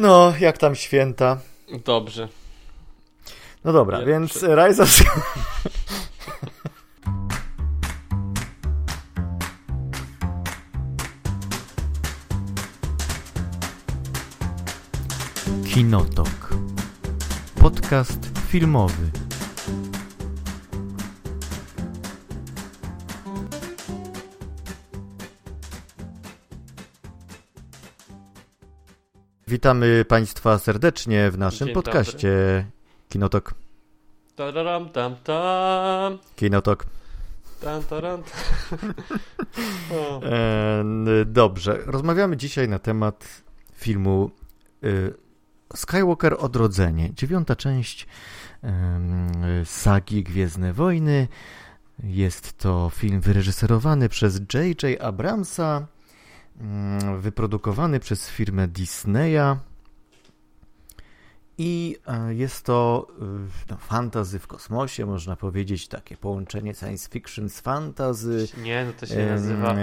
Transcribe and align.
No, 0.00 0.32
jak 0.40 0.58
tam 0.58 0.74
święta? 0.74 1.38
Dobrze. 1.84 2.28
No 3.64 3.72
dobra, 3.72 4.04
więc. 4.04 4.42
Rise 4.42 4.82
of... 4.82 5.00
Kinotok. 15.74 16.50
Podcast 17.60 18.30
filmowy. 18.48 19.10
Witamy 29.50 30.04
Państwa 30.04 30.58
serdecznie 30.58 31.30
w 31.30 31.38
naszym 31.38 31.66
Dzień 31.66 31.74
podcaście 31.74 32.28
dobry. 32.56 32.70
Kinotok. 33.08 33.54
Tararam, 34.36 34.88
tam, 34.88 35.16
tam. 35.16 36.18
Kinotok. 36.36 36.86
Tam, 37.60 37.82
taram, 37.82 38.22
tam. 38.22 38.40
E, 40.22 40.84
dobrze, 41.26 41.78
rozmawiamy 41.86 42.36
dzisiaj 42.36 42.68
na 42.68 42.78
temat 42.78 43.42
filmu 43.74 44.30
y, 44.84 45.14
Skywalker 45.76 46.36
Odrodzenie. 46.38 47.14
Dziewiąta 47.14 47.56
część 47.56 48.06
sagi 49.64 50.22
Gwiezdne 50.24 50.72
Wojny. 50.72 51.28
Jest 52.02 52.58
to 52.58 52.90
film 52.94 53.20
wyreżyserowany 53.20 54.08
przez 54.08 54.40
J.J. 54.54 55.00
Abramsa 55.00 55.86
wyprodukowany 57.18 58.00
przez 58.00 58.28
firmę 58.28 58.68
Disneya. 58.68 59.56
I 61.62 61.96
e, 62.06 62.34
jest 62.34 62.64
to 62.64 63.06
no, 63.70 63.76
fantazy 63.76 64.38
w 64.38 64.46
kosmosie, 64.46 65.06
można 65.06 65.36
powiedzieć, 65.36 65.88
takie 65.88 66.16
połączenie 66.16 66.74
science 66.74 67.08
fiction 67.10 67.48
z 67.48 67.60
fantazy. 67.60 68.48
Nie, 68.62 68.84
no 68.84 68.92
to 68.92 69.06
się 69.06 69.26
nazywa. 69.26 69.76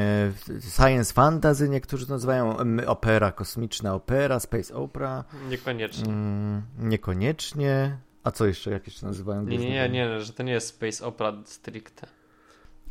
Science 0.75 1.13
fantasy 1.13 1.69
niektórzy 1.69 2.09
nazywają 2.09 2.57
opera, 2.87 3.31
kosmiczna 3.31 3.93
opera, 3.95 4.39
space 4.39 4.75
opera. 4.75 5.23
Niekoniecznie. 5.49 6.13
Mm, 6.13 6.61
niekoniecznie. 6.79 7.97
A 8.23 8.31
co 8.31 8.45
jeszcze, 8.45 8.71
jak 8.71 8.87
jeszcze 8.87 9.05
nazywają? 9.05 9.43
Nie, 9.43 9.57
nie, 9.57 9.69
nie, 9.69 9.89
nie, 9.89 10.21
że 10.21 10.33
to 10.33 10.43
nie 10.43 10.51
jest 10.51 10.67
space 10.67 11.05
opera 11.05 11.33
stricte. 11.45 12.07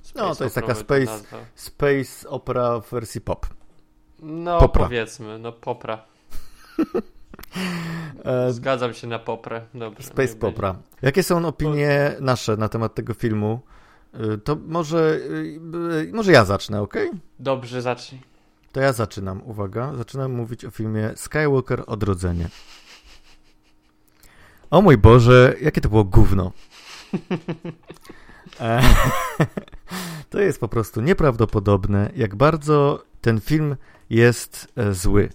Space 0.02 0.27
no, 0.27 0.34
to 0.34 0.44
jest 0.44 0.55
taka 0.55 0.74
space, 0.74 1.20
space 1.55 2.28
opera 2.28 2.80
w 2.80 2.91
wersji 2.91 3.20
pop. 3.20 3.46
No, 4.20 4.59
popra. 4.59 4.84
powiedzmy, 4.84 5.39
no 5.39 5.53
popra. 5.53 6.05
E, 8.25 8.53
Zgadzam 8.53 8.95
się 8.95 9.06
na 9.06 9.19
poprę. 9.19 9.62
Dobrze, 9.75 10.03
Space 10.03 10.36
Popra. 10.36 10.77
Jakie 11.03 11.23
są 11.23 11.47
opinie 11.47 12.17
nasze 12.20 12.56
na 12.56 12.69
temat 12.69 12.95
tego 12.95 13.14
filmu? 13.14 13.61
E, 14.14 14.39
to 14.39 14.56
może, 14.67 15.19
e, 16.11 16.12
może 16.12 16.33
ja 16.33 16.45
zacznę, 16.45 16.83
ok? 16.83 16.95
Dobrze, 17.39 17.83
zacznij. 17.83 18.20
To 18.73 18.81
ja 18.81 18.92
zaczynam, 18.92 19.42
uwaga. 19.45 19.95
Zaczynam 19.95 20.33
mówić 20.33 20.64
o 20.64 20.70
filmie 20.70 21.11
Skywalker 21.17 21.84
Odrodzenie. 21.86 22.48
O 24.70 24.83
mój 24.83 24.98
Boże, 24.98 25.55
jakie 25.61 25.80
to 25.80 25.89
było 25.89 26.05
gówno. 26.05 26.53
to 30.30 30.41
jest 30.41 30.61
po 30.61 30.69
prostu 30.69 31.01
nieprawdopodobne, 31.01 32.11
jak 32.17 32.36
bardzo 32.36 33.03
ten 33.20 33.41
film 33.41 33.77
jest 34.10 34.72
e, 34.76 34.94
zły. 34.94 35.28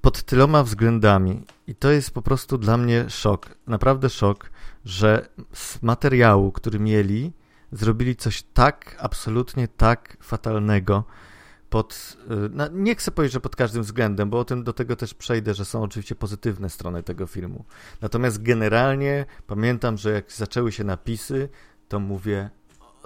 Pod 0.00 0.22
tyloma 0.22 0.62
względami. 0.62 1.42
I 1.66 1.74
to 1.74 1.90
jest 1.90 2.10
po 2.10 2.22
prostu 2.22 2.58
dla 2.58 2.76
mnie 2.76 3.10
szok. 3.10 3.48
Naprawdę 3.66 4.10
szok, 4.10 4.50
że 4.84 5.28
z 5.52 5.82
materiału, 5.82 6.52
który 6.52 6.78
mieli, 6.78 7.32
zrobili 7.72 8.16
coś 8.16 8.42
tak, 8.42 8.96
absolutnie 8.98 9.68
tak 9.68 10.16
fatalnego. 10.22 11.04
Pod, 11.70 12.16
no 12.50 12.68
nie 12.68 12.94
chcę 12.94 13.10
powiedzieć, 13.10 13.32
że 13.32 13.40
pod 13.40 13.56
każdym 13.56 13.82
względem, 13.82 14.30
bo 14.30 14.38
o 14.38 14.44
tym 14.44 14.64
do 14.64 14.72
tego 14.72 14.96
też 14.96 15.14
przejdę, 15.14 15.54
że 15.54 15.64
są 15.64 15.82
oczywiście 15.82 16.14
pozytywne 16.14 16.70
strony 16.70 17.02
tego 17.02 17.26
filmu. 17.26 17.64
Natomiast 18.00 18.42
generalnie 18.42 19.26
pamiętam, 19.46 19.98
że 19.98 20.10
jak 20.10 20.32
zaczęły 20.32 20.72
się 20.72 20.84
napisy, 20.84 21.48
to 21.88 22.00
mówię, 22.00 22.50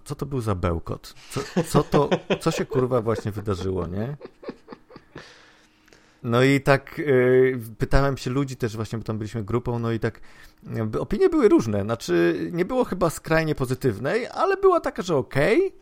co 0.04 0.14
to 0.14 0.26
był 0.26 0.40
za 0.40 0.54
bełkot? 0.54 1.14
Co, 1.30 1.40
co 1.62 1.82
to, 1.82 2.10
co 2.40 2.50
się 2.50 2.66
kurwa 2.66 3.00
właśnie 3.00 3.32
wydarzyło, 3.32 3.86
nie? 3.86 4.16
No 6.22 6.42
i 6.42 6.60
tak 6.60 6.98
y, 6.98 7.58
pytałem 7.78 8.16
się 8.16 8.30
ludzi 8.30 8.56
też 8.56 8.76
właśnie, 8.76 8.98
bo 8.98 9.04
tam 9.04 9.18
byliśmy 9.18 9.44
grupą, 9.44 9.78
no 9.78 9.92
i 9.92 10.00
tak 10.00 10.20
y, 10.94 11.00
opinie 11.00 11.28
były 11.28 11.48
różne. 11.48 11.82
Znaczy, 11.82 12.48
nie 12.52 12.64
było 12.64 12.84
chyba 12.84 13.10
skrajnie 13.10 13.54
pozytywnej, 13.54 14.26
ale 14.26 14.56
była 14.56 14.80
taka, 14.80 15.02
że 15.02 15.16
okej. 15.16 15.66
Okay. 15.66 15.78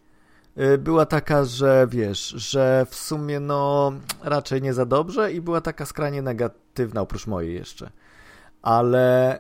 Była 0.79 1.07
taka, 1.07 1.45
że 1.45 1.87
wiesz, 1.91 2.29
że 2.29 2.87
w 2.91 2.95
sumie 2.95 3.41
no 3.41 3.93
raczej 4.23 4.63
nie 4.63 4.75
za 4.75 4.87
dobrze 4.87 5.33
i 5.33 5.41
była 5.41 5.61
taka 5.61 5.87
skrajnie 5.87 6.23
negatywna, 6.23 7.01
oprócz 7.01 7.27
mojej 7.27 7.55
jeszcze. 7.55 7.91
Ale 8.63 9.39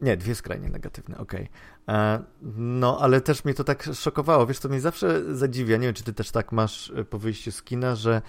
nie, 0.00 0.16
dwie 0.16 0.34
skrajnie 0.34 0.68
negatywne, 0.68 1.18
okej. 1.18 1.48
Okay. 1.86 1.96
E, 1.96 2.22
no, 2.56 2.98
ale 3.00 3.20
też 3.20 3.44
mnie 3.44 3.54
to 3.54 3.64
tak 3.64 3.88
szokowało. 3.94 4.46
Wiesz, 4.46 4.58
to 4.58 4.68
mnie 4.68 4.80
zawsze 4.80 5.36
zadziwia. 5.36 5.76
Nie 5.76 5.86
wiem, 5.86 5.94
czy 5.94 6.04
ty 6.04 6.12
też 6.12 6.30
tak 6.30 6.52
masz 6.52 6.92
e, 6.96 7.04
po 7.04 7.18
wyjściu 7.18 7.52
z 7.52 7.62
kina, 7.62 7.96
że 7.96 8.22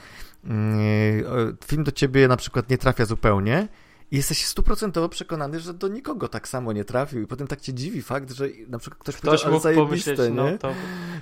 mm, 0.45 1.57
film 1.65 1.83
do 1.83 1.91
ciebie 1.91 2.27
na 2.27 2.37
przykład 2.37 2.69
nie 2.69 2.77
trafia 2.77 3.05
zupełnie 3.05 3.67
i 4.11 4.17
jesteś 4.17 4.45
stuprocentowo 4.45 5.09
przekonany, 5.09 5.59
że 5.59 5.73
do 5.73 5.87
nikogo 5.87 6.27
tak 6.27 6.47
samo 6.47 6.73
nie 6.73 6.85
trafił. 6.85 7.21
I 7.21 7.27
potem 7.27 7.47
tak 7.47 7.61
cię 7.61 7.73
dziwi 7.73 8.01
fakt, 8.01 8.31
że 8.31 8.47
na 8.67 8.79
przykład 8.79 8.99
ktoś, 8.99 9.15
ktoś 9.15 9.43
powiedział, 9.43 9.51
ale 9.51 9.59
zajebiste, 9.59 10.29
no, 10.29 10.51
nie? 10.51 10.57
To, 10.57 10.71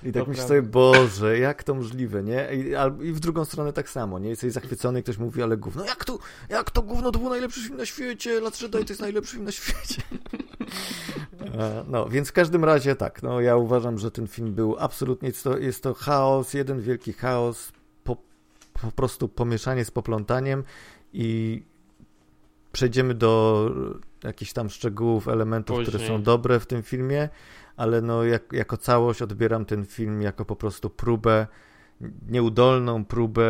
I 0.03 0.12
tak 0.12 0.28
myślisz 0.28 0.48
sobie, 0.48 0.62
Boże, 0.62 1.40
jak 1.40 1.64
to 1.64 1.74
możliwe, 1.74 2.24
nie? 2.24 2.50
I, 2.53 2.74
I, 3.08 3.14
w 3.14 3.20
drugą 3.20 3.46
stronę 3.46 3.74
tak 3.74 3.90
samo, 3.90 4.20
nie? 4.20 4.30
Jesteś 4.30 4.53
zachwycony 4.53 5.00
i 5.00 5.03
ktoś 5.03 5.18
mówi, 5.18 5.44
ale 5.44 5.58
gówno, 5.58 5.86
jak 5.86 6.06
to, 6.06 6.20
jak 6.50 6.72
to 6.72 6.81
gówno, 6.81 7.12
to 7.12 7.20
był 7.20 7.30
najlepszy 7.30 7.62
film 7.62 7.78
na 7.78 7.86
świecie, 7.86 8.42
Last 8.42 8.62
Jedi 8.62 8.86
to 8.86 8.90
jest 8.90 9.02
najlepszy 9.02 9.34
film 9.34 9.46
na 9.46 9.52
świecie. 9.52 10.02
No, 11.88 12.09
więc 12.09 12.30
w 12.30 12.31
każdym 12.31 12.66
razie 12.66 12.96
tak, 12.96 13.24
no 13.24 13.42
ja 13.42 13.56
uważam, 13.56 13.98
że 13.98 14.12
ten 14.12 14.28
film 14.28 14.54
był 14.54 14.75
absolutnie, 14.80 15.28
jest 15.28 15.44
to, 15.44 15.58
jest 15.58 15.84
to 15.84 15.94
chaos, 15.94 16.54
jeden 16.54 16.81
wielki 16.81 17.14
chaos, 17.14 17.72
po, 18.04 18.18
po 18.81 18.92
prostu 18.92 19.30
pomieszanie 19.30 19.86
z 19.86 19.92
poplątaniem 19.92 20.64
i 21.14 21.64
przejdziemy 22.78 23.14
do 23.14 23.72
jakichś 24.24 24.54
tam 24.54 24.70
szczegółów, 24.70 25.28
elementów, 25.28 25.78
Później. 25.78 25.94
które 25.94 26.08
są 26.08 26.24
dobre 26.24 26.60
w 26.60 26.66
tym 26.66 26.84
filmie, 26.84 27.30
ale 27.78 28.02
no 28.02 28.24
jak, 28.24 28.54
jako 28.54 28.78
całość 28.78 29.22
odbieram 29.22 29.66
ten 29.66 29.86
film 29.86 30.22
jako 30.22 30.46
po 30.46 30.56
prostu 30.56 30.90
próbę, 30.90 31.48
nieudolną 32.28 33.06
próbę 33.06 33.46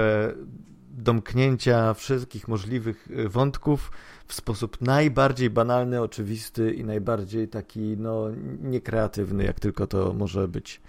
domknięcia 0.90 1.94
wszystkich 1.94 2.48
możliwych 2.48 3.08
y, 3.12 3.30
wątków 3.30 3.92
w 4.28 4.34
sposób 4.34 4.82
najbardziej 4.82 5.50
banalny, 5.50 6.02
oczywisty 6.02 6.74
i 6.74 6.84
najbardziej 6.84 7.48
taki 7.48 7.98
no 7.98 8.28
niekreatywny, 8.62 9.44
jak 9.44 9.60
tylko 9.60 9.88
to 9.88 10.14
może 10.14 10.48
być. 10.48 10.82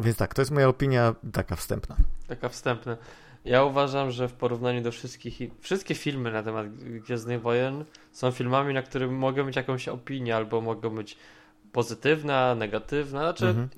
Więc 0.00 0.16
tak, 0.16 0.34
to 0.34 0.42
jest 0.42 0.50
moja 0.50 0.68
opinia 0.68 1.14
taka 1.32 1.56
wstępna. 1.56 1.96
Taka 2.26 2.48
wstępna. 2.48 2.96
Ja 3.44 3.64
uważam, 3.64 4.10
że 4.10 4.28
w 4.28 4.32
porównaniu 4.32 4.82
do 4.82 4.92
wszystkich, 4.92 5.38
wszystkie 5.60 5.94
filmy 5.94 6.32
na 6.32 6.42
temat 6.42 6.68
Gwiezdnych 6.74 7.42
Wojen 7.42 7.84
są 8.12 8.30
filmami, 8.30 8.74
na 8.74 8.82
których 8.82 9.10
mogę 9.10 9.44
mieć 9.44 9.56
jakąś 9.56 9.88
opinię, 9.88 10.36
albo 10.36 10.60
mogą 10.60 10.90
być 10.90 11.16
pozytywna, 11.72 12.54
negatywna. 12.54 13.20
Znaczy, 13.20 13.46
mhm. 13.46 13.68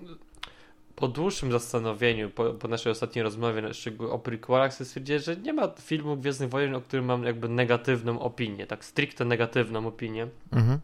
po 0.96 1.08
dłuższym 1.08 1.52
zastanowieniu, 1.52 2.30
po, 2.30 2.54
po, 2.54 2.68
naszej 2.68 2.92
ostatniej 2.92 3.22
rozmowie, 3.22 3.74
szczególnie 3.74 4.12
o 4.12 4.18
prequelach, 4.18 4.74
stwierdziłem, 4.74 5.22
że 5.22 5.36
nie 5.36 5.52
ma 5.52 5.68
filmu 5.68 6.16
Gwiezdnych 6.16 6.50
Wojen, 6.50 6.74
o 6.74 6.80
którym 6.80 7.04
mam 7.04 7.24
jakby 7.24 7.48
negatywną 7.48 8.20
opinię, 8.20 8.66
tak 8.66 8.84
stricte 8.84 9.24
negatywną 9.24 9.86
opinię. 9.86 10.28
Mhm. 10.52 10.78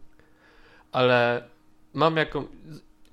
Ale 0.91 1.43
mam 1.93 2.17
jaką, 2.17 2.47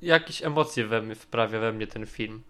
jakieś 0.03 0.43
emocje 0.43 0.87
we 0.87 1.03
mnie, 1.03 1.15
wprawia 1.15 1.61
we 1.61 1.73
mnie 1.73 1.87
ten 1.87 2.07
film. 2.07 2.43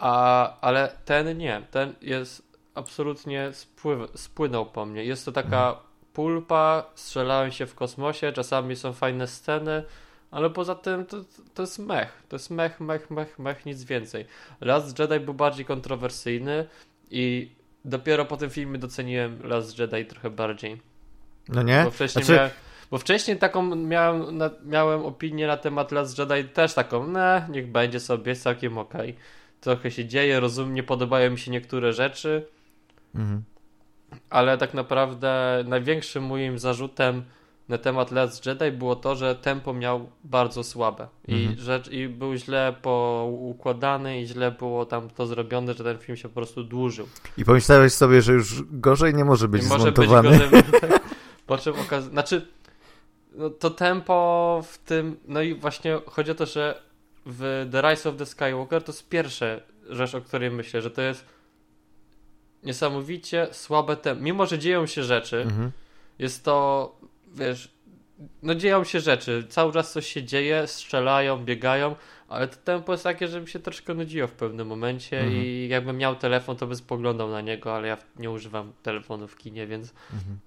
A, 0.00 0.60
ale 0.60 0.92
ten 1.04 1.38
nie. 1.38 1.62
Ten 1.70 1.94
jest 2.02 2.42
absolutnie 2.74 3.52
spływ, 3.52 4.10
spłynął 4.14 4.66
po 4.66 4.86
mnie. 4.86 5.04
Jest 5.04 5.24
to 5.24 5.32
taka 5.32 5.76
pulpa, 6.12 6.84
strzelałem 6.94 7.52
się 7.52 7.66
w 7.66 7.74
kosmosie, 7.74 8.32
czasami 8.32 8.76
są 8.76 8.92
fajne 8.92 9.26
sceny, 9.26 9.82
ale 10.30 10.50
poza 10.50 10.74
tym 10.74 11.06
to, 11.06 11.16
to 11.54 11.62
jest 11.62 11.78
mech. 11.78 12.22
To 12.28 12.36
jest 12.36 12.50
mech, 12.50 12.80
mech, 12.80 13.10
mech, 13.10 13.38
mech, 13.38 13.66
nic 13.66 13.84
więcej. 13.84 14.26
Last 14.60 14.98
Jedi 14.98 15.20
był 15.20 15.34
bardziej 15.34 15.64
kontrowersyjny 15.64 16.66
i 17.10 17.50
dopiero 17.84 18.24
po 18.24 18.36
tym 18.36 18.50
filmie 18.50 18.78
doceniłem 18.78 19.38
Last 19.44 19.78
Jedi 19.78 20.06
trochę 20.06 20.30
bardziej. 20.30 20.80
No 21.48 21.62
nie? 21.62 21.82
Bo 21.84 21.90
wcześniej 21.90 22.24
znaczy... 22.24 22.38
miałem, 22.38 22.50
bo 22.90 22.98
wcześniej 22.98 23.38
taką 23.38 23.76
miałem, 23.76 24.40
miałem 24.64 25.04
opinię 25.04 25.46
na 25.46 25.56
temat 25.56 25.92
Last 25.92 26.18
Jedi 26.18 26.48
też 26.48 26.74
taką, 26.74 27.06
ne, 27.06 27.46
niech 27.50 27.72
będzie 27.72 28.00
sobie, 28.00 28.30
jest 28.30 28.42
całkiem 28.42 28.78
okej. 28.78 29.10
Okay 29.10 29.39
trochę 29.60 29.90
się 29.90 30.04
dzieje, 30.04 30.40
rozumiem, 30.40 30.74
nie 30.74 30.82
podobają 30.82 31.30
mi 31.30 31.38
się 31.38 31.50
niektóre 31.50 31.92
rzeczy. 31.92 32.46
Mhm. 33.14 33.42
ale 34.30 34.58
tak 34.58 34.74
naprawdę 34.74 35.64
największym 35.68 36.24
moim 36.24 36.58
zarzutem 36.58 37.22
na 37.68 37.78
temat 37.78 38.10
Last 38.10 38.46
Jedi 38.46 38.70
było 38.72 38.96
to, 38.96 39.16
że 39.16 39.34
tempo 39.34 39.74
miał 39.74 40.10
bardzo 40.24 40.64
słabe 40.64 41.08
i, 41.28 41.34
Mhm. 41.34 41.58
rzecz, 41.58 41.88
i 41.88 42.08
był 42.08 42.36
źle 42.36 42.74
poukładany 42.82 44.20
i 44.22 44.26
źle 44.26 44.50
było 44.52 44.86
tam 44.86 45.10
to 45.10 45.26
zrobione, 45.26 45.74
że 45.74 45.84
ten 45.84 45.98
film 45.98 46.16
się 46.16 46.28
po 46.28 46.34
prostu 46.34 46.64
dłużył. 46.64 47.08
I 47.38 47.44
pomyślałeś 47.44 47.92
sobie, 47.92 48.22
że 48.22 48.32
już 48.32 48.62
gorzej 48.70 49.14
nie 49.14 49.24
może 49.24 49.48
być 49.48 49.62
I 49.62 49.66
może 49.66 49.82
zmontowany. 49.82 50.28
być 50.30 50.38
gorzej. 50.50 50.62
po 51.46 51.58
czym 51.58 51.74
okaz... 51.80 52.04
Znaczy, 52.04 52.46
no, 53.34 53.50
to 53.50 53.70
tempo 53.70 54.60
w 54.66 54.78
tym. 54.78 55.16
No 55.28 55.42
i 55.42 55.54
właśnie 55.54 55.98
chodzi 56.06 56.30
o 56.30 56.34
to, 56.34 56.46
że 56.46 56.82
w 57.30 57.68
The 57.72 57.82
Rise 57.90 58.08
of 58.08 58.16
the 58.16 58.26
Skywalker 58.26 58.82
to 58.82 58.92
jest 58.92 59.08
pierwsza 59.08 59.46
rzecz, 59.88 60.14
o 60.14 60.20
której 60.20 60.50
myślę, 60.50 60.82
że 60.82 60.90
to 60.90 61.02
jest 61.02 61.24
niesamowicie 62.62 63.46
słabe 63.52 63.96
tempo. 63.96 64.22
Mimo, 64.22 64.46
że 64.46 64.58
dzieją 64.58 64.86
się 64.86 65.02
rzeczy, 65.04 65.40
Mhm. 65.42 65.70
jest 66.18 66.44
to, 66.44 66.96
wiesz, 67.34 67.68
no 68.42 68.54
dzieją 68.54 68.84
się 68.84 69.00
rzeczy, 69.00 69.44
cały 69.48 69.72
czas 69.72 69.92
coś 69.92 70.06
się 70.06 70.22
dzieje, 70.24 70.66
strzelają, 70.66 71.44
biegają, 71.44 71.96
ale 72.28 72.48
to 72.48 72.56
tempo 72.56 72.92
jest 72.92 73.04
takie, 73.04 73.28
że 73.28 73.40
mi 73.40 73.48
się 73.48 73.58
troszkę 73.58 73.94
nudziło 73.94 74.28
w 74.28 74.32
pewnym 74.32 74.66
momencie 74.66 75.20
Mhm. 75.20 75.42
i 75.44 75.68
jakbym 75.70 75.96
miał 75.96 76.16
telefon, 76.16 76.56
to 76.56 76.66
bym 76.66 76.76
spoglądał 76.76 77.30
na 77.30 77.40
niego, 77.40 77.76
ale 77.76 77.88
ja 77.88 77.96
nie 78.16 78.30
używam 78.30 78.72
telefonu 78.82 79.28
w 79.28 79.36
kinie, 79.36 79.66
więc 79.66 79.92
Mhm. 80.12 80.38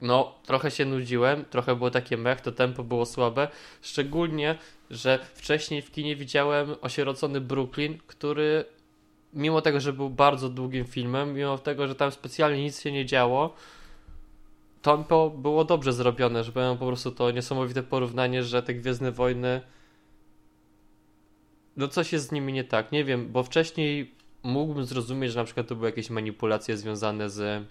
No, 0.00 0.34
trochę 0.46 0.70
się 0.70 0.84
nudziłem, 0.84 1.44
trochę 1.44 1.76
było 1.76 1.90
takie 1.90 2.16
mech, 2.16 2.40
to 2.40 2.52
tempo 2.52 2.84
było 2.84 3.06
słabe. 3.06 3.48
Szczególnie, 3.82 4.58
że 4.90 5.18
wcześniej 5.34 5.82
w 5.82 5.90
kinie 5.90 6.16
widziałem 6.16 6.74
osierocony 6.80 7.40
Brooklyn, 7.40 7.98
który 8.06 8.64
mimo 9.34 9.60
tego, 9.60 9.80
że 9.80 9.92
był 9.92 10.10
bardzo 10.10 10.48
długim 10.48 10.84
filmem, 10.84 11.34
mimo 11.34 11.58
tego, 11.58 11.88
że 11.88 11.94
tam 11.94 12.10
specjalnie 12.10 12.62
nic 12.62 12.80
się 12.80 12.92
nie 12.92 13.06
działo, 13.06 13.54
tempo 14.82 15.30
było 15.30 15.64
dobrze 15.64 15.92
zrobione, 15.92 16.44
że 16.44 16.52
było 16.52 16.76
po 16.76 16.86
prostu 16.86 17.10
to 17.10 17.30
niesamowite 17.30 17.82
porównanie, 17.82 18.42
że 18.42 18.62
te 18.62 18.74
Gwiezdne 18.74 19.12
Wojny 19.12 19.60
no 21.78 21.88
coś 21.88 22.12
jest 22.12 22.28
z 22.28 22.32
nimi 22.32 22.52
nie 22.52 22.64
tak, 22.64 22.92
nie 22.92 23.04
wiem, 23.04 23.32
bo 23.32 23.42
wcześniej 23.42 24.14
mógłbym 24.42 24.84
zrozumieć, 24.84 25.32
że 25.32 25.38
na 25.38 25.44
przykład 25.44 25.66
to 25.66 25.74
były 25.74 25.88
jakieś 25.88 26.10
manipulacje 26.10 26.76
związane 26.76 27.30
z 27.30 27.64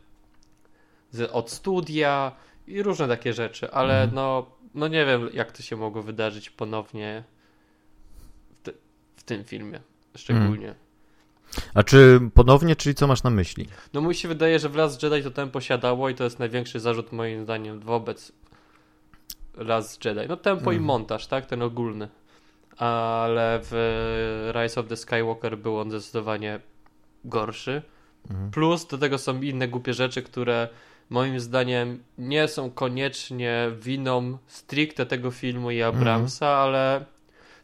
z, 1.18 1.32
od 1.32 1.52
studia 1.52 2.32
i 2.68 2.84
różne 2.84 3.08
takie 3.08 3.34
rzeczy, 3.34 3.72
ale 3.72 3.94
Mhm. 3.94 4.16
no, 4.16 4.46
no 4.76 4.88
nie 4.88 5.06
wiem, 5.06 5.30
jak 5.34 5.52
to 5.52 5.64
się 5.64 5.76
mogło 5.76 6.04
wydarzyć 6.04 6.50
ponownie 6.50 7.24
w, 8.56 8.60
te, 8.62 8.72
w 9.16 9.24
tym 9.24 9.44
filmie 9.44 9.80
szczególnie. 10.16 10.76
A 11.74 11.84
czy 11.84 12.20
ponownie, 12.34 12.76
czyli 12.76 12.96
co 12.96 13.08
masz 13.08 13.24
na 13.24 13.30
myśli? 13.30 13.68
No 13.94 14.02
mi 14.02 14.16
się 14.16 14.28
wydaje, 14.28 14.60
że 14.60 14.70
w 14.70 14.76
Last 14.76 15.04
Jedi 15.04 15.24
to 15.24 15.32
tempo 15.32 15.62
siadało 15.62 16.10
i 16.10 16.16
to 16.16 16.24
jest 16.24 16.40
największy 16.40 16.80
zarzut 16.80 17.12
moim 17.12 17.44
zdaniem 17.44 17.80
wobec 17.80 18.32
Last 19.58 20.06
Jedi. 20.06 20.22
No 20.30 20.38
tempo 20.38 20.72
i 20.72 20.76
Mhm. 20.76 20.84
montaż, 20.84 21.28
tak? 21.28 21.46
Ten 21.46 21.62
ogólny. 21.62 22.08
Ale 22.78 23.60
w 23.64 24.52
Rise 24.56 24.80
of 24.82 24.88
the 24.88 24.98
Skywalker 24.98 25.58
był 25.58 25.80
on 25.80 25.90
zdecydowanie 25.92 26.60
gorszy. 27.26 27.82
Mhm. 28.30 28.52
Plus 28.52 28.88
do 28.88 28.98
tego 28.98 29.18
są 29.18 29.42
inne 29.42 29.68
głupie 29.68 29.94
rzeczy, 29.94 30.22
które 30.22 30.70
moim 31.10 31.40
zdaniem 31.40 32.04
nie 32.18 32.48
są 32.48 32.72
koniecznie 32.72 33.72
winą 33.82 34.38
stricte 34.48 35.06
tego 35.06 35.32
filmu 35.32 35.72
i 35.72 35.82
Abramsa, 35.82 36.48
ale 36.48 37.06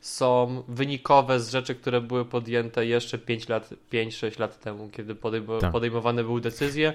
są 0.02 0.64
wynikowe 0.68 1.40
z 1.40 1.50
rzeczy, 1.50 1.76
które 1.76 2.02
były 2.02 2.26
podjęte 2.26 2.86
jeszcze 2.86 3.18
5 3.18 3.50
lat, 3.50 3.70
5-6 3.94 4.40
lat 4.40 4.60
temu, 4.60 4.90
kiedy 4.90 5.16
podejmo- 5.16 5.60
Tak. 5.60 5.72
podejmowane 5.72 6.24
były 6.24 6.42
decyzje. 6.42 6.94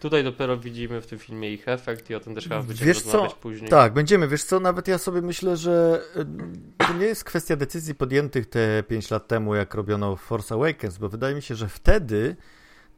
Tutaj 0.00 0.24
dopiero 0.24 0.56
widzimy 0.56 1.00
w 1.00 1.06
tym 1.06 1.18
filmie 1.18 1.52
ich 1.52 1.68
efekt 1.68 2.10
i 2.10 2.14
o 2.14 2.20
tym 2.20 2.34
też 2.34 2.44
chyba 2.44 2.62
będziemy 2.62 2.86
Wiesz 2.86 3.02
co? 3.02 3.12
rozmawiać 3.12 3.34
później. 3.34 3.70
Tak, 3.70 3.92
będziemy. 3.92 4.28
Wiesz 4.28 4.44
co, 4.44 4.60
nawet 4.60 4.88
ja 4.88 4.98
sobie 4.98 5.22
myślę, 5.22 5.56
że 5.56 6.02
y, 6.16 6.86
to 6.86 6.92
nie 6.94 7.06
jest 7.06 7.24
kwestia 7.24 7.56
decyzwi 7.56 7.94
podjętych 7.94 8.46
te 8.46 8.82
5 8.88 9.10
lat 9.10 9.28
temu, 9.28 9.54
jak 9.54 9.74
robiono 9.74 10.16
Force 10.16 10.54
Awakens, 10.54 10.98
bo 10.98 11.08
wydaje 11.08 11.34
mi 11.34 11.42
się, 11.42 11.54
że 11.54 11.68
wtedy 11.68 12.36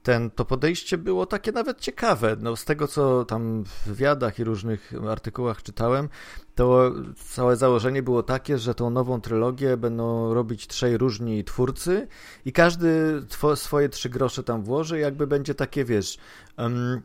ten, 0.02 0.30
to 0.30 0.44
podejście 0.44 0.98
było 0.98 1.26
takie 1.26 1.52
nawet 1.52 1.80
ciekawe. 1.80 2.36
No, 2.40 2.56
z 2.56 2.64
tego, 2.64 2.88
co 2.88 3.24
tam 3.24 3.64
w 3.64 3.86
wywiadach 3.86 4.38
i 4.38 4.44
różnych 4.44 4.92
artykułach 5.10 5.62
czytałem, 5.62 6.08
to 6.54 6.92
całe 7.16 7.56
założenie 7.56 8.02
było 8.02 8.22
takie, 8.22 8.58
że 8.58 8.74
tą 8.74 8.90
nową 8.90 9.20
trylogię 9.20 9.76
będą 9.76 10.34
robić 10.34 10.66
trzej 10.66 10.98
różni 10.98 11.44
twórcy 11.44 12.08
i 12.44 12.52
każdy 12.52 13.22
swoje 13.54 13.88
trzy 13.88 14.08
grosze 14.08 14.42
tam 14.42 14.62
włoży 14.62 14.98
jakby 14.98 15.26
będzie 15.26 15.54
takie, 15.54 15.84
wiesz... 15.84 16.18
mm, 16.56 17.02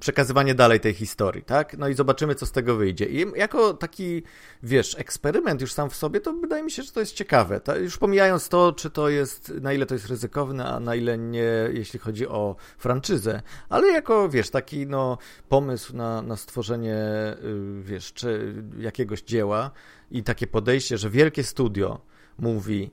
przekazywanie 0.00 0.54
dalej 0.54 0.80
tej 0.80 0.94
historii, 0.94 1.42
tak? 1.42 1.78
No 1.78 1.88
i 1.88 1.94
zobaczymy, 1.94 2.34
co 2.34 2.46
z 2.46 2.52
tego 2.52 2.76
wyjdzie. 2.76 3.06
I 3.06 3.26
jako 3.36 3.74
taki, 3.74 4.22
wiesz, 4.62 4.96
eksperyment 4.98 5.60
już 5.60 5.72
sam 5.72 5.90
w 5.90 5.96
sobie, 5.96 6.20
to 6.20 6.32
wydaje 6.32 6.62
mi 6.62 6.70
się, 6.70 6.82
że 6.82 6.92
to 6.92 7.00
jest 7.00 7.14
ciekawe. 7.14 7.60
Już 7.80 7.98
pomijając 7.98 8.48
to, 8.48 8.72
czy 8.72 8.90
to 8.90 9.08
jest, 9.08 9.52
na 9.60 9.72
ile 9.72 9.86
to 9.86 9.94
jest 9.94 10.06
ryzykowne, 10.06 10.66
a 10.66 10.80
na 10.80 10.94
ile 10.94 11.18
nie, 11.18 11.52
jeśli 11.72 11.98
chodzi 11.98 12.26
o 12.26 12.56
franczyzę, 12.78 13.42
ale 13.68 13.88
jako, 13.88 14.28
wiesz, 14.28 14.50
taki, 14.50 14.86
no, 14.86 15.18
pomysł 15.48 15.96
na, 15.96 16.22
na 16.22 16.36
stworzenie, 16.36 16.96
y, 17.44 17.82
wiesz, 17.82 18.12
czy 18.12 18.54
jakiegoś 18.78 19.22
dzieła 19.22 19.70
i 20.10 20.22
takie 20.22 20.46
podejście, 20.46 20.98
że 20.98 21.10
wielkie 21.10 21.44
studio 21.44 22.00
mówi, 22.38 22.90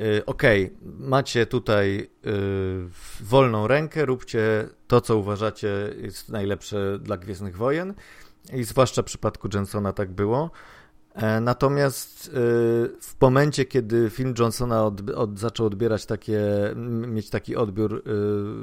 y, 0.00 0.24
okej, 0.26 0.76
macie 0.98 1.46
tutaj 1.46 2.10
y, 2.26 2.88
wolną 3.20 3.66
rękę, 3.66 4.04
róbcie 4.04 4.68
to, 4.86 5.00
co 5.00 5.16
uważacie 5.16 5.68
jest 6.00 6.28
najlepsze 6.28 6.98
dla 6.98 7.16
Gwiezdnych 7.16 7.56
Wojen 7.56 7.94
i 8.52 8.64
zwłaszcza 8.64 9.02
w 9.02 9.04
przypadku 9.04 9.48
Jensona 9.54 9.92
tak 9.92 10.10
było. 10.12 10.50
E, 11.14 11.40
Natomiast 11.40 12.26
y, 12.26 12.30
w 13.00 13.14
momencie, 13.20 13.64
kiedy 13.64 14.10
film 14.10 14.34
Johnsona 14.38 14.84
od, 14.86 15.10
od, 15.10 15.38
zaczął 15.38 15.66
odbierać 15.66 16.06
takie, 16.06 16.40
mieć 17.06 17.30
taki 17.30 17.56
odbiór 17.56 18.02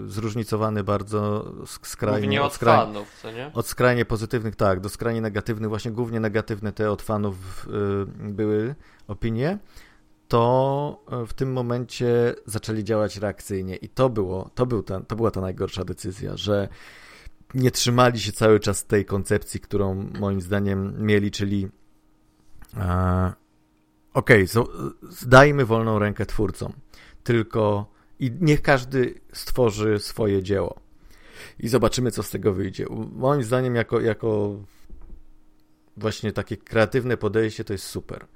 zróżnicowany 0.06 0.83
bardzo 0.83 1.51
sk- 1.62 1.88
skrajnie, 1.88 2.18
Mówię 2.19 2.28
nie 2.28 2.42
od 2.44 2.54
skraj- 2.54 2.66
fanów, 2.86 3.19
co 3.22 3.31
nie? 3.31 3.51
od 3.54 3.68
skrajnie 3.68 4.06
pozytywnych, 4.06 4.56
tak, 4.56 4.80
do 4.80 4.89
skrajnie 4.89 5.22
negatywnych, 5.22 5.69
właśnie 5.69 5.92
głównie 5.92 6.19
negatywne 6.19 6.72
te 6.72 6.92
od 6.92 7.01
fanów 7.01 7.36
były 8.19 8.75
opinie, 9.07 9.57
to 10.31 11.04
y, 11.24 11.28
w 11.28 11.33
tym 11.33 11.54
momencie 11.54 12.36
zaczęli 12.45 12.83
działać 12.83 13.18
reakcyjnie 13.18 13.75
i 13.75 13.89
to 13.89 14.10
było, 14.10 14.50
to, 14.56 14.66
był 14.66 14.83
ta, 14.83 15.00
to 15.00 15.16
była 15.16 15.31
ta 15.31 15.42
najgorsza 15.42 15.86
decyzja, 15.86 16.38
że 16.38 16.68
nie 17.54 17.72
trzymali 17.72 18.19
się 18.19 18.31
cały 18.31 18.60
czas 18.60 18.86
tej 18.86 19.06
koncepcji, 19.06 19.60
którą 19.60 20.09
moim 20.19 20.42
zdaniem 20.42 21.06
mieli, 21.06 21.31
czyli 21.31 21.68
e, 22.78 23.33
okej, 24.14 24.47
okay, 24.56 24.66
zdajmy 25.09 25.66
wolną 25.66 26.00
rękę 26.00 26.26
twórcom, 26.26 26.73
tylko 27.23 27.92
i 28.19 28.31
niech 28.42 28.61
każdy 28.61 29.21
stworzy 29.33 30.00
swoje 30.00 30.44
dzieło 30.44 30.80
i 31.59 31.68
zobaczymy, 31.68 32.11
co 32.11 32.23
z 32.23 32.30
tego 32.30 32.54
wyjdzie. 32.54 32.85
Moim 33.11 33.44
zdaniem, 33.44 33.76
jako, 33.76 34.02
jako 34.02 34.56
właśnie 35.97 36.31
takie 36.31 36.57
kreatywne 36.57 37.18
podejście, 37.18 37.64
to 37.64 37.73
jest 37.73 37.85
super. 37.85 38.28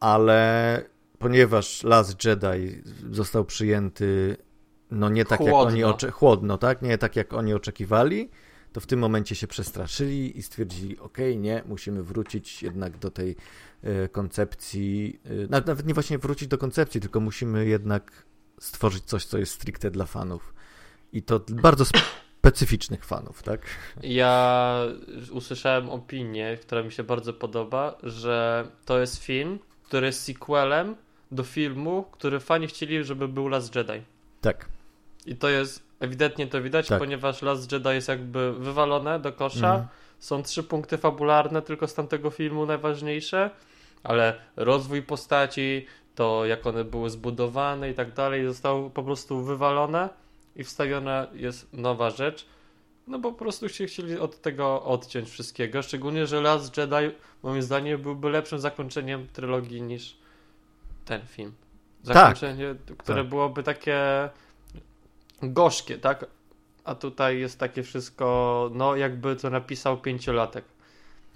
Ale 0.00 0.82
ponieważ 1.18 1.82
Last 1.82 2.24
Jedi 2.24 2.82
został 3.10 3.44
przyjęty 3.44 4.36
no 4.90 5.08
nie 5.08 5.24
tak 5.24 5.38
Chłodno. 5.38 5.56
jak 5.58 5.66
oni 5.68 5.84
ocze- 5.84 6.10
chłodno, 6.10 6.58
tak? 6.58 6.82
Nie 6.82 6.98
tak 6.98 7.16
jak 7.16 7.32
oni 7.32 7.54
oczekiwali, 7.54 8.30
to 8.72 8.80
w 8.80 8.86
tym 8.86 8.98
momencie 8.98 9.34
się 9.34 9.46
przestraszyli 9.46 10.38
i 10.38 10.42
stwierdzili, 10.42 10.98
ok, 10.98 11.18
nie, 11.36 11.62
musimy 11.66 12.02
wrócić 12.02 12.62
jednak 12.62 12.98
do 12.98 13.10
tej 13.10 13.36
e, 13.82 14.08
koncepcji, 14.08 15.20
e, 15.24 15.62
nawet 15.62 15.86
nie 15.86 15.94
właśnie 15.94 16.18
wrócić 16.18 16.48
do 16.48 16.58
koncepcji, 16.58 17.00
tylko 17.00 17.20
musimy 17.20 17.66
jednak 17.66 18.26
stworzyć 18.60 19.04
coś, 19.04 19.24
co 19.24 19.38
jest 19.38 19.52
stricte 19.52 19.90
dla 19.90 20.06
fanów. 20.06 20.54
I 21.12 21.22
to 21.22 21.40
bardzo 21.48 21.84
specyficznych 22.38 23.04
fanów, 23.04 23.42
tak? 23.42 23.60
Ja 24.02 24.74
usłyszałem 25.32 25.90
opinię, 25.90 26.58
która 26.62 26.82
mi 26.82 26.92
się 26.92 27.02
bardzo 27.02 27.32
podoba, 27.32 27.98
że 28.02 28.68
to 28.84 29.00
jest 29.00 29.16
film, 29.16 29.58
który 29.88 30.06
jest 30.06 30.22
sequelem 30.22 30.96
do 31.30 31.44
filmu, 31.44 32.04
który 32.10 32.40
fani 32.40 32.66
chcieli, 32.66 33.04
żeby 33.04 33.28
był 33.28 33.48
Last 33.48 33.76
Jedi. 33.76 34.02
Tak. 34.40 34.68
I 35.26 35.36
to 35.36 35.48
jest, 35.48 35.82
ewidentnie 36.00 36.46
to 36.46 36.62
widać, 36.62 36.88
Tak. 36.88 36.98
ponieważ 36.98 37.42
Last 37.42 37.72
Jedi 37.72 37.88
jest 37.88 38.08
jakby 38.08 38.52
wywalone 38.52 39.20
do 39.20 39.32
kosza. 39.32 39.70
Mhm. 39.70 39.86
Są 40.18 40.42
trzy 40.42 40.62
punkty 40.62 40.98
fabularne 40.98 41.62
tylko 41.62 41.86
z 41.88 41.94
tamtego 41.94 42.30
filmu 42.30 42.66
najważniejsze, 42.66 43.50
ale 44.02 44.34
rozwój 44.56 45.02
postaci, 45.02 45.86
to 46.14 46.46
jak 46.46 46.66
one 46.66 46.84
były 46.84 47.10
zbudowane 47.10 47.90
i 47.90 47.94
tak 47.94 48.12
dalej, 48.12 48.46
zostało 48.46 48.90
po 48.90 49.02
prostu 49.02 49.42
wywalone 49.44 50.08
i 50.56 50.64
wstawiona 50.64 51.26
jest 51.34 51.72
nowa 51.72 52.10
rzecz. 52.10 52.46
No 53.08 53.18
bo 53.18 53.32
po 53.32 53.38
prostu 53.38 53.68
się 53.68 53.86
chcieli 53.86 54.18
od 54.18 54.40
tego 54.40 54.82
odciąć 54.82 55.30
wszystkiego, 55.30 55.82
szczególnie, 55.82 56.26
że 56.26 56.40
Last 56.40 56.76
Jedi 56.76 57.16
moim 57.42 57.62
zdaniem 57.62 58.02
byłby 58.02 58.30
lepszym 58.30 58.58
zakończeniem 58.58 59.28
trylogii 59.32 59.82
niż 59.82 60.16
ten 61.04 61.26
film. 61.26 61.52
Zakończenie, 62.02 62.74
które 62.98 63.22
Tak. 63.22 63.28
byłoby 63.28 63.62
takie 63.62 64.28
gorzkie, 65.42 65.98
tak? 65.98 66.26
a 66.88 66.94
tutaj 66.94 67.38
jest 67.38 67.58
takie 67.58 67.82
wszystko, 67.82 68.70
no 68.74 68.96
jakby 68.96 69.36
to 69.36 69.50
napisał 69.50 69.96
pięciolatek. 69.96 70.64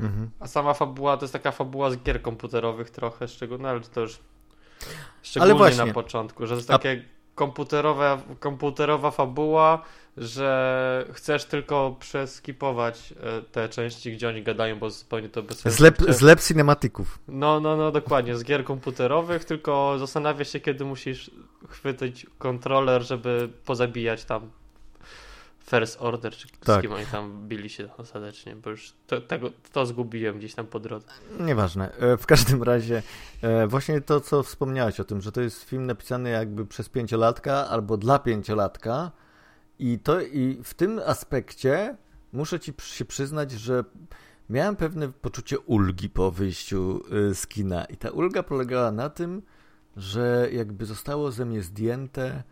Mhm. 0.01 0.31
A 0.41 0.47
sama 0.47 0.75
fabuła 0.75 1.17
to 1.17 1.25
jest 1.25 1.33
taka 1.33 1.53
fabuła 1.53 1.91
z 1.91 1.97
gier 1.97 2.23
komputerowych 2.23 2.91
trochę, 2.91 3.29
szczególnie, 3.29 3.69
ale 3.69 3.81
to 3.81 4.01
już 4.01 4.19
szczególnie 5.23 5.77
na 5.77 5.93
początku, 5.93 6.47
że 6.47 6.55
to 6.55 6.57
jest 6.57 6.69
takie 6.69 7.05
komputerowe, 7.35 8.21
komputerowa 8.41 9.11
fabuła, 9.11 9.83
że 10.17 11.07
chcesz 11.13 11.45
tylko 11.45 11.97
przeskipować 12.01 13.15
e, 13.23 13.43
te 13.43 13.69
części, 13.69 14.13
gdzie 14.13 14.29
oni 14.29 14.43
gadają, 14.43 14.79
bo 14.79 14.91
zupełnie 14.91 15.29
to 15.29 15.43
bez 15.43 15.59
sensu. 15.59 15.79
Zlep, 15.79 15.99
zlep 16.09 16.41
cinematików. 16.41 17.19
No, 17.29 17.61
no, 17.61 17.77
no, 17.77 17.93
dokładnie, 17.93 18.37
z 18.37 18.45
gier 18.45 18.65
komputerowych, 18.65 19.45
tylko 19.45 19.97
zastanawiasz 19.99 20.49
się, 20.53 20.61
kiedy 20.61 20.85
musisz 20.85 21.31
chwycić 21.69 22.27
kontroler, 22.39 23.03
żeby 23.03 23.49
pozabijać 23.65 24.25
tam 24.25 24.51
First 25.71 25.97
Order, 26.03 26.33
czy 26.33 26.49
z 26.49 26.51
Tak. 26.67 26.83
kim 26.83 26.93
oni 26.93 27.07
tam 27.07 27.49
bili 27.49 27.71
się 27.71 27.89
ostatecznie, 27.99 28.57
bo 28.57 28.71
już 28.71 28.93
to, 29.07 29.21
tego, 29.21 29.51
to 29.73 29.87
zgubiłem 29.87 30.39
gdzieś 30.39 30.55
tam 30.55 30.67
po 30.67 30.81
drodze. 30.81 31.07
Nieważne. 31.41 31.93
E, 31.97 32.17
W 32.17 32.27
każdym 32.27 32.63
razie 32.63 33.03
e, 33.43 33.67
właśnie 33.67 34.01
to, 34.01 34.21
co 34.21 34.43
wspomniałeś 34.43 35.01
o 35.01 35.05
tym, 35.05 35.21
że 35.21 35.33
to 35.33 35.41
jest 35.41 35.63
film 35.65 35.87
napisany 35.87 36.31
jakby 36.31 36.67
przez 36.67 36.89
pięciolatka 36.89 37.69
albo 37.69 37.97
dla 37.97 38.19
pięciolatka 38.19 39.11
i 39.83 39.99
to 39.99 40.21
i 40.21 40.59
w 40.65 40.75
tym 40.75 41.01
aspekcie 41.07 41.97
muszę 42.33 42.61
ci 42.61 42.73
się 42.83 43.05
przyznać, 43.05 43.51
że 43.53 43.85
miałem 44.51 44.77
pewne 44.77 45.09
poczucie 45.13 45.59
ulgi 45.59 46.11
po 46.11 46.31
wyjściu 46.31 47.03
e, 47.31 47.35
z 47.35 47.47
kina 47.47 47.85
i 47.85 47.97
ta 47.97 48.11
ulga 48.11 48.43
polegała 48.43 48.93
na 48.93 49.11
tym, 49.11 49.43
że 49.97 50.49
jakby 50.53 50.87
zostało 50.87 51.33
ze 51.33 51.45
mnie 51.45 51.63
zdjęte 51.63 52.43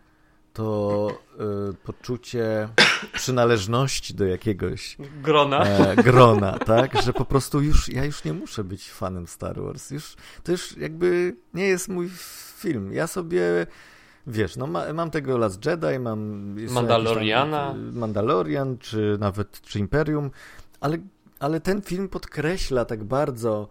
to 0.53 1.09
e, 1.39 1.73
poczucie 1.85 2.69
przynależności 3.13 4.15
do 4.15 4.27
jakiegoś 4.27 4.97
Grona. 5.23 5.65
e, 5.65 5.97
grona, 5.97 6.59
tak? 6.59 7.03
Że 7.03 7.13
po 7.13 7.25
prostu 7.25 7.61
już 7.61 7.89
ja 7.89 8.05
już 8.05 8.25
nie 8.25 8.33
muszę 8.33 8.65
być 8.65 8.91
fanem 8.91 9.27
Star 9.27 9.61
Wars. 9.63 9.91
Już, 9.91 10.17
to 10.43 10.53
już 10.53 10.77
jakby 10.77 11.37
nie 11.55 11.65
jest 11.65 11.89
mój 11.89 12.11
film. 12.57 12.93
Ja 12.93 13.07
sobie 13.07 13.67
wiesz, 14.31 14.57
no 14.57 14.67
ma, 14.67 14.93
mam 14.93 15.11
tego 15.11 15.39
Last 15.39 15.67
Jedi, 15.67 15.99
mam 15.99 16.55
Mandaloriana. 16.71 17.69
tam, 17.71 17.89
y, 17.89 17.93
Mandalorian, 17.93 18.79
czy 18.79 19.17
nawet 19.21 19.61
czy 19.61 19.79
Imperium, 19.79 20.31
ale, 20.81 20.99
ale 21.39 21.61
ten 21.61 21.83
film 21.83 22.09
podkreśla 22.09 22.85
tak 22.85 23.05
bardzo 23.05 23.69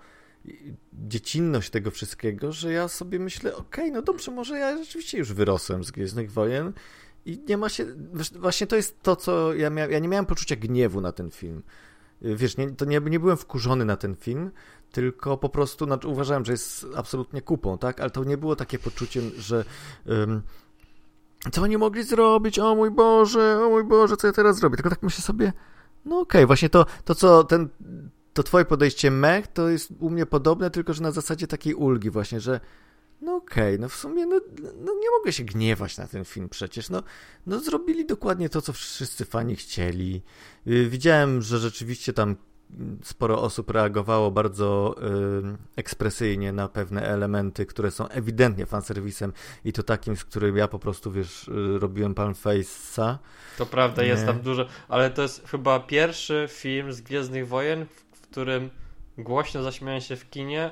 dziecinność 0.94 1.70
tego 1.70 1.92
wszystkiego, 1.92 2.52
że 2.52 2.72
ja 2.72 2.88
sobie 2.88 3.20
myślę, 3.20 3.56
okej, 3.56 3.92
no 3.92 4.02
dobrze, 4.02 4.32
może 4.32 4.58
ja 4.58 4.78
rzeczywiście 4.78 5.18
już 5.18 5.34
wyrosłem 5.34 5.84
z 5.84 5.92
Gwiezdnych 5.92 6.32
Wojen 6.32 6.74
i 7.26 7.40
nie 7.48 7.58
ma 7.58 7.70
się, 7.70 7.86
właśnie 8.36 8.68
to 8.68 8.76
jest 8.76 9.04
to, 9.04 9.16
co 9.16 9.54
ja 9.54 9.70
miałem, 9.70 9.92
ja 9.92 10.00
nie 10.00 10.08
miałem 10.08 10.26
poczucia 10.26 10.56
gniewu 10.56 11.02
na 11.02 11.12
ten 11.12 11.32
film. 11.32 11.64
Y, 12.26 12.36
Wiesz, 12.36 12.58
nie, 12.58 12.72
to 12.72 12.86
nie, 12.86 13.00
nie 13.00 13.20
byłem 13.20 13.38
wkurzony 13.38 13.86
na 13.86 13.98
ten 13.98 14.16
film, 14.16 14.52
tylko 14.92 15.38
po 15.38 15.50
prostu 15.50 15.86
znaczy, 15.86 16.08
uważałem, 16.08 16.46
że 16.46 16.52
jest 16.52 16.86
absolutnie 16.96 17.42
kupą, 17.42 17.78
tak? 17.78 18.00
Ale 18.00 18.10
to 18.10 18.24
nie 18.24 18.38
było 18.38 18.56
takie 18.56 18.80
poczucie, 18.80 19.22
że 19.38 19.66
ym, 20.10 20.42
co 21.52 21.62
oni 21.62 21.78
mogli 21.78 22.04
zrobić? 22.04 22.60
O 22.60 22.76
mój 22.76 22.92
Boże, 22.92 23.62
o 23.66 23.70
mój 23.70 23.84
Boże, 23.84 24.18
co 24.18 24.28
ja 24.28 24.34
teraz 24.34 24.58
zrobię? 24.58 24.76
Tylko 24.76 24.90
tak 24.90 25.04
myślę 25.04 25.22
sobie, 25.22 25.54
no 26.06 26.20
okej, 26.20 26.46
właśnie 26.46 26.70
to, 26.70 26.86
to 27.06 27.16
co 27.16 27.44
ten, 27.44 27.70
to 28.34 28.44
twoje 28.44 28.66
podejście 28.66 29.12
mech, 29.12 29.48
to 29.48 29.70
jest 29.70 29.94
u 30.00 30.10
mnie 30.10 30.26
podobne, 30.26 30.70
tylko 30.70 30.94
że 30.94 31.04
na 31.04 31.12
zasadzie 31.12 31.48
takiej 31.48 31.74
ulgi 31.74 32.10
właśnie, 32.10 32.40
że 32.40 32.60
no 33.22 33.36
okej, 33.36 33.80
no 33.80 33.90
w 33.90 33.96
sumie 33.96 34.26
no, 34.26 34.42
no 34.62 34.94
nie 34.94 35.12
mogę 35.20 35.34
się 35.34 35.44
gniewać 35.44 35.98
na 35.98 36.08
ten 36.08 36.26
film 36.26 36.50
przecież, 36.50 36.90
no, 36.90 37.04
no 37.46 37.60
zrobili 37.60 38.06
dokładnie 38.06 38.50
to, 38.50 38.62
co 38.62 38.74
wszyscy 38.74 39.26
fani 39.26 39.56
chcieli. 39.56 40.22
Y, 40.68 40.90
Widziałem, 40.90 41.42
że 41.42 41.60
rzeczywiście 41.60 42.14
tam 42.14 42.36
sporo 43.04 43.42
osób 43.42 43.70
reagowało 43.70 44.32
bardzo 44.32 44.96
y, 44.98 45.58
ekspresyjnie 45.76 46.54
na 46.54 46.68
pewne 46.68 47.02
elementy, 47.02 47.66
które 47.66 47.92
są 47.92 48.08
ewidentnie 48.08 48.66
fanserwisem 48.66 49.34
i 49.66 49.74
to 49.74 49.84
takim, 49.84 50.18
z 50.18 50.26
którym 50.26 50.58
ja 50.58 50.68
po 50.68 50.80
prostu, 50.80 51.12
wiesz, 51.12 51.48
y, 51.48 51.80
robiłem 51.80 52.16
palm 52.16 52.34
face'a. 52.34 53.18
To 53.58 53.66
prawda, 53.66 54.04
jest 54.04 54.26
tam 54.26 54.42
dużo, 54.42 54.68
ale 54.88 55.10
to 55.10 55.22
jest 55.22 55.48
chyba 55.48 55.80
pierwszy 55.80 56.48
film 56.50 56.94
z 56.94 57.02
Gwiezdnych 57.02 57.48
Wojen, 57.48 57.86
w 58.12 58.22
którym 58.22 58.70
głośno 59.18 59.64
zaśmiałem 59.64 60.02
się 60.02 60.16
w 60.16 60.30
kinie 60.30 60.72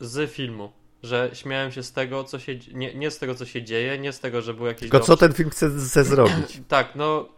z 0.00 0.30
filmu. 0.30 0.72
Że 1.06 1.30
śmiałem 1.32 1.72
się 1.72 1.82
z 1.82 1.92
tego, 1.92 2.24
co 2.24 2.38
się. 2.38 2.58
Nie, 2.72 2.94
nie 2.94 3.10
z 3.10 3.18
tego, 3.18 3.34
co 3.34 3.46
się 3.46 3.62
dzieje, 3.62 3.98
nie 3.98 4.12
z 4.12 4.20
tego, 4.20 4.42
że 4.42 4.54
był 4.54 4.66
jakiś. 4.66 4.80
Tylko 4.80 5.00
co 5.00 5.06
dowcip. 5.06 5.20
ten 5.20 5.32
film 5.32 5.50
chce, 5.50 5.70
chce 5.70 6.04
zrobić? 6.04 6.60
Tak, 6.68 6.88
no. 6.94 7.28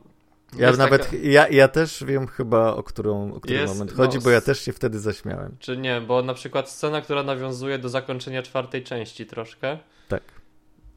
Ja 0.58 0.72
nawet, 0.72 1.02
taka- 1.02 1.16
ja, 1.22 1.48
ja 1.48 1.68
też 1.68 2.04
wiem 2.04 2.26
chyba, 2.26 2.74
o, 2.74 2.82
którą, 2.82 3.34
o 3.34 3.40
który 3.40 3.58
Jest, 3.58 3.72
moment 3.74 3.90
no, 3.90 3.96
chodzi, 3.96 4.18
bo 4.18 4.30
ja 4.30 4.40
też 4.40 4.60
się 4.60 4.72
wtedy 4.72 5.00
zaśmiałem. 5.00 5.56
Czy 5.58 5.76
nie, 5.76 6.00
bo 6.00 6.22
na 6.22 6.34
przykład 6.34 6.70
scena, 6.70 7.00
która 7.00 7.22
nawiązuje 7.22 7.78
do 7.78 7.88
zakończenia 7.88 8.42
czwartej 8.42 8.84
części 8.84 9.26
troszkę. 9.26 9.78
Tak. 10.08 10.22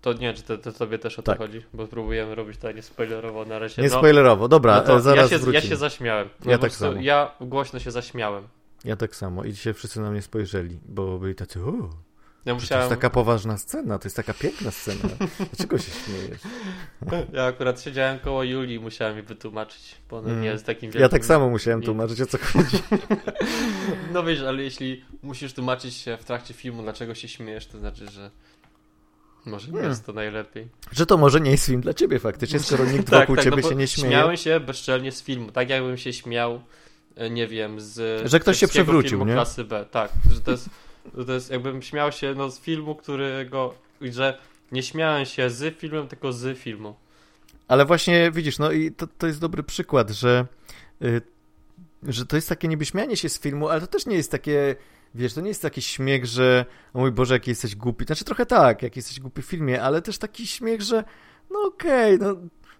To 0.01 0.13
nie, 0.13 0.33
czy 0.33 0.43
to, 0.43 0.57
to 0.57 0.71
tobie 0.71 0.99
też 0.99 1.19
o 1.19 1.21
Tak. 1.21 1.37
to 1.37 1.43
chodzi? 1.43 1.61
Bo 1.73 1.87
próbujemy 1.87 2.35
robić 2.35 2.57
to 2.57 2.71
nie 2.71 2.81
spoilerowo 2.81 3.45
na 3.45 3.59
razie. 3.59 3.81
Nie 3.81 3.89
no, 3.89 3.97
spoilerowo, 3.97 4.47
dobra, 4.47 4.75
no 4.75 4.81
to 4.81 4.97
e, 4.97 5.01
zaraz 5.01 5.31
ja, 5.31 5.39
się, 5.39 5.51
ja 5.51 5.61
się 5.61 5.75
zaśmiałem. 5.75 6.29
No 6.45 6.51
Ja 6.51 6.57
tak 6.57 6.71
samo. 6.71 7.01
Ja 7.01 7.31
głośno 7.41 7.79
się 7.79 7.91
zaśmiałem. 7.91 8.47
Ja 8.85 8.95
tak 8.95 9.15
samo 9.15 9.43
i 9.43 9.53
dzisiaj 9.53 9.73
wszyscy 9.73 10.01
na 10.01 10.11
mnie 10.11 10.21
spojrzeli, 10.21 10.79
bo 10.85 11.19
byli 11.19 11.35
tacy, 11.35 11.59
Ja 12.45 12.53
to 12.53 12.59
jest 12.59 12.61
musiałem. 12.71 12.89
taka 12.89 13.09
poważna 13.09 13.57
scena, 13.57 13.99
to 13.99 14.05
jest 14.05 14.15
taka 14.15 14.33
piękna 14.33 14.71
scena. 14.71 15.09
Dlaczego 15.53 15.77
się 15.77 15.91
śmiejesz? 15.91 16.39
Ja 17.33 17.45
akurat 17.45 17.81
siedziałem 17.81 18.19
koło 18.19 18.43
Julii 18.43 18.75
i 18.75 18.79
musiałem 18.79 19.15
jej 19.17 19.23
wytłumaczyć, 19.25 19.95
bo 20.09 20.17
ona 20.17 20.29
Mm. 20.29 20.41
nie 20.41 20.47
jest 20.47 20.65
takim 20.65 20.87
Ja 20.89 20.93
wielkim... 20.99 21.09
tak 21.09 21.25
samo 21.25 21.49
musiałem 21.49 21.81
tłumaczyć, 21.81 22.21
o 22.21 22.25
co 22.25 22.37
chodzi. 22.37 22.77
No 24.13 24.23
wiesz, 24.23 24.41
ale 24.41 24.63
jeśli 24.63 25.05
musisz 25.23 25.53
tłumaczyć 25.53 25.93
się 25.93 26.17
w 26.17 26.23
trakcie 26.25 26.53
filmu, 26.53 26.81
dlaczego 26.83 27.15
się 27.15 27.27
śmiejesz, 27.27 27.65
to 27.67 27.79
znaczy, 27.79 28.07
że 28.11 28.31
może 29.45 29.67
nie 29.67 29.73
Hmm. 29.73 29.89
jest 29.89 30.05
to 30.05 30.13
najlepiej. 30.13 30.67
Że 30.91 31.05
to 31.05 31.17
może 31.17 31.41
nie 31.41 31.51
jest 31.51 31.65
film 31.65 31.81
dla 31.81 31.93
ciebie 31.93 32.19
faktycznie, 32.19 32.59
skoro 32.59 32.85
nikt 32.85 33.09
Tak, 33.09 33.19
wokół 33.19 33.35
tak, 33.35 33.45
ciebie 33.45 33.61
no 33.63 33.69
się 33.69 33.75
nie 33.75 33.87
śmieje. 33.87 34.11
Śmiałem 34.11 34.37
się 34.37 34.59
bezczelnie 34.59 35.11
z 35.11 35.23
filmu, 35.23 35.51
tak 35.51 35.69
jakbym 35.69 35.97
się 35.97 36.13
śmiał, 36.13 36.61
e, 37.15 37.29
nie 37.29 37.47
wiem, 37.47 37.81
z 37.81 38.29
Że 38.29 38.39
ktoś 38.39 38.57
się 38.59 38.67
przewrócił, 38.67 39.25
nie? 39.25 39.33
klasy 39.33 39.63
B, 39.63 39.85
tak, 39.91 40.11
że 40.33 40.41
to 40.41 40.51
jest, 40.51 40.69
to 41.27 41.33
jest 41.33 41.51
jakbym 41.51 41.81
śmiał 41.81 42.11
się 42.11 42.33
no, 42.35 42.49
z 42.51 42.59
filmu, 42.59 42.95
którego, 42.95 43.73
że 44.01 44.37
nie 44.71 44.83
śmiałem 44.83 45.25
się 45.25 45.49
z 45.49 45.77
filmem, 45.77 46.07
tylko 46.07 46.33
z 46.33 46.57
filmu. 46.57 46.95
Ale 47.67 47.85
właśnie 47.85 48.31
widzisz, 48.31 48.59
no 48.59 48.71
i 48.71 48.91
to, 48.91 49.07
to 49.17 49.27
jest 49.27 49.39
dobry 49.39 49.63
przykład, 49.63 50.09
że, 50.09 50.45
y, 51.01 51.21
że 52.03 52.25
to 52.25 52.35
jest 52.35 52.49
takie 52.49 52.67
niby 52.67 52.85
śmianie 52.85 53.17
się 53.17 53.29
z 53.29 53.39
filmu, 53.39 53.69
ale 53.69 53.81
to 53.81 53.87
też 53.87 54.05
nie 54.05 54.15
jest 54.15 54.31
takie, 54.31 54.75
wiesz, 55.15 55.33
to 55.33 55.41
nie 55.41 55.47
jest 55.47 55.61
taki 55.61 55.81
śmiech, 55.81 56.25
że 56.25 56.65
o 56.93 56.99
mój 56.99 57.11
Boże, 57.11 57.33
jaki 57.33 57.51
jesteś 57.51 57.75
głupi. 57.75 58.05
Znaczy 58.05 58.25
trochę 58.25 58.45
tak, 58.45 58.81
jak 58.81 58.95
jesteś 58.95 59.19
głupi 59.19 59.41
w 59.41 59.45
filmie, 59.45 59.81
ale 59.81 60.01
też 60.01 60.17
taki 60.17 60.47
śmiech, 60.47 60.81
że 60.81 61.03
no 61.51 61.59
okej, 61.67 62.19
no, 62.19 62.35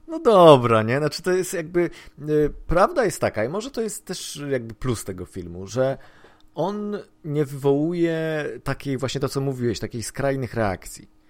no 0.08 0.20
dobra, 0.20 0.84
nie? 0.84 0.98
Znaczy 0.98 1.22
to 1.22 1.32
jest 1.32 1.54
jakby, 1.54 1.90
y, 2.30 2.54
prawda 2.68 3.06
jest 3.06 3.22
taka 3.22 3.46
i 3.46 3.50
może 3.50 3.72
to 3.72 3.82
jest 3.82 4.06
też 4.06 4.42
jakby 4.50 4.74
plus 4.74 5.04
tego 5.04 5.26
filmu, 5.26 5.68
że 5.68 5.98
on 6.66 6.98
nie 7.26 7.46
wywołuje 7.46 8.46
takiej 8.64 8.98
właśnie 8.98 9.22
to, 9.22 9.30
co 9.30 9.42
mówiłeś, 9.42 9.80
takiej 9.80 10.04
skrajnych 10.04 10.54
reakcji 10.54 11.22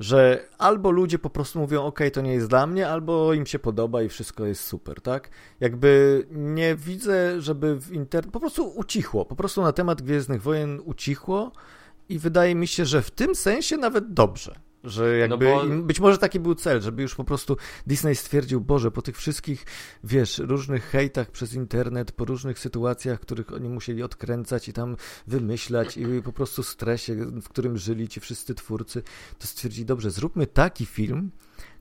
że 0.00 0.48
albo 0.58 0.90
ludzie 0.90 1.18
po 1.18 1.30
prostu 1.30 1.58
mówią, 1.58 1.82
ok, 1.82 2.00
to 2.12 2.20
nie 2.20 2.32
jest 2.32 2.46
dla 2.46 2.66
mnie, 2.66 2.88
albo 2.88 3.32
im 3.32 3.46
się 3.46 3.58
podoba 3.58 4.02
i 4.02 4.08
wszystko 4.08 4.46
jest 4.46 4.64
super, 4.64 5.00
tak? 5.00 5.30
Jakby 5.60 6.26
nie 6.30 6.76
widzę, 6.76 7.40
żeby 7.40 7.80
w 7.80 7.92
internet 7.92 8.32
po 8.32 8.40
prostu 8.40 8.72
ucichło, 8.76 9.24
po 9.24 9.36
prostu 9.36 9.62
na 9.62 9.72
temat 9.72 10.02
Gwiezdnych 10.02 10.42
Wojen 10.42 10.80
ucichło 10.84 11.52
i 12.08 12.18
wydaje 12.18 12.54
mi 12.54 12.66
się, 12.66 12.84
że 12.84 13.02
w 13.02 13.10
tym 13.10 13.34
sensie 13.34 13.76
nawet 13.76 14.12
dobrze. 14.12 14.67
Że 14.88 15.18
jakby, 15.18 15.46
bo- 15.46 15.64
im- 15.64 15.84
być 15.86 16.00
może 16.00 16.18
taki 16.18 16.40
był 16.40 16.54
cel, 16.54 16.80
żeby 16.80 17.02
już 17.02 17.14
po 17.14 17.24
prostu 17.24 17.56
Disney 17.86 18.16
stwierdził, 18.16 18.60
Boże, 18.60 18.90
po 18.90 19.02
tych 19.02 19.16
wszystkich, 19.16 19.66
wiesz, 20.04 20.38
różnych 20.38 20.84
hejtach 20.84 21.30
przez 21.30 21.54
internet, 21.54 22.12
po 22.12 22.24
różnych 22.24 22.58
sytuacjach, 22.58 23.20
których 23.20 23.52
oni 23.52 23.68
musieli 23.68 24.02
odkręcać 24.02 24.68
i 24.68 24.72
tam 24.72 24.96
wymyślać 25.26 25.96
i 25.96 26.06
po 26.24 26.32
prostu 26.32 26.62
stresie, 26.62 27.14
w 27.42 27.48
którym 27.48 27.78
żyli 27.78 28.08
ci 28.08 28.20
wszyscy 28.20 28.54
twórcy, 28.54 29.02
to 29.38 29.46
stwierdzi, 29.46 29.84
dobrze, 29.84 30.10
zróbmy 30.10 30.46
taki 30.46 30.86
film, 30.86 31.30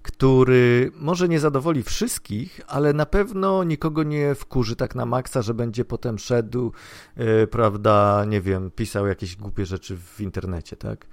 który 0.01 0.91
może 0.95 1.27
nie 1.29 1.39
zadowoli 1.39 1.83
wszystkich, 1.83 2.61
ale 2.67 2.93
na 2.93 3.05
pewno 3.05 3.63
nikogo 3.63 4.03
nie 4.03 4.35
wkurzy 4.35 4.75
tak 4.75 4.95
na 4.95 5.05
maksa, 5.05 5.41
że 5.41 5.53
będzie 5.53 5.85
potem 5.85 6.19
szedł, 6.19 6.71
yy, 7.17 7.47
prawda, 7.47 8.25
nie 8.27 8.41
wiem, 8.41 8.71
pisał 8.71 9.07
jakieś 9.07 9.35
głupie 9.35 9.65
rzeczy 9.65 9.97
w 9.97 10.21
internecie, 10.21 10.75
tak? 10.75 11.05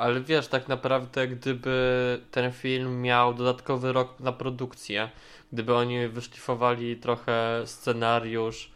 Ale 0.00 0.20
wiesz, 0.20 0.48
tak 0.48 0.68
naprawdę, 0.68 1.28
gdyby 1.28 2.20
ten 2.30 2.52
film 2.52 3.02
miał 3.02 3.34
dodatkowy 3.34 3.92
rok 3.92 4.20
na 4.20 4.32
produkcję, 4.32 5.10
gdyby 5.52 5.74
oni 5.74 6.08
wyszlifowali 6.08 6.96
trochę 6.96 7.62
scenariusz 7.64 8.70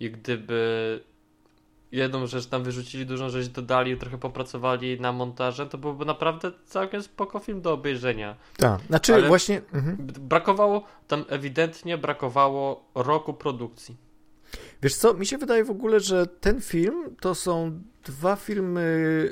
i 0.00 0.10
gdyby 0.10 1.00
jedną 1.92 2.26
rzecz 2.26 2.46
tam 2.46 2.62
wyrzucili, 2.62 3.06
dużą 3.06 3.28
rzecz 3.28 3.46
dodali, 3.46 3.96
trochę 3.96 4.18
popracowali 4.18 5.00
na 5.00 5.12
montaże, 5.12 5.66
to 5.66 5.78
byłby 5.78 6.04
naprawdę 6.04 6.52
całkiem 6.64 7.02
spoko 7.02 7.38
film 7.38 7.60
do 7.60 7.72
obejrzenia. 7.72 8.36
Tak, 8.56 8.80
znaczy 8.80 9.14
Ale- 9.14 9.28
właśnie... 9.28 9.62
Mhm. 9.72 9.96
Brakowało, 10.20 10.84
tam 11.08 11.24
ewidentnie 11.28 11.98
brakowało 11.98 12.84
roku 12.94 13.34
produkcji. 13.34 13.96
Wiesz 14.82 14.94
co, 14.94 15.14
mi 15.14 15.26
się 15.26 15.38
wydaje 15.38 15.64
w 15.64 15.70
ogóle, 15.70 16.00
że 16.00 16.26
ten 16.26 16.60
film 16.60 17.16
to 17.20 17.34
są 17.34 17.80
dwa 18.04 18.36
filmy 18.36 18.80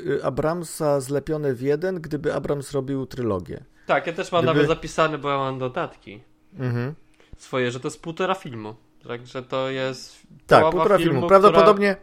y, 0.06 0.24
Abramsa 0.24 1.00
zlepione 1.00 1.54
w 1.54 1.60
jeden, 1.60 2.00
gdyby 2.00 2.34
Abrams 2.34 2.72
robił 2.72 3.06
trylogię. 3.06 3.64
Tak, 3.86 4.06
ja 4.06 4.12
też 4.12 4.32
mam 4.32 4.42
Gdyby- 4.42 4.54
nawet 4.54 4.68
zapisane, 4.68 5.18
bo 5.18 5.30
ja 5.30 5.38
mam 5.38 5.58
dodatki 5.58 6.20
Mhm. 6.58 6.94
swoje, 7.38 7.70
że 7.70 7.80
to 7.80 7.88
jest 7.88 8.02
półtora 8.02 8.34
filmu. 8.34 8.74
Także 9.08 9.42
to 9.42 9.70
jest 9.70 10.16
Tak, 10.46 10.70
półtora 10.70 10.98
filmu. 10.98 11.20
która- 11.20 11.28
Prawdopodobnie, 11.40 11.96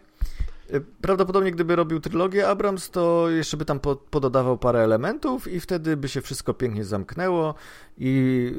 y, 0.74 0.82
prawdopodobnie 1.02 1.52
gdyby 1.52 1.76
robił 1.76 2.00
trylogię 2.00 2.48
Abrams, 2.48 2.90
to 2.90 3.30
jeszcze 3.30 3.58
by 3.58 3.66
tam 3.66 3.80
po, 3.80 3.96
pododawał 3.96 4.58
parę 4.58 4.80
elementów 4.80 5.48
i 5.48 5.60
wtedy 5.60 5.98
by 5.98 6.08
się 6.10 6.22
wszystko 6.22 6.54
pięknie 6.54 6.84
zamknęło 6.84 7.56
i 7.98 8.52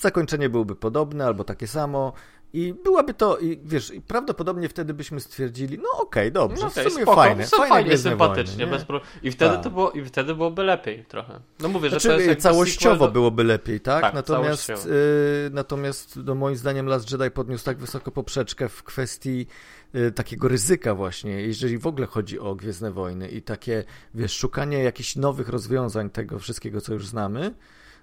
zakończenie 0.00 0.48
byłoby 0.48 0.76
podobne 0.76 1.26
albo 1.26 1.44
takie 1.44 1.66
samo. 1.66 2.12
I 2.52 2.74
byłaby 2.84 3.14
to, 3.14 3.38
i 3.38 3.60
wiesz, 3.64 3.94
i 3.94 4.00
prawdopodobnie 4.00 4.68
wtedy 4.68 4.94
byśmy 4.94 5.20
stwierdzili, 5.20 5.78
no 5.78 6.02
okej, 6.02 6.32
dobrze, 6.32 6.62
No 6.62 6.70
w 6.70 6.72
okej, 6.72 6.90
sumie 6.90 7.02
spoko, 7.02 7.20
fajne, 7.20 7.46
fajne 7.46 7.68
fajnie, 7.68 7.98
sympatycznie, 7.98 8.66
Wojny, 8.66 8.78
bez 8.78 8.84
pro... 8.84 9.00
I 9.22 9.30
wtedy 9.30 9.54
Tak. 9.54 9.64
to 9.64 9.70
było, 9.70 9.90
i 9.90 10.04
wtedy 10.04 10.34
byłoby 10.34 10.62
lepiej 10.62 11.04
trochę. 11.04 11.40
No 11.60 11.68
mówię, 11.68 11.90
że 11.90 11.90
Znaczy, 11.90 12.08
to 12.08 12.14
jest 12.14 12.28
jakby 12.28 12.42
całościowo 12.42 13.06
do... 13.06 13.12
byłoby 13.12 13.44
lepiej, 13.44 13.80
tak? 13.80 14.02
Tak, 14.02 14.14
natomiast 14.14 14.70
y, 14.70 15.50
natomiast 15.52 16.18
no, 16.24 16.34
moim 16.34 16.56
zdaniem 16.56 16.86
Last 16.86 17.12
Jedi 17.12 17.30
podniósł 17.30 17.64
tak 17.64 17.78
wysoko 17.78 18.10
poprzeczkę 18.10 18.68
w 18.68 18.82
kwestii 18.82 19.46
y, 19.94 20.12
takiego 20.12 20.48
ryzyka 20.48 20.94
właśnie, 20.94 21.32
jeżeli 21.32 21.78
w 21.78 21.86
ogóle 21.86 22.06
chodzi 22.06 22.38
o 22.38 22.54
Gwiezdne 22.54 22.90
Wojny 22.90 23.28
i 23.28 23.42
takie, 23.42 23.84
wiesz, 24.14 24.36
szukanie 24.36 24.82
jakichś 24.82 25.16
nowych 25.16 25.48
rozwiązań 25.48 26.10
tego 26.10 26.38
wszystkiego, 26.38 26.80
co 26.80 26.92
już 26.92 27.06
znamy, 27.06 27.54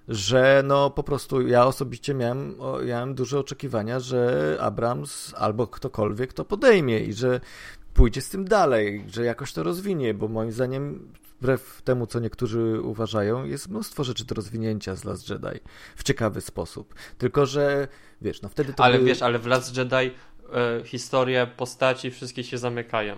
że 0.08 0.62
no 0.64 0.90
po 0.90 1.02
prostu 1.02 1.48
ja 1.48 1.66
osobiście 1.66 2.14
miałem, 2.14 2.54
miałem 2.86 3.14
duże 3.14 3.38
oczekiwania, 3.38 4.00
że 4.00 4.56
Abrams 4.60 5.34
albo 5.36 5.66
ktokolwiek 5.66 6.32
to 6.32 6.44
podejmie 6.44 7.00
i 7.00 7.12
że 7.12 7.40
pójdzie 7.94 8.20
z 8.20 8.28
tym 8.28 8.44
dalej, 8.44 9.04
że 9.08 9.24
jakoś 9.24 9.52
to 9.52 9.62
rozwinie, 9.62 10.14
bo 10.14 10.28
moim 10.28 10.52
zdaniem 10.52 11.12
wbrew 11.40 11.82
temu, 11.84 12.06
co 12.06 12.20
niektórzy 12.20 12.80
uważają, 12.82 13.44
jest 13.44 13.68
mnóstwo 13.68 14.04
rzeczy 14.04 14.24
do 14.24 14.34
rozwinięcia 14.34 14.94
z 14.94 15.04
Last 15.04 15.30
Jedi 15.30 15.60
w 15.96 16.02
ciekawy 16.02 16.40
sposób. 16.40 16.94
Tylko, 17.18 17.46
że 17.46 17.88
wiesz, 18.22 18.42
no 18.42 18.48
wtedy 18.48 18.72
to 18.74 18.84
Ale 18.84 18.98
wiesz, 18.98 19.22
ale 19.22 19.38
w 19.38 19.46
Last 19.46 19.76
Jedi 19.76 19.94
e, 19.96 20.10
historie, 20.84 21.46
postaci, 21.56 22.10
wszystkie 22.10 22.44
się 22.44 22.58
zamykają. 22.58 23.16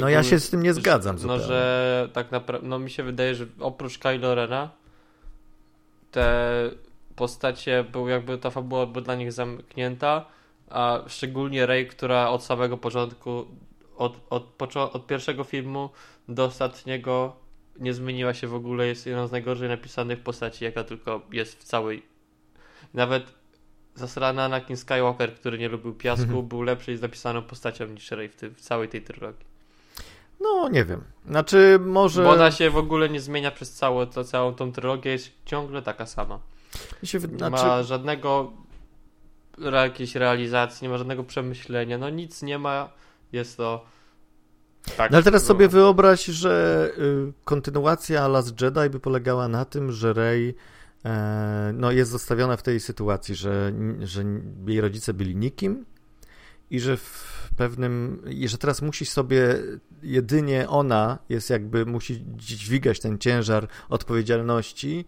No 0.00 0.08
ja 0.08 0.22
się 0.22 0.26
Szczególnie- 0.26 0.40
z 0.40 0.50
tym 0.50 0.62
nie 0.62 0.74
zgadzam 0.74 1.16
No, 1.16 1.20
zupełnie. 1.22 1.44
że 1.44 2.08
tak 2.12 2.30
naprawdę, 2.32 2.68
no 2.68 2.78
mi 2.78 2.90
się 2.90 3.02
wydaje, 3.02 3.34
że 3.34 3.46
oprócz 3.60 3.98
Kylo 3.98 4.34
Rena 4.34 4.70
te 6.10 6.70
postacie, 7.16 7.84
były 7.92 8.10
jakby 8.10 8.38
ta 8.38 8.50
fabuła 8.50 8.86
była 8.86 9.04
dla 9.04 9.14
nich 9.14 9.32
zamknięta, 9.32 10.24
a 10.68 11.00
szczególnie 11.06 11.66
Rey, 11.66 11.86
która 11.86 12.28
od 12.28 12.44
samego 12.44 12.76
początku, 12.76 13.46
od, 13.96 14.16
od, 14.30 14.76
od 14.76 15.06
pierwszego 15.06 15.44
filmu 15.44 15.90
do 16.28 16.44
ostatniego 16.44 17.36
nie 17.78 17.94
zmieniła 17.94 18.34
się 18.34 18.46
w 18.46 18.54
ogóle, 18.54 18.86
jest 18.86 19.06
jedną 19.06 19.26
z 19.26 19.32
najgorzej 19.32 19.68
napisanych 19.68 20.20
postaci, 20.20 20.64
jaka 20.64 20.84
tylko 20.84 21.20
jest 21.32 21.60
w 21.60 21.64
całej. 21.64 22.02
Nawet 22.94 23.34
zasrany 23.94 24.42
Anakin 24.42 24.76
Skywalker, 24.76 25.34
który 25.34 25.58
nie 25.58 25.68
lubił 25.68 25.94
piasku, 25.94 26.24
Mhm. 26.24 26.48
był 26.48 26.62
lepszy 26.62 26.96
z 26.96 27.02
napisaną 27.02 27.42
postacią 27.42 27.86
niż 27.86 28.10
Rey 28.10 28.28
w, 28.28 28.36
w 28.36 28.60
całej 28.60 28.88
tej 28.88 29.02
trylogii. 29.02 29.49
No, 30.40 30.68
nie 30.68 30.84
wiem. 30.84 31.04
Znaczy, 31.26 31.78
może... 31.84 32.24
Bo 32.24 32.30
ona 32.30 32.50
się 32.50 32.70
w 32.70 32.76
ogóle 32.76 33.08
nie 33.08 33.20
zmienia 33.20 33.50
przez 33.50 33.72
całe, 33.72 34.06
to, 34.06 34.24
całą 34.24 34.54
tą 34.54 34.72
trylogię, 34.72 35.10
jest 35.10 35.30
ciągle 35.44 35.82
taka 35.82 36.06
sama. 36.06 36.38
się 37.04 37.18
wy- 37.18 37.28
Nie 37.28 37.38
znaczy... 37.38 37.66
ma 37.66 37.82
żadnego 37.82 38.52
jakiejś 39.72 40.14
realizacji, 40.14 40.84
nie 40.84 40.88
ma 40.88 40.98
żadnego 40.98 41.24
przemyślenia, 41.24 41.98
no 41.98 42.10
nic 42.10 42.42
nie 42.42 42.58
ma, 42.58 42.92
jest 43.32 43.56
to 43.56 43.84
tak. 44.96 45.10
No 45.10 45.16
ale 45.16 45.24
teraz 45.24 45.42
no. 45.42 45.48
sobie 45.48 45.68
wyobraź, 45.68 46.24
że 46.24 46.86
y, 46.98 47.32
kontynuacja 47.44 48.28
Last 48.28 48.60
Jedi 48.60 48.90
by 48.90 49.00
polegała 49.00 49.48
na 49.48 49.64
tym, 49.64 49.92
że 49.92 50.12
Rey 50.12 50.54
e, 51.04 51.72
no, 51.74 51.90
jest 51.90 52.10
zostawiona 52.10 52.56
w 52.56 52.62
tej 52.62 52.80
sytuacji, 52.80 53.34
że, 53.34 53.72
że 54.00 54.24
jej 54.66 54.80
rodzice 54.80 55.14
byli 55.14 55.36
nikim 55.36 55.84
i 56.70 56.80
że 56.80 56.96
w 56.96 57.48
pewnym, 57.56 58.22
i 58.30 58.48
że 58.48 58.58
teraz 58.58 58.82
musi 58.82 59.06
sobie 59.06 59.58
jedynie 60.02 60.68
ona 60.68 61.18
jest 61.28 61.50
jakby, 61.50 61.86
musi 61.86 62.24
dźwigać 62.36 63.00
ten 63.00 63.18
ciężar 63.18 63.68
odpowiedzialności 63.88 65.04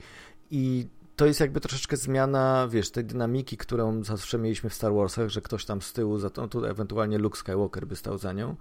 i 0.51 0.87
to 1.17 1.27
jest 1.27 1.41
jakby 1.41 1.61
troszeczkę 1.61 1.97
zmiana, 1.97 2.69
wiesz, 2.71 2.91
tej 2.91 3.05
dynamiki, 3.05 3.57
którą 3.57 4.05
zawsze 4.05 4.39
mieliśmy 4.39 4.71
w 4.71 4.75
Star 4.75 4.95
Warsach, 4.95 5.29
że 5.29 5.41
ktoś 5.41 5.65
tam 5.65 5.83
z 5.83 5.93
tyłu 5.93 6.19
za 6.19 6.31
to, 6.31 6.49
tu 6.49 6.65
ewentualnie 6.65 7.19
Luke 7.19 7.39
Skywalker 7.39 7.87
by 7.87 7.97
stał 7.97 8.19
za 8.19 8.33
nią, 8.33 8.57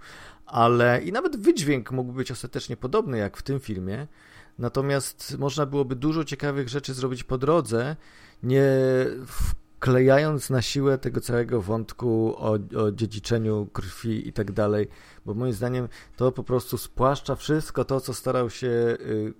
ale 0.46 1.02
i 1.02 1.12
nawet 1.12 1.36
wydźwięk 1.36 1.90
mógł 1.90 2.12
być 2.12 2.30
ostatecznie 2.30 2.76
podobny 2.76 3.18
jak 3.18 3.36
w 3.36 3.42
tym 3.42 3.60
filmie, 3.60 4.06
natomiast 4.58 5.38
można 5.38 5.66
byłoby 5.66 5.96
dużo 5.96 6.24
ciekawych 6.24 6.68
rzeczy 6.68 6.94
zrobić 6.94 7.24
po 7.24 7.38
drodze, 7.38 7.96
nie 8.42 8.64
wklejając 9.82 10.50
na 10.50 10.62
siłę 10.62 10.98
tego 10.98 11.20
całego 11.20 11.62
wątku 11.62 12.34
o, 12.36 12.58
o 12.76 12.92
dziedziczeniu 12.92 13.68
krwi 13.72 14.28
i 14.28 14.32
tak 14.32 14.52
dalej, 14.52 14.88
bo 15.26 15.34
moim 15.34 15.52
zdaniem 15.52 15.88
to 16.16 16.32
po 16.32 16.42
prostu 16.42 16.78
spłaszcza 16.78 17.36
wszystko 17.36 17.84
to, 17.84 18.00
co 18.00 18.14
starał 18.14 18.50
się 18.50 18.68
y, 18.68 19.34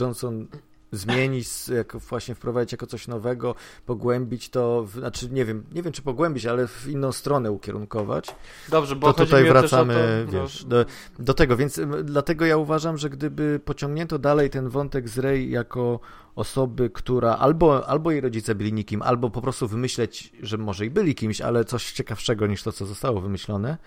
Johnson 0.00 0.46
zmienić, 0.92 1.68
jako 1.68 1.98
właśnie 1.98 2.34
wprowadzić 2.34 2.72
jako 2.72 2.86
coś 2.86 3.08
nowego, 3.08 3.54
pogłębić 3.86 4.48
to, 4.48 4.84
w, 4.84 4.90
znaczy 4.90 5.30
nie 5.30 5.44
wiem, 5.44 5.64
nie 5.72 5.82
wiem 5.82 5.92
czy 5.92 6.02
pogłębić, 6.02 6.46
ale 6.46 6.66
w 6.66 6.88
inną 6.88 7.12
stronę 7.12 7.50
ukierunkować. 7.50 8.34
Dobrze, 8.68 8.96
bo 8.96 9.12
To 9.12 9.24
tutaj 9.24 9.44
wracamy, 9.44 10.26
to, 10.26 10.32
wiesz, 10.32 10.64
no, 10.64 10.68
do, 10.68 10.84
do 11.18 11.34
tego, 11.34 11.56
więc 11.56 11.80
dlatego 12.04 12.46
ja 12.46 12.56
uważam, 12.56 12.98
że 12.98 13.10
gdyby 13.10 13.60
pociągnięto 13.64 14.18
dalej 14.18 14.50
ten 14.50 14.68
wątek 14.68 15.08
z 15.08 15.18
Rey 15.18 15.50
jako 15.50 16.00
osoby, 16.36 16.90
która 16.90 17.36
albo, 17.36 17.88
albo 17.88 18.10
jej 18.10 18.20
rodzice 18.20 18.54
byli 18.54 18.72
nikim, 18.72 19.02
albo 19.02 19.30
po 19.30 19.42
prostu 19.42 19.68
wymyśleć, 19.68 20.32
że 20.42 20.58
może 20.58 20.86
i 20.86 20.90
byli 20.90 21.14
kimś, 21.14 21.40
ale 21.40 21.64
coś 21.64 21.92
ciekawszego 21.92 22.46
niż 22.46 22.62
to, 22.62 22.72
co 22.72 22.86
zostało 22.86 23.20
wymyślone, 23.20 23.78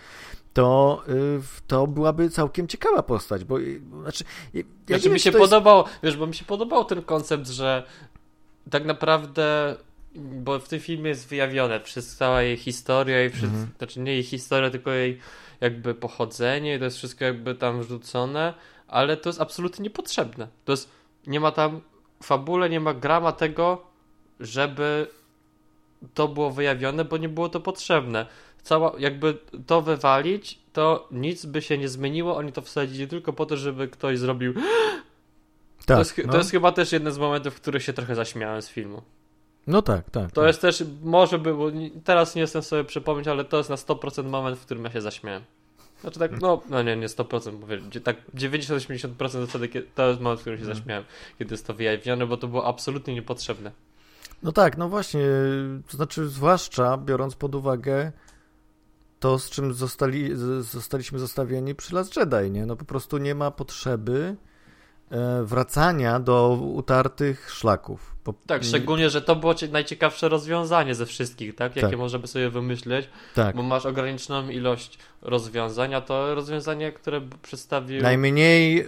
to, 0.54 1.04
y, 1.10 1.42
to 1.68 1.88
byłaby 1.88 2.30
całkiem 2.30 2.68
ciekawa 2.68 3.04
postać, 3.04 3.44
bo 3.44 3.60
y, 3.60 3.82
znaczy, 4.02 4.24
y, 4.56 4.58
ja 4.58 4.64
Znaczy 4.88 5.04
wiem, 5.04 5.14
mi 5.14 5.20
się 5.20 5.32
to 5.32 5.38
jest- 5.38 5.50
podobał, 5.52 5.84
wiesz, 6.04 6.18
bo 6.18 6.28
mi 6.28 6.34
się 6.36 6.46
podobał 6.46 6.86
ten 6.86 7.02
koncept, 7.04 7.48
że 7.48 7.84
tak 8.70 8.86
naprawdę, 8.86 9.76
bo 10.16 10.60
w 10.60 10.68
tym 10.68 10.80
filmie 10.80 11.10
jest 11.10 11.28
wyjawione 11.28 11.80
wszystko, 11.80 12.20
cała 12.20 12.42
jej 12.42 12.58
historia 12.58 13.26
i 13.26 13.30
wszystko, 13.30 13.48
Mhm. 13.58 13.70
znaczy 13.78 14.00
nie 14.00 14.12
jej 14.14 14.24
historia, 14.24 14.70
tylko 14.70 14.92
jej 14.92 15.18
jakby 15.62 15.96
pochodzenie 15.96 16.76
i 16.76 16.80
to 16.80 16.86
jest 16.86 16.98
wszystko 16.98 17.26
jakby 17.26 17.56
tam 17.56 17.82
wrzucone, 17.82 18.54
ale 18.88 19.18
to 19.18 19.30
jest 19.30 19.42
absolutnie 19.42 19.84
niepotrzebne. 19.84 20.48
To 20.66 20.72
jest, 20.74 20.90
nie 21.28 21.40
ma 21.40 21.52
tam 21.52 21.82
fabule, 22.24 22.70
nie 22.70 22.80
ma 22.80 22.94
grama 22.94 23.32
tego, 23.32 23.82
żeby 24.40 25.08
to 26.14 26.28
było 26.28 26.52
wyjawione, 26.52 27.06
bo 27.06 27.18
nie 27.18 27.30
było 27.30 27.50
to 27.50 27.60
potrzebne. 27.60 28.26
Cała, 28.64 28.94
jakby 29.00 29.38
to 29.68 29.82
wywalić, 29.82 30.60
to 30.74 31.08
nic 31.12 31.46
by 31.46 31.62
się 31.62 31.78
nie 31.78 31.90
zmieniło, 31.90 32.38
oni 32.38 32.52
to 32.52 32.62
wsadzili 32.62 33.08
tylko 33.08 33.34
po 33.34 33.46
to, 33.46 33.58
żeby 33.58 33.88
ktoś 33.88 34.20
zrobił 34.20 34.54
tak, 35.86 35.86
to, 35.86 36.00
jest, 36.00 36.18
no. 36.26 36.32
to 36.32 36.38
jest 36.38 36.52
chyba 36.52 36.72
też 36.72 36.92
jeden 36.92 37.14
z 37.14 37.18
momentów, 37.18 37.54
w 37.54 37.62
których 37.62 37.84
się 37.84 37.94
trochę 37.94 38.16
zaśmiałem 38.16 38.62
z 38.62 38.70
filmu. 38.70 39.02
no 39.68 39.82
tak, 39.82 40.10
tak. 40.10 40.32
To 40.32 40.42
tak. 40.42 40.48
jest 40.48 40.62
też, 40.62 40.84
może 41.04 41.40
było, 41.40 41.72
teraz 42.04 42.36
nie 42.36 42.42
jestem 42.42 42.62
sobie 42.62 42.84
przypomnieć, 42.84 43.28
ale 43.28 43.46
to 43.46 43.58
jest 43.58 43.70
na 43.70 43.76
100% 43.76 44.26
moment, 44.30 44.60
w 44.60 44.66
którym 44.66 44.84
ja 44.84 44.92
się 44.92 45.02
zaśmiałem. 45.02 45.44
Znaczy 46.02 46.20
tak, 46.20 46.42
no, 46.42 46.62
no 46.70 46.84
nie, 46.84 46.98
nie 46.98 47.08
100%, 47.08 47.60
mówię, 47.60 47.80
tak 48.04 48.16
90-80% 48.36 49.32
to 49.32 49.48
wtedy, 49.48 49.68
kiedy, 49.68 49.88
to 49.96 50.08
jest 50.08 50.22
moment, 50.22 50.40
w 50.40 50.44
którym 50.44 50.60
się 50.60 50.64
Mhm. 50.64 50.78
zaśmiałem, 50.78 51.04
kiedy 51.40 51.54
jest 51.54 51.68
to 51.68 51.74
wyjawione, 51.74 52.26
bo 52.28 52.38
to 52.38 52.48
było 52.48 52.68
absolutnie 52.68 53.14
niepotrzebne. 53.14 53.72
No 54.44 54.52
tak, 54.52 54.78
no 54.78 54.90
właśnie, 54.90 55.22
to 55.92 55.98
znaczy 55.98 56.28
zwłaszcza 56.28 56.98
biorąc 56.98 57.36
pod 57.36 57.56
uwagę 57.56 58.12
to, 59.22 59.40
z 59.40 59.50
czym 59.50 59.74
zostali, 59.74 60.30
zostaliśmy 60.60 61.20
zostawieni 61.20 61.76
przy 61.76 61.96
Last 61.96 62.18
Jedi, 62.18 62.52
nie? 62.52 62.66
No 62.66 62.76
po 62.76 62.86
prostu 62.86 63.18
nie 63.18 63.36
ma 63.36 63.52
potrzeby 63.52 64.36
e, 65.12 65.44
wracania 65.44 66.20
do 66.20 66.50
utartych 66.74 67.52
szlaków. 67.52 68.16
Po, 68.24 68.34
Tak, 68.48 68.64
szczególnie, 68.64 69.10
że 69.10 69.22
to 69.22 69.36
było 69.36 69.56
cie- 69.56 69.68
najciekawsze 69.68 70.30
rozwiązanie 70.30 70.96
ze 70.96 71.06
wszystkich, 71.06 71.56
tak? 71.56 71.76
Jakie 71.76 71.90
Tak. 71.90 72.00
możemy 72.00 72.28
sobie 72.28 72.50
wymyśleć, 72.50 73.10
Tak. 73.36 73.56
bo 73.56 73.64
masz 73.64 73.86
ograniczoną 73.86 74.50
ilość 74.50 74.98
rozwiązań, 75.22 75.94
a 75.94 76.02
to 76.02 76.36
rozwiązanie, 76.36 76.92
które 76.92 77.22
przedstawił... 77.42 78.02
Najmniej 78.02 78.80
e, 78.80 78.86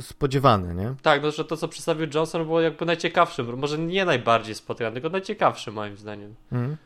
spodziewane, 0.00 0.74
nie? 0.74 0.94
Tak, 1.02 1.22
no, 1.22 1.30
że 1.30 1.44
to, 1.44 1.56
co 1.56 1.68
przedstawił 1.68 2.06
Johnson 2.14 2.44
było 2.44 2.60
jakby 2.60 2.84
najciekawszym, 2.86 3.58
może 3.58 3.78
nie 3.78 4.04
najbardziej 4.04 4.54
spotykanym, 4.54 4.94
tylko 4.94 5.08
najciekawszym 5.08 5.74
moim 5.74 5.96
zdaniem. 5.96 6.34
Mhm. 6.52 6.76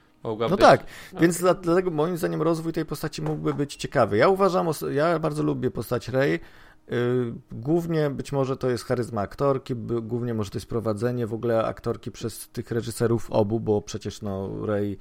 No 0.51 0.57
tak, 0.57 0.87
No. 1.13 1.21
więc 1.21 1.39
dla- 1.41 1.55
dlatego 1.55 1.91
moim 1.91 2.17
zdaniem 2.17 2.43
rozwój 2.43 2.73
tej 2.73 2.85
postaci 2.85 3.23
mógłby 3.23 3.55
być 3.55 3.77
ciekawy. 3.77 4.17
Ja 4.17 4.29
uważam, 4.29 4.67
ja 4.91 5.19
bardzo 5.19 5.43
lubię 5.43 5.71
postać 5.71 6.09
Rey. 6.09 6.41
Yy, 6.91 7.35
Głównie 7.53 8.11
być 8.11 8.33
może 8.33 8.57
to 8.57 8.71
jest 8.71 8.85
charyzma 8.85 9.21
aktorki, 9.21 9.75
głównie 10.03 10.35
może 10.35 10.51
to 10.51 10.57
jest 10.57 10.67
prowadzenie 10.69 11.27
w 11.27 11.35
ogóle 11.35 11.65
aktorki 11.67 12.11
przez 12.11 12.49
tych 12.49 12.71
reżyserów 12.71 13.31
obu, 13.31 13.61
bo 13.61 13.83
przecież 13.83 14.23
no 14.23 14.51
Rey 14.67 14.97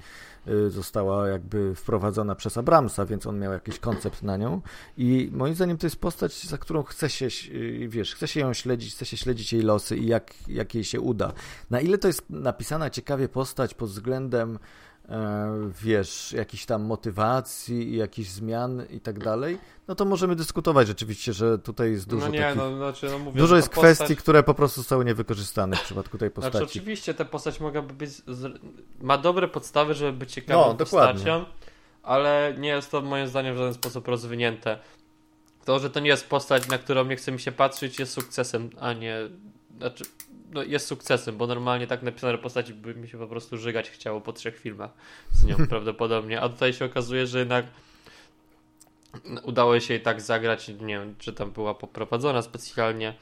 y, 0.48 0.70
została 0.70 1.28
jakby 1.28 1.74
wprowadzona 1.74 2.34
przez 2.34 2.58
Abramsa, 2.58 3.06
więc 3.06 3.26
on 3.26 3.38
miał 3.38 3.52
jakiś 3.52 3.78
koncept 3.78 4.22
na 4.22 4.36
nią 4.36 4.60
i 4.96 5.30
moim 5.32 5.54
zdaniem 5.54 5.78
to 5.78 5.86
jest 5.86 5.96
postać, 6.00 6.44
za 6.46 6.58
którą 6.58 6.82
chce 6.82 7.10
się, 7.10 7.26
y, 7.54 7.88
wiesz, 7.88 8.14
chce 8.14 8.28
się 8.28 8.40
ją 8.40 8.52
śledzić, 8.52 8.94
chce 8.94 9.06
się 9.06 9.16
śledzić 9.16 9.52
jej 9.52 9.62
losy 9.62 9.96
i 9.96 10.06
jak, 10.06 10.34
jak 10.48 10.74
jej 10.74 10.84
się 10.84 11.00
uda. 11.00 11.32
Na 11.70 11.80
ile 11.80 11.98
to 11.98 12.08
jest 12.08 12.30
napisana 12.30 12.90
ciekawie 12.90 13.28
postać 13.28 13.74
pod 13.74 13.88
względem 13.90 14.58
wiesz, 15.82 16.32
jakichś 16.32 16.64
tam 16.64 16.82
motywacji 16.82 17.92
i 17.92 17.96
jakichś 17.96 18.28
zmian 18.30 18.82
i 18.90 19.00
tak 19.00 19.18
dalej, 19.18 19.58
no 19.88 19.94
to 19.94 20.04
możemy 20.04 20.36
dyskutować 20.36 20.86
rzeczywiście, 20.86 21.32
że 21.32 21.58
tutaj 21.58 21.90
jest 21.90 22.08
dużo 22.08 22.26
no 22.26 22.32
nie, 22.32 22.40
takich... 22.40 22.56
no 22.56 22.76
znaczy, 22.76 23.06
no 23.10 23.18
mówię, 23.18 23.38
Dużo 23.40 23.46
że 23.46 23.56
jest 23.56 23.68
ta 23.68 23.74
postać- 23.74 23.96
kwestii, 23.96 24.16
które 24.16 24.42
po 24.42 24.54
prostu 24.54 24.80
zostały 24.80 25.04
niewykorzystane 25.04 25.76
w 25.76 25.82
przypadku 25.82 26.18
tej 26.18 26.30
postaci. 26.30 26.58
Znaczy 26.58 26.70
oczywiście 26.70 27.14
ta 27.14 27.24
postać 27.24 27.60
mogłaby 27.60 27.94
być, 27.94 28.10
ma 29.00 29.18
dobre 29.18 29.48
podstawy, 29.48 29.94
żeby 29.94 30.12
być 30.18 30.32
ciekawą 30.32 30.66
No, 30.66 30.74
dokładnie. 30.74 31.12
postacią, 31.14 31.44
ale 32.02 32.54
nie 32.58 32.68
jest 32.68 32.90
to 32.90 33.00
moim 33.00 33.28
zdaniem 33.28 33.54
w 33.54 33.58
żaden 33.58 33.74
sposób 33.74 34.08
rozwinięte. 34.08 34.78
To, 35.64 35.78
że 35.78 35.90
to 35.90 36.00
nie 36.00 36.08
jest 36.08 36.28
postać, 36.28 36.68
na 36.68 36.78
którą 36.78 37.04
nie 37.04 37.16
chce 37.16 37.32
mi 37.32 37.40
się 37.40 37.52
patrzeć, 37.52 37.98
jest 37.98 38.12
sukcesem, 38.12 38.70
a 38.80 38.92
nie... 38.92 39.16
Znaczy, 39.78 40.04
no 40.50 40.62
jest 40.62 40.86
sukcesem, 40.86 41.36
bo 41.36 41.46
normalnie 41.46 41.86
tak 41.86 42.02
napisane 42.02 42.38
postaci 42.38 42.74
by 42.74 42.94
mi 42.94 43.08
się 43.08 43.18
po 43.18 43.26
prostu 43.26 43.58
żygać 43.58 43.90
chciało 43.90 44.20
po 44.20 44.32
trzech 44.32 44.58
filmach 44.58 44.90
z 45.32 45.44
nią 45.44 45.56
prawdopodobnie, 45.68 46.40
a 46.40 46.48
tutaj 46.48 46.72
się 46.72 46.84
okazuje, 46.84 47.26
że 47.26 47.38
jednak 47.38 47.66
udało 49.42 49.80
się 49.80 49.94
jej 49.94 50.02
tak 50.02 50.20
zagrać, 50.20 50.68
nie 50.68 50.98
wiem, 50.98 51.14
czy 51.18 51.32
tam 51.32 51.50
była 51.50 51.74
poprowadzona 51.74 52.42
specjalnie, 52.42 53.14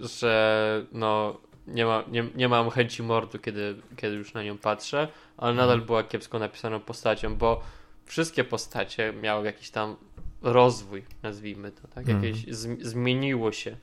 że 0.00 0.86
no 0.92 1.40
nie, 1.66 1.86
ma, 1.86 2.04
nie, 2.08 2.24
nie 2.34 2.48
mam 2.48 2.70
chęci 2.70 3.02
mordu, 3.02 3.38
kiedy, 3.38 3.76
kiedy 3.96 4.16
już 4.16 4.34
na 4.34 4.42
nią 4.42 4.58
patrzę, 4.58 5.08
ale 5.36 5.54
nadal 5.54 5.80
była 5.80 6.04
kiepsko 6.04 6.38
napisaną 6.38 6.80
postacią, 6.80 7.36
bo 7.36 7.62
wszystkie 8.06 8.44
postacie 8.44 9.12
miały 9.12 9.46
jakiś 9.46 9.70
tam 9.70 9.96
rozwój, 10.42 11.04
nazwijmy 11.22 11.72
to, 11.72 11.88
tak? 11.88 12.08
Mhm. 12.08 12.24
Jakieś 12.24 12.54
z, 12.54 12.82
zmieniło 12.82 13.52
się. 13.52 13.76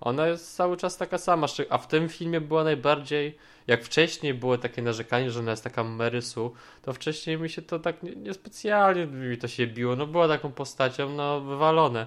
Ona 0.00 0.26
jest 0.26 0.56
cały 0.56 0.76
czas 0.76 0.96
taka 0.96 1.18
sama, 1.18 1.46
a 1.70 1.78
w 1.78 1.88
tym 1.88 2.08
filmie 2.08 2.40
była 2.40 2.64
najbardziej, 2.64 3.38
jak 3.66 3.84
wcześniej 3.84 4.34
było 4.34 4.58
takie 4.58 4.82
narzekanie, 4.82 5.30
że 5.30 5.40
ona 5.40 5.50
jest 5.50 5.64
taka 5.64 5.84
Marysu, 5.84 6.52
to 6.82 6.92
wcześniej 6.92 7.38
mi 7.38 7.48
się 7.48 7.62
to 7.62 7.78
tak 7.78 8.02
nie- 8.02 8.16
niespecjalnie 8.16 9.06
mi 9.06 9.38
to 9.38 9.48
się 9.48 9.66
biło, 9.66 9.96
no 9.96 10.06
była 10.06 10.28
taką 10.28 10.52
postacią, 10.52 11.10
no 11.10 11.40
wywalone. 11.40 12.06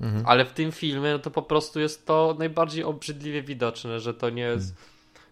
Mhm. 0.00 0.24
Ale 0.26 0.44
w 0.44 0.52
tym 0.52 0.72
filmie 0.72 1.12
no 1.12 1.18
to 1.18 1.30
po 1.30 1.42
prostu 1.42 1.80
jest 1.80 2.06
to 2.06 2.36
najbardziej 2.38 2.84
obrzydliwie 2.84 3.42
widoczne, 3.42 4.00
że 4.00 4.14
to 4.14 4.30
nie 4.30 4.42
jest, 4.42 4.74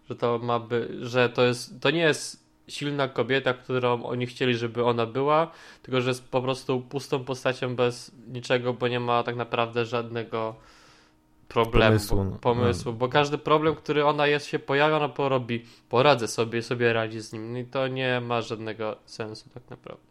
że 0.09 0.15
to 0.15 0.39
ma 0.39 0.59
by, 0.59 0.97
że 1.01 1.29
to 1.29 1.43
jest, 1.43 1.81
to 1.81 1.91
nie 1.91 2.01
jest 2.01 2.47
silna 2.67 3.07
kobieta, 3.07 3.53
którą 3.53 4.03
oni 4.03 4.25
chcieli, 4.25 4.55
żeby 4.55 4.85
ona 4.85 5.05
była, 5.05 5.51
tylko 5.81 6.01
że 6.01 6.09
jest 6.09 6.29
po 6.29 6.41
prostu 6.41 6.81
pustą 6.81 7.23
postacią 7.23 7.75
bez 7.75 8.11
niczego, 8.27 8.73
bo 8.73 8.87
nie 8.87 8.99
ma 8.99 9.23
tak 9.23 9.35
naprawdę 9.35 9.85
żadnego 9.85 10.55
problemu, 11.47 11.91
Pomysłu, 11.91 12.17
bo, 12.17 12.23
no. 12.23 12.37
pomysłu, 12.37 12.93
bo 12.93 13.07
każdy 13.07 13.37
problem, 13.37 13.75
który 13.75 14.05
ona 14.05 14.27
jest, 14.27 14.45
się 14.45 14.59
pojawia, 14.59 14.97
ona 14.97 15.09
porobi, 15.09 15.65
poradzę 15.89 16.27
sobie, 16.27 16.61
sobie 16.61 16.93
radzi 16.93 17.21
z 17.21 17.33
nim 17.33 17.53
No 17.53 17.59
i 17.59 17.65
to 17.65 17.87
nie 17.87 18.21
ma 18.21 18.41
żadnego 18.41 18.95
sensu 19.05 19.49
tak 19.53 19.63
naprawdę. 19.69 20.03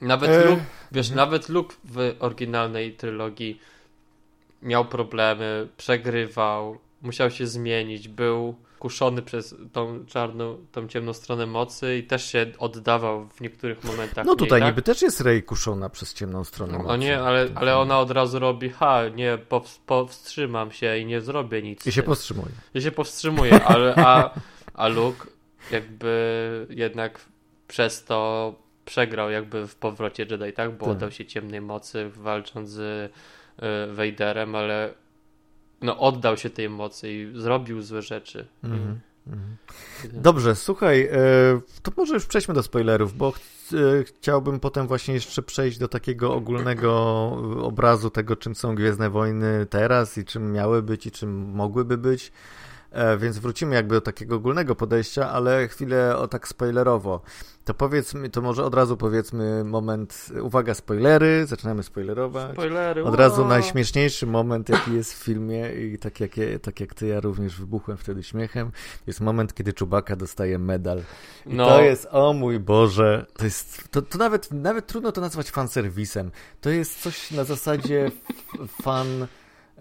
Nawet 0.00 0.30
E, 0.30 0.44
Luke, 0.44 0.64
wiesz, 0.92 1.10
mhm. 1.10 1.28
nawet 1.28 1.48
Luke 1.48 1.74
w 1.84 2.14
oryginalnej 2.18 2.92
trylogii 2.92 3.60
miał 4.62 4.84
problemy, 4.84 5.68
przegrywał, 5.76 6.78
musiał 7.02 7.30
się 7.30 7.46
zmienić, 7.46 8.08
był 8.08 8.56
kuszony 8.82 9.22
przez 9.22 9.54
tą 9.72 10.06
czarną, 10.06 10.56
tą 10.72 10.88
ciemną 10.88 11.12
stronę 11.12 11.46
mocy 11.46 11.96
i 11.98 12.02
też 12.04 12.24
się 12.32 12.46
oddawał 12.58 13.28
w 13.28 13.40
niektórych 13.40 13.84
momentach. 13.84 14.26
No 14.26 14.36
tutaj 14.36 14.60
tak? 14.60 14.68
niby 14.70 14.82
też 14.82 15.02
jest 15.02 15.20
Rey 15.20 15.42
kuszona 15.42 15.88
przez 15.88 16.14
ciemną 16.14 16.44
stronę 16.44 16.72
No 16.72 16.84
mocy. 16.84 16.98
nie, 16.98 17.20
ale, 17.20 17.48
ale 17.54 17.78
ona 17.78 18.00
od 18.00 18.10
razu 18.10 18.38
robi, 18.38 18.70
ha, 18.70 19.00
nie, 19.14 19.38
pows- 19.48 19.78
powstrzymam 19.86 20.70
się 20.72 20.98
i 20.98 21.06
nie 21.06 21.20
zrobię 21.20 21.62
nic. 21.62 21.86
I 21.86 21.92
się 21.92 22.02
powstrzymuje. 22.02 22.48
Ja 22.74 22.80
się 22.80 22.90
powstrzymuję, 22.92 23.64
ale 23.64 23.94
a, 23.96 24.30
a 24.74 24.88
Luke 24.88 25.26
jakby 25.70 26.66
jednak 26.70 27.20
przez 27.68 28.04
to 28.04 28.54
przegrał 28.84 29.30
jakby 29.30 29.66
w 29.68 29.74
powrocie 29.74 30.26
Jedi, 30.30 30.52
tak? 30.52 30.70
Bo 30.70 30.84
Tak. 30.86 30.92
oddał 30.94 31.10
się 31.10 31.24
ciemnej 31.26 31.60
mocy 31.60 32.10
walcząc 32.16 32.68
z 32.68 32.78
y, 32.80 33.94
Vaderem, 33.94 34.54
ale 34.54 34.94
no 35.82 35.98
oddał 35.98 36.36
się 36.36 36.50
tej 36.50 36.70
mocy 36.70 37.12
i 37.12 37.32
zrobił 37.40 37.82
złe 37.82 38.02
rzeczy. 38.02 38.46
Mhm. 38.64 39.00
Mhm. 39.26 39.56
Dobrze, 40.12 40.54
słuchaj, 40.54 41.02
e, 41.02 41.60
to 41.82 41.92
może 41.96 42.14
już 42.14 42.26
przejdźmy 42.26 42.54
do 42.54 42.62
spoilerów, 42.62 43.16
bo 43.16 43.28
e, 43.28 44.04
chciałbym 44.04 44.60
potem 44.60 44.86
właśnie 44.86 45.14
jeszcze 45.14 45.42
przejść 45.42 45.78
do 45.78 45.88
takiego 45.88 46.34
ogólnego 46.34 46.92
obrazu 47.62 48.10
tego, 48.10 48.36
czym 48.36 48.54
są 48.54 48.74
Gwiezdne 48.74 49.10
Wojny 49.10 49.66
teraz 49.70 50.18
i 50.18 50.24
czym 50.24 50.52
miały 50.52 50.82
być 50.82 51.06
i 51.06 51.10
czym 51.10 51.50
mogłyby 51.50 51.98
być. 51.98 52.32
E, 52.92 53.16
Więc 53.18 53.38
wrócimy 53.38 53.74
jakby 53.74 53.94
do 53.94 54.00
takiego 54.00 54.36
ogólnego 54.36 54.74
podejścia, 54.74 55.30
ale 55.30 55.68
chwilę 55.68 56.16
o 56.16 56.28
tak 56.28 56.48
spoilerowo. 56.48 57.20
To 57.64 57.74
powiedzmy, 57.74 58.30
to 58.30 58.42
może 58.42 58.64
od 58.64 58.74
razu 58.74 58.96
powiedzmy 58.96 59.64
moment, 59.64 60.28
uwaga, 60.42 60.74
spoilery, 60.74 61.46
zaczynamy 61.46 61.82
spoilerować. 61.82 62.52
Spoilery. 62.52 63.04
Od 63.04 63.14
razu 63.14 63.44
najśmieszniejszy 63.46 64.26
moment, 64.26 64.68
jaki 64.68 64.94
jest 64.94 65.14
w 65.14 65.16
filmie 65.24 65.72
i 65.74 65.98
tak 65.98 66.20
jak, 66.20 66.36
ja- 66.36 66.58
tak 66.58 66.80
jak 66.80 66.94
ty, 66.94 67.06
ja 67.06 67.20
również 67.20 67.56
wybuchłem 67.60 67.96
wtedy 67.96 68.22
śmiechem, 68.22 68.70
jest 69.06 69.20
moment, 69.20 69.54
kiedy 69.54 69.72
Czubaka 69.72 70.16
dostaje 70.16 70.58
medal. 70.58 70.98
I 71.46 71.54
No. 71.54 71.66
to 71.68 71.82
jest, 71.82 72.08
o 72.10 72.32
mój 72.32 72.60
Boże, 72.60 73.26
to 73.36 73.44
jest, 73.44 73.88
to, 73.90 74.02
to 74.02 74.18
nawet, 74.18 74.50
nawet 74.52 74.86
trudno 74.86 75.12
to 75.12 75.20
nazwać 75.20 75.50
fanserwisem. 75.50 76.30
To 76.60 76.70
jest 76.70 77.02
coś 77.02 77.30
na 77.30 77.44
zasadzie 77.44 78.10
fan... 78.82 79.06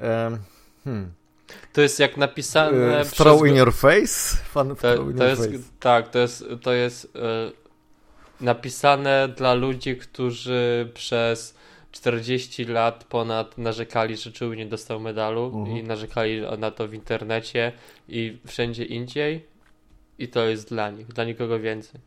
Um, 0.02 0.38
hmm, 0.84 1.12
To 1.74 1.82
jest 1.82 2.00
jak 2.00 2.18
napisane 2.18 3.02
przez... 3.02 3.14
throw 3.14 3.48
in 3.48 3.56
your 3.56 3.74
face? 3.74 4.38
Fan 4.44 4.70
To, 4.70 4.76
to 4.76 4.94
your 4.96 5.16
jest, 5.24 5.42
face. 5.46 5.64
tak, 5.80 6.10
to 6.10 6.20
jest, 6.20 6.46
to 6.62 6.74
jest 6.74 7.16
e, 7.16 7.52
napisane 8.42 9.28
dla 9.38 9.54
ludzi, 9.54 9.96
którzy 9.96 10.90
przez 10.94 11.56
40 11.92 12.66
lat 12.66 13.04
ponad 13.04 13.58
narzekali, 13.58 14.18
że 14.18 14.32
Chewie 14.32 14.58
nie 14.58 14.66
dostał 14.66 15.00
medalu 15.00 15.46
Mhm. 15.56 15.78
i 15.78 15.84
narzekali 15.84 16.42
na 16.58 16.72
to 16.72 16.88
w 16.88 16.94
internecie 16.94 17.72
i 18.08 18.38
wszędzie 18.48 18.86
indziej 18.86 19.46
i 20.20 20.28
to 20.28 20.46
jest 20.46 20.70
dla 20.70 20.90
nich, 20.90 21.08
dla 21.08 21.24
nikogo 21.24 21.60
więcej. 21.60 22.02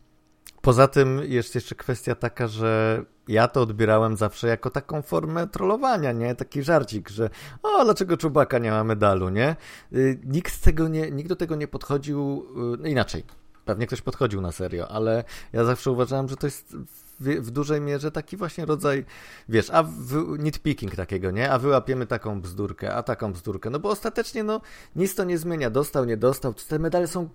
Poza 0.65 0.89
tym 0.89 1.21
jest 1.25 1.55
jeszcze 1.55 1.75
kwestia 1.75 2.15
taka, 2.15 2.49
że 2.49 3.03
ja 3.29 3.49
to 3.49 3.63
odbierałem 3.63 4.17
zawsze 4.17 4.49
jako 4.49 4.71
taką 4.71 5.03
formę 5.03 5.47
trollowania, 5.49 6.13
nie? 6.13 6.35
Taki 6.35 6.63
żarcik, 6.63 7.09
że 7.09 7.31
o, 7.63 7.85
dlaczego 7.85 8.17
Czubaka 8.17 8.59
nie 8.59 8.71
ma 8.71 8.85
medalu, 8.85 9.29
nie? 9.29 9.57
Y, 9.93 10.21
Nikt, 10.25 10.55
z 10.55 10.61
tego 10.61 10.89
nie, 10.89 11.11
nikt 11.11 11.29
do 11.29 11.37
tego 11.37 11.57
nie 11.57 11.69
podchodził, 11.69 12.47
y, 12.75 12.79
no 12.79 12.89
inaczej. 12.89 13.25
Pewnie 13.65 13.87
ktoś 13.87 14.01
podchodził 14.01 14.41
na 14.41 14.53
serio, 14.53 14.89
ale 14.89 15.25
ja 15.53 15.65
zawsze 15.65 15.91
uważałem, 15.91 16.29
że 16.29 16.37
to 16.37 16.47
jest 16.47 16.77
w, 17.21 17.29
w 17.29 17.51
dużej 17.51 17.81
mierze 17.81 18.11
taki 18.11 18.37
właśnie 18.37 18.67
rodzaj, 18.67 19.05
wiesz, 19.49 19.71
a 19.71 19.83
w, 19.83 20.37
nitpicking 20.39 20.97
takiego, 20.97 21.31
nie? 21.31 21.51
A 21.51 21.59
wyłapiemy 21.59 22.07
taką 22.07 22.41
bzdurkę, 22.41 22.95
a 22.95 23.03
taką 23.03 23.33
bzdurkę. 23.33 23.71
No 23.71 23.79
bo 23.79 23.89
ostatecznie, 23.89 24.45
no, 24.45 24.61
nic 24.97 25.15
to 25.15 25.25
nie 25.25 25.39
zmienia. 25.39 25.71
Dostał, 25.71 26.05
nie 26.05 26.17
dostał. 26.17 26.55
Te 26.55 26.79
medale 26.79 27.07
są 27.07 27.29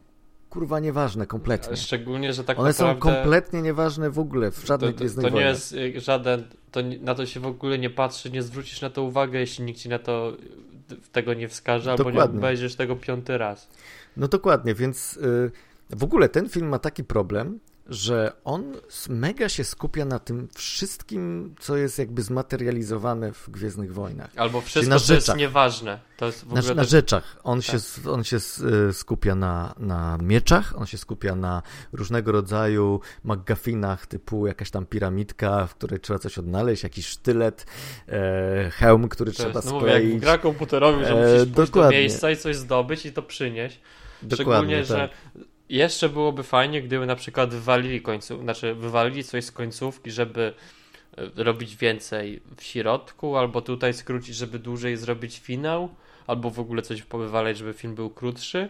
kurwa 0.49 0.79
nieważne 0.79 1.27
kompletnie. 1.27 1.77
Szczególnie, 1.77 2.33
że 2.33 2.43
tak 2.43 2.59
One 2.59 2.73
są 2.73 2.87
naprawdę 2.87 3.21
kompletnie 3.21 3.61
nieważne 3.61 4.09
w 4.09 4.19
ogóle 4.19 4.51
w 4.51 4.61
to, 4.61 4.67
żadnych 4.67 4.91
to, 4.91 4.97
Gwiezdnych 4.97 5.31
to 5.31 5.39
nie 5.39 5.45
jest 5.45 5.73
y, 5.73 5.99
żaden, 5.99 6.43
to 6.71 6.79
na 7.01 7.15
to 7.15 7.25
się 7.25 7.39
w 7.39 7.45
ogóle 7.45 7.79
nie 7.79 7.89
patrzy, 7.89 8.31
nie 8.31 8.43
zwrócisz 8.43 8.81
na 8.81 8.89
to 8.89 9.03
uwagę, 9.03 9.39
jeśli 9.39 9.65
nikt 9.65 9.79
ci 9.79 9.89
na 9.89 9.99
to 9.99 10.33
y, 10.91 10.95
tego 11.11 11.33
nie 11.33 11.47
wskaże, 11.47 11.91
albo 11.91 12.03
nie 12.03 12.09
Dokładnie. 12.09 12.39
obejrzysz 12.39 12.75
tego 12.75 12.95
piąty 12.95 13.37
raz. 13.37 13.69
No 14.17 14.27
dokładnie, 14.27 14.75
więc 14.75 15.17
y, 15.17 15.51
w 15.89 16.03
ogóle 16.03 16.29
ten 16.29 16.49
film 16.49 16.67
ma 16.67 16.79
taki 16.79 17.03
problem, 17.03 17.59
że 17.89 18.31
on 18.43 18.73
mega 19.09 19.49
się 19.49 19.63
skupia 19.63 20.05
na 20.05 20.19
tym 20.19 20.47
wszystkim, 20.55 21.55
co 21.59 21.77
jest 21.77 21.99
jakby 21.99 22.21
zmaterializowane 22.21 23.33
w 23.33 23.49
Gwiezdnych 23.49 23.93
Wojnach. 23.93 24.29
Albo 24.35 24.61
wszystko, 24.61 24.89
na 24.95 24.99
co 24.99 25.13
jest 25.13 25.25
rzeczach. 25.25 25.37
nieważne. 25.39 25.99
To 26.17 26.25
jest 26.25 26.45
Na, 26.47 26.61
na 26.61 26.75
tak- 26.75 26.87
rzeczach. 26.87 27.37
On 27.43 27.61
się, 27.61 27.71
Tak. 27.71 27.81
s- 27.81 28.07
on 28.07 28.23
się 28.23 28.37
y, 28.89 28.93
skupia 28.93 29.35
na, 29.35 29.73
na 29.79 30.17
mieczach, 30.21 30.73
on 30.77 30.85
się 30.85 30.97
skupia 30.97 31.35
na 31.35 31.61
różnego 31.93 32.31
rodzaju 32.31 32.99
McGuffinach, 33.23 34.05
typu 34.07 34.47
jakaś 34.47 34.71
tam 34.71 34.85
piramidka, 34.85 35.67
w 35.67 35.75
której 35.75 35.99
trzeba 35.99 36.19
coś 36.19 36.37
odnaleźć, 36.37 36.83
jakiś 36.83 37.07
sztylet, 37.07 37.65
e, 38.07 38.69
hełm, 38.71 39.09
który 39.09 39.31
To 39.31 39.37
trzeba 39.37 39.49
jest, 39.59 39.65
no 39.67 39.73
mówię, 39.73 39.87
jak 39.91 40.01
skleić. 40.01 40.19
gra 40.21 40.37
komputerowa, 40.37 41.03
że 41.03 41.13
E, 41.13 41.15
musisz 41.15 41.37
pójść 41.39 41.51
do 41.55 41.65
dokładnie. 41.65 41.97
miejsca 41.99 42.31
i 42.31 42.37
coś 42.37 42.55
zdobyć 42.55 43.05
i 43.05 43.13
to 43.13 43.23
przynieść. 43.23 43.79
Dokładnie, 44.21 44.35
Szczególnie, 44.35 44.85
że 44.85 44.95
tak. 44.95 45.11
Jeszcze 45.69 46.09
byłoby 46.09 46.43
fajnie, 46.43 46.81
gdyby 46.81 47.05
na 47.05 47.15
przykład 47.15 47.49
wywalili 47.49 48.01
końców, 48.01 48.41
znaczy 48.41 48.75
wywalili 48.75 49.23
coś 49.23 49.45
z 49.45 49.51
końcówki, 49.51 50.11
żeby 50.11 50.53
e, 51.17 51.43
robić 51.43 51.75
więcej 51.75 52.41
w 52.57 52.63
środku, 52.63 53.37
albo 53.37 53.61
tutaj 53.61 53.93
skrócić, 53.93 54.35
żeby 54.35 54.59
dłużej 54.59 54.97
zrobić 54.97 55.39
finał, 55.39 55.89
albo 56.27 56.49
w 56.49 56.59
ogóle 56.59 56.81
coś 56.81 57.01
powywalać, 57.01 57.57
żeby 57.57 57.73
film 57.73 57.95
był 57.95 58.09
krótszy. 58.09 58.69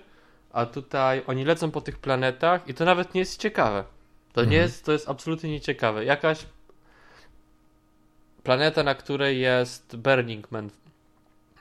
A 0.53 0.65
tutaj 0.65 1.21
oni 1.27 1.45
lecą 1.45 1.71
po 1.71 1.81
tych 1.81 1.97
planetach 1.97 2.67
i 2.67 2.73
to 2.73 2.85
nawet 2.85 3.13
nie 3.13 3.19
jest 3.21 3.41
ciekawe. 3.41 3.83
To 4.33 4.41
Mhm. 4.41 4.49
nie 4.51 4.57
jest, 4.57 4.85
to 4.85 4.91
jest 4.91 5.09
absolutnie 5.09 5.51
nieciekawe. 5.51 6.05
Jakaś 6.05 6.45
planeta, 8.43 8.83
na 8.83 8.95
której 8.95 9.39
jest 9.39 9.95
Burning 9.97 10.51
Man 10.51 10.69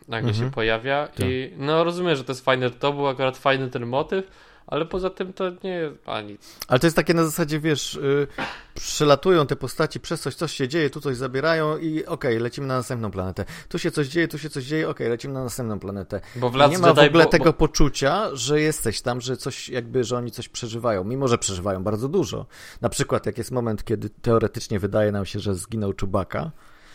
nagle 0.09 0.31
Mhm. 0.31 0.49
się 0.49 0.55
pojawia 0.55 1.09
i 1.19 1.53
no 1.57 1.85
rozumiem, 1.85 2.17
że 2.17 2.25
to 2.25 2.33
jest 2.33 2.45
fajne, 2.45 2.71
to 2.71 2.93
był 2.93 3.09
akurat 3.09 3.39
fajny 3.39 3.71
ten 3.71 3.87
motyw, 3.87 4.31
ale 4.69 4.87
poza 4.87 5.11
tym 5.11 5.33
to 5.33 5.45
nie 5.65 5.71
jest 5.71 5.97
a 6.07 6.21
nic. 6.21 6.57
Ale 6.69 6.79
to 6.81 6.87
jest 6.87 6.97
takie 6.97 7.15
na 7.15 7.25
zasadzie, 7.25 7.61
wiesz, 7.61 7.95
y, 7.95 8.27
przelatują 8.75 9.47
te 9.47 9.57
postaci 9.57 10.01
przez 10.01 10.21
coś, 10.21 10.35
coś 10.35 10.53
się 10.53 10.69
dzieje, 10.69 10.91
tu 10.91 11.01
coś 11.01 11.17
zabierają 11.17 11.79
i 11.79 12.07
okej, 12.07 12.39
lecimy 12.39 12.67
na 12.67 12.77
następną 12.77 13.11
planetę. 13.11 13.45
Tu 13.69 13.79
się 13.79 13.91
coś 13.91 14.09
dzieje, 14.09 14.29
tu 14.29 14.39
się 14.39 14.51
coś 14.51 14.65
dzieje, 14.65 14.89
okej, 14.89 15.09
lecimy 15.09 15.35
na 15.35 15.45
następną 15.45 15.79
planetę. 15.81 16.21
Bo 16.37 16.51
w 16.51 16.55
Last 16.55 16.73
nie 16.73 16.79
ma 16.79 16.89
w 16.89 16.91
ogóle 16.99 17.09
było- 17.11 17.25
tego 17.27 17.53
poczucia, 17.53 18.29
że 18.33 18.61
jesteś 18.61 19.01
tam, 19.03 19.21
że 19.21 19.37
coś 19.37 19.69
jakby, 19.69 20.05
że 20.05 20.17
oni 20.17 20.31
coś 20.31 20.49
przeżywają, 20.49 21.05
mimo 21.05 21.29
że 21.29 21.39
przeżywają 21.39 21.85
bardzo 21.85 22.09
dużo. 22.09 22.47
Na 22.81 22.89
przykład 22.89 23.27
jak 23.27 23.39
jest 23.39 23.51
moment, 23.51 23.85
kiedy 23.85 24.11
teoretycznie 24.11 24.79
wydaje 24.79 25.13
nam 25.13 25.27
się, 25.27 25.41
że 25.41 25.55
zginął 25.55 25.93
Czubaka, 25.93 26.51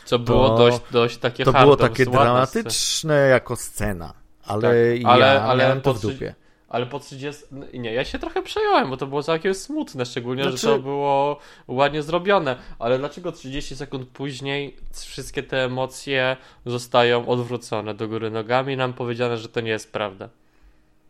co 0.06 0.20
było 0.20 0.50
to- 0.50 0.58
dość, 0.58 0.80
dość 0.92 1.18
takie 1.18 1.46
to 1.46 1.54
było 1.54 1.76
takie 1.78 2.06
dramatyczne 2.06 3.16
jako 3.28 3.56
scena. 3.56 4.14
Ale, 4.46 4.62
Tak, 4.62 5.02
ja 5.02 5.10
ale- 5.10 5.42
ale 5.44 5.64
miałem 5.64 5.82
to 5.82 5.94
w 5.94 6.02
dupie. 6.02 6.36
Ale 6.74 6.86
po 6.86 7.00
30. 7.00 7.44
no 7.52 7.66
Nie, 7.74 7.94
ja 7.94 8.06
się 8.06 8.20
trochę 8.20 8.42
przejąłem, 8.42 8.90
bo 8.90 8.98
to 8.98 9.08
było 9.08 9.24
całkiem 9.24 9.54
smutne, 9.54 10.06
szczególnie, 10.06 10.44
Znaczy- 10.44 10.58
że 10.58 10.68
to 10.68 10.80
było 10.80 11.40
ładnie 11.68 12.02
zrobione. 12.04 12.56
Ale 12.80 12.98
dlaczego 13.00 13.32
30 13.32 13.76
sekund 13.76 14.10
później 14.10 14.76
wszystkie 14.94 15.44
te 15.44 15.64
emocje 15.66 16.38
zostają 16.66 17.28
odwrócone 17.28 17.94
do 17.94 18.08
góry 18.08 18.32
nogami 18.32 18.74
i 18.74 18.78
nam 18.78 18.94
powiedziane, 18.94 19.38
że 19.38 19.50
to 19.50 19.62
nie 19.62 19.72
jest 19.72 19.94
prawda? 19.94 20.30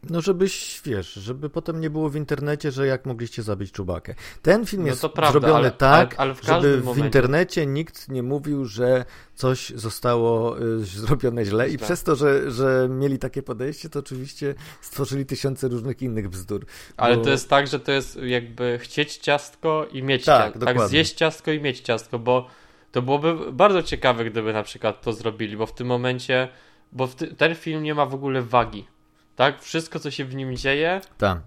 No 0.10 0.22
żebyś, 0.22 0.82
wiesz, 0.86 1.14
żeby 1.14 1.50
potem 1.50 1.82
nie 1.82 1.90
było 1.90 2.10
w 2.10 2.16
internecie, 2.16 2.72
że 2.72 2.88
jak 2.88 3.06
mogliście 3.06 3.44
zabić 3.44 3.72
Czubakę. 3.72 4.16
Ten 4.42 4.66
film 4.66 4.82
No 4.84 4.88
jest 4.90 5.02
prawda, 5.02 5.32
zrobiony 5.32 5.54
ale- 5.56 5.72
tak, 5.72 6.14
ale- 6.18 6.32
ale 6.32 6.36
w 6.36 6.44
żeby 6.46 6.82
w 6.82 6.84
momencie- 6.86 7.06
internecie 7.06 7.66
nikt 7.66 8.10
nie 8.10 8.24
mówił, 8.24 8.66
że 8.66 9.06
coś 9.36 9.70
zostało 9.70 10.60
y, 10.62 10.80
zrobione 11.06 11.46
źle 11.46 11.68
i 11.70 11.72
Źle. 11.72 11.86
przez 11.86 12.04
to, 12.04 12.16
że, 12.16 12.52
że 12.52 12.88
mieli 12.90 13.20
takie 13.20 13.44
podejście, 13.44 13.90
to 13.90 14.00
oczywiście 14.00 14.56
stworzyli 14.82 15.26
tysiące 15.26 15.68
różnych 15.68 16.02
innych 16.02 16.30
bzdur. 16.30 16.66
Ale 16.98 17.18
Bo- 17.18 17.24
to 17.24 17.30
jest 17.30 17.50
tak, 17.50 17.68
że 17.68 17.80
to 17.80 17.92
jest 17.92 18.16
jakby 18.24 18.80
chcieć 18.82 19.18
ciastko 19.18 19.88
i 19.92 20.04
mieć 20.04 20.26
Tak, 20.26 20.38
ciastko. 20.44 20.60
Tak, 20.60 20.70
dokładnie. 20.74 20.88
zjeść 20.90 21.14
ciastko 21.14 21.52
i 21.52 21.60
mieć 21.62 21.80
ciastko, 21.80 22.20
bo 22.20 22.48
to 22.92 23.02
byłoby 23.02 23.52
bardzo 23.52 23.84
ciekawe, 23.84 24.26
gdyby 24.26 24.54
na 24.54 24.64
przykład 24.64 25.02
to 25.02 25.14
zrobili, 25.14 25.58
bo 25.58 25.66
w 25.66 25.74
tym 25.74 25.88
momencie, 25.88 26.48
bo 26.92 27.08
ten 27.38 27.56
film 27.56 27.84
nie 27.84 27.96
ma 27.96 28.06
w 28.06 28.14
ogóle 28.14 28.42
wagi. 28.42 28.88
Tak? 29.36 29.62
Wszystko, 29.62 30.00
co 30.00 30.12
się 30.12 30.26
w 30.26 30.36
nim 30.36 30.58
dzieje, 30.58 31.02
Tak. 31.18 31.38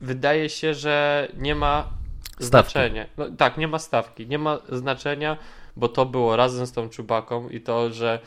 wydaje 0.00 0.48
się, 0.48 0.74
że 0.74 1.28
nie 1.36 1.54
ma 1.54 1.88
Stawki. 2.40 2.44
znaczenia. 2.46 3.06
No, 3.16 3.24
tak, 3.38 3.56
nie 3.58 3.68
ma 3.68 3.78
stawki, 3.78 4.26
nie 4.26 4.38
ma 4.38 4.58
znaczenia, 4.68 5.36
bo 5.76 5.88
to 5.88 6.06
było 6.06 6.36
razem 6.36 6.66
z 6.66 6.72
tą 6.72 6.88
czubaką 6.88 7.48
i 7.48 7.60
to, 7.60 7.90
że 7.90 8.18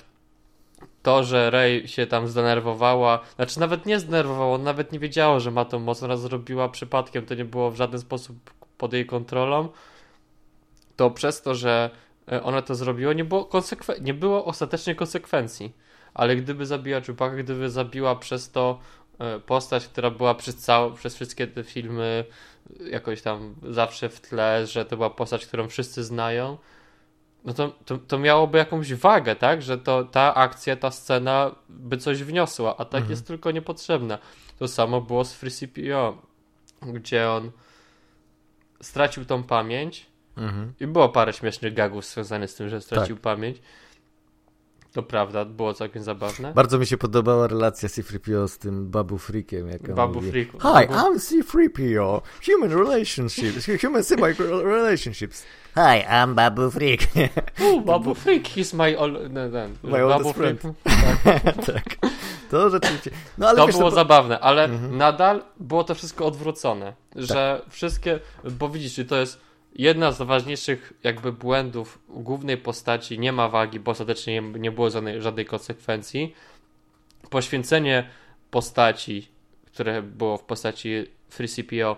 to, 1.04 1.24
że 1.24 1.50
Rey 1.50 1.88
się 1.88 2.08
tam 2.08 2.28
zdenerwowała, 2.28 3.20
znaczy 3.36 3.60
nawet 3.60 3.86
nie 3.86 4.00
zdenerwowała, 4.00 4.58
nawet 4.58 4.92
nie 4.92 5.00
wiedziała, 5.00 5.40
że 5.40 5.52
ma 5.52 5.66
tą 5.66 5.80
moc, 5.80 6.04
ona 6.04 6.18
zrobiła 6.18 6.70
przypadkiem, 6.70 7.26
to 7.26 7.36
nie 7.36 7.46
było 7.46 7.72
w 7.72 7.76
żaden 7.76 8.00
sposób 8.00 8.38
pod 8.78 8.94
jej 8.94 9.06
kontrolą, 9.06 9.70
to 10.96 11.12
przez 11.12 11.42
to, 11.42 11.56
że 11.56 11.90
e, 12.32 12.44
ona 12.44 12.62
to 12.62 12.76
zrobiła, 12.76 13.14
nie 13.14 13.26
było, 13.26 13.44
konsekwen- 13.44 14.02
nie 14.02 14.14
było 14.14 14.46
ostatecznie 14.46 14.96
konsekwencji. 14.96 15.74
Ale 16.18 16.36
gdyby 16.36 16.66
zabiła 16.66 17.02
Chewbacca, 17.02 17.36
gdyby 17.38 17.70
zabiła 17.70 18.16
przez 18.16 18.52
to 18.52 18.80
e, 19.20 19.40
postać, 19.40 19.88
która 19.88 20.12
była 20.12 20.36
przez, 20.36 20.56
całe, 20.56 20.94
przez 20.94 21.16
wszystkie 21.16 21.48
te 21.48 21.64
filmy 21.64 22.26
e, 22.80 22.90
jakoś 22.90 23.22
tam 23.22 23.56
zawsze 23.70 24.10
w 24.10 24.22
tle, 24.22 24.68
że 24.68 24.86
to 24.86 24.96
była 24.98 25.10
postać, 25.10 25.46
którą 25.46 25.68
wszyscy 25.68 26.04
znają, 26.04 26.58
no 27.46 27.54
to, 27.54 27.72
to, 27.86 27.98
to 27.98 28.20
miałoby 28.20 28.58
jakąś 28.58 28.94
wagę, 28.94 29.36
tak? 29.36 29.62
Że 29.62 29.78
to 29.78 30.04
ta 30.04 30.36
akcja, 30.36 30.76
ta 30.76 30.92
scena 30.92 31.56
by 31.70 31.98
coś 31.98 32.24
wniosła, 32.24 32.78
a 32.78 32.86
tak 32.86 33.02
Mhm. 33.02 33.12
jest 33.12 33.28
tylko 33.28 33.52
niepotrzebna. 33.52 34.18
To 34.60 34.68
samo 34.68 35.02
było 35.02 35.26
z 35.26 35.34
Free 35.34 35.52
CPO, 35.52 36.18
gdzie 36.82 37.30
on 37.30 37.52
stracił 38.82 39.26
tą 39.26 39.44
pamięć 39.44 40.06
Mhm. 40.38 40.74
i 40.80 40.88
było 40.88 41.10
parę 41.10 41.34
śmiesznych 41.34 41.74
gagów 41.74 42.06
związanych 42.06 42.50
z 42.52 42.56
tym, 42.56 42.70
że 42.70 42.82
stracił 42.82 43.16
Tak. 43.16 43.24
pamięć. 43.24 43.58
To 44.98 45.04
prawda, 45.04 45.46
było 45.46 45.74
całkiem 45.74 46.04
zabawne. 46.04 46.54
Bardzo 46.54 46.80
mi 46.80 46.86
się 46.86 46.98
podobała 46.98 47.48
relacja 47.48 47.90
C-3PO 47.90 48.48
z 48.48 48.58
tym 48.58 48.90
Babu 48.90 49.18
Freakiem. 49.18 49.68
Jak 49.68 49.94
Babu 49.96 50.14
mówi, 50.14 50.32
Freak. 50.32 50.48
Hi, 50.52 50.94
I'm 50.94 51.20
C-3PO. 51.20 52.22
Human 52.46 52.72
relationships. 52.80 53.68
Human 53.82 54.04
symbiotic 54.04 54.40
relationships. 54.64 55.44
Hi, 55.76 56.06
I'm 56.10 56.34
Babu 56.34 56.72
Freak. 56.72 57.00
U, 57.74 57.82
Babu 57.82 58.16
Freak, 58.16 58.44
he's 58.44 58.74
my 58.76 58.98
all... 59.00 59.12
No, 59.30 59.50
no, 59.50 59.68
My 59.84 60.08
Babu 60.08 60.34
Freak. 60.34 60.62
tak. 61.74 62.12
To 62.52 62.70
rzeczywiście. 62.70 63.12
No 63.38 63.48
ale 63.48 63.58
To 63.58 63.68
wiesz, 63.68 63.78
było 63.78 63.90
to- 63.90 63.96
zabawne, 63.96 64.40
ale 64.40 64.64
Mhm. 64.64 64.98
nadal 64.98 65.42
było 65.60 65.84
to 65.84 65.96
wszystko 65.96 66.26
odwrócone. 66.26 66.94
Że 67.16 67.62
wszystkie, 67.70 68.20
bo 68.44 68.70
widzisz, 68.70 69.08
to 69.10 69.16
jest 69.16 69.47
jedna 69.78 70.12
z 70.12 70.22
ważniejszych 70.22 70.94
jakby 71.04 71.32
błędów 71.32 72.00
głównej 72.10 72.58
postaci, 72.58 73.20
nie 73.20 73.32
ma 73.32 73.50
wagi, 73.50 73.80
bo 73.80 73.92
ostatecznie 73.92 74.42
nie, 74.42 74.72
było 74.72 74.90
żadnej, 74.90 75.22
żadnej 75.22 75.46
konsekwencji. 75.46 76.34
Poświęcenie 77.30 78.10
postaci, 78.52 79.28
które 79.66 80.02
było 80.02 80.38
w 80.38 80.44
postaci 80.44 81.06
Free 81.30 81.48
CPO 81.48 81.98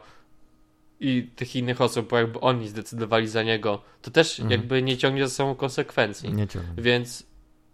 i 1.00 1.30
tych 1.36 1.56
innych 1.56 1.82
osób, 1.82 2.10
bo 2.10 2.18
jakby 2.18 2.40
oni 2.40 2.68
zdecydowali 2.68 3.28
za 3.28 3.44
niego, 3.44 3.82
to 4.02 4.12
też 4.12 4.40
Mhm. 4.40 4.62
jakby 4.62 4.82
nie 4.82 4.98
ciągnie 4.98 5.28
za 5.28 5.34
sobą 5.36 5.56
konsekwencji. 5.56 6.34
Nie 6.34 6.48
ciągnie. 6.48 6.84
Więc 6.84 7.24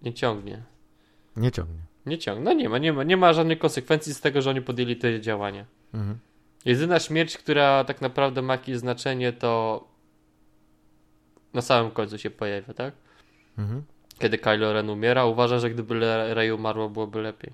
nie 0.02 0.14
ciągnie. 0.14 0.64
Nie 1.36 1.52
ciągnie. 1.52 1.80
Nie 2.06 2.18
ciągnie. 2.18 2.44
No 2.44 2.54
nie 2.54 2.70
ma, 2.70 2.78
nie 2.78 2.94
ma, 2.94 3.04
nie 3.04 3.18
ma 3.18 3.34
żadnych 3.34 3.60
konsekwencji 3.60 4.14
z 4.14 4.22
tego, 4.22 4.42
że 4.42 4.50
oni 4.50 4.62
podjęli 4.62 4.96
te 4.96 5.22
działania. 5.22 5.66
Mhm. 5.94 6.20
Jedyna 6.66 7.00
śmierć, 7.00 7.38
która 7.38 7.84
tak 7.84 8.02
naprawdę 8.02 8.42
ma 8.42 8.54
jakieś 8.54 8.78
znaczenie, 8.78 9.34
to 9.34 9.84
na 11.56 11.62
samym 11.62 11.92
końcu 11.92 12.18
się 12.18 12.30
pojawia, 12.30 12.74
tak? 12.74 12.94
Mhm. 13.58 13.84
Kiedy 14.20 14.38
Kylo 14.38 14.74
Ren 14.74 14.90
umiera, 14.90 15.26
uważa, 15.26 15.60
że 15.60 15.70
gdyby 15.70 16.00
Rey 16.34 16.52
umarła, 16.52 16.90
byłoby 16.90 17.22
lepiej. 17.22 17.54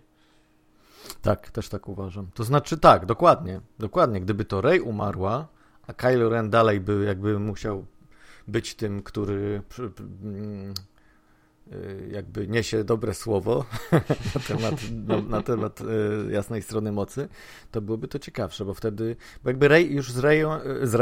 Tak, 1.21 1.51
też 1.51 1.69
tak 1.69 1.87
uważam. 1.89 2.27
To 2.33 2.43
znaczy 2.43 2.77
tak, 2.77 3.05
dokładnie. 3.05 3.61
Dokładnie. 3.79 4.21
Gdyby 4.21 4.45
to 4.45 4.61
Rey 4.61 4.79
umarła, 4.79 5.47
a 5.87 5.93
Kylo 5.93 6.29
Ren 6.29 6.49
dalej 6.49 6.79
by 6.79 7.05
jakby 7.05 7.39
musiał 7.39 7.85
być 8.47 8.75
tym, 8.75 9.03
który 9.03 9.61
przy- 9.69 9.89
przy- 9.89 10.03
mm, 10.03 10.69
y, 10.69 10.73
jakby 12.11 12.47
niesie 12.47 12.83
dobre 12.83 13.13
słowo 13.13 13.65
na 14.35 14.41
temat, 14.47 14.75
na, 15.07 15.21
na 15.21 15.41
temat 15.41 15.81
y, 15.81 16.31
jasnej 16.31 16.61
strony 16.61 16.91
mocy, 16.91 17.27
to 17.71 17.81
byłoby 17.81 18.07
to 18.07 18.19
ciekawsze, 18.19 18.65
bo 18.65 18.73
wtedy, 18.73 19.15
bo 19.43 19.49
jakby 19.49 19.67
Rey 19.67 19.93
już 19.93 20.11
z 20.11 20.17
Reją, 20.17 20.59
y, 20.61 20.87
z 20.87 20.95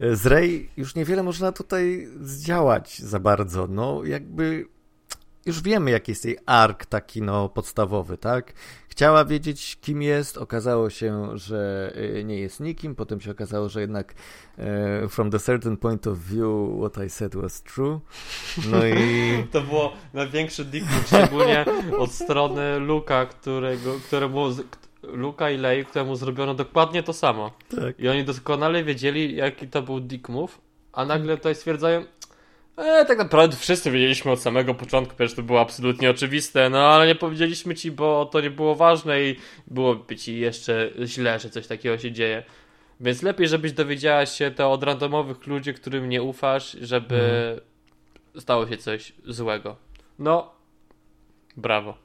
y, 0.00 0.16
z 0.16 0.26
Rey 0.26 0.68
już 0.76 0.94
niewiele 0.94 1.22
można 1.22 1.52
tutaj 1.52 2.08
zdziałać 2.20 2.98
za 2.98 3.20
bardzo, 3.20 3.66
no 3.66 4.04
jakby 4.04 4.66
już 5.46 5.62
wiemy, 5.62 5.90
jaki 5.90 6.10
jest 6.12 6.24
jej 6.24 6.38
ark 6.46 6.86
taki, 6.86 7.22
no, 7.22 7.48
podstawowy, 7.48 8.18
tak? 8.18 8.52
Chciała 8.88 9.24
wiedzieć, 9.24 9.78
kim 9.80 10.02
jest, 10.02 10.38
okazało 10.38 10.90
się, 10.90 11.38
że 11.38 11.92
y, 12.18 12.24
nie 12.24 12.38
jest 12.38 12.60
nikim, 12.60 12.94
potem 12.94 13.20
się 13.20 13.30
okazało, 13.30 13.68
że 13.68 13.80
jednak 13.80 14.14
e, 14.58 15.08
from 15.08 15.30
the 15.30 15.38
certain 15.38 15.76
point 15.76 16.06
of 16.06 16.18
view 16.18 16.48
what 16.80 17.06
I 17.06 17.10
said 17.10 17.36
was 17.36 17.62
true. 17.62 18.00
No 18.70 18.86
i 18.86 18.94
To 19.52 19.60
było 19.60 19.92
największy 20.14 20.64
dick 20.64 20.86
szczególnie 21.06 21.64
od 21.98 22.12
strony 22.12 22.78
Luka, 22.78 23.26
którego, 23.26 23.94
któremu 24.06 24.46
Luka 25.02 25.50
i 25.50 25.58
Lei, 25.58 25.84
któremu 25.84 26.16
zrobiono 26.16 26.54
dokładnie 26.54 27.02
to 27.02 27.12
samo. 27.12 27.50
tak. 27.76 28.00
I 28.00 28.08
oni 28.08 28.24
doskonale 28.24 28.84
wiedzieli, 28.84 29.36
jaki 29.36 29.68
to 29.68 29.82
był 29.82 30.00
dick 30.00 30.28
move, 30.28 30.58
a 30.92 31.04
nagle 31.04 31.36
tutaj 31.36 31.54
stwierdzają, 31.54 32.04
e, 32.76 33.04
tak 33.04 33.18
naprawdę 33.18 33.56
wszyscy 33.56 33.90
wiedzieliśmy 33.90 34.30
od 34.30 34.40
samego 34.40 34.74
początku, 34.74 35.14
przecież 35.16 35.36
to 35.36 35.42
było 35.42 35.60
absolutnie 35.60 36.10
oczywiste, 36.10 36.70
no 36.70 36.78
ale 36.78 37.06
nie 37.06 37.14
powiedzieliśmy 37.14 37.74
ci, 37.74 37.90
bo 37.90 38.26
to 38.26 38.40
nie 38.40 38.50
było 38.50 38.74
ważne 38.74 39.22
i 39.22 39.36
byłoby 39.66 40.16
ci 40.16 40.38
jeszcze 40.38 40.90
źle, 41.04 41.38
że 41.38 41.50
coś 41.50 41.66
takiego 41.66 41.98
się 41.98 42.12
dzieje. 42.12 42.42
Więc 43.00 43.22
lepiej, 43.22 43.48
żebyś 43.48 43.72
dowiedziała 43.72 44.26
się 44.26 44.50
to 44.50 44.72
od 44.72 44.82
randomowych 44.82 45.46
ludzi, 45.46 45.74
którym 45.74 46.08
nie 46.08 46.22
ufasz, 46.22 46.76
żeby 46.80 47.60
stało 48.38 48.66
się 48.68 48.76
coś 48.76 49.12
złego. 49.26 49.76
No, 50.18 50.54
brawo. 51.56 51.98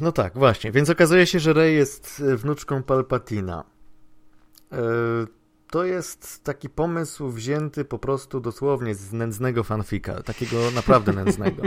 No 0.00 0.12
tak, 0.12 0.34
właśnie. 0.34 0.72
Więc 0.72 0.90
okazuje 0.90 1.26
się, 1.26 1.40
że 1.40 1.52
Rey 1.52 1.74
jest 1.74 2.22
e, 2.32 2.36
wnuczką 2.36 2.82
Palpatina. 2.82 3.64
E, 4.72 4.76
to 5.72 5.84
jest 5.84 6.44
taki 6.44 6.68
pomysł 6.68 7.28
wzięty 7.28 7.84
po 7.84 7.98
prostu 7.98 8.40
dosłownie 8.40 8.94
z 8.94 9.12
nędznego 9.12 9.64
fanfika. 9.64 10.22
Takiego 10.22 10.70
naprawdę 10.70 11.12
nędznego. 11.24 11.62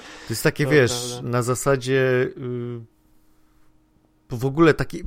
To 0.00 0.30
jest 0.30 0.42
takie, 0.42 0.64
to 0.64 0.70
wiesz, 0.70 1.10
prawda. 1.12 1.28
na 1.28 1.42
zasadzie 1.42 2.28
y, 2.36 2.80
w 4.30 4.44
ogóle 4.44 4.74
taki... 4.74 5.02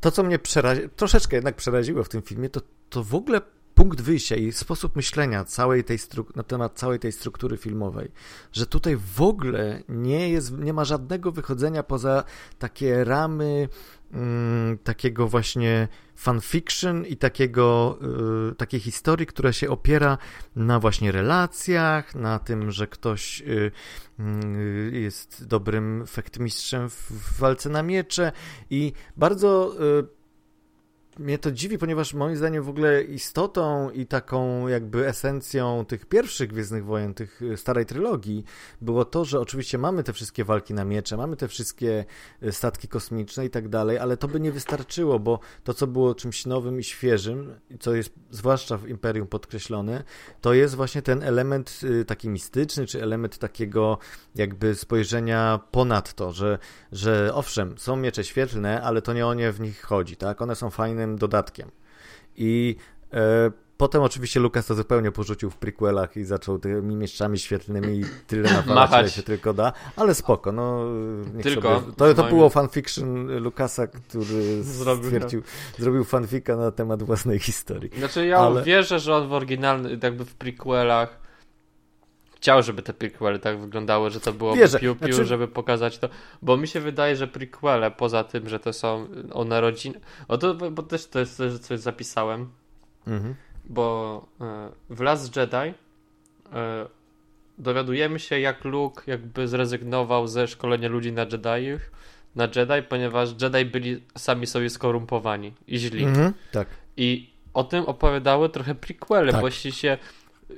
To, 0.00 0.10
co 0.10 0.22
mnie 0.22 0.38
przerazi, 0.38 0.82
troszeczkę 0.96 1.36
jednak 1.36 1.56
przeraziło 1.56 2.04
w 2.04 2.08
tym 2.08 2.22
filmie, 2.22 2.48
to, 2.48 2.60
to 2.88 3.04
w 3.04 3.14
ogóle 3.14 3.40
punkt 3.80 4.00
wyjścia 4.00 4.36
i 4.36 4.52
sposób 4.52 4.96
myślenia 4.96 5.44
całej 5.44 5.84
tej 5.84 5.98
na 6.36 6.42
temat 6.42 6.78
całej 6.78 6.98
tej 6.98 7.12
struktury 7.12 7.56
filmowej, 7.56 8.10
że 8.52 8.66
tutaj 8.66 8.96
w 8.96 9.22
ogóle 9.22 9.82
nie, 9.88 10.30
jest, 10.30 10.58
nie 10.58 10.72
ma 10.72 10.84
żadnego 10.84 11.32
wychodzenia 11.32 11.82
poza 11.82 12.24
takie 12.58 13.04
ramy 13.04 13.68
mm, 14.12 14.78
takiego 14.78 15.28
właśnie 15.28 15.88
fanfiction 16.16 17.06
i 17.06 17.16
takiego, 17.16 17.98
y, 18.50 18.54
takiej 18.54 18.80
historii, 18.80 19.26
która 19.26 19.52
się 19.52 19.70
opiera 19.70 20.18
na 20.56 20.80
właśnie 20.80 21.12
relacjach, 21.12 22.14
na 22.14 22.38
tym, 22.38 22.70
że 22.70 22.86
ktoś 22.86 23.40
y, 23.40 23.70
y, 24.20 24.90
jest 24.94 25.46
dobrym 25.46 26.06
fektmistrzem 26.06 26.90
w, 26.90 27.10
w 27.10 27.38
walce 27.38 27.70
na 27.70 27.82
miecze 27.82 28.32
i 28.70 28.92
bardzo 29.16 29.74
y, 30.00 30.19
mnie 31.18 31.38
to 31.38 31.52
dziwi, 31.52 31.78
ponieważ 31.78 32.14
moim 32.14 32.36
zdaniem 32.36 32.62
w 32.62 32.68
ogóle 32.68 33.02
istotą 33.02 33.90
i 33.90 34.06
taką 34.06 34.68
jakby 34.68 35.08
esencją 35.08 35.84
tych 35.84 36.06
pierwszych 36.06 36.48
Gwiezdnych 36.48 36.84
Wojen, 36.84 37.14
tych 37.14 37.42
y, 37.42 37.56
starej 37.56 37.86
trylogii, 37.86 38.44
było 38.80 39.04
to, 39.04 39.24
że 39.24 39.40
oczywiście 39.40 39.78
mamy 39.78 40.02
te 40.02 40.12
wszystkie 40.12 40.44
walki 40.44 40.74
na 40.74 40.84
miecze, 40.84 41.16
mamy 41.16 41.36
te 41.36 41.48
wszystkie 41.48 42.04
y, 42.42 42.52
statki 42.52 42.88
kosmiczne 42.88 43.44
i 43.44 43.50
tak 43.50 43.68
dalej, 43.68 43.98
ale 43.98 44.16
to 44.16 44.28
by 44.28 44.40
nie 44.40 44.52
wystarczyło, 44.52 45.18
bo 45.18 45.38
to, 45.64 45.74
co 45.74 45.86
było 45.86 46.14
czymś 46.14 46.46
nowym 46.46 46.80
i 46.80 46.84
świeżym, 46.84 47.54
co 47.80 47.94
jest 47.94 48.12
zwłaszcza 48.30 48.76
w 48.76 48.88
Imperium 48.88 49.26
podkreślone, 49.26 50.04
to 50.40 50.54
jest 50.54 50.74
właśnie 50.74 51.02
ten 51.02 51.22
element 51.22 51.80
y, 51.82 52.04
taki 52.04 52.28
mistyczny, 52.28 52.86
czy 52.86 53.02
element 53.02 53.38
takiego 53.38 53.98
jakby 54.34 54.74
spojrzenia 54.74 55.60
ponad 55.70 56.14
to, 56.14 56.32
że, 56.32 56.58
że 56.92 57.30
owszem, 57.34 57.78
są 57.78 57.96
miecze 57.96 58.24
świetlne, 58.24 58.82
ale 58.82 59.02
to 59.02 59.12
nie 59.12 59.26
o 59.26 59.34
nie 59.34 59.52
w 59.52 59.60
nich 59.60 59.82
chodzi, 59.82 60.16
tak? 60.16 60.42
One 60.42 60.56
są 60.56 60.70
fajnym 61.00 61.16
dodatkiem. 61.16 61.70
I 62.36 62.76
e, 63.12 63.50
potem 63.76 64.02
oczywiście 64.02 64.40
Lukas 64.40 64.66
to 64.66 64.74
zupełnie 64.74 65.12
porzucił 65.12 65.50
w 65.50 65.56
prequelach 65.56 66.16
i 66.16 66.24
zaczął 66.24 66.58
tymi 66.58 66.96
mieszczami 66.96 67.38
świetlnymi 67.38 68.00
i 68.00 68.04
tyle 68.26 68.52
nawalać, 68.66 69.00
ile 69.00 69.10
się 69.10 69.22
tylko 69.22 69.54
da, 69.54 69.72
ale 69.96 70.14
spoko, 70.14 70.52
no 70.52 70.84
tylko. 71.42 71.80
Sobie... 71.80 71.92
To, 71.92 72.14
to 72.14 72.24
było 72.24 72.50
fanfiction 72.50 73.38
Lukasa, 73.38 73.86
który 73.86 74.62
zrobił, 74.78 75.04
stwierdził, 75.04 75.42
no. 75.78 75.84
zrobił 75.84 76.04
fanfika 76.04 76.56
na 76.56 76.70
temat 76.70 77.02
własnej 77.02 77.38
historii. 77.38 77.90
Znaczy 77.98 78.26
ja 78.26 78.38
ale... 78.38 78.62
wierzę, 78.62 78.98
że 78.98 79.14
on 79.14 79.28
w 79.28 79.32
oryginalnych, 79.32 80.02
jakby 80.02 80.24
w 80.24 80.34
prequelach 80.34 81.29
chciał, 82.40 82.62
żeby 82.62 82.82
te 82.82 82.92
prequele 82.92 83.38
tak 83.38 83.58
wyglądały, 83.58 84.10
że 84.10 84.20
to 84.20 84.32
było 84.32 84.54
piu, 84.54 84.96
piu, 84.96 85.12
znaczy... 85.12 85.24
żeby 85.24 85.48
pokazać 85.48 85.98
to, 85.98 86.08
bo 86.42 86.56
mi 86.56 86.68
się 86.68 86.80
wydaje, 86.80 87.16
że 87.16 87.26
prequele, 87.26 87.90
poza 87.90 88.24
tym, 88.24 88.48
że 88.48 88.60
to 88.60 88.72
są 88.72 89.08
o 89.32 89.44
narodziny, 89.44 90.00
o 90.28 90.38
to, 90.38 90.54
bo 90.54 90.82
też 90.82 91.06
to 91.06 91.18
jest 91.18 91.38
że 91.38 91.58
coś 91.58 91.80
zapisałem, 91.80 92.48
mhm. 93.06 93.34
bo 93.64 94.26
e, 94.40 94.68
w 94.90 95.00
Last 95.00 95.36
Jedi 95.36 95.56
e, 95.56 95.74
dowiadujemy 97.58 98.18
się, 98.18 98.40
jak 98.40 98.64
Luke 98.64 99.02
jakby 99.06 99.48
zrezygnował 99.48 100.26
ze 100.26 100.48
szkolenia 100.48 100.88
ludzi 100.88 101.12
na 101.12 101.22
Jedi, 101.22 101.78
na 102.36 102.44
Jedi, 102.44 102.88
ponieważ 102.88 103.28
Jedi 103.42 103.64
byli 103.64 104.02
sami 104.18 104.46
sobie 104.46 104.70
skorumpowani 104.70 105.52
i 105.68 105.78
źli. 105.78 106.04
Mhm, 106.04 106.32
tak. 106.52 106.68
I 106.96 107.30
o 107.54 107.64
tym 107.64 107.84
opowiadały 107.84 108.48
trochę 108.48 108.74
prequele, 108.74 109.32
tak. 109.32 109.40
bo 109.40 109.46
jeśli 109.46 109.72
się 109.72 109.98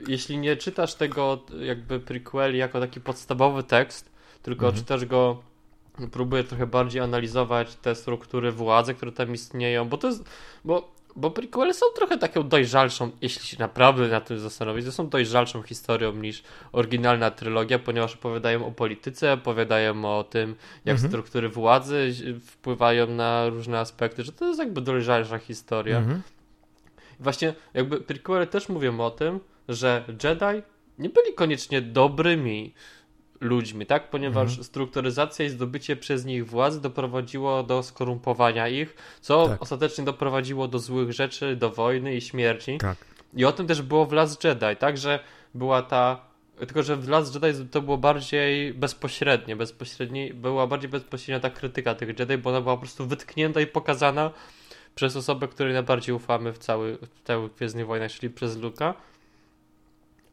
jeśli 0.08 0.38
nie 0.38 0.56
czytasz 0.56 0.94
tego 0.94 1.42
jakby 1.60 2.00
prequeli 2.00 2.58
jako 2.58 2.80
taki 2.80 3.00
podstawowy 3.00 3.62
tekst, 3.62 4.12
tylko 4.42 4.66
mhm. 4.66 4.82
czytasz 4.82 5.04
go, 5.04 5.42
próbuję 6.12 6.44
trochę 6.44 6.66
bardziej 6.66 7.02
analizować 7.02 7.74
te 7.74 7.94
struktury 7.94 8.52
władzy, 8.52 8.94
które 8.94 9.12
tam 9.12 9.34
istnieją, 9.34 9.88
bo 9.88 9.98
to 9.98 10.08
jest, 10.08 10.24
bo, 10.64 10.92
bo 11.16 11.30
prequely 11.30 11.74
są 11.74 11.86
trochę 11.96 12.18
taką 12.18 12.48
dojrzalszą, 12.48 13.10
jeśli 13.20 13.46
się 13.46 13.56
naprawdę 13.58 14.08
na 14.08 14.20
tym 14.20 14.38
zastanowić, 14.38 14.84
to 14.86 14.92
są 14.92 15.08
dojrzalszą 15.08 15.62
historią 15.62 16.12
niż 16.12 16.42
oryginalna 16.72 17.30
trylogia, 17.30 17.78
ponieważ 17.78 18.14
opowiadają 18.14 18.66
o 18.66 18.70
polityce, 18.72 19.32
opowiadają 19.32 20.18
o 20.18 20.24
tym, 20.24 20.54
jak 20.84 20.94
mhm. 20.94 21.10
struktury 21.10 21.48
władzy 21.48 22.14
wpływają 22.46 23.06
na 23.06 23.48
różne 23.48 23.78
aspekty, 23.78 24.24
że 24.24 24.32
to 24.32 24.44
jest 24.44 24.58
jakby 24.58 24.80
dojrzalsza 24.80 25.38
historia. 25.38 25.98
Mhm. 25.98 26.22
Właśnie 27.20 27.54
jakby 27.74 28.00
prequely 28.00 28.46
też 28.46 28.68
mówią 28.68 29.00
o 29.00 29.10
tym, 29.10 29.40
że 29.68 30.04
Jedi 30.24 30.62
nie 30.98 31.08
byli 31.08 31.34
koniecznie 31.34 31.82
dobrymi 31.82 32.74
ludźmi, 33.40 33.86
tak? 33.86 34.10
Ponieważ 34.10 34.48
mhm. 34.48 34.64
strukturyzacja 34.64 35.44
i 35.44 35.48
zdobycie 35.48 35.96
przez 35.96 36.24
nich 36.24 36.46
władzy 36.46 36.80
doprowadziło 36.80 37.62
do 37.62 37.82
skorumpowania 37.82 38.68
ich, 38.68 38.96
co 39.20 39.48
tak. 39.48 39.62
ostatecznie 39.62 40.04
doprowadziło 40.04 40.68
do 40.68 40.78
złych 40.78 41.12
rzeczy, 41.12 41.56
do 41.56 41.70
wojny 41.70 42.16
i 42.16 42.20
śmierci. 42.20 42.78
Tak. 42.78 42.96
I 43.34 43.44
o 43.44 43.52
tym 43.52 43.66
też 43.66 43.82
było 43.82 44.06
w 44.06 44.12
Last 44.12 44.44
Jedi, 44.44 44.76
tak? 44.78 44.98
Że 44.98 45.20
była 45.54 45.82
ta 45.82 46.32
tylko, 46.58 46.82
że 46.82 46.96
w 46.96 47.08
Last 47.08 47.34
Jedi 47.34 47.68
to 47.70 47.82
było 47.82 47.98
bardziej 47.98 48.74
bezpośrednie, 48.74 49.56
bezpośredni, 49.56 50.34
była 50.34 50.66
bardziej 50.66 50.90
bezpośrednia 50.90 51.40
ta 51.40 51.50
krytyka 51.50 51.94
tych 51.94 52.18
Jedi, 52.18 52.38
bo 52.38 52.50
ona 52.50 52.60
była 52.60 52.74
po 52.74 52.80
prostu 52.80 53.06
wytknięta 53.06 53.60
i 53.60 53.66
pokazana 53.66 54.30
przez 54.94 55.16
osobę, 55.16 55.48
której 55.48 55.72
najbardziej 55.72 56.14
ufamy 56.14 56.52
w 56.52 56.58
cały, 56.58 56.98
w 57.02 57.22
całych 57.26 57.54
Gwiezdnych 57.54 57.86
Wojnach, 57.86 58.12
czyli 58.12 58.30
przez 58.30 58.56
Luka. 58.56 58.94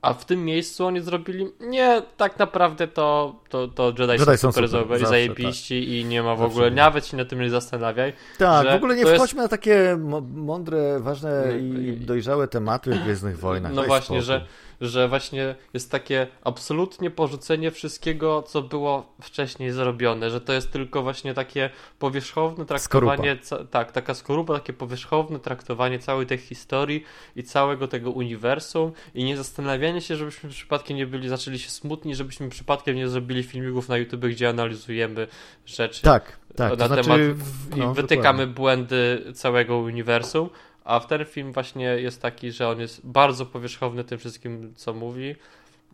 A 0.02 0.14
w 0.14 0.26
tym 0.26 0.46
miejscu 0.46 0.86
oni 0.86 1.02
zrobili, 1.02 1.48
nie, 1.60 2.02
tak 2.18 2.40
naprawdę 2.40 2.88
to, 2.88 3.36
to, 3.50 3.68
to 3.68 3.94
Jedi, 4.00 4.12
Jedi 4.12 4.38
są 4.38 4.52
super, 4.52 5.08
zajebiści 5.08 5.82
tak. 5.82 5.90
i 5.90 6.06
nie 6.06 6.24
ma 6.24 6.36
w 6.36 6.42
ogóle, 6.42 6.72
nawet 6.72 7.08
się 7.08 7.18
na 7.18 7.26
tym 7.26 7.42
nie 7.42 7.50
zastanawiaj. 7.50 8.14
Tak, 8.38 8.68
w 8.68 8.76
ogóle 8.76 8.96
nie 8.96 9.06
wchodźmy 9.06 9.24
jest... 9.24 9.36
na 9.36 9.48
takie 9.48 9.98
mądre, 10.34 11.00
ważne 11.00 11.44
i 11.60 11.98
dojrzałe 11.98 12.48
tematy 12.48 12.92
w 12.92 13.04
Gwiezdnych 13.04 13.40
Wojnach. 13.40 13.74
No 13.74 13.84
właśnie, 13.84 14.22
spokój. 14.22 14.22
że 14.22 14.46
że 14.82 15.08
właśnie 15.08 15.56
jest 15.74 15.92
takie 15.92 16.28
absolutnie 16.44 17.12
porzucenie 17.12 17.72
wszystkiego, 17.72 18.42
co 18.42 18.62
było 18.62 19.14
wcześniej 19.22 19.72
zrobione, 19.72 20.30
że 20.30 20.42
to 20.42 20.54
jest 20.54 20.72
tylko 20.72 21.04
właśnie 21.04 21.34
takie 21.34 21.70
powierzchowne 22.00 22.66
traktowanie, 22.66 23.38
ca, 23.38 23.66
tak, 23.66 23.92
taka 23.92 24.14
skorupa, 24.14 24.54
takie 24.54 24.74
powierzchowne 24.74 25.40
traktowanie 25.40 26.00
całej 26.00 26.26
tej 26.26 26.38
historii 26.38 27.04
i 27.36 27.44
całego 27.44 27.88
tego 27.88 28.12
uniwersum 28.12 28.92
i 29.16 29.24
nie 29.24 29.38
zastanawianie 29.38 30.02
się, 30.02 30.16
żebyśmy 30.16 30.50
przypadkiem 30.50 30.98
nie 30.98 31.08
byli, 31.08 31.30
zaczęli 31.30 31.60
się 31.60 31.70
smutni, 31.70 32.16
żebyśmy 32.16 32.50
przypadkiem 32.50 32.96
nie 32.96 33.08
zrobili 33.08 33.44
filmików 33.44 33.90
na 33.90 33.98
YouTube, 33.98 34.22
gdzie 34.26 34.50
analizujemy 34.50 35.28
rzeczy. 35.66 36.02
Tak, 36.02 36.40
tak. 36.56 36.78
Na 36.78 36.90
temat 36.90 37.06
znaczy, 37.06 37.36
no, 37.76 37.92
i 37.92 37.96
wytykamy 37.96 38.48
dokładnie. 38.48 38.56
błędy 38.56 39.24
całego 39.34 39.78
uniwersum, 39.78 40.50
a 40.90 41.00
w 41.00 41.08
ten 41.08 41.26
film 41.26 41.54
właśnie 41.54 41.86
jest 41.86 42.22
taki, 42.22 42.52
że 42.52 42.70
on 42.70 42.80
jest 42.80 43.06
bardzo 43.08 43.46
powierzchowny 43.46 44.04
tym 44.04 44.18
wszystkim, 44.18 44.74
co 44.76 44.94
mówi 44.94 45.36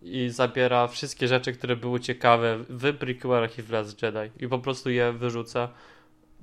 i 0.02 0.30
zabiera 0.30 0.88
wszystkie 0.88 1.28
rzeczy, 1.28 1.54
które 1.54 1.76
były 1.76 2.00
ciekawe 2.00 2.58
w 2.70 2.98
prequelach 2.98 3.58
i 3.58 3.62
w 3.62 3.70
Last 3.70 4.02
Jedi 4.02 4.32
i 4.40 4.48
po 4.48 4.60
prostu 4.60 4.90
je 4.90 5.14
wyrzuca 5.14 5.70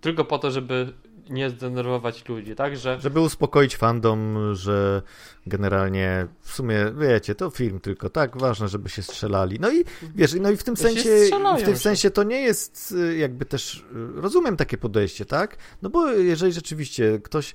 tylko 0.00 0.24
po 0.24 0.38
to, 0.38 0.50
żeby 0.50 0.92
nie 1.30 1.50
zdenerwować 1.50 2.28
ludzi, 2.28 2.54
tak? 2.54 2.76
Że... 2.76 3.00
Żeby 3.00 3.20
uspokoić 3.20 3.76
fandom, 3.76 4.54
że 4.54 5.02
generalnie 5.46 6.26
w 6.40 6.52
sumie, 6.52 6.92
wiecie, 6.98 7.34
to 7.34 7.50
film 7.50 7.80
tylko, 7.80 8.10
tak? 8.10 8.36
Ważne, 8.36 8.68
żeby 8.68 8.88
się 8.88 9.02
strzelali. 9.02 9.58
No 9.60 9.72
i 9.72 9.84
wiesz, 10.14 10.34
no 10.40 10.50
i 10.50 10.56
w 10.56 10.62
tym 10.62 10.76
sensie, 10.76 11.10
w 11.58 11.62
tym 11.62 11.76
sensie 11.76 12.10
to 12.10 12.22
nie 12.22 12.40
jest 12.40 12.92
y, 12.92 13.16
jakby 13.16 13.44
też, 13.44 13.76
y, 13.76 14.20
rozumiem 14.20 14.56
takie 14.56 14.78
podejście, 14.78 15.24
tak? 15.24 15.56
No 15.82 15.90
bo 15.90 16.10
jeżeli 16.12 16.52
rzeczywiście 16.52 17.20
ktoś 17.24 17.54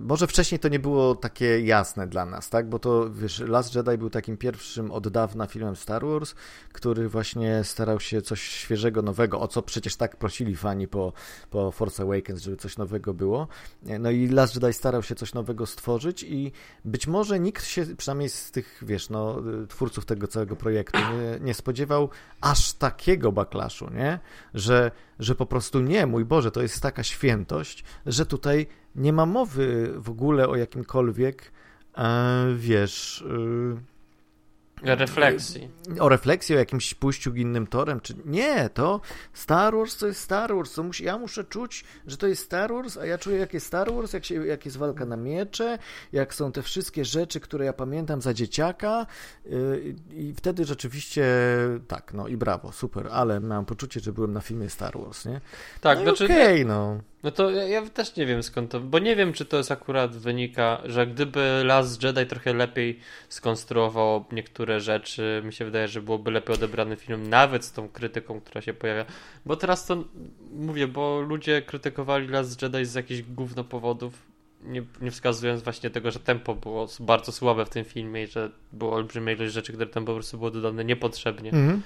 może 0.00 0.26
wcześniej 0.26 0.58
to 0.58 0.68
nie 0.68 0.78
było 0.78 1.14
takie 1.14 1.60
jasne 1.60 2.06
dla 2.06 2.26
nas, 2.26 2.50
tak? 2.50 2.68
Bo 2.68 2.78
to, 2.78 3.10
wiesz, 3.10 3.40
Last 3.40 3.74
Jedi 3.74 3.98
był 3.98 4.10
takim 4.10 4.36
pierwszym 4.36 4.90
od 4.90 5.08
dawna 5.08 5.46
filmem 5.46 5.76
Star 5.76 6.06
Wars, 6.06 6.34
który 6.72 7.08
właśnie 7.08 7.64
starał 7.64 8.00
się 8.00 8.22
coś 8.22 8.42
świeżego, 8.42 9.02
nowego, 9.02 9.40
o 9.40 9.48
co 9.48 9.62
przecież 9.62 9.96
tak 9.96 10.16
prosili 10.16 10.56
fani 10.56 10.88
po, 10.88 11.12
po 11.50 11.72
Force 11.72 12.02
Awakens, 12.02 12.42
żeby 12.42 12.56
coś 12.56 12.76
nowego 12.76 13.14
było. 13.14 13.48
E, 13.86 13.98
no 13.98 14.10
i 14.10 14.28
Last 14.28 14.54
Jedi 14.54 14.72
starał 14.72 15.02
się 15.02 15.14
coś 15.14 15.34
nowego 15.34 15.66
stworzyć 15.66 16.22
i 16.22 16.52
być 16.84 17.06
może 17.06 17.40
nikt 17.40 17.64
się, 17.64 17.86
przynajmniej 17.96 18.28
z 18.28 18.50
tych, 18.50 18.82
wiesz, 18.86 19.10
no, 19.10 19.42
twórców 19.68 20.04
tego 20.04 20.26
całego 20.26 20.56
projektu 20.56 20.98
nie, 20.98 21.40
nie 21.40 21.54
spodziewał 21.54 22.10
aż 22.40 22.72
takiego 22.72 23.32
backlashu, 23.32 23.90
nie? 23.90 24.18
Że, 24.54 24.90
że 25.18 25.34
po 25.34 25.46
prostu 25.46 25.80
nie, 25.80 26.06
mój 26.06 26.24
Boże, 26.24 26.50
to 26.50 26.62
jest 26.62 26.82
taka 26.82 27.02
świętość, 27.02 27.84
że 28.06 28.26
tutaj 28.26 28.66
nie 28.98 29.12
ma 29.12 29.26
mowy 29.26 29.92
w 29.96 30.10
ogóle 30.10 30.48
o 30.48 30.56
jakimkolwiek, 30.56 31.52
e, 31.98 32.46
wiesz, 32.56 33.24
refleksji. 34.82 35.68
O 36.00 36.08
refleksji, 36.08 36.54
o 36.54 36.58
jakimś 36.58 36.94
pójściu 36.94 37.34
innym 37.34 37.66
torem, 37.66 38.00
czy 38.00 38.14
nie, 38.24 38.70
to 38.74 39.00
Star 39.32 39.74
Wars 39.76 39.96
to 39.96 40.06
jest 40.06 40.20
Star 40.20 40.54
Wars, 40.54 40.74
to 40.74 40.82
musi, 40.82 41.04
ja 41.04 41.18
muszę 41.18 41.44
czuć, 41.44 41.84
że 42.06 42.16
to 42.16 42.26
jest 42.26 42.44
Star 42.44 42.72
Wars, 42.72 42.96
a 42.96 43.06
ja 43.06 43.18
czuję 43.18 43.38
jak 43.38 43.54
jest 43.54 43.66
Star 43.66 43.92
Wars, 43.92 44.12
jak, 44.12 44.24
się, 44.24 44.46
jak 44.46 44.64
jest 44.64 44.76
walka 44.76 45.04
na 45.04 45.16
miecze, 45.16 45.78
jak 46.12 46.34
są 46.34 46.52
te 46.52 46.62
wszystkie 46.62 47.04
rzeczy, 47.04 47.40
które 47.40 47.64
ja 47.64 47.72
pamiętam 47.72 48.20
za 48.20 48.34
dzieciaka 48.34 49.06
yy, 49.44 49.94
i 50.10 50.34
wtedy 50.34 50.64
rzeczywiście 50.64 51.24
tak, 51.88 52.14
no 52.14 52.28
i 52.28 52.36
brawo, 52.36 52.72
super, 52.72 53.08
ale 53.12 53.40
mam 53.40 53.64
poczucie, 53.64 54.00
że 54.00 54.12
byłem 54.12 54.32
na 54.32 54.40
filmie 54.40 54.70
Star 54.70 54.98
Wars, 54.98 55.24
nie? 55.24 55.40
Tak, 55.80 55.98
no 55.98 56.04
znaczy... 56.04 56.24
Okej, 56.24 56.54
okay, 56.54 56.64
no. 56.64 57.00
No 57.22 57.30
to 57.30 57.50
ja, 57.50 57.64
ja, 57.64 57.86
też 57.86 58.16
nie 58.16 58.26
wiem 58.26 58.42
skąd 58.42 58.70
to, 58.70 58.80
bo 58.80 58.98
nie 58.98 59.16
wiem, 59.16 59.32
czy 59.32 59.44
to 59.44 59.56
jest 59.56 59.72
akurat 59.72 60.16
wynika, 60.16 60.82
że 60.84 61.06
gdyby 61.06 61.62
Last 61.64 62.02
Jedi 62.02 62.26
trochę 62.26 62.54
lepiej 62.54 63.00
skonstruował 63.28 64.24
niektóre 64.32 64.67
rzeczy, 64.76 65.42
mi 65.44 65.52
się 65.52 65.64
wydaje, 65.64 65.88
że 65.88 66.02
byłoby 66.02 66.30
lepiej 66.30 66.54
odebrany 66.54 66.96
film, 66.96 67.28
nawet 67.28 67.64
z 67.64 67.72
tą 67.72 67.88
krytyką, 67.88 68.40
która 68.40 68.60
się 68.60 68.74
pojawia. 68.74 69.04
Bo 69.46 69.56
teraz 69.56 69.86
to 69.86 70.04
mówię, 70.52 70.86
bo 70.86 71.20
ludzie 71.20 71.62
krytykowali 71.62 72.28
Last 72.28 72.62
Jedi 72.62 72.84
z 72.84 72.94
jakichś 72.94 73.22
gówno 73.22 73.64
powodów, 73.64 74.28
nie, 74.62 74.82
nie 75.00 75.10
wskazując 75.10 75.62
właśnie 75.62 75.90
tego, 75.90 76.10
że 76.10 76.20
tempo 76.20 76.54
było 76.54 76.88
bardzo 77.00 77.32
słabe 77.32 77.66
w 77.66 77.68
tym 77.68 77.84
filmie 77.84 78.22
i 78.22 78.26
że 78.26 78.50
było 78.72 78.94
olbrzymia 78.94 79.32
ilość 79.32 79.52
rzeczy, 79.52 79.72
które 79.72 79.90
tam 79.90 80.04
po 80.04 80.14
prostu 80.14 80.38
było 80.38 80.50
dodane 80.50 80.84
niepotrzebnie. 80.84 81.50
Mhm. 81.50 81.82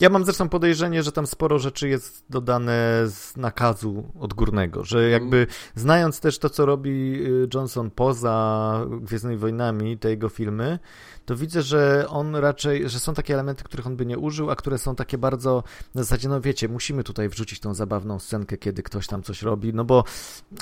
Ja 0.00 0.10
mam 0.10 0.24
zresztą 0.24 0.48
podejrzenie, 0.48 1.02
że 1.02 1.12
tam 1.12 1.26
sporo 1.26 1.58
rzeczy 1.58 1.88
jest 1.88 2.24
dodane 2.30 3.02
z 3.06 3.36
nakazu 3.36 4.04
odgórnego, 4.20 4.84
że 4.84 5.10
jakby 5.10 5.46
znając 5.74 6.20
też 6.20 6.38
to, 6.38 6.50
co 6.50 6.66
robi 6.66 6.90
y, 7.26 7.48
Johnson 7.54 7.90
poza 7.90 8.86
Gwiezdnymi 9.00 9.36
Wojnami, 9.36 9.98
te 9.98 10.10
jego 10.10 10.28
filmy, 10.28 10.78
to 11.26 11.36
widzę, 11.36 11.62
że 11.62 12.06
on 12.08 12.36
raczej, 12.36 12.88
że 12.88 13.00
są 13.00 13.14
takie 13.14 13.34
elementy, 13.34 13.64
których 13.64 13.86
on 13.86 13.96
by 13.96 14.06
nie 14.06 14.18
użył, 14.18 14.50
a 14.50 14.56
które 14.56 14.78
są 14.78 14.96
takie 14.96 15.18
bardzo 15.18 15.62
na 15.94 16.02
zasadzie, 16.02 16.28
no 16.28 16.40
wiecie, 16.40 16.68
musimy 16.68 17.04
tutaj 17.04 17.28
wrzucić 17.28 17.60
tą 17.60 17.74
zabawną 17.74 18.18
scenkę, 18.18 18.56
kiedy 18.56 18.82
ktoś 18.82 19.06
tam 19.06 19.22
coś 19.22 19.42
robi, 19.42 19.74
no 19.74 19.84
bo, 19.84 20.04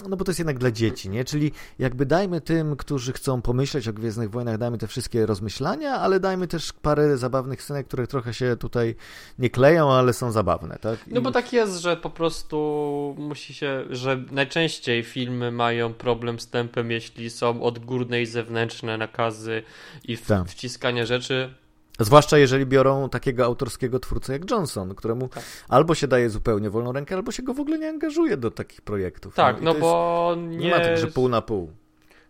no 0.08 0.16
bo 0.16 0.24
to 0.24 0.30
jest 0.30 0.38
jednak 0.38 0.58
dla 0.58 0.70
dzieci, 0.70 1.10
nie? 1.10 1.24
Czyli 1.24 1.52
jakby 1.78 2.06
dajmy 2.06 2.40
tym, 2.40 2.76
którzy 2.76 3.12
chcą 3.12 3.42
pomyśleć 3.42 3.88
o 3.88 3.92
Gwiezdnych 3.92 4.30
Wojnach, 4.30 4.58
dajmy 4.58 4.78
te 4.78 4.86
wszystkie 4.86 5.26
rozmyślania, 5.26 5.94
ale 5.94 6.20
dajmy 6.20 6.48
też 6.48 6.72
parę 6.72 7.16
zabawnych 7.16 7.62
scenek, 7.62 7.86
które 7.86 8.06
trochę 8.06 8.34
się 8.34 8.56
tutaj 8.56 8.94
nie 9.38 9.50
kleją, 9.50 9.92
ale 9.92 10.12
są 10.12 10.32
zabawne, 10.32 10.78
tak? 10.80 11.08
I... 11.08 11.14
No 11.14 11.20
bo 11.20 11.30
tak 11.30 11.52
jest, 11.52 11.80
że 11.80 11.96
po 11.96 12.10
prostu 12.10 13.16
musi 13.18 13.54
się, 13.54 13.84
że 13.90 14.24
najczęściej 14.30 15.02
filmy 15.02 15.52
mają 15.52 15.94
problem 15.94 16.40
z 16.40 16.48
tempem, 16.48 16.90
jeśli 16.90 17.30
są 17.30 17.62
odgórne 17.62 18.22
i 18.22 18.26
zewnętrzne 18.26 18.98
nakazy 18.98 19.62
i 20.04 20.16
w, 20.16 20.26
tak 20.26 20.51
wciskania 20.52 21.06
rzeczy. 21.06 21.54
Zwłaszcza 21.98 22.38
jeżeli 22.38 22.66
biorą 22.66 23.08
takiego 23.08 23.44
autorskiego 23.44 24.00
twórcę 24.00 24.32
jak 24.32 24.50
Johnson, 24.50 24.94
któremu 24.94 25.28
tak. 25.28 25.44
albo 25.68 25.94
się 25.94 26.08
daje 26.08 26.30
zupełnie 26.30 26.70
wolną 26.70 26.92
rękę, 26.92 27.14
albo 27.14 27.32
się 27.32 27.42
go 27.42 27.54
w 27.54 27.60
ogóle 27.60 27.78
nie 27.78 27.88
angażuje 27.88 28.36
do 28.36 28.50
takich 28.50 28.80
projektów. 28.80 29.34
Tak, 29.34 29.60
no, 29.60 29.74
no 29.74 29.80
bo 29.80 30.34
nie... 30.38 30.56
nie 30.56 30.70
ma 30.70 30.80
tak, 30.80 30.98
że 30.98 31.06
pół 31.06 31.28
na 31.28 31.42
pół. 31.42 31.70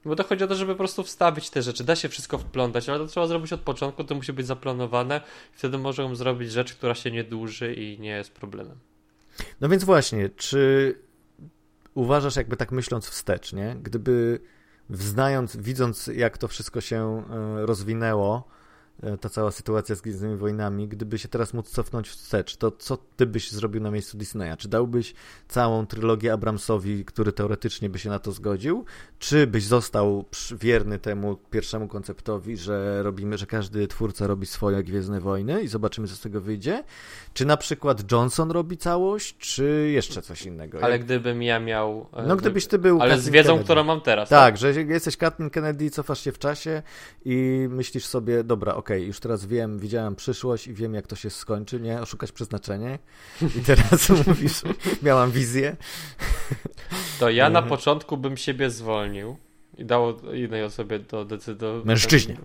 Bo 0.04 0.16
to 0.16 0.24
chodzi 0.24 0.44
o 0.44 0.46
to, 0.46 0.54
żeby 0.54 0.72
po 0.72 0.78
prostu 0.78 1.02
wstawić 1.02 1.50
te 1.50 1.62
rzeczy. 1.62 1.84
Da 1.84 1.96
się 1.96 2.08
wszystko 2.08 2.38
wplątać, 2.38 2.88
ale 2.88 2.98
to 2.98 3.06
trzeba 3.06 3.26
zrobić 3.26 3.52
od 3.52 3.60
początku, 3.60 4.04
to 4.04 4.14
musi 4.14 4.32
być 4.32 4.46
zaplanowane. 4.46 5.20
Wtedy 5.52 5.78
możemy 5.78 6.16
zrobić 6.16 6.52
rzecz, 6.52 6.74
która 6.74 6.94
się 6.94 7.10
nie 7.10 7.24
dłuży 7.24 7.74
i 7.74 7.98
nie 8.00 8.10
jest 8.10 8.32
problemem. 8.32 8.76
No 9.60 9.68
więc 9.68 9.84
właśnie, 9.84 10.28
czy 10.36 10.94
uważasz, 11.94 12.36
jakby 12.36 12.56
tak 12.56 12.72
myśląc 12.72 13.08
wstecz, 13.08 13.52
nie? 13.52 13.76
Gdyby 13.82 14.40
znając, 14.90 15.56
widząc 15.56 16.06
jak 16.06 16.38
to 16.38 16.48
wszystko 16.48 16.80
się 16.80 17.24
e, 17.30 17.66
rozwinęło, 17.66 18.48
ta 19.20 19.28
cała 19.28 19.50
sytuacja 19.50 19.94
z 19.94 20.00
Gwiezdnymi 20.00 20.36
Wojnami, 20.36 20.88
gdyby 20.88 21.18
się 21.18 21.28
teraz 21.28 21.54
móc 21.54 21.70
cofnąć 21.70 22.08
wstecz, 22.08 22.56
to 22.56 22.70
co 22.70 22.98
ty 23.16 23.26
byś 23.26 23.50
zrobił 23.50 23.82
na 23.82 23.90
miejscu 23.90 24.18
Disneya? 24.18 24.56
Czy 24.58 24.68
dałbyś 24.68 25.14
całą 25.48 25.86
trylogię 25.86 26.32
Abramsowi, 26.32 27.04
który 27.04 27.32
teoretycznie 27.32 27.90
by 27.90 27.98
się 27.98 28.10
na 28.10 28.18
to 28.18 28.32
zgodził? 28.32 28.84
Czy 29.18 29.46
byś 29.46 29.64
został 29.64 30.24
wierny 30.60 30.98
temu 30.98 31.36
pierwszemu 31.50 31.88
konceptowi, 31.88 32.56
że 32.56 33.02
robimy, 33.02 33.38
że 33.38 33.46
każdy 33.46 33.88
twórca 33.88 34.26
robi 34.26 34.46
swoje 34.46 34.82
Gwiezdne 34.82 35.20
Wojny 35.20 35.62
i 35.62 35.68
zobaczymy, 35.68 36.08
co 36.08 36.16
z 36.16 36.20
tego 36.20 36.40
wyjdzie? 36.40 36.84
Czy 37.34 37.46
na 37.46 37.56
przykład 37.56 38.12
Johnson 38.12 38.50
robi 38.50 38.76
całość, 38.76 39.36
czy 39.38 39.90
jeszcze 39.92 40.22
coś 40.22 40.46
innego? 40.46 40.78
Ale 40.82 40.92
Jak... 40.92 41.04
gdybym 41.04 41.42
ja 41.42 41.60
miał... 41.60 42.06
E, 42.12 42.26
no 42.26 42.36
gdybyś 42.36 42.66
ty 42.66 42.78
był... 42.78 43.02
Ale 43.02 43.18
z 43.18 43.28
wiedzą, 43.28 43.48
Kennedy. 43.48 43.64
którą 43.64 43.84
mam 43.84 44.00
teraz. 44.00 44.28
Tak, 44.28 44.38
tak, 44.38 44.56
że 44.56 44.82
jesteś 44.82 45.16
Kathleen 45.16 45.50
Kennedy, 45.50 45.90
cofasz 45.90 46.20
się 46.20 46.32
w 46.32 46.38
czasie 46.38 46.82
i 47.24 47.66
myślisz 47.70 48.04
sobie, 48.04 48.44
dobra, 48.44 48.74
okej, 48.82 48.96
okay, 48.96 49.06
już 49.06 49.20
teraz 49.20 49.46
wiem, 49.46 49.78
widziałem 49.78 50.16
przyszłość 50.16 50.66
i 50.66 50.74
wiem, 50.74 50.94
jak 50.94 51.06
to 51.06 51.16
się 51.16 51.30
skończy, 51.30 51.80
nie? 51.80 52.00
Oszukać 52.00 52.32
przeznaczenie. 52.32 52.98
I 53.42 53.60
teraz 53.66 54.08
mówisz, 54.26 54.62
miałam 55.02 55.30
wizję. 55.30 55.76
To 57.20 57.30
ja 57.30 57.50
na 57.50 57.62
początku 57.62 58.16
bym 58.16 58.36
siebie 58.36 58.70
zwolnił 58.70 59.36
i 59.78 59.84
dało 59.84 60.16
innej 60.34 60.64
osobie 60.64 61.00
to 61.00 61.24
decydować. 61.24 61.84
Mężczyźnie. 61.84 62.36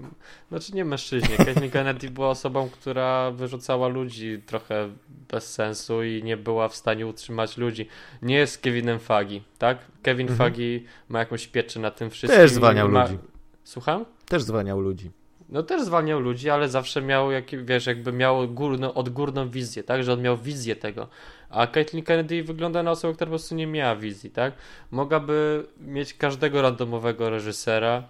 Znaczy 0.49 0.75
nie 0.75 0.85
mężczyźnie. 0.85 1.37
Kathleen 1.37 1.71
Kennedy 1.71 2.09
była 2.09 2.29
osobą, 2.29 2.69
która 2.69 3.31
wyrzucała 3.31 3.87
ludzi 3.87 4.41
trochę 4.45 4.89
bez 5.29 5.53
sensu 5.53 6.03
i 6.03 6.23
nie 6.23 6.37
była 6.37 6.69
w 6.69 6.75
stanie 6.75 7.07
utrzymać 7.07 7.57
ludzi. 7.57 7.87
Nie 8.21 8.35
jest 8.35 8.57
Kevinem 8.57 8.99
Fagi, 8.99 9.43
tak? 9.57 9.77
Kevin 10.03 10.27
mhm. 10.27 10.37
Fagi 10.37 10.85
ma 11.09 11.19
jakąś 11.19 11.47
pieczę 11.47 11.79
na 11.79 11.91
tym 11.91 12.09
wszystkim. 12.09 12.41
Też 12.41 12.51
zwalniał 12.51 12.89
ma... 12.89 13.03
ludzi. 13.03 13.17
Słucham? 13.63 14.05
Też 14.25 14.43
zwalniał 14.43 14.79
ludzi. 14.79 15.11
No 15.49 15.63
też 15.63 15.81
zwalniał 15.81 16.19
ludzi, 16.19 16.49
ale 16.49 16.69
zawsze 16.69 17.01
miał, 17.01 17.31
jak, 17.31 17.65
wiesz, 17.65 17.85
jakby 17.85 18.11
miał 18.11 18.47
górno, 18.47 18.93
odgórną 18.93 19.49
wizję, 19.49 19.83
tak? 19.83 20.03
Że 20.03 20.13
on 20.13 20.21
miał 20.21 20.37
wizję 20.37 20.75
tego. 20.75 21.07
A 21.49 21.67
Caitlyn 21.67 22.03
Kennedy 22.03 22.43
wygląda 22.43 22.83
na 22.83 22.91
osobę, 22.91 23.13
która 23.13 23.25
po 23.25 23.31
prostu 23.31 23.55
nie 23.55 23.67
miała 23.67 23.95
wizji, 23.95 24.29
tak? 24.29 24.53
Mogłaby 24.91 25.65
mieć 25.79 26.13
każdego 26.13 26.61
randomowego 26.61 27.29
reżysera 27.29 28.03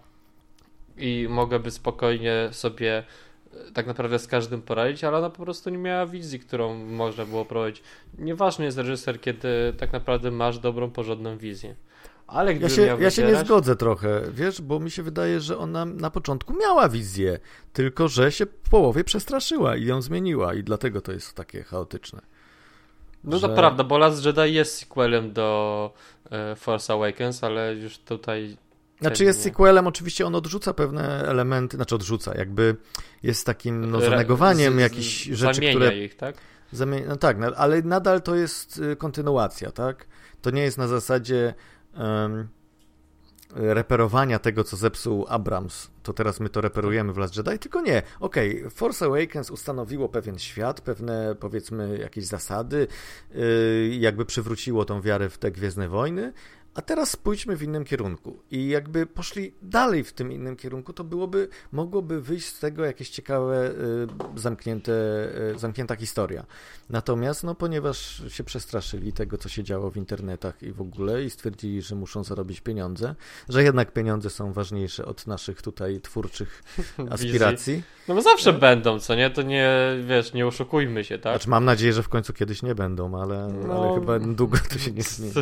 i 0.97 1.27
mogłaby 1.29 1.71
spokojnie 1.71 2.49
sobie 2.51 3.03
e, 3.53 3.71
tak 3.71 3.87
naprawdę 3.87 4.19
z 4.19 4.27
każdym 4.27 4.61
poradzić, 4.61 5.03
ale 5.03 5.17
ona 5.17 5.29
po 5.29 5.43
prostu 5.43 5.69
nie 5.69 5.77
miała 5.77 6.05
wizji, 6.05 6.39
którą 6.39 6.73
można 6.73 7.25
było 7.25 7.45
prowadzić. 7.45 7.83
Nieważny 8.17 8.65
jest 8.65 8.77
reżyser, 8.77 9.21
kiedy 9.21 9.73
tak 9.77 9.93
naprawdę 9.93 10.31
masz 10.31 10.59
dobrą, 10.59 10.91
porządną 10.91 11.37
wizję. 11.37 11.75
Ale 12.27 12.53
ja 12.53 12.69
się, 12.69 12.97
ja 12.99 13.11
się 13.11 13.23
nie 13.23 13.35
zgodzę 13.35 13.75
trochę, 13.75 14.21
wiesz, 14.31 14.61
bo 14.61 14.79
mi 14.79 14.91
się 14.91 15.03
wydaje, 15.03 15.39
że 15.39 15.57
ona 15.57 15.85
na 15.85 16.09
początku 16.09 16.53
miała 16.53 16.89
wizję, 16.89 17.39
tylko 17.73 18.07
że 18.07 18.31
się 18.31 18.45
w 18.45 18.69
połowie 18.69 19.03
przestraszyła 19.03 19.75
i 19.75 19.85
ją 19.85 20.01
zmieniła 20.01 20.53
i 20.53 20.63
dlatego 20.63 21.01
to 21.01 21.11
jest 21.11 21.33
takie 21.33 21.63
chaotyczne. 21.63 22.21
No 23.23 23.37
że... 23.37 23.47
to 23.47 23.55
prawda, 23.55 23.83
bo 23.83 23.97
Last 23.97 24.25
Jedi 24.25 24.53
jest 24.53 24.77
sequelem 24.77 25.33
do 25.33 25.93
e, 26.31 26.55
Force 26.55 26.93
Awakens, 26.93 27.43
ale 27.43 27.75
już 27.75 27.97
tutaj 27.97 28.57
znaczy 29.01 29.23
jest 29.23 29.41
sequelem, 29.41 29.87
oczywiście 29.87 30.25
on 30.25 30.35
odrzuca 30.35 30.73
pewne 30.73 31.23
elementy, 31.27 31.77
znaczy 31.77 31.95
odrzuca, 31.95 32.37
jakby 32.37 32.75
jest 33.23 33.45
takim 33.45 33.91
no, 33.91 34.01
zanegowaniem 34.01 34.79
jakichś 34.79 35.23
rzeczy, 35.23 35.61
które... 35.69 35.97
ich, 35.97 36.15
tak? 36.15 36.35
Zamie... 36.71 37.01
No 37.07 37.15
tak, 37.15 37.37
no, 37.37 37.47
ale 37.55 37.81
nadal 37.81 38.21
to 38.21 38.35
jest 38.35 38.77
y, 38.77 38.95
kontynuacja, 38.95 39.71
tak? 39.71 40.07
To 40.41 40.49
nie 40.49 40.61
jest 40.61 40.77
na 40.77 40.87
zasadzie 40.87 41.53
reperowania 43.55 44.39
tego, 44.39 44.63
co 44.63 44.77
zepsuł 44.77 45.25
Abrams, 45.29 45.91
to 46.03 46.13
teraz 46.13 46.39
my 46.39 46.49
to 46.49 46.61
reperujemy 46.61 47.13
w 47.13 47.17
Last 47.17 47.37
Jedi, 47.37 47.59
tylko 47.59 47.81
nie. 47.81 48.01
Okej, 48.19 48.59
okay, 48.59 48.69
Force 48.69 49.05
Awakens 49.05 49.51
ustanowiło 49.51 50.09
pewien 50.09 50.39
świat, 50.39 50.81
pewne 50.81 51.35
powiedzmy 51.39 51.97
jakieś 51.97 52.25
zasady, 52.25 52.87
yy, 53.31 53.95
jakby 53.99 54.25
przywróciło 54.25 54.85
tą 54.85 55.01
wiarę 55.01 55.29
w 55.29 55.37
te 55.37 55.51
Gwiezdne 55.51 55.89
Wojny, 55.89 56.33
a 56.77 56.81
teraz 56.81 57.15
pójdźmy 57.15 57.55
w 57.55 57.63
innym 57.63 57.85
kierunku. 57.85 58.39
I 58.51 58.67
jakby 58.67 59.05
poszli 59.05 59.53
dalej 59.61 60.03
w 60.03 60.13
tym 60.13 60.31
innym 60.31 60.55
kierunku, 60.55 60.93
to 60.93 61.03
byłoby, 61.03 61.49
mogłoby 61.71 62.21
wyjść 62.21 62.47
z 62.47 62.59
tego 62.59 62.85
jakieś 62.85 63.09
ciekawe, 63.09 63.71
y, 64.35 64.39
zamknięte, 64.39 64.91
y, 65.55 65.59
zamknięta 65.59 65.95
historia. 65.95 66.45
Natomiast, 66.89 67.43
no, 67.43 67.55
ponieważ 67.55 68.23
się 68.27 68.43
przestraszyli 68.43 69.13
tego, 69.13 69.37
co 69.37 69.49
się 69.49 69.63
działo 69.63 69.91
w 69.91 69.97
internetach 69.97 70.63
i 70.63 70.71
w 70.71 70.81
ogóle 70.81 71.23
i 71.23 71.29
stwierdzili, 71.29 71.81
że 71.81 71.95
muszą 71.95 72.23
zarobić 72.23 72.61
pieniądze, 72.61 73.15
że 73.49 73.63
jednak 73.63 73.93
pieniądze 73.93 74.29
są 74.29 74.53
ważniejsze 74.53 75.05
od 75.05 75.27
naszych 75.27 75.61
tutaj 75.61 76.01
twórczych 76.01 76.63
aspiracji. 77.09 77.83
No 78.07 78.15
bo 78.15 78.21
zawsze 78.21 78.53
no. 78.53 78.59
będą, 78.59 78.99
co 78.99 79.15
nie? 79.15 79.29
To 79.29 79.41
nie, 79.41 79.75
wiesz, 80.07 80.33
nie 80.33 80.47
oszukujmy 80.47 81.03
się, 81.03 81.17
tak? 81.19 81.33
Znaczy, 81.33 81.49
mam 81.49 81.65
nadzieję, 81.65 81.93
że 81.93 82.03
w 82.03 82.09
końcu 82.09 82.33
kiedyś 82.33 82.63
nie 82.63 82.75
będą, 82.75 83.21
ale, 83.21 83.47
no, 83.67 83.73
ale 83.73 83.99
chyba 83.99 84.19
długo 84.19 84.57
to 84.69 84.79
się 84.79 84.91
nie 84.91 85.03
zmieni. 85.03 85.33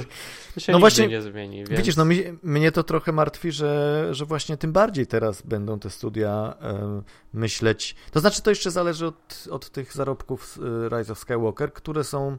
To 0.54 0.60
się 0.60 0.72
no 0.72 0.80
właśnie, 0.80 1.08
nie 1.08 1.22
zmieni. 1.32 1.58
Więc... 1.58 1.70
Widzisz, 1.70 1.96
no 1.96 2.06
mi, 2.06 2.24
mnie 2.44 2.72
to 2.72 2.84
trochę 2.84 3.12
martwi, 3.12 3.52
że, 3.52 4.08
że 4.12 4.26
właśnie 4.26 4.58
tym 4.58 4.72
bardziej 4.72 5.08
teraz 5.08 5.42
będą 5.42 5.80
te 5.80 5.90
studia 5.90 6.58
myśleć. 7.34 7.96
To 8.12 8.20
znaczy, 8.20 8.42
to 8.42 8.50
jeszcze 8.50 8.72
zależy 8.72 9.08
od, 9.08 9.48
od 9.52 9.70
tych 9.70 9.94
zarobków 9.94 10.60
Rise 10.90 11.12
of 11.12 11.20
Skywalker, 11.20 11.74
które 11.74 12.04
są 12.04 12.38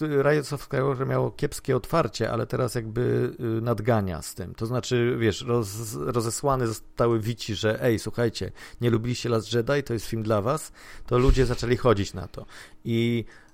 Rise 0.00 0.54
of 0.54 0.62
Skywalker 0.62 1.06
miało 1.06 1.30
kiepskie 1.30 1.76
otwarcie, 1.76 2.30
ale 2.30 2.46
teraz 2.46 2.74
jakby 2.74 3.32
y, 3.40 3.60
nadgania 3.60 4.22
z 4.22 4.34
tym. 4.34 4.54
To 4.54 4.66
znaczy, 4.66 5.16
wiesz, 5.18 5.42
roz, 5.42 5.94
rozesłane 5.94 6.66
zostały 6.66 7.20
wici, 7.20 7.54
że 7.54 7.82
ej, 7.82 7.98
słuchajcie, 7.98 8.52
nie 8.80 8.90
lubiliście 8.90 9.28
Last 9.28 9.52
Jedi, 9.52 9.82
to 9.82 9.92
jest 9.92 10.06
film 10.06 10.22
dla 10.22 10.42
was, 10.42 10.72
to 11.06 11.18
ludzie 11.18 11.46
zaczęli 11.46 11.76
chodzić 11.76 12.14
na 12.14 12.28
to. 12.28 12.46
I 12.84 13.24
e, 13.24 13.45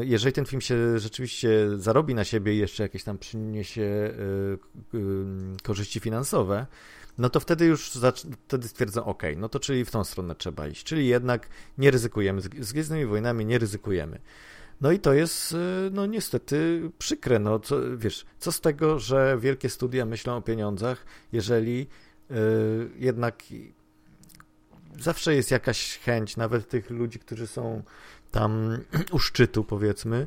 jeżeli 0.00 0.32
ten 0.32 0.44
film 0.44 0.60
się 0.60 0.98
rzeczywiście 0.98 1.48
zarobi 1.76 2.14
na 2.14 2.24
siebie 2.24 2.54
i 2.54 2.58
jeszcze 2.58 2.82
jakieś 2.82 3.04
tam 3.04 3.18
przyniesie 3.18 3.82
y, 3.82 4.96
y, 4.98 4.98
korzyści 5.62 6.00
finansowe, 6.00 6.66
no 7.18 7.30
to 7.30 7.40
wtedy 7.40 7.66
już 7.66 7.90
wtedy 8.46 8.68
stwierdzą, 8.68 9.04
ok, 9.04 9.22
no 9.36 9.48
to 9.48 9.60
czyli 9.60 9.84
w 9.84 9.90
tą 9.90 10.04
stronę 10.04 10.34
trzeba 10.34 10.68
iść, 10.68 10.84
czyli 10.84 11.06
jednak 11.06 11.48
nie 11.78 11.90
ryzykujemy, 11.90 12.40
z 12.40 12.72
Gwiezdnymi 12.72 13.06
Wojnami 13.06 13.46
nie 13.46 13.58
ryzykujemy. 13.58 14.18
No 14.80 14.92
i 14.92 14.98
to 14.98 15.12
jest, 15.12 15.56
no 15.92 16.06
niestety 16.06 16.90
przykre, 16.98 17.38
no 17.38 17.58
co, 17.58 17.76
wiesz, 17.96 18.26
co 18.38 18.52
z 18.52 18.60
tego, 18.60 18.98
że 18.98 19.38
wielkie 19.40 19.70
studia 19.70 20.06
myślą 20.06 20.36
o 20.36 20.42
pieniądzach, 20.42 21.04
jeżeli 21.32 21.86
jednak 22.98 23.42
zawsze 25.00 25.34
jest 25.34 25.50
jakaś 25.50 25.98
chęć, 25.98 26.36
nawet 26.36 26.68
tych 26.68 26.90
ludzi, 26.90 27.18
którzy 27.18 27.46
są 27.46 27.82
tam 28.30 28.78
u 29.12 29.18
szczytu, 29.18 29.64
powiedzmy, 29.64 30.26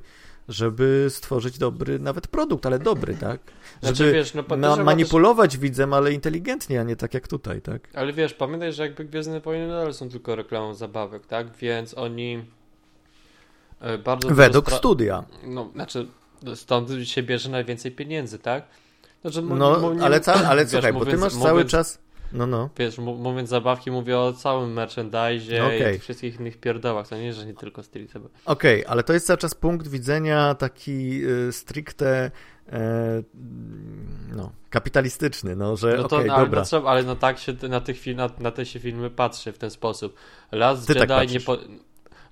żeby 0.50 1.08
stworzyć 1.10 1.58
dobry 1.58 2.00
nawet 2.00 2.28
produkt, 2.28 2.66
ale 2.66 2.80
dobry, 2.80 3.14
tak? 3.14 3.40
Znaczy, 3.80 3.96
żeby 3.96 3.96
znaczy, 3.96 4.14
wiesz, 4.14 4.34
no, 4.34 4.58
ma 4.58 4.84
manipulować 4.84 5.52
też... 5.52 5.60
widzem, 5.60 5.94
ale 5.94 6.14
inteligentnie, 6.14 6.80
a 6.80 6.84
nie 6.84 6.96
tak 6.96 7.14
jak 7.14 7.28
tutaj, 7.28 7.62
tak? 7.62 7.90
Ale 7.94 8.14
wiesz, 8.14 8.34
pamiętaj, 8.34 8.74
że 8.74 8.84
jakby 8.84 9.06
Gwiezdne 9.06 9.40
Wojny 9.40 9.68
nadal 9.68 9.94
są 9.94 10.10
tylko 10.10 10.36
reklamą 10.36 10.74
zabawek, 10.74 11.26
tak? 11.26 11.56
Więc 11.56 11.94
oni 11.98 12.46
e, 13.80 13.98
bardzo... 13.98 14.30
Według 14.30 14.72
studia. 14.72 15.24
No, 15.44 15.70
znaczy 15.74 16.08
stąd 16.56 16.90
się 17.04 17.24
bierze 17.24 17.50
najwięcej 17.50 17.92
pieniędzy, 17.92 18.40
tak? 18.40 18.64
Znaczy, 19.22 19.42
no, 19.42 19.92
ale, 20.02 20.20
ca... 20.20 20.34
ale 20.34 20.62
wiesz, 20.66 20.72
słuchaj, 20.72 20.94
bo 20.94 21.06
ty 21.06 21.18
masz 21.18 21.34
cały 21.34 21.66
czas 21.66 22.00
no, 22.34 22.48
no. 22.48 22.70
Wiesz, 22.78 22.98
mówiąc 22.98 23.50
zabawki, 23.50 23.92
mówię 23.92 24.20
o 24.20 24.34
całym 24.34 24.74
merchandisie 24.74 25.64
okay. 25.64 25.96
i 25.96 26.00
wszystkich 26.00 26.40
innych 26.40 26.58
pierdołach, 26.58 27.08
to 27.08 27.18
nie, 27.18 27.34
że 27.34 27.46
nie 27.46 27.54
tylko 27.54 27.84
stricte. 27.84 28.20
Okej, 28.20 28.82
okay, 28.84 28.92
ale 28.92 29.04
to 29.04 29.14
jest 29.14 29.28
cały 29.28 29.38
czas 29.38 29.56
punkt 29.56 29.88
widzenia 29.88 30.56
taki 30.56 31.26
y, 31.26 31.52
stricte 31.52 32.32
e, 32.72 33.24
no, 34.36 34.52
kapitalistyczny, 34.70 35.56
no, 35.56 35.76
że 35.76 35.98
no 35.98 36.08
to, 36.08 36.16
okay, 36.16 36.32
ale, 36.32 36.46
dobra. 36.46 36.64
No, 36.72 36.90
ale 36.90 37.04
no 37.04 37.16
tak 37.16 37.40
się 37.40 37.54
na, 37.70 37.82
tych 37.82 38.16
na, 38.16 38.30
na 38.40 38.52
te 38.52 38.66
się 38.66 38.80
filmy 38.80 39.10
patrzy 39.10 39.52
w 39.52 39.58
ten 39.58 39.70
sposób. 39.70 40.16
Last 40.52 40.88
Ty 40.88 40.94
tak 40.94 41.10
Jedi 41.10 41.14
tak 41.14 41.32
nie 41.32 41.40
po... 41.40 41.58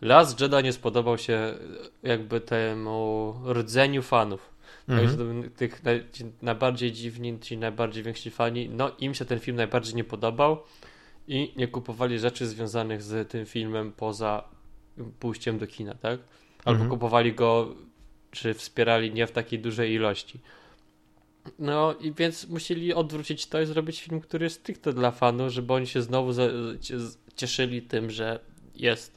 Last 0.02 0.42
Jedi 0.42 0.64
nie 0.64 0.74
spodobał 0.74 1.18
się 1.18 1.54
jakby 2.04 2.42
temu 2.42 3.36
rdzeniu 3.54 4.02
fanów. 4.02 4.57
Mhm. 4.88 5.52
tych 5.52 5.84
naj, 5.84 6.04
najbardziej 6.42 6.92
dziwni, 6.92 7.40
ci 7.40 7.58
najbardziej 7.58 8.04
więksi 8.04 8.32
fani, 8.32 8.70
no 8.70 8.92
im 9.00 9.14
się 9.14 9.26
ten 9.26 9.40
film 9.40 9.58
najbardziej 9.58 9.96
nie 9.96 10.04
podobał 10.04 10.64
i 11.28 11.54
nie 11.56 11.68
kupowali 11.68 12.20
rzeczy 12.20 12.48
związanych 12.48 13.02
z 13.02 13.30
tym 13.30 13.46
filmem 13.46 13.92
poza 13.92 14.44
pójściem 15.20 15.58
do 15.58 15.68
kina, 15.68 15.94
tak? 15.94 16.20
Albo 16.66 16.82
mhm. 16.82 16.90
kupowali 16.90 17.34
go, 17.34 17.76
czy 18.32 18.54
wspierali 18.54 19.14
nie 19.14 19.28
w 19.28 19.32
takiej 19.32 19.60
dużej 19.60 19.94
ilości. 19.94 20.40
No 21.60 21.96
i 22.00 22.14
więc 22.14 22.48
musieli 22.48 22.94
odwrócić 22.94 23.46
to 23.46 23.62
i 23.62 23.66
zrobić 23.66 24.02
film, 24.02 24.22
który 24.22 24.44
jest 24.44 24.60
stricte 24.60 24.94
dla 24.94 25.12
fanów, 25.12 25.52
żeby 25.52 25.74
oni 25.74 25.88
się 25.88 26.02
znowu 26.02 26.32
cieszyli 27.36 27.82
tym, 27.82 28.12
że 28.12 28.40
jest 28.76 29.17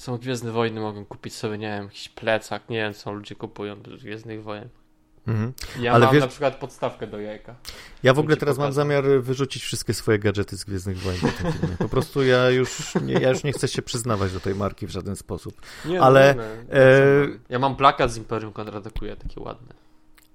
są 0.00 0.18
Gwiezdne 0.18 0.52
Wojny, 0.52 0.80
mogą 0.80 1.04
kupić 1.04 1.34
sobie, 1.34 1.58
nie 1.58 1.68
wiem, 1.68 1.84
jakiś 1.84 2.08
plecak, 2.08 2.68
nie 2.68 2.76
wiem, 2.76 2.94
co 2.94 3.12
ludzie 3.12 3.34
kupują 3.34 3.76
z 3.98 4.02
Gwiezdnych 4.02 4.42
Wojen. 4.42 4.68
Mhm. 5.26 5.52
Ja 5.80 5.92
Ale 5.92 6.04
mam 6.04 6.14
wiesz, 6.14 6.22
na 6.22 6.28
przykład 6.28 6.56
podstawkę 6.56 7.06
do 7.06 7.20
jajka. 7.20 7.54
Ja 8.02 8.14
w 8.14 8.18
ogóle 8.18 8.36
teraz 8.36 8.58
mam 8.58 8.72
zamiar 8.72 9.04
wyrzucić 9.20 9.62
wszystkie 9.62 9.94
swoje 9.94 10.18
gadżety 10.18 10.56
z 10.56 10.64
Gwiezdnych 10.64 10.98
Wojen. 10.98 11.20
Po 11.78 11.88
prostu 11.88 12.22
ja 12.22 12.50
już, 12.50 12.94
nie, 13.02 13.14
ja 13.14 13.30
już 13.30 13.44
nie 13.44 13.52
chcę 13.52 13.68
się 13.68 13.82
przyznawać 13.82 14.32
do 14.32 14.40
tej 14.40 14.54
marki 14.54 14.86
w 14.86 14.90
żaden 14.90 15.16
sposób. 15.16 15.60
Nie, 15.84 16.00
Ale... 16.02 16.34
No, 16.34 16.42
no, 16.42 16.78
e... 16.78 17.26
Ja 17.48 17.58
mam 17.58 17.76
plakat 17.76 18.12
z 18.12 18.16
Imperium 18.16 18.52
kontratakuje, 18.52 19.16
takie 19.16 19.40
ładne. 19.40 19.74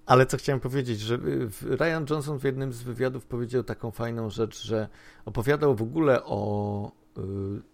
Ale 0.05 0.25
co 0.25 0.37
chciałem 0.37 0.59
powiedzieć, 0.59 0.99
że 0.99 1.17
Ryan 1.61 2.05
Johnson 2.09 2.39
w 2.39 2.43
jednym 2.43 2.73
z 2.73 2.83
wywiadów 2.83 3.25
powiedział 3.25 3.63
taką 3.63 3.91
fajną 3.91 4.29
rzecz, 4.29 4.63
że 4.63 4.87
opowiadał 5.25 5.75
w 5.75 5.81
ogóle 5.81 6.23
o 6.23 6.91
Y, 6.91 7.04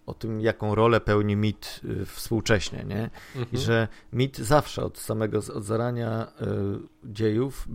o 0.06 0.14
tym, 0.14 0.42
jaką 0.42 0.76
rolę 0.76 1.02
pełni 1.02 1.36
mit 1.36 1.82
y, 2.02 2.06
współcześnie, 2.06 2.86
nie? 2.88 3.10
Mhm. 3.36 3.48
I 3.52 3.58
że 3.58 3.88
mit 4.14 4.38
zawsze 4.38 4.84
od 4.84 4.98
samego, 5.00 5.38
od 5.38 5.64
zarania 5.64 6.28
y, 6.42 7.12
dziejów 7.14 7.68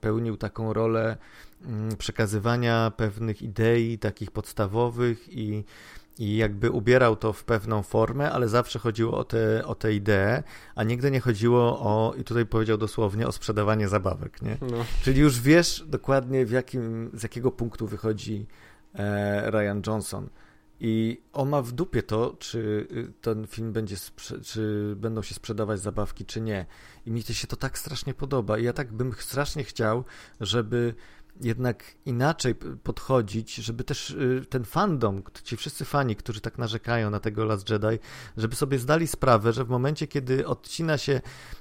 pełnił 0.00 0.36
taką 0.36 0.72
rolę 0.72 1.16
mm, 1.64 1.96
przekazywania 1.96 2.92
pewnych 2.96 3.42
idei, 3.42 3.98
takich 3.98 4.30
podstawowych 4.30 5.28
i, 5.32 5.64
i 6.18 6.36
jakby 6.36 6.70
ubierał 6.70 7.16
to 7.16 7.32
w 7.32 7.44
pewną 7.44 7.82
formę, 7.82 8.32
ale 8.32 8.48
zawsze 8.48 8.78
chodziło 8.78 9.18
o 9.18 9.24
te, 9.24 9.66
o 9.66 9.74
te 9.74 9.94
idee, 9.94 10.42
a 10.74 10.84
nigdy 10.84 11.10
nie 11.10 11.20
chodziło 11.20 11.80
o, 11.80 12.14
i 12.14 12.24
tutaj 12.24 12.46
powiedział 12.46 12.78
dosłownie, 12.78 13.26
o 13.26 13.32
sprzedawanie 13.32 13.88
zabawek, 13.88 14.42
nie? 14.42 14.56
No. 14.60 14.84
Czyli 15.02 15.20
już 15.20 15.40
wiesz 15.40 15.84
dokładnie 15.86 16.46
w 16.46 16.50
jakim, 16.50 17.10
z 17.14 17.22
jakiego 17.22 17.50
punktu 17.50 17.86
wychodzi 17.86 18.46
e, 18.94 19.50
Ryan 19.50 19.82
Johnson. 19.86 20.28
I 20.80 21.22
on 21.32 21.48
ma 21.48 21.62
w 21.62 21.72
dupie 21.72 22.02
to, 22.02 22.36
czy 22.38 22.58
y, 22.92 23.12
ten 23.20 23.46
film 23.46 23.72
będzie, 23.72 23.96
czy 24.44 24.94
będą 24.96 25.22
się 25.22 25.34
sprzedawać 25.34 25.80
zabawki, 25.80 26.24
czy 26.24 26.40
nie. 26.40 26.66
I 27.06 27.10
mi 27.10 27.22
się 27.22 27.46
to 27.46 27.56
tak 27.56 27.78
strasznie 27.78 28.14
podoba. 28.14 28.58
I 28.58 28.64
ja 28.64 28.72
tak 28.72 28.92
bym 28.92 29.12
strasznie 29.18 29.64
chciał, 29.64 30.04
żeby 30.40 30.94
jednak 31.40 31.84
inaczej 32.06 32.54
podchodzić, 32.82 33.54
żeby 33.54 33.84
też 33.84 34.10
y, 34.10 34.44
ten 34.48 34.64
fandom, 34.64 35.22
ci 35.44 35.56
wszyscy 35.56 35.84
fani, 35.84 36.16
którzy 36.16 36.40
tak 36.40 36.58
narzekają 36.58 37.10
na 37.10 37.20
tego 37.20 37.44
Last 37.44 37.70
Jedi, 37.70 37.98
żeby 38.36 38.56
sobie 38.56 38.78
zdali 38.78 39.06
sprawę, 39.06 39.52
że 39.52 39.64
w 39.64 39.68
momencie, 39.68 40.06
kiedy 40.06 40.46
odcina 40.46 40.98
się 40.98 41.20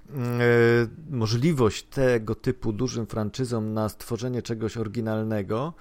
mm, 0.09 0.41
y, 0.41 0.89
możliwość 1.09 1.83
tego 1.83 2.35
typu 2.35 2.73
dużym 2.73 3.07
franczyzom 3.07 3.73
na 3.73 3.89
stworzenie 3.89 4.41
czegoś 4.41 4.77
oryginalnego, 4.77 5.73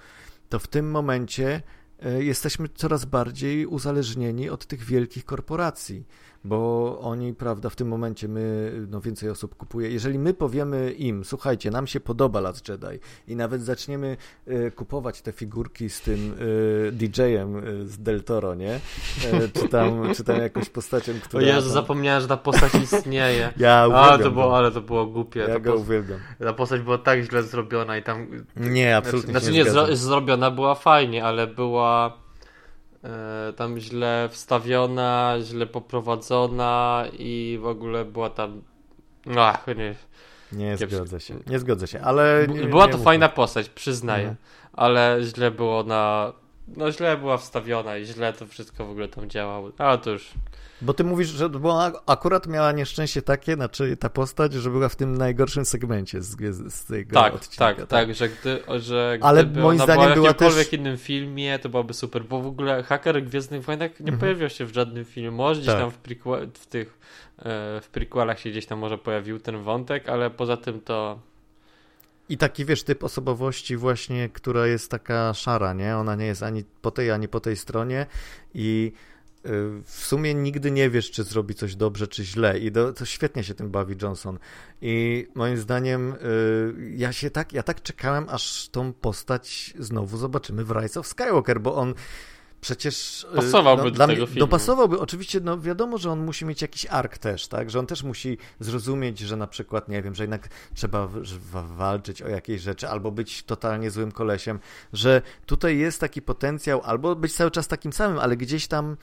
to 0.49 0.59
w 0.59 0.67
tym 0.67 0.91
momencie 0.91 1.61
E, 1.61 1.76
jesteśmy 2.19 2.69
coraz 2.69 3.05
bardziej 3.05 3.65
uzależnieni 3.65 4.49
od 4.49 4.65
tych 4.65 4.83
wielkich 4.83 5.25
korporacji 5.25 6.05
bo 6.43 6.99
oni, 7.01 7.33
prawda, 7.33 7.69
w 7.69 7.75
tym 7.75 7.87
momencie 7.87 8.27
my, 8.27 8.71
no 8.89 9.01
więcej 9.01 9.29
osób 9.29 9.55
kupuje. 9.55 9.89
Jeżeli 9.89 10.19
my 10.19 10.33
powiemy 10.33 10.91
im, 10.91 11.25
słuchajcie, 11.25 11.71
nam 11.71 11.87
się 11.87 11.99
podoba 11.99 12.39
Last 12.39 12.69
Jedi 12.69 12.99
i 13.27 13.35
nawet 13.35 13.61
zaczniemy 13.61 14.17
y, 14.47 14.71
kupować 14.75 15.21
te 15.21 15.31
figurki 15.31 15.89
z 15.89 16.01
tym 16.01 16.35
y, 16.41 16.91
DJ-em 16.91 17.55
y, 17.55 17.87
z 17.87 17.99
Del 17.99 18.23
Toro, 18.23 18.55
nie? 18.55 18.79
czy, 19.53 19.69
tam, 19.69 20.13
czy 20.15 20.23
tam 20.23 20.37
jakąś 20.41 20.69
postacią, 20.69 21.13
która... 21.23 21.43
O 21.43 21.45
Jezu, 21.45 21.67
tam... 21.67 21.73
zapomniałem, 21.73 22.21
że 22.21 22.27
ta 22.27 22.37
postać 22.37 22.75
istnieje. 22.75 23.53
ja 23.57 23.87
uwielbiam. 23.87 24.19
to 24.19 24.31
było, 24.31 24.57
ale 24.57 24.71
to 24.71 24.81
było 24.81 25.05
głupie. 25.05 25.39
Ja 25.39 25.47
ta 25.47 25.59
go 25.59 25.75
uwielbiam. 25.75 26.19
Ta 26.39 26.53
postać 26.53 26.81
była 26.81 26.97
tak 26.97 27.21
źle 27.21 27.43
zrobiona 27.43 27.97
i 27.97 28.03
tam... 28.03 28.27
Nie, 28.55 28.97
absolutnie 28.97 29.31
znaczy, 29.31 29.51
nie, 29.51 29.65
znaczy, 29.65 29.89
nie 29.89 29.97
zrobiona 29.97 30.51
była 30.51 30.75
fajnie, 30.75 31.25
ale 31.25 31.47
była 31.47 32.26
E, 32.26 32.26
tam 33.55 33.79
źle 33.79 34.29
wstawiona, 34.31 35.35
źle 35.41 35.67
poprowadzona 35.67 37.05
i 37.19 37.59
w 37.61 37.65
ogóle 37.65 38.05
była 38.05 38.29
tam. 38.29 38.61
Ach, 39.37 39.65
nie. 39.67 39.95
Nie 40.51 40.77
zgodzę 40.77 41.19
się. 41.19 41.39
Nie 41.47 41.59
zgodzę 41.59 41.87
się, 41.87 42.01
ale. 42.01 42.47
Nie, 42.49 42.63
była 42.63 42.85
nie 42.85 42.91
to 42.91 42.97
fajna 42.97 43.29
postać, 43.29 43.69
przyznaję. 43.69 44.27
Mhm. 44.27 44.37
Ale 44.73 45.17
źle 45.21 45.51
było 45.51 45.83
na. 45.83 46.33
No 46.67 46.91
źle 46.91 47.17
była 47.17 47.37
wstawiona 47.37 47.97
i 47.97 48.05
źle 48.05 48.33
to 48.33 48.47
wszystko 48.47 48.85
w 48.85 48.91
ogóle 48.91 49.07
tam 49.07 49.29
działało. 49.29 49.71
Ale 49.77 49.97
to 49.97 50.09
już. 50.09 50.31
Bo 50.81 50.93
ty 50.93 51.03
mówisz, 51.03 51.27
że 51.27 51.49
była, 51.49 51.91
akurat 52.05 52.47
miała 52.47 52.71
nieszczęście 52.71 53.21
takie, 53.21 53.55
znaczy 53.55 53.97
ta 53.97 54.09
postać, 54.09 54.53
że 54.53 54.69
była 54.69 54.89
w 54.89 54.95
tym 54.95 55.17
najgorszym 55.17 55.65
segmencie 55.65 56.21
z, 56.21 56.35
z 56.73 56.85
tego 56.85 57.13
tak, 57.13 57.35
odcinka. 57.35 57.65
Tak, 57.65 57.77
tak, 57.77 57.87
tak, 57.87 58.15
że, 58.15 58.29
gdy, 58.29 58.59
że 58.79 59.19
Ale 59.21 59.43
gdyby 59.45 59.61
moim 59.61 59.79
zdaniem 59.79 60.13
była 60.13 60.23
w 60.23 60.23
jakimkolwiek 60.23 60.69
też... 60.69 60.79
innym 60.79 60.97
filmie, 60.97 61.59
to 61.59 61.69
byłoby 61.69 61.93
super, 61.93 62.25
bo 62.25 62.41
w 62.41 62.47
ogóle 62.47 62.83
haker 62.83 63.23
Gwiezdnych 63.23 63.63
Wojnach 63.63 63.91
nie 63.99 64.03
mhm. 64.03 64.19
pojawiał 64.19 64.49
się 64.49 64.65
w 64.65 64.73
żadnym 64.73 65.05
filmie. 65.05 65.31
Może 65.31 65.61
gdzieś 65.61 65.73
tak. 65.73 65.81
tam 65.81 65.91
w, 65.91 65.97
prequel, 65.97 66.49
w 66.53 66.65
tych 66.65 66.99
e, 67.39 67.43
w 67.81 67.89
prequelach 67.91 68.39
się 68.39 68.49
gdzieś 68.49 68.65
tam 68.65 68.79
może 68.79 68.97
pojawił 68.97 69.39
ten 69.39 69.63
wątek, 69.63 70.09
ale 70.09 70.29
poza 70.29 70.57
tym 70.57 70.81
to 70.81 71.19
i 72.29 72.37
taki, 72.37 72.65
wiesz, 72.65 72.83
typ 72.83 73.03
osobowości 73.03 73.77
właśnie, 73.77 74.29
która 74.29 74.67
jest 74.67 74.91
taka 74.91 75.33
szara, 75.33 75.73
nie? 75.73 75.97
Ona 75.97 76.15
nie 76.15 76.25
jest 76.25 76.43
ani 76.43 76.63
po 76.81 76.91
tej, 76.91 77.11
ani 77.11 77.27
po 77.27 77.39
tej 77.39 77.55
stronie 77.55 78.05
i 78.53 78.91
w 79.83 80.05
sumie 80.05 80.33
nigdy 80.33 80.71
nie 80.71 80.89
wiesz, 80.89 81.11
czy 81.11 81.23
zrobi 81.23 81.55
coś 81.55 81.75
dobrze, 81.75 82.07
czy 82.07 82.23
źle 82.25 82.59
i 82.59 82.71
do, 82.71 82.93
to 82.93 83.05
świetnie 83.05 83.43
się 83.43 83.53
tym 83.53 83.69
bawi 83.71 83.95
Johnson 84.01 84.39
i 84.81 85.27
moim 85.35 85.57
zdaniem 85.57 86.13
y, 86.13 86.17
ja 86.97 87.13
się 87.13 87.29
tak, 87.29 87.53
ja 87.53 87.63
tak 87.63 87.81
czekałem, 87.81 88.25
aż 88.29 88.69
tą 88.69 88.93
postać 88.93 89.73
znowu 89.79 90.17
zobaczymy 90.17 90.63
w 90.63 90.71
Rise 90.71 90.99
of 90.99 91.07
Skywalker, 91.07 91.61
bo 91.61 91.75
on 91.75 91.93
przecież... 92.61 93.27
y, 93.33 93.35
Pasowałby 93.35 93.83
do 93.83 93.91
dla 93.91 94.07
tego 94.07 94.17
mnie- 94.17 94.27
filmu. 94.27 94.39
Dopasowałby, 94.39 94.99
oczywiście, 94.99 95.39
no 95.39 95.59
wiadomo, 95.61 95.97
że 95.97 96.11
on 96.11 96.25
musi 96.25 96.45
mieć 96.45 96.61
jakiś 96.61 96.85
ark 96.85 97.17
też, 97.17 97.47
tak? 97.47 97.69
Że 97.69 97.79
on 97.79 97.87
też 97.87 98.03
musi 98.03 98.37
zrozumieć, 98.59 99.19
że 99.19 99.37
na 99.37 99.47
przykład, 99.47 99.89
nie 99.89 100.01
wiem, 100.01 100.15
że 100.15 100.23
jednak 100.23 100.47
trzeba 100.73 101.09
walczyć 101.77 102.21
o 102.21 102.27
jakieś 102.27 102.61
rzeczy, 102.61 102.87
albo 102.89 103.11
być 103.11 103.43
totalnie 103.43 103.91
złym 103.91 104.11
kolesiem, 104.11 104.59
że 104.93 105.21
tutaj 105.45 105.77
jest 105.77 105.99
taki 105.99 106.21
potencjał, 106.21 106.81
albo 106.83 107.15
być 107.15 107.33
cały 107.33 107.51
czas 107.51 107.67
takim 107.67 107.93
samym, 107.93 108.19
ale 108.19 108.37
gdzieś 108.37 108.67
tam 108.67 108.91
y, 108.91 108.97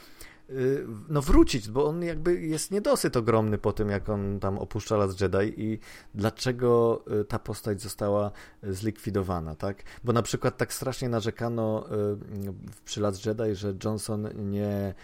no 1.09 1.22
wrócić, 1.22 1.68
bo 1.68 1.86
on 1.86 2.03
jakby 2.03 2.40
jest 2.40 2.70
niedosyt 2.70 3.16
ogromny 3.16 3.59
po 3.59 3.72
tym, 3.72 3.90
jak 3.90 4.09
on 4.09 4.40
tam 4.40 4.59
opuszcza 4.59 4.97
Las 4.97 5.20
Jedi 5.20 5.62
i 5.62 5.78
dlaczego 6.14 7.03
y, 7.20 7.24
ta 7.24 7.38
postać 7.38 7.82
została 7.82 8.30
y, 8.64 8.74
zlikwidowana, 8.74 9.55
tak? 9.55 9.82
Bo 10.05 10.12
na 10.12 10.22
przykład 10.22 10.57
tak 10.57 10.72
strasznie 10.72 11.09
narzekano 11.09 11.86
y, 11.86 12.55
przy 12.84 13.01
Las 13.01 13.24
Jedi, 13.24 13.55
że 13.55 13.74
Johnson 13.84 14.28
nie 14.51 14.95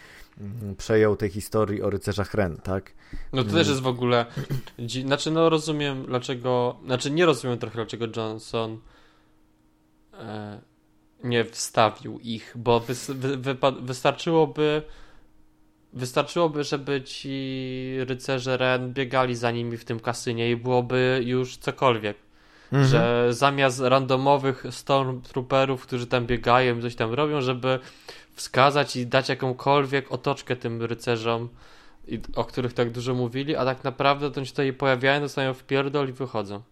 y, 0.40 0.74
przejął 0.76 1.16
tej 1.16 1.30
historii 1.30 1.82
o 1.82 1.90
rycerzach 1.90 2.34
Ren, 2.34 2.56
tak? 2.56 2.92
No 3.32 3.44
to 3.44 3.50
też 3.50 3.68
jest 3.68 3.80
w 3.80 3.86
ogóle. 3.86 4.26
Znaczy, 5.06 5.30
no 5.30 5.48
rozumiem 5.48 6.06
dlaczego. 6.06 6.80
Znaczy, 6.84 7.10
nie 7.10 7.26
rozumiem 7.26 7.58
trochę 7.58 7.74
dlaczego 7.74 8.06
Johnson 8.16 8.80
e, 10.12 10.60
nie 11.24 11.44
wstawił 11.44 12.18
ich, 12.18 12.52
bo 12.56 12.80
wys, 12.80 13.10
wy, 13.10 13.56
wystarczyłoby. 13.82 14.82
Wystarczyłoby, 15.92 16.64
żeby 16.64 17.02
ci 17.02 17.96
rycerze 17.98 18.56
Ren 18.56 18.92
biegali 18.92 19.34
za 19.36 19.50
nimi 19.50 19.76
w 19.76 19.84
tym 19.84 20.00
kasynie 20.00 20.50
i 20.50 20.56
byłoby 20.56 21.22
już 21.24 21.56
cokolwiek. 21.56 22.16
Mhm. 22.72 22.90
Że 22.90 23.34
zamiast 23.34 23.80
randomowych 23.80 24.64
stormtrooperów, 24.70 25.86
którzy 25.86 26.06
tam 26.06 26.26
biegają 26.26 26.78
i 26.78 26.82
coś 26.82 26.94
tam 26.94 27.14
robią, 27.14 27.40
żeby 27.40 27.78
wskazać 28.34 28.96
i 28.96 29.06
dać 29.06 29.28
jakąkolwiek 29.28 30.12
otoczkę 30.12 30.56
tym 30.56 30.82
rycerzom, 30.82 31.48
o 32.34 32.44
których 32.44 32.72
tak 32.72 32.90
dużo 32.90 33.14
mówili, 33.14 33.56
a 33.56 33.64
tak 33.64 33.84
naprawdę 33.84 34.30
to 34.30 34.36
oni 34.36 34.46
się 34.46 34.52
tutaj 34.52 34.72
pojawiają, 34.72 35.20
dostają 35.20 35.54
w 35.54 35.64
pierdol 35.64 36.08
i 36.08 36.12
wychodzą. 36.12 36.62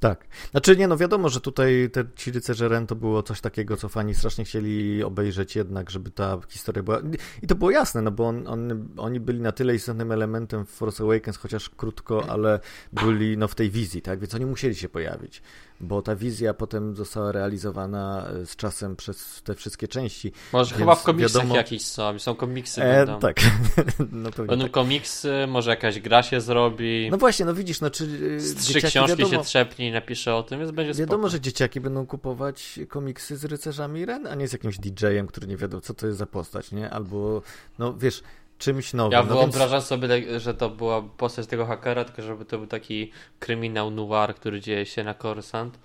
Tak. 0.00 0.26
Znaczy 0.50 0.76
nie, 0.76 0.88
no 0.88 0.96
wiadomo, 0.96 1.28
że 1.28 1.40
tutaj 1.40 1.90
te, 1.92 2.04
ci 2.16 2.30
rycerze 2.30 2.68
Ren 2.68 2.86
to 2.86 2.94
było 2.94 3.22
coś 3.22 3.40
takiego, 3.40 3.76
co 3.76 3.88
fani 3.88 4.14
strasznie 4.14 4.44
chcieli 4.44 5.02
obejrzeć 5.02 5.56
jednak, 5.56 5.90
żeby 5.90 6.10
ta 6.10 6.38
historia 6.48 6.82
była... 6.82 7.00
I 7.42 7.46
to 7.46 7.54
było 7.54 7.70
jasne, 7.70 8.02
no 8.02 8.10
bo 8.10 8.28
on, 8.28 8.46
on, 8.46 8.88
oni 8.96 9.20
byli 9.20 9.40
na 9.40 9.52
tyle 9.52 9.74
istotnym 9.74 10.12
elementem 10.12 10.66
w 10.66 10.70
Force 10.70 11.04
Awakens, 11.04 11.36
chociaż 11.36 11.70
krótko, 11.70 12.24
ale 12.28 12.60
byli 12.92 13.38
no 13.38 13.48
w 13.48 13.54
tej 13.54 13.70
wizji, 13.70 14.02
tak? 14.02 14.20
Więc 14.20 14.34
oni 14.34 14.46
musieli 14.46 14.74
się 14.74 14.88
pojawić, 14.88 15.42
bo 15.80 16.02
ta 16.02 16.16
wizja 16.16 16.54
potem 16.54 16.96
została 16.96 17.32
realizowana 17.32 18.26
e, 18.42 18.46
z 18.46 18.56
czasem 18.56 18.96
przez 18.96 19.42
te 19.44 19.54
wszystkie 19.54 19.88
części. 19.88 20.32
Może 20.52 20.70
Więc 20.70 20.78
chyba 20.78 20.94
w 20.94 21.02
komiksach 21.02 21.42
wiadomo- 21.42 21.56
jakieś 21.56 21.82
są, 21.82 22.18
są 22.18 22.34
komiksy 22.34 22.82
E, 22.82 22.96
będą. 23.06 23.20
tak. 23.20 23.36
no 24.12 24.30
Będą 24.46 24.64
tak. 24.64 24.70
komiksy, 24.72 25.32
może 25.48 25.70
jakaś 25.70 26.00
gra 26.00 26.22
się 26.22 26.40
zrobi, 26.40 27.08
No 27.10 27.16
właśnie, 27.18 27.46
no 27.46 27.54
widzisz, 27.54 27.80
no 27.80 27.90
czy 27.90 28.04
e, 28.36 28.40
z 28.40 28.54
trzy 28.54 28.82
książki 28.82 29.16
wiadomo, 29.16 29.38
się 29.42 29.44
trzepnie 29.48 29.88
i 29.88 29.92
napisze 29.92 30.34
o 30.34 30.42
tym, 30.42 30.58
więc 30.60 30.70
będzie 30.70 30.94
Wiadomo, 30.94 31.18
spoko. 31.22 31.30
że 31.30 31.40
dzieciaki 31.40 31.80
będą 31.80 32.06
kupować 32.06 32.80
komiksy 32.88 33.36
z 33.36 33.44
rycerzami 33.44 34.04
Ren, 34.06 34.26
a 34.26 34.34
nie 34.34 34.48
z 34.48 34.52
jakimś 34.52 34.78
DJ-em, 34.78 35.26
który 35.26 35.46
nie 35.46 35.56
wiadomo, 35.56 35.80
co 35.80 35.94
to 35.94 36.06
jest 36.06 36.18
za 36.18 36.26
postać, 36.26 36.72
nie? 36.72 36.90
Albo, 36.90 37.42
no 37.78 37.94
wiesz, 37.98 38.22
czymś 38.58 38.92
nowym. 38.92 39.12
Ja 39.12 39.22
no 39.22 39.34
więc- 39.40 39.54
wyobrażam 39.54 39.82
sobie, 39.82 40.08
tak, 40.08 40.40
że 40.40 40.54
to 40.54 40.70
była 40.70 41.02
postać 41.02 41.46
tego 41.46 41.66
hakera, 41.66 42.04
tylko 42.04 42.22
żeby 42.22 42.44
to 42.44 42.58
był 42.58 42.66
taki 42.66 43.12
kryminał 43.38 43.90
noir, 43.90 44.34
który 44.34 44.60
dzieje 44.60 44.86
się 44.86 45.04
na 45.04 45.14
Coruscant. 45.14 45.78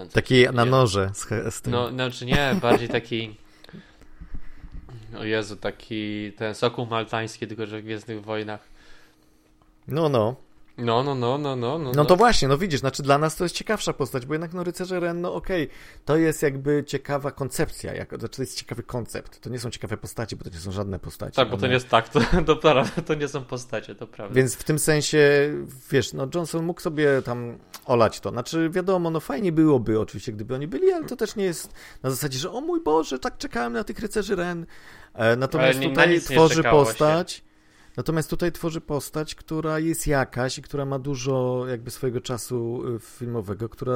On 0.00 0.08
Taki 0.08 0.44
na 0.52 0.64
noże 0.64 1.10
z, 1.14 1.54
z 1.54 1.60
tym. 1.62 1.72
No, 1.72 1.88
znaczy 1.90 2.26
nie, 2.26 2.54
bardziej 2.62 2.88
taki. 2.88 3.36
O 5.18 5.24
Jezu, 5.24 5.56
taki 5.56 6.32
ten 6.32 6.54
sokół 6.54 6.86
maltański, 6.86 7.46
tylko 7.46 7.66
że 7.66 7.80
w 7.80 7.84
Gwiezdnych 7.84 8.24
Wojnach. 8.24 8.68
no, 9.88 10.08
no. 10.08 10.36
No, 10.78 11.02
no, 11.02 11.14
no, 11.14 11.38
no, 11.38 11.56
no. 11.56 11.78
No, 11.78 11.92
No 11.92 12.04
to 12.04 12.16
właśnie, 12.16 12.48
no 12.48 12.58
widzisz, 12.58 12.80
znaczy 12.80 13.02
dla 13.02 13.18
nas 13.18 13.36
to 13.36 13.44
jest 13.44 13.54
ciekawsza 13.54 13.92
postać, 13.92 14.26
bo 14.26 14.34
jednak 14.34 14.54
no 14.54 14.64
rycerze 14.64 15.00
Ren, 15.00 15.20
no 15.20 15.34
okej, 15.34 15.68
to 16.04 16.16
jest 16.16 16.42
jakby 16.42 16.84
ciekawa 16.86 17.30
koncepcja, 17.30 17.94
jak, 17.94 18.08
znaczy 18.08 18.36
to 18.36 18.42
jest 18.42 18.58
ciekawy 18.58 18.82
koncept. 18.82 19.40
To 19.40 19.50
nie 19.50 19.58
są 19.58 19.70
ciekawe 19.70 19.96
postaci, 19.96 20.36
bo 20.36 20.44
to 20.44 20.50
nie 20.50 20.56
są 20.56 20.72
żadne 20.72 20.98
postacie. 20.98 21.32
Tak, 21.32 21.50
bo 21.50 21.56
to 21.56 21.66
nie 21.66 21.72
jest 21.72 21.88
tak, 21.88 22.08
to, 22.08 22.20
to, 22.62 22.84
to 23.06 23.14
nie 23.14 23.28
są 23.28 23.44
postacie, 23.44 23.94
to 23.94 24.06
prawda. 24.06 24.34
Więc 24.34 24.54
w 24.54 24.64
tym 24.64 24.78
sensie, 24.78 25.52
wiesz, 25.90 26.12
no 26.12 26.28
Johnson 26.34 26.64
mógł 26.64 26.80
sobie 26.80 27.22
tam 27.22 27.58
olać 27.84 28.20
to. 28.20 28.30
Znaczy, 28.30 28.70
wiadomo, 28.70 29.10
no 29.10 29.20
fajnie 29.20 29.52
byłoby 29.52 30.00
oczywiście, 30.00 30.32
gdyby 30.32 30.54
oni 30.54 30.66
byli, 30.66 30.92
ale 30.92 31.04
to 31.04 31.16
też 31.16 31.36
nie 31.36 31.44
jest 31.44 31.72
na 32.02 32.10
zasadzie, 32.10 32.38
że 32.38 32.50
o 32.50 32.60
mój 32.60 32.80
Boże, 32.80 33.18
tak 33.18 33.38
czekałem 33.38 33.72
na 33.72 33.84
tych 33.84 33.98
rycerzy 33.98 34.36
Ren. 34.36 34.66
E, 35.14 35.36
Natomiast 35.36 35.80
nie- 35.80 35.88
tutaj 35.88 36.20
tworzy 36.20 36.54
czekało 36.54 36.84
się. 36.84 36.94
Natomiast 37.98 38.30
tutaj 38.30 38.52
tworzy 38.52 38.80
postać, 38.80 39.34
która 39.34 39.78
jest 39.78 40.06
jakaś 40.06 40.58
i 40.58 40.62
która 40.62 40.84
ma 40.84 40.98
dużo 40.98 41.64
jakby 41.68 41.90
swojego 41.90 42.20
czasu 42.20 42.82
y, 42.96 42.98
filmowego, 43.00 43.68
która 43.68 43.94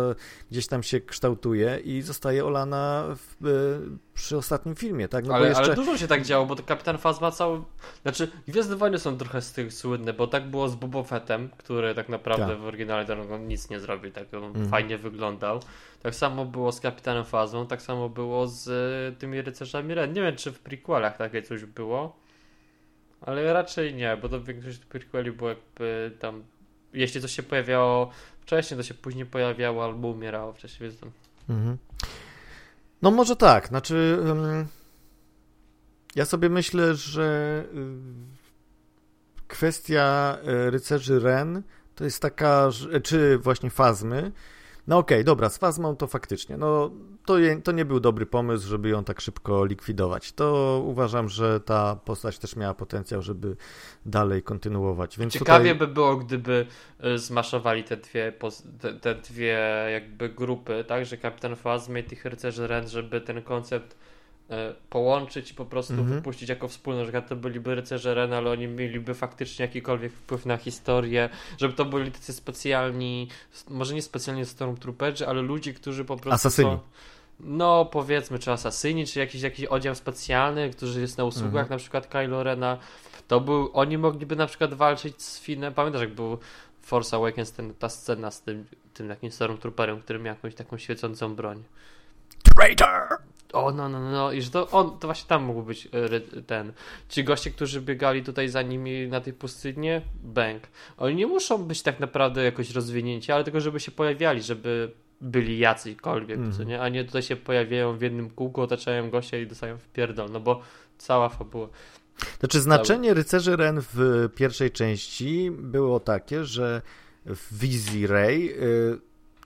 gdzieś 0.51 0.67
tam 0.67 0.83
się 0.83 1.01
kształtuje 1.01 1.79
i 1.85 2.03
zostaje 2.03 2.45
olana 2.45 3.05
w, 3.17 3.47
y, 3.47 3.99
przy 4.15 4.37
ostatnim 4.37 4.75
filmie, 4.75 5.09
tak? 5.09 5.25
No 5.27 5.35
ale, 5.35 5.49
jeszcze... 5.49 5.65
ale 5.65 5.75
dużo 5.75 5.99
się 5.99 6.09
tak 6.09 6.23
działo, 6.23 6.47
bo 6.47 6.57
Kapitan 6.57 6.99
Phasma 6.99 7.31
cały... 7.31 7.63
Znaczy, 8.03 8.29
Gwiezdne 8.49 8.77
Wojny 8.77 8.99
są 8.99 9.17
trochę 9.17 9.43
z 9.43 9.53
tych 9.53 9.73
słynne, 9.73 10.13
bo 10.13 10.27
tak 10.27 10.51
było 10.51 10.69
z 10.69 10.75
Boba 10.75 11.03
Fettem, 11.03 11.49
który 11.59 11.95
tak 11.95 12.09
naprawdę 12.09 12.47
Tak. 12.47 12.59
w 12.59 12.65
oryginale 12.65 13.05
to 13.05 13.35
on 13.35 13.47
nic 13.49 13.71
nie 13.71 13.81
zrobił, 13.81 14.11
tak 14.13 14.35
on 14.35 14.45
Mhm. 14.45 14.69
fajnie 14.69 14.99
wyglądał. 14.99 15.61
Tak 16.03 16.15
samo 16.15 16.45
było 16.45 16.73
z 16.73 16.81
Kapitanem 16.81 17.25
Phasmą, 17.25 17.67
tak 17.67 17.83
samo 17.83 18.09
było 18.09 18.47
z 18.47 18.69
y, 18.69 19.19
tymi 19.19 19.43
rycerzami 19.43 19.95
Ren. 19.95 20.13
Nie 20.13 20.23
wiem, 20.23 20.37
czy 20.37 20.53
w 20.53 20.59
prequelach 20.61 21.17
takie 21.17 21.43
coś 21.43 21.65
było, 21.65 22.22
ale 23.27 23.53
raczej 23.53 23.95
nie, 23.95 24.17
bo 24.17 24.29
to 24.29 24.41
większość 24.41 24.79
prequeli 24.79 25.33
było 25.33 25.49
jakby 25.51 26.13
tam... 26.19 26.43
Jeśli 26.93 27.21
coś 27.21 27.33
się 27.33 27.43
pojawiało 27.43 28.11
wcześniej, 28.41 28.79
to 28.79 28.85
się 28.85 28.95
później 28.95 29.27
pojawiało 29.27 29.85
albo 29.85 30.09
umierało 30.09 30.53
wcześniej, 30.53 30.91
więc 30.91 31.01
tam... 31.01 31.11
Mhm. 31.49 31.79
No 33.03 33.11
może 33.11 33.37
tak, 33.37 33.69
znaczy 33.69 34.19
ym, 34.31 34.67
ja 36.15 36.25
sobie 36.25 36.49
myślę, 36.49 36.95
że 36.95 37.65
y, 37.75 39.47
kwestia 39.49 40.39
y, 40.67 40.71
rycerzy 40.71 41.21
Ren 41.21 41.63
to 41.95 42.05
jest 42.05 42.23
taka, 42.23 42.69
czy 43.03 43.39
właśnie 43.39 43.71
Fazmy, 43.71 44.33
no 44.87 44.99
okej, 44.99 45.25
dobra, 45.25 45.49
z 45.49 45.59
Fazmą 45.59 45.97
to 45.97 46.07
faktycznie, 46.07 46.57
no 46.57 46.91
to, 47.25 47.39
je, 47.39 47.63
to 47.63 47.73
nie 47.73 47.85
był 47.85 48.01
dobry 48.01 48.27
pomysł, 48.27 48.69
żeby 48.69 48.89
ją 48.89 49.05
tak 49.05 49.21
szybko 49.21 49.65
likwidować. 49.65 50.33
To 50.33 50.83
uważam, 50.87 51.29
że 51.29 51.61
ta 51.61 51.97
postać 51.97 52.39
też 52.39 52.57
miała 52.57 52.75
potencjał, 52.75 53.23
żeby 53.23 53.57
dalej 54.07 54.43
kontynuować. 54.43 55.19
Więc 55.19 55.33
Ciekawie 55.33 55.73
tutaj... 55.73 55.89
by 55.89 55.95
było, 55.95 56.17
gdyby 56.17 56.67
y, 57.05 57.19
zmaszowali 57.19 57.85
te 57.85 57.97
dwie, 57.97 58.33
te, 58.81 58.95
te 58.95 59.15
dwie 59.15 59.59
jakby 59.93 60.29
grupy, 60.29 60.85
tak, 60.89 61.07
że 61.07 61.17
Kapitan 61.17 61.57
Phasma 61.57 61.99
i 61.99 62.05
tych 62.05 62.25
rycerzy 62.25 62.67
Ren, 62.67 62.89
żeby 62.89 63.21
ten 63.21 63.43
koncept 63.43 63.97
połączyć 64.91 65.51
i 65.51 65.55
po 65.55 65.65
prostu 65.65 65.93
Mhm. 65.93 66.11
wypuścić 66.11 66.49
jako 66.49 66.69
wspólny, 66.69 67.07
że 67.07 67.23
to 67.23 67.37
byliby 67.37 67.75
rycerze 67.75 68.15
Ren, 68.15 68.33
ale 68.33 68.51
oni 68.51 68.69
mieliby 68.69 69.15
faktycznie 69.15 69.65
jakikolwiek 69.67 70.13
wpływ 70.13 70.47
na 70.47 70.57
historię, 70.57 71.29
żeby 71.59 71.75
to 71.75 71.85
byli 71.85 72.13
tacy 72.13 72.33
specjalni, 72.33 73.29
może 73.69 73.95
nie 73.95 74.03
specjalnie 74.03 74.45
stormtrooperzy, 74.47 75.29
ale 75.29 75.43
ludzie, 75.43 75.75
którzy 75.75 76.05
po 76.05 76.17
prostu 76.17 76.35
Asasyni. 76.35 76.71
są 76.71 76.79
no 77.41 77.85
powiedzmy, 77.85 78.39
czy 78.39 78.53
asasyni, 78.53 79.07
czy 79.07 79.19
jakiś, 79.19 79.43
jakiś 79.43 79.65
oddział 79.65 79.95
specjalny, 79.95 80.71
który 80.71 81.01
jest 81.01 81.19
na 81.19 81.25
usługach, 81.25 81.63
Mhm. 81.63 81.71
na 81.71 81.77
przykład 81.77 82.07
Kylo 82.07 82.43
Rena, 82.43 82.79
to 83.29 83.41
był, 83.41 83.71
oni 83.73 83.99
mogliby 83.99 84.37
na 84.37 84.47
przykład 84.47 84.75
walczyć 84.75 85.23
z 85.23 85.41
Finem, 85.41 85.75
pamiętasz 85.75 86.01
jak 86.03 86.15
był 86.15 86.39
Force 86.83 87.17
Awakens, 87.17 87.53
ten, 87.53 87.75
ta 87.75 87.89
scena 87.89 88.31
z 88.31 88.43
tym, 88.43 88.67
tym 88.95 89.09
takim 89.09 89.31
Stormtrooperem, 89.31 90.01
który 90.01 90.19
miał 90.19 90.35
jakąś 90.35 90.55
taką 90.55 90.79
świecącą 90.79 91.35
broń. 91.35 91.63
Traitor! 92.57 93.09
O, 93.53 93.73
no, 93.73 93.89
no, 93.89 94.11
no, 94.11 94.33
i 94.33 94.43
że 94.43 94.51
to 94.51 94.71
on, 94.71 94.99
to 94.99 95.09
właśnie 95.09 95.29
tam 95.29 95.43
mógł 95.45 95.63
być 95.63 95.89
e, 95.93 96.43
ten. 96.43 96.73
Ci 97.09 97.25
goście, 97.25 97.51
którzy 97.51 97.81
biegali 97.81 98.23
tutaj 98.23 98.49
za 98.49 98.63
nimi 98.63 99.09
na 99.09 99.21
tej 99.21 99.33
pustynie, 99.33 100.03
bank. 100.23 100.63
Oni 100.97 101.15
nie 101.15 101.27
muszą 101.27 101.59
być 101.59 101.83
tak 101.83 102.01
naprawdę 102.01 102.45
jakoś 102.45 102.71
rozwinięci, 102.71 103.33
ale 103.33 103.45
tylko 103.45 103.61
żeby 103.61 103.81
się 103.81 103.91
pojawiali, 103.91 104.43
żeby 104.43 104.93
byli 105.21 105.59
jacykolwiek, 105.59 106.39
Mhm. 106.39 106.57
co 106.57 106.65
nie? 106.65 106.81
A 106.81 106.89
nie 106.89 107.05
tutaj 107.05 107.23
się 107.23 107.37
pojawiają 107.37 107.97
w 107.97 108.03
jednym 108.03 108.31
kółku, 108.31 108.61
otaczają 108.61 109.11
gościa 109.11 109.39
i 109.39 109.47
dostają 109.47 109.79
w 109.79 109.89
pierdol, 109.89 110.31
no 110.31 110.41
bo 110.41 110.61
cała 110.99 111.29
fabuła. 111.29 111.69
Znaczy 112.41 112.61
znaczenie 112.61 113.15
rycerzy 113.15 113.57
Ren 113.57 113.81
w 113.93 114.29
pierwszej 114.35 114.71
części 114.71 115.51
było 115.51 116.01
takie, 116.01 116.45
że 116.45 116.83
w 117.27 117.59
wizji 117.59 118.07
Rey 118.07 118.51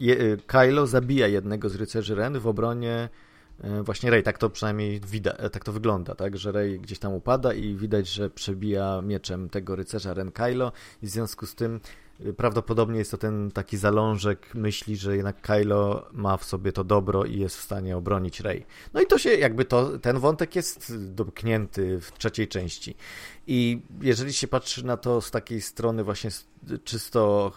y, 0.01 0.11
y, 0.11 0.39
Kylo 0.47 0.87
zabija 0.87 1.27
jednego 1.27 1.69
z 1.69 1.75
rycerzy 1.75 2.15
Ren 2.15 2.39
w 2.39 2.47
obronie 2.47 3.09
właśnie 3.83 4.11
Rey, 4.11 4.23
tak 4.23 4.39
to 4.39 4.51
przynajmniej 4.51 5.01
widać, 5.01 5.37
tak 5.53 5.65
to 5.65 5.73
wygląda, 5.73 6.15
tak, 6.15 6.37
że 6.37 6.53
Rey 6.53 6.81
gdzieś 6.81 6.99
tam 6.99 7.13
upada 7.13 7.53
i 7.53 7.77
widać, 7.77 8.09
że 8.09 8.31
przebija 8.31 9.03
mieczem 9.03 9.49
tego 9.49 9.77
rycerza 9.77 10.15
Ren 10.15 10.33
Kylo 10.33 10.73
i 11.03 11.07
w 11.07 11.11
związku 11.11 11.47
z 11.47 11.55
tym 11.55 11.81
prawdopodobnie 12.37 12.99
jest 12.99 13.11
to 13.11 13.19
ten 13.19 13.51
taki 13.51 13.77
zalążek 13.77 14.55
myśli, 14.55 14.97
że 14.97 15.17
jednak 15.17 15.41
Kylo 15.41 16.09
ma 16.13 16.37
w 16.37 16.45
sobie 16.45 16.73
to 16.73 16.85
dobro 16.85 17.25
i 17.25 17.39
jest 17.39 17.57
w 17.57 17.61
stanie 17.61 17.97
obronić 17.97 18.41
Rey. 18.41 18.67
No 18.95 19.01
i 19.01 19.07
to 19.07 19.19
się 19.19 19.35
jakby 19.35 19.65
to, 19.65 19.99
ten 19.99 20.19
wątek 20.19 20.57
jest 20.57 20.97
domknięty 21.15 22.01
w 22.01 22.13
trzeciej 22.13 22.49
części. 22.49 22.97
I 23.47 23.83
jeżeli 24.01 24.33
się 24.33 24.49
patrzy 24.49 24.87
na 24.87 24.97
to 24.97 25.21
z 25.21 25.31
takiej 25.31 25.61
strony 25.61 26.05
właśnie 26.05 26.31
czysto 26.85 27.53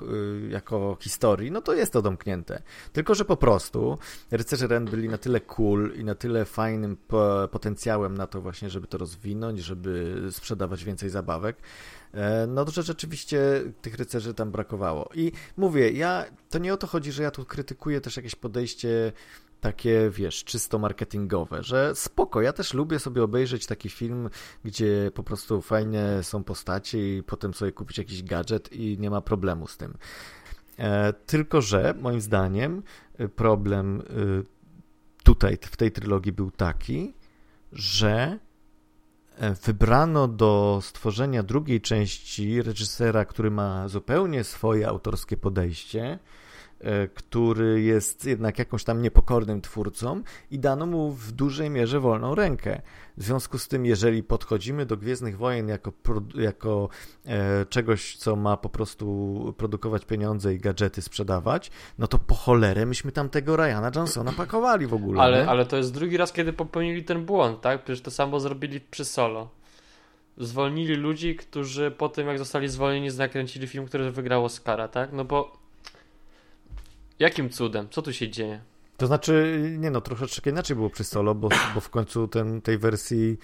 y, 0.46 0.50
jako 0.50 0.98
historii, 1.02 1.52
no 1.52 1.62
to 1.62 1.74
jest 1.74 1.94
to 1.94 2.02
domknięte. 2.02 2.62
Tylko, 2.94 3.16
że 3.16 3.26
po 3.26 3.38
prostu 3.38 3.98
rycerze 4.32 4.68
Ren 4.68 4.86
byli 4.86 5.10
na 5.10 5.18
tyle 5.18 5.40
cool 5.40 5.94
i 5.96 6.04
na 6.04 6.16
tyle 6.16 6.46
fajnym 6.46 6.98
potencjałem 7.52 8.18
na 8.18 8.28
to 8.28 8.42
właśnie, 8.42 8.70
żeby 8.70 8.88
to 8.88 8.98
rozwinąć, 8.98 9.60
żeby 9.60 10.22
sprzedawać 10.32 10.84
więcej 10.84 11.10
zabawek, 11.10 11.58
no 12.48 12.66
to, 12.66 12.82
rzeczywiście 12.82 13.40
tych 13.82 13.96
rycerzy 13.96 14.34
tam 14.34 14.52
brakowało. 14.52 15.10
I 15.16 15.32
mówię, 15.58 15.92
ja, 15.92 16.26
to 16.50 16.60
nie 16.60 16.74
o 16.74 16.78
to 16.78 16.88
chodzi, 16.88 17.12
że 17.12 17.24
ja 17.24 17.32
tu 17.32 17.46
krytykuję 17.46 18.02
też 18.02 18.18
jakieś 18.18 18.36
podejście 18.36 19.12
takie, 19.62 20.10
wiesz, 20.10 20.44
czysto 20.44 20.80
marketingowe, 20.80 21.64
że 21.64 21.96
spoko, 21.96 22.42
ja 22.42 22.54
też 22.54 22.74
lubię 22.74 23.00
sobie 23.00 23.24
obejrzeć 23.24 23.66
taki 23.66 23.90
film, 23.90 24.30
gdzie 24.66 25.12
po 25.14 25.24
prostu 25.24 25.62
fajnie 25.62 26.04
są 26.22 26.44
postacie 26.44 27.18
i 27.18 27.24
potem 27.24 27.54
sobie 27.54 27.72
kupić 27.72 27.98
jakiś 27.98 28.24
gadżet 28.24 28.74
i 28.74 28.98
nie 29.00 29.10
ma 29.10 29.22
problemu 29.22 29.68
z 29.68 29.78
tym. 29.78 29.94
E, 30.78 31.14
tylko, 31.14 31.62
że 31.62 31.94
moim 32.02 32.22
zdaniem 32.22 32.84
y, 33.20 33.30
problem 33.30 34.04
tutaj 35.24 35.58
w 35.62 35.78
tej 35.78 35.92
trylogii 35.92 36.32
był 36.32 36.52
taki, 36.52 37.14
że 37.72 38.12
e, 38.12 38.40
wybrano 39.66 40.28
do 40.28 40.80
stworzenia 40.84 41.44
drugiej 41.44 41.82
części 41.82 42.62
reżysera, 42.62 43.26
który 43.26 43.52
ma 43.52 43.88
zupełnie 43.88 44.44
swoje 44.44 44.88
autorskie 44.88 45.38
podejście, 45.38 46.20
E, 46.20 46.20
który 47.14 47.82
jest 47.82 48.26
jednak 48.26 48.60
jakąś 48.60 48.84
tam 48.84 49.02
niepokornym 49.02 49.62
twórcą 49.62 50.22
i 50.52 50.60
dano 50.60 50.86
mu 50.86 51.12
w 51.12 51.32
dużej 51.32 51.70
mierze 51.70 52.00
wolną 52.00 52.36
rękę. 52.36 52.82
W 53.18 53.24
związku 53.24 53.58
z 53.58 53.68
tym, 53.68 53.86
jeżeli 53.86 54.24
podchodzimy 54.24 54.86
do 54.86 54.98
Gwiezdnych 54.98 55.38
Wojen 55.38 55.68
jako, 55.68 55.92
jako 56.36 56.90
e, 57.26 57.66
czegoś, 57.66 58.16
co 58.16 58.36
ma 58.36 58.58
po 58.58 58.70
prostu 58.70 59.54
produkować 59.58 60.06
pieniądze 60.06 60.54
i 60.54 60.58
gadżety 60.58 61.02
sprzedawać, 61.02 61.72
no 61.98 62.08
to 62.08 62.20
po 62.20 62.36
cholerę 62.36 62.86
myśmy 62.86 63.12
tam 63.12 63.30
tego 63.30 63.56
Ryana 63.56 63.92
Johnsona 63.96 64.32
pakowali 64.32 64.88
w 64.88 64.94
ogóle. 64.94 65.22
Ale, 65.22 65.48
ale 65.48 65.66
to 65.66 65.78
jest 65.78 65.94
drugi 65.94 66.18
raz, 66.18 66.34
kiedy 66.34 66.54
popełnili 66.54 67.04
ten 67.04 67.26
błąd, 67.26 67.62
tak? 67.62 67.84
Przecież 67.84 68.02
to 68.02 68.12
samo 68.12 68.40
zrobili 68.40 68.82
przy 68.82 69.06
Solo 69.06 69.50
zwolnili 70.38 70.96
ludzi, 70.96 71.36
którzy 71.36 71.92
po 71.92 72.10
tym, 72.10 72.28
jak 72.28 72.38
zostali 72.38 72.68
zwolnieni, 72.68 73.18
nakręcili 73.18 73.68
film, 73.68 73.86
który 73.86 74.12
wygrał 74.12 74.46
Oscara, 74.46 74.88
tak? 74.88 75.14
No 75.14 75.26
bo 75.26 75.60
Jakim 77.20 77.50
cudem? 77.50 77.88
Co 77.90 78.02
tu 78.02 78.14
się 78.14 78.30
dzieje? 78.30 78.62
To 79.00 79.08
znaczy, 79.08 79.62
nie 79.78 79.92
no, 79.92 80.02
troszeczkę 80.02 80.50
inaczej 80.50 80.76
było 80.76 80.90
przy 80.90 81.04
Solo, 81.04 81.36
bo, 81.36 81.50
bo 81.76 81.80
w 81.82 81.90
końcu 81.90 82.28
ten, 82.28 82.62
tej 82.62 82.78
wersji 82.78 83.38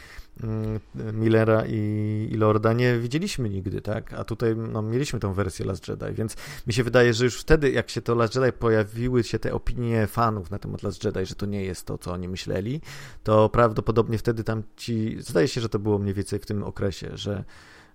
mm, 0.43 0.79
Millera 0.95 1.63
i, 1.67 2.29
i, 2.31 2.35
Lorda 2.35 2.73
nie 2.73 2.99
widzieliśmy 2.99 3.49
nigdy, 3.49 3.81
tak? 3.81 4.13
A 4.13 4.23
tutaj 4.23 4.55
no, 4.55 4.81
mieliśmy 4.81 5.19
tą 5.19 5.33
wersję 5.33 5.65
Last 5.65 5.87
Jedi, 5.87 6.13
więc 6.13 6.35
mi 6.67 6.73
się 6.73 6.83
wydaje, 6.83 7.13
że 7.13 7.25
już 7.25 7.39
wtedy, 7.39 7.71
jak 7.71 7.89
się 7.89 8.01
to 8.01 8.15
Last 8.15 8.35
Jedi 8.35 8.51
pojawiły 8.51 9.23
się 9.23 9.39
te 9.39 9.53
opinie 9.53 10.07
fanów 10.07 10.51
na 10.51 10.59
temat 10.59 10.83
Last 10.83 11.03
Jedi, 11.03 11.25
że 11.25 11.35
to 11.35 11.45
nie 11.45 11.63
jest 11.63 11.85
to, 11.85 11.97
co 11.97 12.11
oni 12.11 12.27
myśleli, 12.27 12.81
to 13.23 13.49
prawdopodobnie 13.49 14.17
wtedy 14.17 14.43
tam 14.43 14.63
ci, 14.75 15.17
zdaje 15.19 15.47
się, 15.47 15.61
że 15.61 15.69
to 15.69 15.79
było 15.79 15.99
mniej 15.99 16.13
więcej 16.13 16.39
w 16.39 16.45
tym 16.45 16.63
okresie, 16.63 17.09
że 17.13 17.43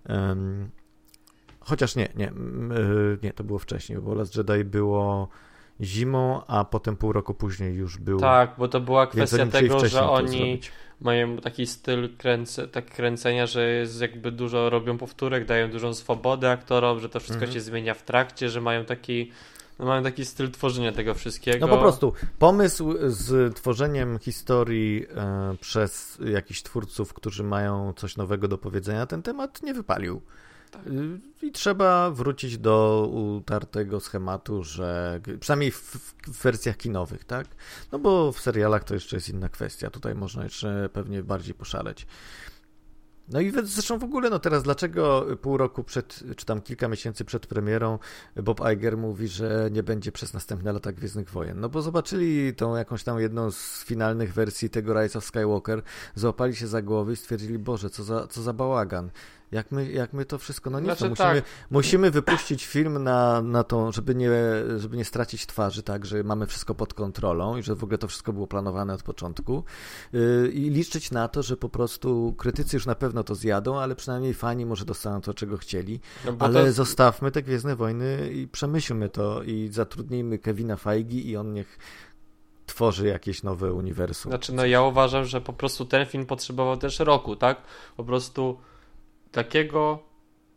um, 0.08 0.70
chociaż 1.60 1.96
nie, 1.96 2.08
nie, 2.16 2.32
nie, 3.22 3.32
to 3.32 3.44
było 3.44 3.58
wcześniej, 3.58 3.98
bo 3.98 4.14
Last 4.14 4.36
Jedi 4.36 4.64
było 4.64 5.28
zimą, 5.82 6.46
a 6.46 6.64
potem 6.64 6.96
pół 6.96 7.12
roku 7.12 7.34
później 7.34 7.74
już 7.74 7.98
był. 7.98 8.20
Tak, 8.20 8.54
bo 8.58 8.68
to 8.68 8.80
była 8.80 9.06
kwestia 9.06 9.46
tego, 9.46 9.88
że 9.88 10.10
oni 10.10 10.60
mają 11.00 11.36
taki 11.36 11.66
styl 11.66 12.16
kręce, 12.16 12.68
tak 12.68 12.90
kręcenia, 12.90 13.46
że 13.46 13.70
jest 13.70 14.00
jakby 14.00 14.32
dużo 14.32 14.70
robią 14.70 14.98
powtórek, 14.98 15.44
dają 15.44 15.70
dużą 15.70 15.94
swobodę 15.94 16.50
aktorom, 16.50 17.00
że 17.00 17.08
to 17.08 17.20
wszystko 17.20 17.44
mhm. 17.44 17.52
się 17.52 17.60
zmienia 17.60 17.94
w 17.94 18.02
trakcie, 18.02 18.48
że 18.48 18.60
mają 18.60 18.84
taki 18.84 19.30
no 19.78 19.86
mają 19.86 20.02
taki 20.02 20.24
styl 20.24 20.50
tworzenia 20.50 20.92
tego 20.92 21.14
wszystkiego. 21.14 21.66
No 21.66 21.76
po 21.76 21.82
prostu 21.82 22.12
pomysł 22.38 22.94
z 23.06 23.54
tworzeniem 23.54 24.18
historii 24.18 25.06
e, 25.16 25.56
przez 25.60 26.18
jakichś 26.24 26.62
twórców, 26.62 27.14
którzy 27.14 27.44
mają 27.44 27.92
coś 27.92 28.16
nowego 28.16 28.48
do 28.48 28.58
powiedzenia 28.58 28.98
na 28.98 29.06
ten 29.06 29.22
temat, 29.22 29.62
nie 29.62 29.74
wypalił. 29.74 30.22
Tak. 30.70 30.82
I 31.42 31.52
trzeba 31.52 32.10
wrócić 32.10 32.58
do 32.58 33.08
utartego 33.12 34.00
schematu, 34.00 34.64
że 34.64 35.20
przynajmniej 35.40 35.70
w, 35.70 35.76
w, 35.76 36.42
wersjach 36.42 36.76
kinowych, 36.76 37.24
tak? 37.24 37.46
No 37.92 37.98
bo 37.98 38.32
w 38.32 38.40
serialach 38.40 38.84
to 38.84 38.94
jeszcze 38.94 39.16
jest 39.16 39.28
inna 39.28 39.48
kwestia. 39.48 39.90
Tutaj 39.90 40.14
można 40.14 40.44
jeszcze 40.44 40.88
pewnie 40.92 41.22
bardziej 41.22 41.54
poszaleć. 41.54 42.06
No 43.32 43.40
i 43.40 43.52
zresztą 43.62 43.98
w 43.98 44.04
ogóle, 44.04 44.30
no 44.30 44.38
teraz 44.38 44.62
dlaczego 44.62 45.26
pół 45.42 45.56
roku 45.56 45.84
przed, 45.84 46.22
czy 46.36 46.46
tam 46.46 46.60
kilka 46.60 46.88
miesięcy 46.88 47.24
przed 47.24 47.46
premierą 47.46 47.98
Bob 48.36 48.60
Iger 48.72 48.96
mówi, 48.96 49.28
że 49.28 49.68
nie 49.72 49.82
będzie 49.82 50.12
przez 50.12 50.32
następne 50.32 50.72
lata 50.72 50.92
Gwiezdnych 50.92 51.30
Wojen? 51.30 51.60
No 51.60 51.68
bo 51.68 51.82
zobaczyli 51.82 52.54
tą 52.54 52.76
jakąś 52.76 53.04
tam 53.04 53.20
jedną 53.20 53.50
z 53.50 53.84
finalnych 53.84 54.34
wersji 54.34 54.70
tego 54.70 55.02
Rise 55.02 55.18
of 55.18 55.24
Skywalker, 55.24 55.82
złapali 56.14 56.56
się 56.56 56.66
za 56.66 56.82
głowy 56.82 57.12
i 57.12 57.16
stwierdzili, 57.16 57.58
Boże, 57.58 57.90
co 57.90 58.04
za, 58.04 58.26
co 58.26 58.42
za 58.42 58.52
bałagan. 58.52 59.10
Jak 59.52 59.72
my, 59.72 59.92
jak 59.92 60.12
my 60.12 60.24
to 60.24 60.38
wszystko, 60.38 60.70
no 60.70 60.80
nie 60.80 60.84
znaczy, 60.84 61.08
musimy, 61.08 61.42
tak. 61.42 61.44
musimy 61.70 62.10
wypuścić 62.10 62.66
film 62.66 63.02
na, 63.02 63.42
na 63.42 63.64
tą, 63.64 63.92
żeby 63.92 64.14
nie, 64.14 64.30
żeby 64.76 64.96
nie 64.96 65.04
stracić 65.04 65.46
twarzy, 65.46 65.82
tak, 65.82 66.06
że 66.06 66.24
mamy 66.24 66.46
wszystko 66.46 66.74
pod 66.74 66.94
kontrolą 66.94 67.56
i 67.56 67.62
że 67.62 67.74
w 67.74 67.84
ogóle 67.84 67.98
to 67.98 68.08
wszystko 68.08 68.32
było 68.32 68.46
planowane 68.46 68.94
od 68.94 69.02
początku 69.02 69.64
yy, 70.12 70.50
i 70.54 70.70
liczyć 70.70 71.10
na 71.10 71.28
to, 71.28 71.42
że 71.42 71.56
po 71.56 71.68
prostu 71.68 72.34
krytycy 72.38 72.76
już 72.76 72.86
na 72.86 72.94
pewno 72.94 73.24
to 73.24 73.34
zjadą, 73.34 73.78
ale 73.78 73.96
przynajmniej 73.96 74.34
fani 74.34 74.66
może 74.66 74.84
dostaną 74.84 75.20
to, 75.20 75.34
czego 75.34 75.56
chcieli, 75.56 76.00
no 76.24 76.36
ale 76.38 76.64
to... 76.64 76.72
zostawmy 76.72 77.30
te 77.30 77.42
Gwiezdne 77.42 77.76
Wojny 77.76 78.30
i 78.32 78.48
przemyślmy 78.48 79.08
to 79.08 79.42
i 79.42 79.68
zatrudnijmy 79.72 80.38
Kevina 80.38 80.76
Feigi 80.76 81.28
i 81.30 81.36
on 81.36 81.52
niech 81.52 81.78
tworzy 82.66 83.06
jakieś 83.06 83.42
nowe 83.42 83.72
uniwersum. 83.72 84.32
Znaczy, 84.32 84.52
no 84.52 84.66
ja 84.66 84.82
uważam, 84.82 85.24
że 85.24 85.40
po 85.40 85.52
prostu 85.52 85.84
ten 85.84 86.06
film 86.06 86.26
potrzebował 86.26 86.76
też 86.76 86.98
roku, 86.98 87.36
tak? 87.36 87.62
Po 87.96 88.04
prostu 88.04 88.58
takiego 89.32 89.98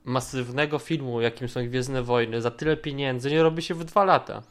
masywnego 0.03 0.79
filmu, 0.79 1.21
jakim 1.21 1.49
są 1.49 1.67
Gwiezdne 1.67 2.03
Wojny, 2.03 2.41
za 2.41 2.51
tyle 2.51 2.77
pieniędzy 2.77 3.31
nie 3.31 3.43
robi 3.43 3.61
się 3.61 3.75
w 3.75 3.83
dwa 3.83 4.05
lata. 4.05 4.43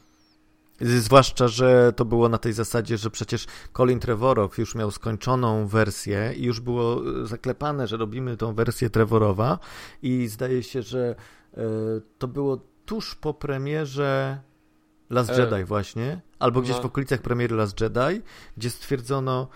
Zwłaszcza, 0.81 1.49
że 1.49 1.93
to 1.97 2.05
było 2.05 2.29
na 2.29 2.39
tej 2.39 2.53
zasadzie, 2.53 2.99
że 2.99 3.11
przecież 3.11 3.47
Colin 3.73 4.01
Trevorow 4.01 4.59
już 4.59 4.75
miał 4.75 4.91
skończoną 4.91 5.67
wersję 5.67 6.33
i 6.37 6.45
już 6.45 6.61
było 6.61 7.03
e, 7.23 7.27
zaklepane, 7.27 7.87
że 7.87 7.97
robimy 7.97 8.37
tą 8.37 8.55
wersję 8.55 8.91
Trevorowa 8.91 9.59
i 10.03 10.27
zdaje 10.27 10.63
się, 10.63 10.83
że 10.83 11.15
e, 11.55 11.61
to 12.19 12.29
było 12.29 12.59
tuż 12.87 13.15
po 13.15 13.35
premierze 13.35 14.41
Last 15.11 15.31
e... 15.31 15.41
Jedi 15.41 15.65
właśnie, 15.65 16.21
albo 16.39 16.61
gdzieś 16.61 16.77
no. 16.77 16.83
w 16.83 16.87
okolicach 16.87 17.23
premiery 17.23 17.57
Last 17.57 17.81
Jedi, 17.81 18.23
gdzie 18.57 18.71
stwierdzono, 18.71 19.49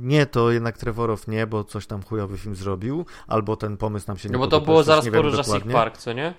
nie, 0.00 0.26
to 0.26 0.50
jednak 0.50 0.78
Trevorow 0.78 1.28
nie, 1.28 1.46
bo 1.46 1.64
coś 1.64 1.86
tam 1.86 2.02
chujowy 2.02 2.38
film 2.38 2.54
zrobił, 2.54 3.06
albo 3.26 3.56
ten 3.56 3.76
pomysł 3.76 4.04
nam 4.08 4.18
się 4.18 4.28
nie 4.28 4.32
No 4.32 4.38
bo 4.38 4.46
to 4.46 4.60
było 4.60 4.82
zaraz 4.82 5.08
po 5.08 5.16
Jurassic 5.16 5.64
Park, 5.72 5.96
co 5.96 6.12
nie? 6.12 6.34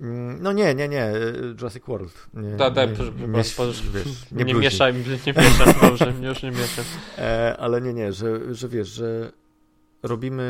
Mm, 0.00 0.42
no 0.42 0.52
nie, 0.52 0.74
nie, 0.74 0.88
nie, 0.88 1.02
e, 1.02 1.14
Jurassic 1.58 1.84
World. 1.86 2.26
Nie, 2.34 2.56
da, 2.56 2.70
da, 2.70 2.84
nie, 2.86 2.92
nie, 2.92 3.28
wiesz, 3.28 3.58
nie, 4.32 4.44
nie 4.44 4.54
mieszaj, 4.54 4.94
nie 4.94 5.00
mieszaj, 5.32 5.74
dobrze, 5.82 6.12
już 6.22 6.42
nie 6.42 6.50
mieszam. 6.50 6.84
E, 7.18 7.56
ale 7.58 7.80
nie, 7.80 7.94
nie, 7.94 8.12
że, 8.12 8.54
że 8.54 8.68
wiesz, 8.68 8.88
że 8.88 9.32
robimy 10.02 10.46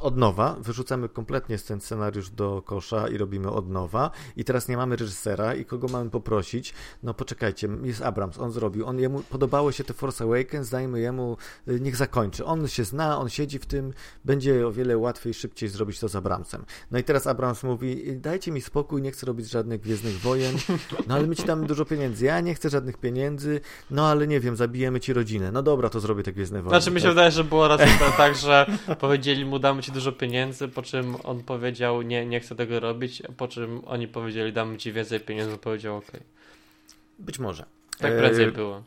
od 0.00 0.16
nowa, 0.16 0.56
wyrzucamy 0.60 1.08
kompletnie 1.08 1.58
ten 1.58 1.80
scenariusz 1.80 2.30
do 2.30 2.62
kosza 2.62 3.08
i 3.08 3.18
robimy 3.18 3.50
od 3.50 3.70
nowa 3.70 4.10
i 4.36 4.44
teraz 4.44 4.68
nie 4.68 4.76
mamy 4.76 4.96
reżysera 4.96 5.54
i 5.54 5.64
kogo 5.64 5.88
mamy 5.88 6.10
poprosić? 6.10 6.74
No 7.02 7.14
poczekajcie, 7.14 7.68
jest 7.82 8.02
Abrams, 8.02 8.38
on 8.38 8.52
zrobił, 8.52 8.86
on 8.86 8.98
jemu 8.98 9.22
podobało 9.22 9.72
się 9.72 9.84
te 9.84 9.94
Force 9.94 10.24
Awakens, 10.24 10.70
dajmy 10.70 11.00
jemu, 11.00 11.36
y, 11.68 11.80
niech 11.80 11.96
zakończy. 11.96 12.44
On 12.44 12.68
się 12.68 12.84
zna, 12.84 13.18
on 13.18 13.28
siedzi 13.28 13.58
w 13.58 13.66
tym, 13.66 13.92
będzie 14.24 14.66
o 14.66 14.72
wiele 14.72 14.98
łatwiej, 14.98 15.34
szybciej 15.34 15.68
zrobić 15.68 16.00
to 16.00 16.08
z 16.08 16.16
Abramsem. 16.16 16.64
No 16.90 16.98
i 16.98 17.04
teraz 17.04 17.26
Abrams 17.26 17.62
mówi, 17.62 18.16
dajcie 18.16 18.52
mi 18.52 18.60
spokój, 18.60 19.02
nie 19.02 19.10
chcę 19.10 19.26
robić 19.26 19.50
żadnych 19.50 19.80
Gwiezdnych 19.80 20.20
Wojen, 20.20 20.56
no 21.06 21.14
ale 21.14 21.26
my 21.26 21.36
ci 21.36 21.44
damy 21.44 21.66
dużo 21.66 21.84
pieniędzy, 21.84 22.24
ja 22.24 22.40
nie 22.40 22.54
chcę 22.54 22.70
żadnych 22.70 22.96
pieniędzy, 22.96 23.60
no 23.90 24.06
ale 24.06 24.26
nie 24.26 24.40
wiem, 24.40 24.56
zabijemy 24.56 25.00
ci 25.00 25.12
rodzinę. 25.12 25.52
No 25.52 25.62
dobra, 25.62 25.88
to 25.88 26.00
zrobię 26.00 26.22
te 26.22 26.32
Gwiezdne 26.32 26.62
Wojny. 26.62 26.80
Znaczy 26.80 26.90
mi 26.90 27.00
się 27.00 27.04
tak? 27.04 27.12
wydaje, 27.12 27.30
że 27.30 27.44
było 27.44 27.68
raczej 27.68 27.88
tak, 28.16 28.36
że 28.42 28.66
powiedzieli 29.00 29.44
mu 29.44 29.58
damy 29.58 29.82
ci 29.82 29.92
dużo 29.92 30.12
pieniędzy, 30.12 30.68
po 30.68 30.82
czym 30.82 31.16
on 31.24 31.42
powiedział 31.42 32.02
nie, 32.02 32.26
nie 32.26 32.40
chcę 32.40 32.56
tego 32.56 32.80
robić, 32.80 33.22
po 33.36 33.48
czym 33.48 33.80
oni 33.86 34.08
powiedzieli 34.08 34.52
damy 34.52 34.78
ci 34.78 34.92
więcej 34.92 35.20
pieniędzy, 35.20 35.58
powiedział 35.58 35.96
ok. 35.96 36.10
Być 37.18 37.38
może. 37.38 37.64
Tak 37.98 38.16
prędzej 38.16 38.44
e... 38.44 38.52
było. 38.52 38.82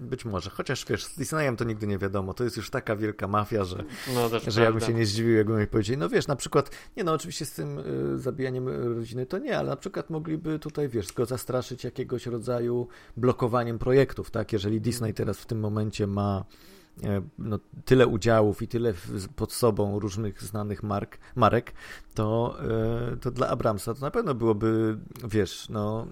Być 0.00 0.24
może, 0.24 0.50
chociaż 0.50 0.84
wiesz, 0.86 1.04
z 1.04 1.16
Disneyem 1.16 1.56
to 1.56 1.64
nigdy 1.64 1.86
nie 1.86 1.98
wiadomo. 1.98 2.34
To 2.34 2.44
jest 2.44 2.56
już 2.56 2.70
taka 2.70 2.96
wielka 2.96 3.28
mafia, 3.28 3.64
że, 3.64 3.84
no, 4.14 4.30
że 4.46 4.62
ja 4.62 4.72
bym 4.72 4.80
się 4.80 4.94
nie 4.94 5.06
zdziwił, 5.06 5.36
jakbym 5.36 5.60
mi 5.60 5.66
powiedzieli, 5.66 5.98
no 5.98 6.08
wiesz, 6.08 6.26
na 6.26 6.36
przykład, 6.36 6.70
nie 6.96 7.04
no, 7.04 7.12
oczywiście 7.12 7.44
z 7.44 7.52
tym 7.52 7.78
y, 8.14 8.18
zabijaniem 8.18 8.68
rodziny 8.68 9.26
to 9.26 9.38
nie, 9.38 9.58
ale 9.58 9.70
na 9.70 9.76
przykład 9.76 10.10
mogliby 10.10 10.58
tutaj, 10.58 10.88
wiesz, 10.88 11.12
go 11.12 11.26
zastraszyć 11.26 11.84
jakiegoś 11.84 12.26
rodzaju 12.26 12.88
blokowaniem 13.16 13.78
projektów, 13.78 14.30
tak? 14.30 14.52
Jeżeli 14.52 14.80
Disney 14.80 15.14
teraz 15.14 15.38
w 15.38 15.46
tym 15.46 15.60
momencie 15.60 16.06
ma 16.06 16.44
no, 17.38 17.58
tyle 17.84 18.06
udziałów 18.06 18.62
i 18.62 18.68
tyle 18.68 18.94
pod 19.36 19.52
sobą 19.52 19.98
różnych 19.98 20.42
znanych 20.42 20.82
mark, 20.82 21.18
marek, 21.34 21.72
to, 22.14 22.56
e, 23.12 23.16
to 23.16 23.30
dla 23.30 23.48
Abramsa 23.48 23.94
to 23.94 24.00
na 24.00 24.10
pewno 24.10 24.34
byłoby, 24.34 24.98
wiesz, 25.24 25.68
no 25.68 26.06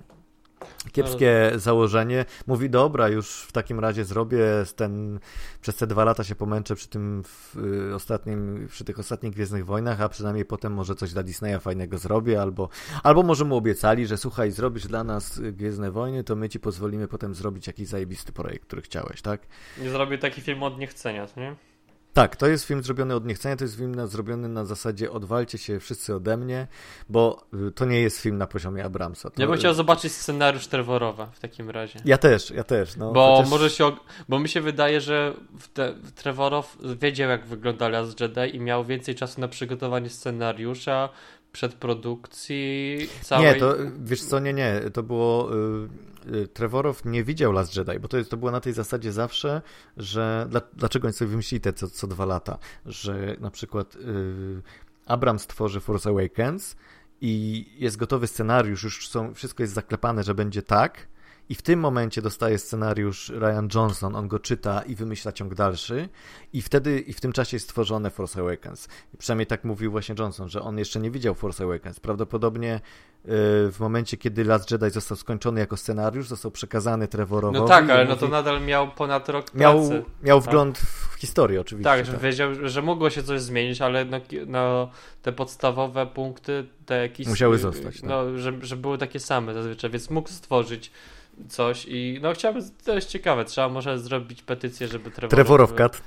Kiepskie 0.92 1.52
założenie. 1.56 2.24
Mówi, 2.46 2.70
dobra, 2.70 3.08
już 3.08 3.42
w 3.42 3.52
takim 3.52 3.80
razie 3.80 4.04
zrobię 4.04 4.38
ten, 4.76 5.20
przez 5.60 5.76
te 5.76 5.86
dwa 5.86 6.04
lata 6.04 6.24
się 6.24 6.34
pomęczę 6.34 6.74
przy 6.74 6.88
tym 6.88 7.22
y, 7.90 7.94
ostatnim, 7.94 8.68
przy 8.70 8.84
tych 8.84 8.98
ostatnich 8.98 9.32
Gwiezdnych 9.32 9.66
Wojnach, 9.66 10.00
a 10.00 10.08
przynajmniej 10.08 10.44
potem 10.44 10.72
może 10.72 10.94
coś 10.94 11.12
dla 11.12 11.22
Disneya 11.22 11.60
fajnego 11.60 11.98
zrobię, 11.98 12.42
albo, 12.42 12.68
albo 13.02 13.22
może 13.22 13.44
mu 13.44 13.56
obiecali, 13.56 14.06
że 14.06 14.16
słuchaj, 14.16 14.50
zrobisz 14.50 14.86
dla 14.86 15.04
nas 15.04 15.40
Gwiezdne 15.40 15.90
Wojny, 15.90 16.24
to 16.24 16.36
my 16.36 16.48
ci 16.48 16.60
pozwolimy 16.60 17.08
potem 17.08 17.34
zrobić 17.34 17.66
jakiś 17.66 17.88
zajebisty 17.88 18.32
projekt, 18.32 18.66
który 18.66 18.82
chciałeś, 18.82 19.22
tak? 19.22 19.40
Nie 19.78 19.90
zrobię 19.90 20.18
taki 20.18 20.40
film 20.40 20.62
od 20.62 20.78
niechcenia, 20.78 21.26
nie? 21.36 21.73
Tak, 22.14 22.36
to 22.36 22.46
jest 22.46 22.64
film 22.64 22.82
zrobiony 22.82 23.14
od 23.14 23.26
niechcenia, 23.26 23.56
to 23.56 23.64
jest 23.64 23.76
film 23.76 23.94
na, 23.94 24.06
zrobiony 24.06 24.48
na 24.48 24.64
zasadzie 24.64 25.10
odwalcie 25.10 25.58
się 25.58 25.80
wszyscy 25.80 26.14
ode 26.14 26.36
mnie, 26.36 26.66
bo 27.08 27.46
y, 27.68 27.72
to 27.72 27.84
nie 27.84 28.00
jest 28.00 28.20
film 28.20 28.38
na 28.38 28.46
poziomie 28.46 28.84
Abramsa. 28.84 29.30
To... 29.30 29.42
Ja 29.42 29.48
bym 29.48 29.56
chciał 29.56 29.74
zobaczyć 29.74 30.12
scenariusz 30.12 30.66
Trevorowa 30.66 31.26
w 31.26 31.40
takim 31.40 31.70
razie. 31.70 32.00
Ja 32.04 32.18
też, 32.18 32.50
ja 32.50 32.64
też. 32.64 32.96
No, 32.96 33.12
bo 33.12 33.36
chociaż... 33.36 33.50
może 33.50 33.70
się, 33.70 33.92
bo 34.28 34.38
mi 34.38 34.48
się 34.48 34.60
wydaje, 34.60 35.00
że 35.00 35.34
te, 35.74 35.94
Trevorow 36.14 36.76
wiedział 37.00 37.30
jak 37.30 37.46
wygląda 37.46 37.88
Last 37.88 38.20
Jedi 38.20 38.56
i 38.56 38.60
miał 38.60 38.84
więcej 38.84 39.14
czasu 39.14 39.40
na 39.40 39.48
przygotowanie 39.48 40.10
scenariusza, 40.10 41.08
przedprodukcji 41.52 42.98
całej... 43.22 43.46
Nie, 43.46 43.54
to 43.54 43.74
wiesz 44.04 44.22
co, 44.22 44.38
nie, 44.38 44.52
nie, 44.52 44.80
to 44.92 45.02
było... 45.02 45.50
Yy, 45.54 45.88
Trevorow 46.52 47.04
nie 47.04 47.24
widział 47.24 47.52
Last 47.52 47.76
Jedi, 47.76 48.00
bo 48.00 48.08
to, 48.08 48.16
jest, 48.16 48.30
to 48.30 48.36
było 48.36 48.50
na 48.50 48.60
tej 48.60 48.72
zasadzie 48.72 49.12
zawsze, 49.12 49.62
że 49.96 50.46
dla, 50.50 50.60
dlaczego 50.72 51.06
oni 51.06 51.14
sobie 51.14 51.30
wymyślili 51.30 51.60
te 51.60 51.72
co, 51.72 51.88
co 51.90 52.06
dwa 52.06 52.24
lata, 52.24 52.58
że 52.86 53.36
na 53.40 53.50
przykład 53.50 53.94
yy, 53.94 54.62
Abrams 55.06 55.46
tworzy 55.46 55.80
Force 55.80 56.10
Awakens 56.10 56.76
i 57.20 57.66
jest 57.78 57.96
gotowy 57.96 58.26
scenariusz, 58.26 58.84
już 58.84 59.08
są, 59.08 59.34
wszystko 59.34 59.62
jest 59.62 59.74
zaklepane, 59.74 60.22
że 60.22 60.34
będzie 60.34 60.62
tak, 60.62 61.08
i 61.48 61.54
w 61.54 61.62
tym 61.62 61.80
momencie 61.80 62.22
dostaje 62.22 62.58
scenariusz 62.58 63.28
Ryan 63.28 63.68
Johnson, 63.74 64.16
on 64.16 64.28
go 64.28 64.38
czyta 64.38 64.82
i 64.82 64.94
wymyśla 64.94 65.32
ciąg 65.32 65.54
dalszy 65.54 66.08
i 66.52 66.62
wtedy 66.62 67.00
i 67.00 67.12
w 67.12 67.20
tym 67.20 67.32
czasie 67.32 67.56
jest 67.56 67.66
stworzone 67.66 68.10
Force 68.10 68.40
Awakens. 68.40 68.88
I 69.14 69.16
przynajmniej 69.16 69.46
tak 69.46 69.64
mówił 69.64 69.90
właśnie 69.90 70.14
Johnson, 70.18 70.48
że 70.48 70.62
on 70.62 70.78
jeszcze 70.78 71.00
nie 71.00 71.10
widział 71.10 71.34
Force 71.34 71.64
Awakens. 71.64 72.00
Prawdopodobnie 72.00 72.80
yy, 73.24 73.30
w 73.72 73.76
momencie, 73.80 74.16
kiedy 74.16 74.44
Last 74.44 74.70
Jedi 74.70 74.90
został 74.90 75.16
skończony 75.16 75.60
jako 75.60 75.76
scenariusz, 75.76 76.28
został 76.28 76.50
przekazany 76.50 77.08
Trevorowi. 77.08 77.58
No 77.58 77.64
tak, 77.64 77.90
ale 77.90 78.04
no 78.04 78.16
to 78.16 78.28
nadal 78.28 78.62
miał 78.62 78.90
ponad 78.90 79.28
rok 79.28 79.50
pracy. 79.50 79.58
Miał, 79.58 80.04
miał 80.22 80.40
tak? 80.40 80.48
wgląd 80.48 80.78
w 80.78 81.14
historię 81.18 81.60
oczywiście. 81.60 81.90
Tak, 81.90 82.06
że 82.06 82.12
tak. 82.12 82.20
wiedział, 82.20 82.50
że 82.68 82.82
mogło 82.82 83.10
się 83.10 83.22
coś 83.22 83.40
zmienić, 83.40 83.80
ale 83.80 84.04
no, 84.04 84.20
no 84.46 84.90
te 85.22 85.32
podstawowe 85.32 86.06
punkty, 86.06 86.66
te 86.86 87.02
jakieś... 87.02 87.26
Musiały 87.26 87.58
zostać. 87.58 88.02
No, 88.02 88.24
tak. 88.24 88.38
że, 88.38 88.52
że 88.60 88.76
były 88.76 88.98
takie 88.98 89.20
same 89.20 89.54
zazwyczaj, 89.54 89.90
więc 89.90 90.10
mógł 90.10 90.28
stworzyć 90.28 90.90
coś 91.48 91.86
i 91.88 92.18
no 92.22 92.32
chciałbym, 92.32 92.62
to 92.84 92.94
jest 92.94 93.08
ciekawe, 93.08 93.44
trzeba 93.44 93.68
może 93.68 93.98
zrobić 93.98 94.42
petycję, 94.42 94.88
żeby 94.88 95.10
Trevor... 95.10 95.30
Trevorow 95.30 95.74
Cut. 95.74 96.02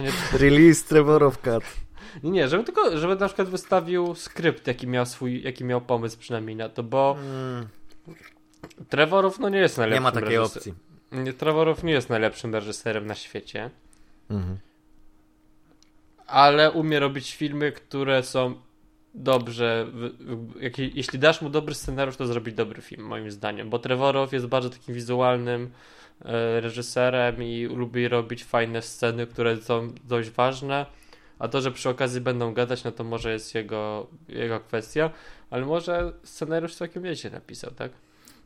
nie... 0.00 0.12
Release 0.38 0.84
Trevorow 0.84 1.38
Cut. 1.38 1.64
Nie, 2.22 2.30
nie, 2.30 2.48
żeby 2.48 2.64
tylko, 2.64 2.98
żeby 2.98 3.16
na 3.16 3.26
przykład 3.26 3.48
wystawił 3.48 4.14
skrypt, 4.14 4.66
jaki 4.66 4.86
miał 4.86 5.06
swój, 5.06 5.42
jaki 5.42 5.64
miał 5.64 5.80
pomysł 5.80 6.18
przynajmniej 6.18 6.56
na 6.56 6.68
to, 6.68 6.82
bo 6.82 7.16
mm. 7.20 7.66
Trevorów 8.88 9.38
no 9.38 9.48
nie 9.48 9.58
jest 9.58 9.78
najlepszym 9.78 10.02
Nie 10.02 10.10
ma 10.10 10.12
takiej 10.12 10.38
reżyser... 10.38 10.56
opcji. 10.56 10.74
Trevorów 11.38 11.84
nie 11.84 11.92
jest 11.92 12.10
najlepszym 12.10 12.54
reżyserem 12.54 13.06
na 13.06 13.14
świecie. 13.14 13.70
Mhm. 14.30 14.58
Ale 16.26 16.70
umie 16.70 17.00
robić 17.00 17.34
filmy, 17.34 17.72
które 17.72 18.22
są 18.22 18.54
dobrze, 19.16 19.86
jeśli 20.94 21.18
dasz 21.18 21.42
mu 21.42 21.50
dobry 21.50 21.74
scenariusz, 21.74 22.16
to 22.16 22.26
zrobi 22.26 22.52
dobry 22.52 22.82
film, 22.82 23.06
moim 23.06 23.30
zdaniem, 23.30 23.70
bo 23.70 23.78
Trevorow 23.78 24.32
jest 24.32 24.46
bardzo 24.46 24.70
takim 24.70 24.94
wizualnym 24.94 25.70
e, 26.24 26.60
reżyserem 26.60 27.42
i 27.42 27.66
lubi 27.66 28.08
robić 28.08 28.44
fajne 28.44 28.82
sceny, 28.82 29.26
które 29.26 29.56
są 29.56 29.92
dość 30.04 30.30
ważne, 30.30 30.86
a 31.38 31.48
to, 31.48 31.60
że 31.60 31.72
przy 31.72 31.88
okazji 31.88 32.20
będą 32.20 32.54
gadać, 32.54 32.84
no 32.84 32.92
to 32.92 33.04
może 33.04 33.32
jest 33.32 33.54
jego, 33.54 34.06
jego 34.28 34.60
kwestia, 34.60 35.10
ale 35.50 35.66
może 35.66 36.12
scenariusz 36.24 36.74
całkiem 36.74 37.04
nieźle 37.04 37.30
napisał, 37.30 37.70
tak? 37.70 37.92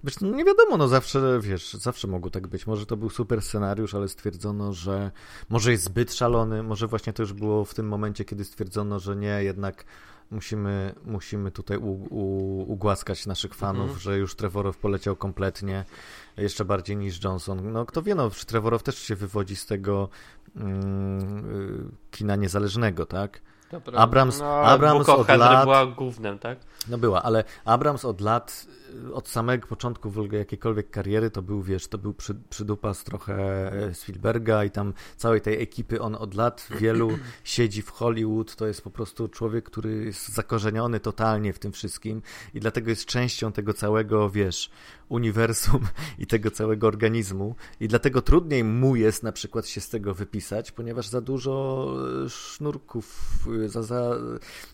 Wiesz, 0.05 0.21
no 0.21 0.31
nie 0.31 0.45
wiadomo, 0.45 0.77
no 0.77 0.89
zawsze, 0.89 1.41
wiesz, 1.41 1.73
zawsze 1.73 2.09
mogło 2.09 2.31
tak 2.31 2.47
być. 2.47 2.67
Może 2.67 2.87
to 2.87 2.97
był 2.97 3.11
super 3.11 3.43
scenariusz, 3.43 3.95
ale 3.95 4.09
stwierdzono, 4.09 4.73
że 4.73 5.11
może 5.49 5.71
jest 5.71 5.85
zbyt 5.85 6.15
szalony, 6.15 6.63
może 6.63 6.87
właśnie 6.87 7.13
to 7.13 7.23
już 7.23 7.33
było 7.33 7.65
w 7.65 7.75
tym 7.75 7.89
momencie, 7.89 8.25
kiedy 8.25 8.45
stwierdzono, 8.45 8.99
że 8.99 9.17
nie, 9.17 9.45
jednak 9.45 9.85
musimy, 10.31 10.95
musimy 11.05 11.51
tutaj 11.51 11.77
u, 11.77 11.91
u, 11.91 12.73
ugłaskać 12.73 13.27
naszych 13.27 13.55
fanów, 13.55 13.83
mhm. 13.83 14.01
że 14.01 14.19
już 14.19 14.37
Trevorow 14.37 14.77
poleciał 14.77 15.17
kompletnie, 15.17 15.85
jeszcze 16.37 16.65
bardziej 16.65 16.97
niż 16.97 17.25
Johnson. 17.25 17.73
No 17.73 17.87
kto 17.87 18.03
wie, 18.03 18.15
no 18.15 18.31
Trevorow 18.31 18.83
też 18.83 18.99
się 18.99 19.17
wywodzi 19.17 19.57
z 19.57 19.67
tego 19.67 20.09
mm, 20.57 21.97
kina 22.11 22.37
niezależnego, 22.37 23.07
tak? 23.07 23.41
Dobra. 23.71 23.99
Abrams, 23.99 24.41
no, 24.41 24.61
Abrams 24.63 25.09
od 25.09 25.29
lat... 25.29 25.65
była 25.65 25.87
głównym, 25.87 26.39
tak? 26.39 26.59
No 26.89 26.99
była, 26.99 27.23
ale 27.23 27.45
Abrams 27.65 28.05
od 28.05 28.21
lat, 28.21 28.67
od 29.13 29.29
samego 29.29 29.67
początku 29.67 30.11
w 30.11 30.19
ogóle 30.19 30.39
jakiejkolwiek 30.39 30.91
kariery 30.91 31.31
to 31.31 31.43
był, 31.43 31.63
wiesz, 31.63 31.89
to 31.89 31.99
był 31.99 32.15
przy, 32.15 32.35
przydupas 32.51 33.05
trochę 33.05 33.35
e, 33.73 33.95
Spielberga 33.95 34.65
i 34.65 34.71
tam 34.71 34.95
całej 35.17 35.41
tej 35.41 35.63
ekipy, 35.63 36.01
on 36.01 36.15
od 36.15 36.35
lat 36.35 36.69
wielu 36.81 37.11
siedzi 37.45 37.83
w 37.83 37.91
Hollywood, 37.91 38.57
to 38.57 38.67
jest 38.67 38.83
po 38.83 38.91
prostu 38.91 39.29
człowiek, 39.29 39.65
który 39.65 40.05
jest 40.05 40.29
zakorzeniony 40.29 41.01
totalnie 41.01 41.53
w 41.53 41.59
tym 41.59 41.73
wszystkim 41.73 42.23
i 42.55 42.61
dlatego 42.61 42.91
jest 42.91 43.07
częścią 43.07 43.53
tego 43.53 43.75
całego, 43.75 44.31
wiesz, 44.31 44.71
uniwersum 45.09 45.81
i 46.19 46.27
tego 46.27 46.51
całego 46.51 46.87
organizmu. 46.87 47.55
I 47.81 47.89
dlatego 47.89 48.23
trudniej 48.23 48.65
mu 48.65 48.97
jest 48.97 49.23
na 49.23 49.33
przykład 49.33 49.67
się 49.67 49.81
z 49.81 49.89
tego 49.89 50.15
wypisać, 50.15 50.73
ponieważ 50.73 51.09
za 51.09 51.21
dużo 51.21 51.87
e, 52.25 52.31
sznurków, 52.31 53.29
za, 53.67 53.83
za, 53.83 54.11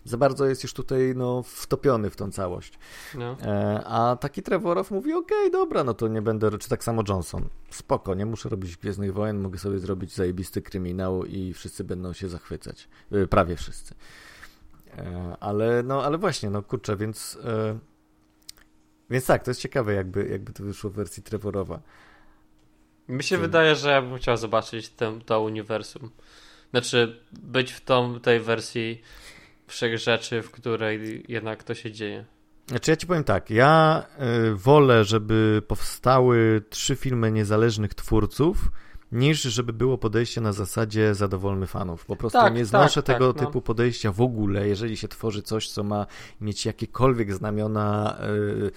za 0.05 0.17
bardzo 0.17 0.45
jest 0.45 0.63
już 0.63 0.73
tutaj 0.73 1.13
no, 1.15 1.43
wtopiony 1.43 1.96
w 2.09 2.15
tą 2.15 2.31
całość. 2.31 2.79
No. 3.15 3.37
E, 3.41 3.81
a 3.85 4.15
taki 4.15 4.43
Trevorow 4.43 4.91
mówi, 4.91 5.13
okej, 5.13 5.37
okay, 5.37 5.51
dobra, 5.51 5.83
no 5.83 5.93
to 5.93 6.07
nie 6.07 6.21
będę, 6.21 6.57
czy 6.57 6.69
tak 6.69 6.83
samo 6.83 7.03
Johnson, 7.09 7.49
spoko, 7.69 8.15
nie 8.15 8.25
muszę 8.25 8.49
robić 8.49 8.77
Gwiezdnych 8.77 9.13
Wojen, 9.13 9.39
mogę 9.39 9.59
sobie 9.59 9.79
zrobić 9.79 10.15
zajebisty 10.15 10.61
kryminał 10.61 11.25
i 11.25 11.53
wszyscy 11.53 11.83
będą 11.83 12.13
się 12.13 12.29
zachwycać, 12.29 12.87
prawie 13.29 13.55
wszyscy. 13.55 13.95
Ale, 15.39 15.83
no, 15.83 16.03
ale 16.03 16.17
właśnie, 16.17 16.49
no 16.49 16.63
kurczę, 16.63 16.97
więc 16.97 17.37
więc 19.09 19.25
tak, 19.25 19.43
to 19.43 19.51
jest 19.51 19.61
ciekawe, 19.61 19.93
jakby, 19.93 20.27
jakby 20.27 20.53
to 20.53 20.63
wyszło 20.63 20.89
w 20.89 20.93
wersji 20.93 21.23
Trevorowa. 21.23 21.81
Mi 23.07 23.23
się 23.23 23.37
wydaje, 23.37 23.75
że 23.75 23.89
ja 23.89 24.01
bym 24.01 24.17
chciał 24.17 24.37
zobaczyć 24.37 24.89
tę, 24.89 25.19
to 25.25 25.41
uniwersum. 25.41 26.11
Znaczy, 26.69 27.23
być 27.31 27.71
w 27.71 27.81
tą, 27.81 28.19
tej 28.19 28.39
wersji 28.39 29.01
wszechrzeczy, 29.67 30.41
w 30.41 30.51
której 30.51 31.25
jednak 31.27 31.63
to 31.63 31.75
się 31.75 31.91
dzieje. 31.91 32.25
Znaczy, 32.67 32.91
ja 32.91 32.97
ci 32.97 33.07
powiem 33.07 33.23
tak, 33.23 33.49
ja 33.49 34.03
y, 34.51 34.55
wolę, 34.55 35.03
żeby 35.03 35.61
powstały 35.67 36.61
trzy 36.69 36.95
filmy 36.95 37.31
niezależnych 37.31 37.93
twórców, 37.93 38.69
niż 39.11 39.41
żeby 39.41 39.73
było 39.73 39.97
podejście 39.97 40.41
na 40.41 40.53
zasadzie 40.53 41.15
zadowolmy 41.15 41.67
fanów. 41.67 42.05
Po 42.05 42.15
prostu 42.15 42.39
tak, 42.39 42.55
nie 42.55 42.65
znoszę 42.65 43.03
tak, 43.03 43.15
tego 43.15 43.33
tak, 43.33 43.45
typu 43.45 43.57
no. 43.57 43.61
podejścia 43.61 44.11
w 44.11 44.21
ogóle, 44.21 44.67
jeżeli 44.67 44.97
się 44.97 45.07
tworzy 45.07 45.41
coś, 45.41 45.69
co 45.69 45.83
ma 45.83 46.05
mieć 46.41 46.65
jakiekolwiek 46.65 47.33
znamiona 47.33 48.17
yy, 48.61 48.71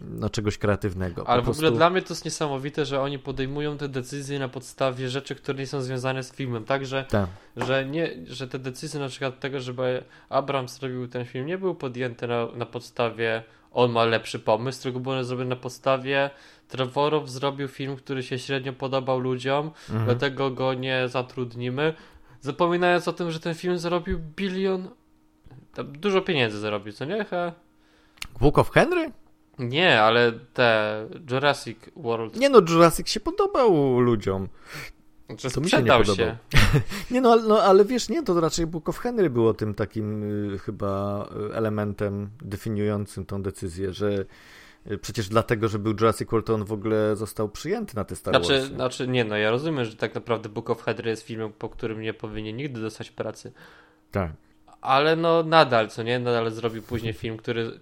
no, 0.00 0.30
czegoś 0.30 0.58
kreatywnego. 0.58 1.28
Ale 1.28 1.38
po 1.38 1.42
w 1.42 1.44
prostu... 1.44 1.66
ogóle 1.66 1.76
dla 1.76 1.90
mnie 1.90 2.02
to 2.02 2.14
jest 2.14 2.24
niesamowite, 2.24 2.84
że 2.84 3.00
oni 3.00 3.18
podejmują 3.18 3.78
te 3.78 3.88
decyzje 3.88 4.38
na 4.38 4.48
podstawie 4.48 5.08
rzeczy, 5.08 5.34
które 5.34 5.58
nie 5.58 5.66
są 5.66 5.82
związane 5.82 6.22
z 6.22 6.32
filmem, 6.32 6.64
tak? 6.64 6.86
Że, 6.86 7.04
tak. 7.04 7.28
że, 7.56 7.84
nie, 7.84 8.10
że 8.26 8.48
te 8.48 8.58
decyzje 8.58 9.00
na 9.00 9.08
przykład 9.08 9.40
tego, 9.40 9.60
żeby 9.60 10.04
Abrams 10.28 10.78
zrobił 10.78 11.08
ten 11.08 11.24
film, 11.24 11.46
nie 11.46 11.58
był 11.58 11.74
podjęty 11.74 12.26
na, 12.26 12.46
na 12.56 12.66
podstawie 12.66 13.42
on 13.72 13.92
ma 13.92 14.04
lepszy 14.04 14.38
pomysł, 14.38 14.82
tylko 14.82 15.00
był 15.00 15.22
zrobiony 15.22 15.50
na 15.50 15.56
podstawie 15.56 16.30
Trevorow 16.68 17.28
zrobił 17.28 17.68
film, 17.68 17.96
który 17.96 18.22
się 18.22 18.38
średnio 18.38 18.72
podobał 18.72 19.18
ludziom, 19.18 19.70
mhm. 19.88 20.04
dlatego 20.04 20.50
go 20.50 20.74
nie 20.74 21.08
zatrudnimy. 21.08 21.94
Zapominając 22.40 23.08
o 23.08 23.12
tym, 23.12 23.30
że 23.30 23.40
ten 23.40 23.54
film 23.54 23.78
zarobił 23.78 24.18
bilion. 24.36 24.88
Tam 25.74 25.92
dużo 25.92 26.22
pieniędzy 26.22 26.58
zarobił, 26.58 26.92
co 26.92 27.04
nie? 27.04 27.24
He? 27.24 27.52
Book 28.40 28.58
of 28.58 28.70
Henry? 28.70 29.12
Nie, 29.60 30.02
ale 30.02 30.32
te 30.32 31.06
Jurassic 31.30 31.78
World. 31.96 32.36
Nie 32.36 32.48
no, 32.48 32.58
Jurassic 32.68 33.08
się 33.08 33.20
podobał 33.20 34.00
ludziom. 34.00 34.48
Czy 35.36 35.50
To 35.50 35.60
mi 35.60 35.70
się 35.70 35.82
nie 35.82 35.92
podobał. 35.92 36.16
się. 36.16 36.36
Nie 37.10 37.20
no, 37.20 37.32
ale- 37.32 37.42
no, 37.42 37.62
ale 37.62 37.84
wiesz, 37.84 38.08
nie, 38.08 38.22
to 38.22 38.40
raczej 38.40 38.66
Book 38.66 38.88
of 38.88 38.98
Henry 38.98 39.30
było 39.30 39.54
tym 39.54 39.74
takim 39.74 40.22
y, 40.54 40.58
chyba 40.58 41.24
y, 41.50 41.54
elementem 41.54 42.30
definiującym 42.42 43.26
tą 43.26 43.42
decyzję, 43.42 43.92
że 43.92 44.24
y, 44.90 44.98
przecież 44.98 45.28
dlatego, 45.28 45.68
że 45.68 45.78
był 45.78 45.92
Jurassic 45.92 46.30
World, 46.30 46.46
to 46.46 46.54
on 46.54 46.64
w 46.64 46.72
ogóle 46.72 47.16
został 47.16 47.48
przyjęty 47.48 47.96
na 47.96 48.04
te 48.04 48.16
Star 48.16 48.34
Znaczy, 48.34 48.52
Warsy. 48.60 48.74
znaczy, 48.74 49.08
nie 49.08 49.24
no, 49.24 49.36
ja 49.36 49.50
rozumiem, 49.50 49.84
że 49.84 49.96
tak 49.96 50.14
naprawdę 50.14 50.48
Book 50.48 50.70
of 50.70 50.82
Henry 50.82 51.10
jest 51.10 51.22
filmem, 51.22 51.52
po 51.52 51.68
którym 51.68 52.00
nie 52.00 52.14
powinien 52.14 52.56
nigdy 52.56 52.80
dostać 52.80 53.10
pracy. 53.10 53.52
Tak. 54.10 54.32
Ale 54.80 55.16
no 55.16 55.42
nadal, 55.42 55.88
co 55.88 56.02
nie? 56.02 56.18
Nadal 56.18 56.50
zrobił 56.50 56.82
później 56.82 57.12
film, 57.12 57.36
który... 57.36 57.80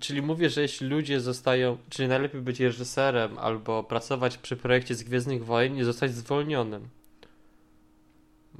Czyli 0.00 0.22
mówię, 0.22 0.50
że 0.50 0.62
jeśli 0.62 0.88
ludzie 0.88 1.20
zostają... 1.20 1.78
Czyli 1.88 2.08
najlepiej 2.08 2.40
być 2.40 2.60
reżyserem 2.60 3.38
albo 3.38 3.84
pracować 3.84 4.38
przy 4.38 4.56
projekcie 4.56 4.94
z 4.94 5.02
Gwiezdnych 5.02 5.44
Wojen 5.44 5.76
i 5.76 5.84
zostać 5.84 6.14
zwolnionym. 6.14 6.88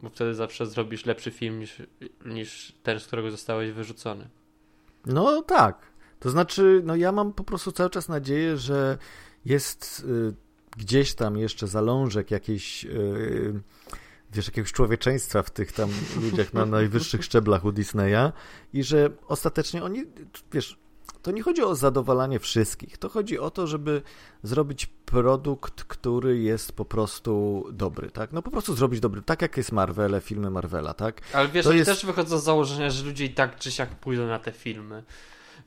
Bo 0.02 0.10
wtedy 0.10 0.34
zawsze 0.34 0.66
zrobisz 0.66 1.06
lepszy 1.06 1.30
film 1.30 1.60
niż, 1.60 1.82
niż 2.26 2.72
ten, 2.82 3.00
z 3.00 3.06
którego 3.06 3.30
zostałeś 3.30 3.70
wyrzucony. 3.70 4.28
No 5.06 5.42
tak. 5.42 5.90
To 6.20 6.30
znaczy, 6.30 6.82
no 6.84 6.96
ja 6.96 7.12
mam 7.12 7.32
po 7.32 7.44
prostu 7.44 7.72
cały 7.72 7.90
czas 7.90 8.08
nadzieję, 8.08 8.56
że 8.56 8.98
jest 9.44 10.04
y, 10.08 10.34
gdzieś 10.76 11.14
tam 11.14 11.36
jeszcze 11.36 11.66
zalążek 11.66 12.30
jakiejś, 12.30 12.84
y, 12.84 13.60
wiesz, 14.32 14.46
jakiegoś 14.46 14.72
człowieczeństwa 14.72 15.42
w 15.42 15.50
tych 15.50 15.72
tam 15.72 15.90
ludziach 16.22 16.52
na 16.54 16.66
najwyższych 16.66 17.24
szczeblach 17.24 17.64
u 17.64 17.72
Disneya 17.72 18.32
i 18.72 18.82
że 18.84 19.10
ostatecznie 19.28 19.84
oni, 19.84 20.04
wiesz, 20.52 20.78
to 21.22 21.30
nie 21.30 21.42
chodzi 21.42 21.62
o 21.62 21.74
zadowalanie 21.74 22.38
wszystkich. 22.38 22.98
To 22.98 23.08
chodzi 23.08 23.38
o 23.38 23.50
to, 23.50 23.66
żeby 23.66 24.02
zrobić 24.42 24.86
produkt, 24.86 25.84
który 25.84 26.38
jest 26.38 26.72
po 26.72 26.84
prostu 26.84 27.64
dobry, 27.72 28.10
tak? 28.10 28.32
No 28.32 28.42
po 28.42 28.50
prostu 28.50 28.74
zrobić 28.74 29.00
dobry, 29.00 29.22
tak 29.22 29.42
jak 29.42 29.56
jest 29.56 29.72
Marvele, 29.72 30.20
filmy 30.20 30.50
Marvela, 30.50 30.94
tak? 30.94 31.20
Ale 31.32 31.48
wiesz, 31.48 31.64
To 31.66 31.72
jest- 31.72 31.90
też 31.90 32.06
wychodzą 32.06 32.38
z 32.38 32.44
założenia, 32.44 32.90
że 32.90 33.04
ludzie 33.04 33.24
i 33.24 33.34
tak 33.34 33.56
czy 33.58 33.70
siak 33.70 33.88
pójdą 33.90 34.26
na 34.26 34.38
te 34.38 34.52
filmy. 34.52 35.04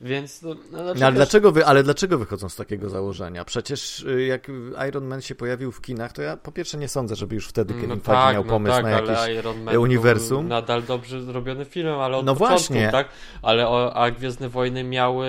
Więc 0.01 0.41
no, 0.41 0.55
no, 0.71 0.83
No, 0.93 1.05
ale, 1.05 1.11
dlaczego 1.15 1.51
wy, 1.51 1.65
ale 1.65 1.83
dlaczego 1.83 2.17
wychodzą 2.17 2.49
z 2.49 2.55
takiego 2.55 2.89
założenia? 2.89 3.45
Przecież 3.45 3.99
y, 3.99 4.23
jak 4.25 4.47
Iron 4.89 5.05
Man 5.05 5.21
się 5.21 5.35
pojawił 5.35 5.71
w 5.71 5.81
kinach, 5.81 6.11
to 6.13 6.21
ja 6.21 6.37
po 6.37 6.51
pierwsze 6.51 6.77
nie 6.77 6.87
sądzę, 6.87 7.15
żeby 7.15 7.35
już 7.35 7.47
wtedy 7.47 7.73
Kevin 7.73 7.89
No 7.89 7.95
Feige 7.95 8.05
tak, 8.21 8.33
miał 8.33 8.43
no 8.43 8.49
pomysł 8.49 8.73
tak, 8.75 8.83
na 8.83 8.89
jakieś... 8.91 9.35
Iron 9.39 9.63
Man 9.63 9.77
uniwersum. 9.77 10.47
Nadal 10.47 10.83
dobrze 10.83 11.21
zrobiony 11.23 11.65
filmem, 11.65 11.99
ale 11.99 12.17
od 12.17 12.25
No 12.25 12.35
początku, 12.35 12.57
właśnie. 12.73 12.91
tak? 12.91 13.09
Ale 13.41 13.67
o, 13.67 13.93
a 13.93 14.11
Gwiezdne 14.11 14.49
Wojny 14.49 14.83
miały 14.83 15.27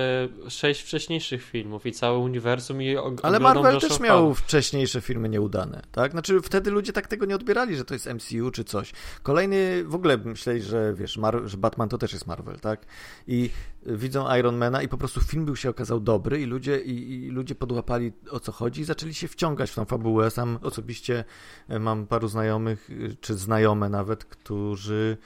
sześć 0.49 0.83
wcześniejszych 0.83 1.43
filmów 1.45 1.87
i 1.87 1.93
całe 1.93 2.19
uniwersum 2.19 2.83
i 2.83 2.97
Ale 3.23 3.41
Marvel 3.41 3.81
też 3.81 4.01
miał 4.01 4.19
fanów. 4.19 4.41
wcześniejsze 4.41 5.01
filmy 5.01 5.29
nieudane, 5.29 5.83
tak? 5.93 6.11
Znaczy 6.13 6.41
wtedy 6.43 6.71
ludzie 6.71 6.93
tak 6.93 7.07
tego 7.07 7.27
nie 7.27 7.35
odbierali, 7.35 7.77
że 7.77 7.85
to 7.85 7.95
jest 7.95 8.07
MCU 8.15 8.51
czy 8.51 8.65
coś. 8.65 8.93
Kolejny, 9.23 9.85
w 9.85 9.95
ogóle 9.95 10.17
myśleli, 10.19 10.63
że 10.63 10.95
wiesz, 10.95 11.17
Mar- 11.19 11.43
że 11.47 11.57
Batman 11.57 11.89
to 11.89 11.99
też 11.99 12.13
jest 12.13 12.27
Marvel, 12.27 12.61
tak? 12.61 12.81
I 13.27 13.51
widzą 13.87 14.29
Ironmana 14.55 14.83
i 14.83 14.89
po 14.89 14.99
prostu 14.99 15.21
film 15.21 15.45
był 15.45 15.57
się 15.57 15.71
okazał 15.71 16.01
dobry 16.01 16.41
i 16.41 16.45
ludzie, 16.45 16.81
i, 16.81 17.25
i 17.25 17.31
ludzie 17.31 17.55
podłapali 17.55 18.13
o 18.31 18.41
co 18.41 18.53
chodzi 18.53 18.81
i 18.81 18.85
zaczęli 18.85 19.15
się 19.15 19.29
wciągać 19.29 19.71
w 19.71 19.75
tą 19.75 19.85
fabułę. 19.85 20.31
Sam 20.31 20.59
osobiście 20.63 21.25
y, 21.71 21.79
mam 21.79 22.07
paru 22.07 22.29
znajomych, 22.29 22.91
y, 22.91 23.17
czy 23.21 23.35
znajome 23.35 23.89
nawet, 23.89 24.25
którzy 24.25 25.17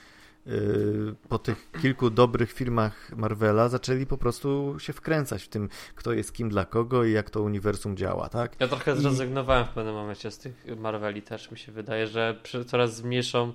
y, 0.47 1.15
po 1.29 1.39
tych 1.39 1.71
kilku 1.81 2.09
dobrych 2.09 2.51
filmach 2.51 3.11
Marvela 3.15 3.69
zaczęli 3.69 4.05
po 4.05 4.17
prostu 4.17 4.75
się 4.79 4.93
wkręcać 4.93 5.43
w 5.43 5.47
tym, 5.47 5.69
kto 5.95 6.13
jest 6.13 6.33
kim 6.33 6.49
dla 6.49 6.65
kogo 6.65 7.03
i 7.03 7.11
jak 7.11 7.29
to 7.29 7.41
uniwersum 7.41 7.97
działa, 7.97 8.29
tak? 8.29 8.55
Ja 8.59 8.67
trochę 8.67 8.95
I- 8.95 9.01
zrezygnowałem 9.01 9.65
w 9.65 9.69
pewnym 9.69 9.93
momencie 9.95 10.31
z 10.31 10.37
tych 10.37 10.65
Marveli 10.77 11.21
też 11.21 11.51
mi 11.51 11.57
się 11.57 11.71
wydaje, 11.71 12.07
że 12.07 12.41
coraz 12.67 12.95
z 12.95 13.01
mniejszą 13.01 13.53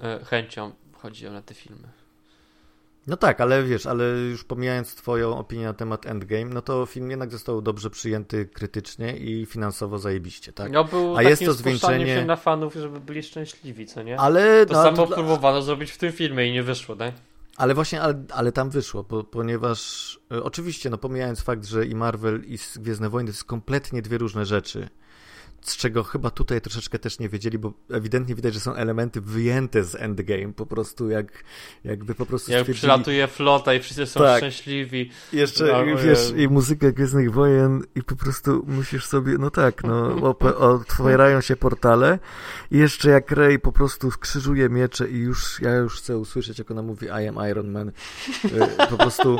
e, 0.00 0.24
chęcią 0.24 0.72
chodziłem 0.92 1.34
na 1.34 1.42
te 1.42 1.54
filmy. 1.54 1.88
No 3.06 3.16
tak, 3.16 3.40
ale 3.40 3.62
wiesz, 3.62 3.86
ale 3.86 4.04
już 4.04 4.44
pomijając 4.44 4.94
twoją 4.94 5.38
opinię 5.38 5.64
na 5.64 5.74
temat 5.74 6.06
Endgame, 6.06 6.44
no 6.44 6.62
to 6.62 6.86
film 6.86 7.10
jednak 7.10 7.32
został 7.32 7.62
dobrze 7.62 7.90
przyjęty 7.90 8.46
krytycznie 8.46 9.16
i 9.16 9.46
finansowo 9.46 9.98
zajebiście, 9.98 10.52
tak? 10.52 10.72
No 10.72 10.84
był 10.84 11.16
A 11.16 11.22
jest 11.22 11.44
to 11.44 11.52
zwieńczenie- 11.52 12.06
się 12.06 12.24
na 12.24 12.36
fanów, 12.36 12.74
żeby 12.74 13.00
byli 13.00 13.22
szczęśliwi, 13.22 13.86
co 13.86 14.02
nie? 14.02 14.20
Ale, 14.20 14.66
To 14.66 14.72
no, 14.74 14.82
samo 14.82 15.06
to 15.06 15.14
próbowano 15.14 15.62
zrobić 15.62 15.90
w 15.90 15.98
tym 15.98 16.12
filmie 16.12 16.46
i 16.48 16.52
nie 16.52 16.62
wyszło, 16.62 16.96
tak? 16.96 17.14
ale 17.56 17.74
właśnie, 17.74 18.02
ale, 18.02 18.24
ale 18.32 18.52
tam 18.52 18.70
wyszło, 18.70 19.04
ponieważ 19.04 20.20
e, 20.32 20.42
oczywiście, 20.42 20.90
no 20.90 20.98
pomijając 20.98 21.40
fakt, 21.40 21.66
że 21.66 21.86
i 21.86 21.94
Marvel 21.94 22.42
i 22.46 22.58
Gwiezdne 22.76 23.08
Wojny 23.08 23.30
to 23.30 23.32
jest 23.32 23.44
kompletnie 23.44 24.02
dwie 24.02 24.18
różne 24.18 24.46
rzeczy, 24.46 24.88
z 25.62 25.76
czego 25.76 26.04
chyba 26.04 26.30
tutaj 26.30 26.60
troszeczkę 26.60 26.98
też 26.98 27.18
nie 27.18 27.28
wiedzieli, 27.28 27.58
bo 27.58 27.72
ewidentnie 27.90 28.34
widać, 28.34 28.54
że 28.54 28.60
są 28.60 28.74
elementy 28.74 29.20
wyjęte 29.20 29.84
z 29.84 29.94
Endgame, 29.94 30.52
po 30.52 30.66
prostu 30.66 31.10
jak, 31.10 31.44
jakby 31.84 32.14
po 32.14 32.26
prostu 32.26 32.52
Jak 32.52 32.60
stwierdzili... 32.60 32.78
przylatuje 32.78 33.26
flota 33.26 33.74
i 33.74 33.80
wszyscy 33.80 34.06
są 34.06 34.20
Tak. 34.20 34.36
szczęśliwi. 34.38 35.10
Jeszcze, 35.32 35.84
No, 35.86 35.96
wiesz, 36.02 36.32
i 36.36 36.48
muzyka 36.48 36.92
Gwiezdnych 36.92 37.32
Wojen 37.32 37.82
i 37.94 38.02
po 38.02 38.16
prostu 38.16 38.64
musisz 38.68 39.06
sobie, 39.06 39.32
no 39.38 39.50
tak, 39.50 39.84
no, 39.84 40.16
otwierają 40.58 41.40
się 41.40 41.56
portale 41.56 42.18
i 42.70 42.78
jeszcze 42.78 43.10
jak 43.10 43.30
Rey 43.30 43.58
po 43.58 43.72
prostu 43.72 44.10
skrzyżuje 44.10 44.68
miecze 44.68 45.08
i 45.08 45.16
już, 45.16 45.60
ja 45.60 45.74
już 45.74 45.98
chcę 45.98 46.18
usłyszeć, 46.18 46.58
jak 46.58 46.70
ona 46.70 46.82
mówi 46.82 47.06
I 47.06 47.10
am 47.28 47.50
Iron 47.50 47.70
Man, 47.70 47.88
Y, 48.44 48.88
po 48.90 48.96
prostu 48.96 49.38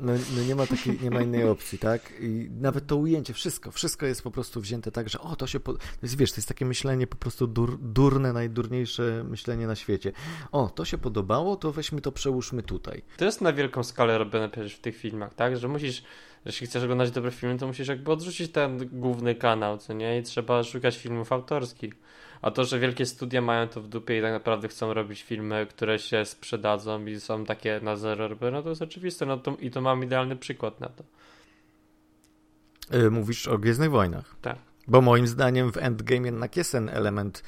no, 0.00 0.12
no 0.36 0.42
nie 0.42 0.54
ma 0.54 0.66
takiej, 0.66 0.98
nie 1.02 1.10
ma 1.10 1.22
innej 1.22 1.44
opcji, 1.44 1.78
tak? 1.78 2.12
I 2.20 2.50
nawet 2.60 2.86
to 2.86 2.96
ujęcie, 2.96 3.34
wszystko, 3.34 3.70
wszystko 3.70 4.06
jest 4.06 4.22
po 4.22 4.30
prostu 4.30 4.60
wzięte 4.60 4.90
tak, 4.90 5.08
że 5.08 5.20
o, 5.20 5.36
to 5.36 5.46
się, 5.46 5.60
po... 5.60 5.74
jest, 6.02 6.16
wiesz, 6.16 6.32
to 6.32 6.36
jest 6.36 6.48
takie 6.48 6.64
myślenie 6.64 7.06
po 7.06 7.16
prostu 7.16 7.46
dur, 7.46 7.78
durne, 7.80 8.32
najdurniejsze 8.32 9.24
myślenie 9.24 9.66
na 9.66 9.74
świecie. 9.74 10.12
O, 10.52 10.68
to 10.68 10.84
się 10.84 10.98
podobało, 10.98 11.56
to 11.56 11.72
weźmy 11.72 12.00
to, 12.00 12.12
przełóżmy 12.12 12.62
tutaj. 12.62 13.02
To 13.16 13.24
jest 13.24 13.40
na 13.40 13.52
wielką 13.52 13.82
skalę 13.82 14.18
robione 14.18 14.48
przecież 14.48 14.74
w 14.74 14.80
tych 14.80 14.96
filmach, 14.96 15.34
tak? 15.34 15.56
Że 15.56 15.68
musisz, 15.68 16.02
jeśli 16.44 16.66
chcesz 16.66 16.82
oglądać 16.82 17.10
dobre 17.10 17.30
filmy, 17.30 17.58
to 17.58 17.66
musisz 17.66 17.88
jakby 17.88 18.12
odrzucić 18.12 18.52
ten 18.52 18.88
główny 18.92 19.34
kanał, 19.34 19.78
co 19.78 19.92
nie? 19.92 20.18
I 20.18 20.22
trzeba 20.22 20.64
szukać 20.64 20.96
filmów 20.98 21.32
autorskich. 21.32 21.94
A 22.42 22.50
to, 22.50 22.64
że 22.64 22.78
wielkie 22.78 23.06
studia 23.06 23.40
mają 23.40 23.68
to 23.68 23.80
w 23.80 23.88
dupie 23.88 24.18
i 24.18 24.22
tak 24.22 24.32
naprawdę 24.32 24.68
chcą 24.68 24.94
robić 24.94 25.22
filmy, 25.22 25.66
które 25.70 25.98
się 25.98 26.24
sprzedadzą 26.24 27.06
i 27.06 27.20
są 27.20 27.44
takie 27.44 27.80
na 27.82 27.96
zero 27.96 28.28
no 28.52 28.62
to 28.62 28.68
jest 28.68 28.82
oczywiste. 28.82 29.26
No 29.26 29.36
to, 29.36 29.56
I 29.60 29.70
to 29.70 29.80
mam 29.80 30.04
idealny 30.04 30.36
przykład 30.36 30.80
na 30.80 30.88
to. 30.88 31.04
Y, 32.96 33.10
Mówisz 33.10 33.48
o 33.48 33.58
Gwiezdnych 33.58 33.90
Wojnach. 33.90 34.36
Tak. 34.42 34.56
Bo 34.88 35.00
moim 35.00 35.26
zdaniem 35.26 35.72
w 35.72 35.76
Endgame 35.76 36.26
jednak 36.26 36.56
jest 36.56 36.72
ten 36.72 36.88
element, 36.88 37.42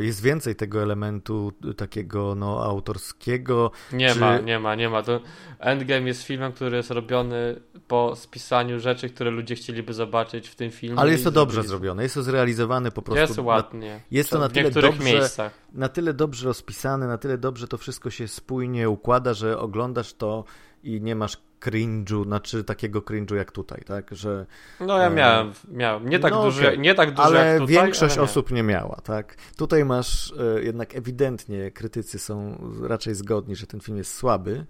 jest 0.00 0.22
więcej 0.22 0.56
tego 0.56 0.82
elementu 0.82 1.52
y, 1.70 1.74
takiego 1.74 2.34
no 2.34 2.64
autorskiego. 2.64 3.70
Nie 3.92 4.12
Czy- 4.14 4.20
ma, 4.20 4.38
nie 4.38 4.58
ma, 4.58 4.74
nie 4.74 4.88
ma. 4.88 5.02
To 5.02 5.20
Endgame 5.58 6.06
jest 6.06 6.22
filmem, 6.22 6.52
który 6.52 6.76
jest 6.76 6.90
robiony 6.90 7.60
po 7.88 8.16
spisaniu 8.16 8.80
rzeczy, 8.80 9.08
które 9.10 9.30
ludzie 9.30 9.54
chcieliby 9.54 9.94
zobaczyć 9.94 10.48
w 10.48 10.54
tym 10.54 10.70
filmie. 10.70 10.98
Ale 10.98 11.12
jest 11.12 11.24
to 11.24 11.30
dobrze 11.30 11.62
zrobione, 11.62 12.02
jest 12.02 12.14
to 12.14 12.22
zrealizowane 12.22 12.90
po 12.90 13.02
prostu. 13.02 13.20
Jest 13.20 13.36
na, 13.36 13.42
ładnie. 13.42 14.00
jest 14.10 14.30
to 14.30 14.38
na 14.38 14.48
tyle 14.48 14.64
niektórych 14.64 14.90
dobrze- 14.90 15.04
miejscach. 15.12 15.52
na 15.72 15.88
tyle 15.88 16.14
dobrze 16.14 16.46
rozpisane, 16.48 17.06
na 17.06 17.18
tyle 17.18 17.38
dobrze 17.38 17.68
to 17.68 17.78
wszystko 17.78 18.10
się 18.10 18.28
spójnie 18.28 18.88
układa, 18.90 19.34
że 19.34 19.58
oglądasz 19.58 20.14
to 20.14 20.44
i 20.82 21.00
nie 21.00 21.16
masz 21.16 21.38
cringe'u, 21.60 22.24
znaczy 22.24 22.64
takiego 22.64 23.00
cringe'u 23.00 23.34
jak 23.34 23.52
tutaj, 23.52 23.82
tak? 23.86 24.14
Że, 24.14 24.46
No 24.80 24.98
ja 24.98 25.06
E, 25.06 25.14
miałem, 25.14 25.52
miałem. 25.68 26.08
Nie 26.08 26.18
tak 26.18 26.32
no 26.32 26.42
duży, 26.42 26.66
okej. 26.66 26.78
nie 26.78 26.94
tak 26.94 27.10
duży 27.10 27.22
ale 27.22 27.46
jak 27.46 27.58
tutaj, 27.58 27.74
większość 27.74 28.14
ale 28.16 28.24
osób 28.24 28.50
nie 28.50 28.62
miała, 28.62 29.00
tak? 29.04 29.36
Tutaj 29.56 29.84
masz 29.84 30.32
e, 30.32 30.62
jednak 30.62 30.96
ewidentnie 30.96 31.70
krytycy 31.70 32.18
są 32.18 32.58
raczej 32.82 33.14
zgodni, 33.14 33.56
że 33.56 33.66
ten 33.66 33.80
film 33.80 33.98
jest 33.98 34.14
słaby, 34.14 34.66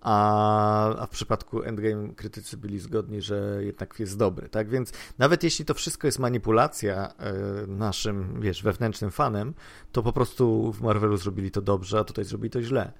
a, 0.00 0.96
a 0.98 1.06
w 1.06 1.10
przypadku 1.10 1.62
Endgame 1.62 2.14
krytycy 2.14 2.56
byli 2.56 2.78
zgodni, 2.78 3.20
że 3.22 3.58
jednak 3.60 3.94
jest 3.98 4.18
dobry, 4.18 4.48
tak? 4.48 4.68
Więc 4.68 4.92
nawet 5.18 5.42
jeśli 5.42 5.64
to 5.64 5.74
wszystko 5.74 6.08
jest 6.08 6.18
manipulacja 6.18 7.14
e, 7.18 7.32
naszym, 7.66 8.40
wiesz, 8.40 8.62
wewnętrznym 8.62 9.10
fanem, 9.10 9.54
to 9.92 10.02
po 10.02 10.12
prostu 10.12 10.72
w 10.72 10.82
Marvelu 10.82 11.16
zrobili 11.16 11.50
to 11.50 11.62
dobrze, 11.62 11.98
a 11.98 12.04
tutaj 12.04 12.24
zrobili 12.24 12.50
to 12.50 12.62
źle, 12.62 12.92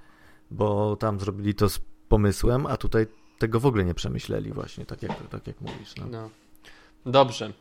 bo 0.50 0.96
tam 0.96 1.20
zrobili 1.20 1.54
to 1.54 1.68
z 1.68 1.80
pomysłem, 2.08 2.66
a 2.66 2.76
tutaj 2.76 3.06
tego 3.38 3.60
w 3.60 3.66
ogóle 3.66 3.84
nie 3.84 3.94
przemyśleli 3.94 4.52
właśnie, 4.52 4.86
tak 4.86 5.02
jak, 5.02 5.12
tak 5.30 5.46
jak 5.46 5.60
mówisz. 5.60 5.96
No. 5.96 6.06
No. 6.06 6.30
Dobrze. 7.06 7.52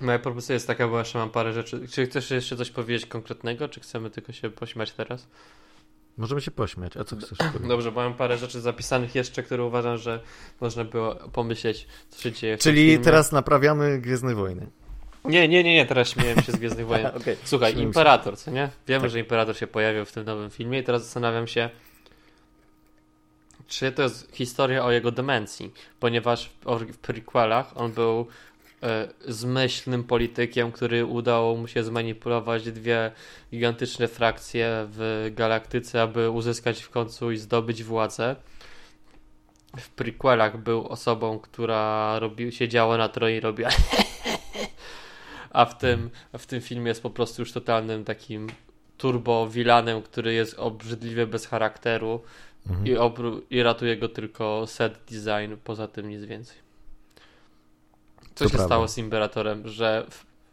Moja 0.00 0.18
propozycja 0.18 0.54
jest 0.54 0.66
taka, 0.66 0.88
bo 0.88 0.98
jeszcze 0.98 1.18
mam 1.18 1.30
parę 1.30 1.52
rzeczy. 1.52 1.88
Czy 1.88 2.06
chcesz 2.06 2.30
jeszcze 2.30 2.56
coś 2.56 2.70
powiedzieć 2.70 3.06
konkretnego, 3.06 3.68
czy 3.68 3.80
chcemy 3.80 4.10
tylko 4.10 4.32
się 4.32 4.50
pośmiać 4.50 4.92
teraz? 4.92 5.26
Możemy 6.16 6.40
się 6.40 6.50
pośmiać, 6.50 6.96
a 6.96 7.04
co 7.04 7.16
chcesz 7.16 7.38
powiedzieć? 7.38 7.68
Dobrze, 7.68 7.92
bo 7.92 8.00
mam 8.00 8.14
parę 8.14 8.38
rzeczy 8.38 8.60
zapisanych 8.60 9.14
jeszcze, 9.14 9.42
które 9.42 9.64
uważam, 9.64 9.96
że 9.96 10.20
można 10.60 10.84
było 10.84 11.14
pomyśleć, 11.14 11.86
co 12.08 12.22
się 12.22 12.32
dzieje 12.32 12.58
Czyli 12.58 12.98
teraz 12.98 13.32
naprawiamy 13.32 13.98
Gwiezdne 13.98 14.34
Wojny. 14.34 14.66
Nie, 15.24 15.48
nie, 15.48 15.64
nie, 15.64 15.74
nie, 15.74 15.86
teraz 15.86 16.08
śmiałem 16.08 16.42
się 16.42 16.52
z 16.52 16.56
Gwiezdnych 16.56 16.86
Wojen. 16.86 17.06
Okej. 17.20 17.36
Słuchaj. 17.44 17.78
Imperator, 17.78 18.38
co 18.38 18.50
nie? 18.50 18.70
Wiemy, 18.88 19.02
Tak. 19.02 19.10
że 19.10 19.18
Imperator 19.18 19.56
się 19.56 19.66
pojawił 19.66 20.04
w 20.04 20.12
tym 20.12 20.24
nowym 20.24 20.50
filmie 20.50 20.78
i 20.78 20.84
teraz 20.84 21.02
zastanawiam 21.02 21.46
się, 21.46 21.70
czy 23.72 23.92
to 23.92 24.02
jest 24.02 24.30
historia 24.32 24.84
o 24.84 24.90
jego 24.90 25.10
demencji, 25.10 25.72
ponieważ 26.00 26.48
w, 26.48 26.92
w 26.92 26.98
prequelach 26.98 27.76
on 27.76 27.92
był 27.92 28.26
e, 28.82 29.08
zmyślnym 29.28 30.04
politykiem, 30.04 30.72
który 30.72 31.04
udało 31.04 31.56
mu 31.56 31.68
się 31.68 31.84
zmanipulować 31.84 32.72
dwie 32.72 33.12
gigantyczne 33.50 34.08
frakcje 34.08 34.86
w 34.88 35.30
galaktyce, 35.34 36.02
aby 36.02 36.30
uzyskać 36.30 36.82
w 36.82 36.90
końcu 36.90 37.30
i 37.30 37.36
zdobyć 37.36 37.82
władzę. 37.82 38.36
W 39.76 39.88
prequelach 39.88 40.56
był 40.58 40.86
osobą, 40.86 41.38
która 41.38 42.18
robi, 42.18 42.52
siedziała 42.52 42.96
na 42.96 43.08
tronie 43.08 43.36
i 43.36 43.40
robiła 43.40 43.70
a 45.50 45.64
w 45.64 45.78
tym, 45.78 46.10
w 46.38 46.46
tym 46.46 46.60
filmie 46.60 46.88
jest 46.88 47.02
po 47.02 47.10
prostu 47.10 47.42
już 47.42 47.52
totalnym 47.52 48.04
takim 48.04 48.48
turbo 48.98 49.48
vilanem, 49.48 50.02
który 50.02 50.34
jest 50.34 50.58
obrzydliwie 50.58 51.26
bez 51.26 51.46
charakteru 51.46 52.22
mhm. 52.70 52.86
i, 52.86 53.56
i 53.56 53.62
ratuje 53.62 53.96
go 53.96 54.08
tylko 54.08 54.66
set 54.66 54.98
design, 55.10 55.54
poza 55.64 55.88
tym 55.88 56.08
nic 56.08 56.24
więcej. 56.24 56.56
Co 58.34 58.44
to 58.44 58.50
się 58.50 58.58
stało 58.58 58.88
z 58.88 58.98
Imperatorem, 58.98 59.68
że 59.68 60.06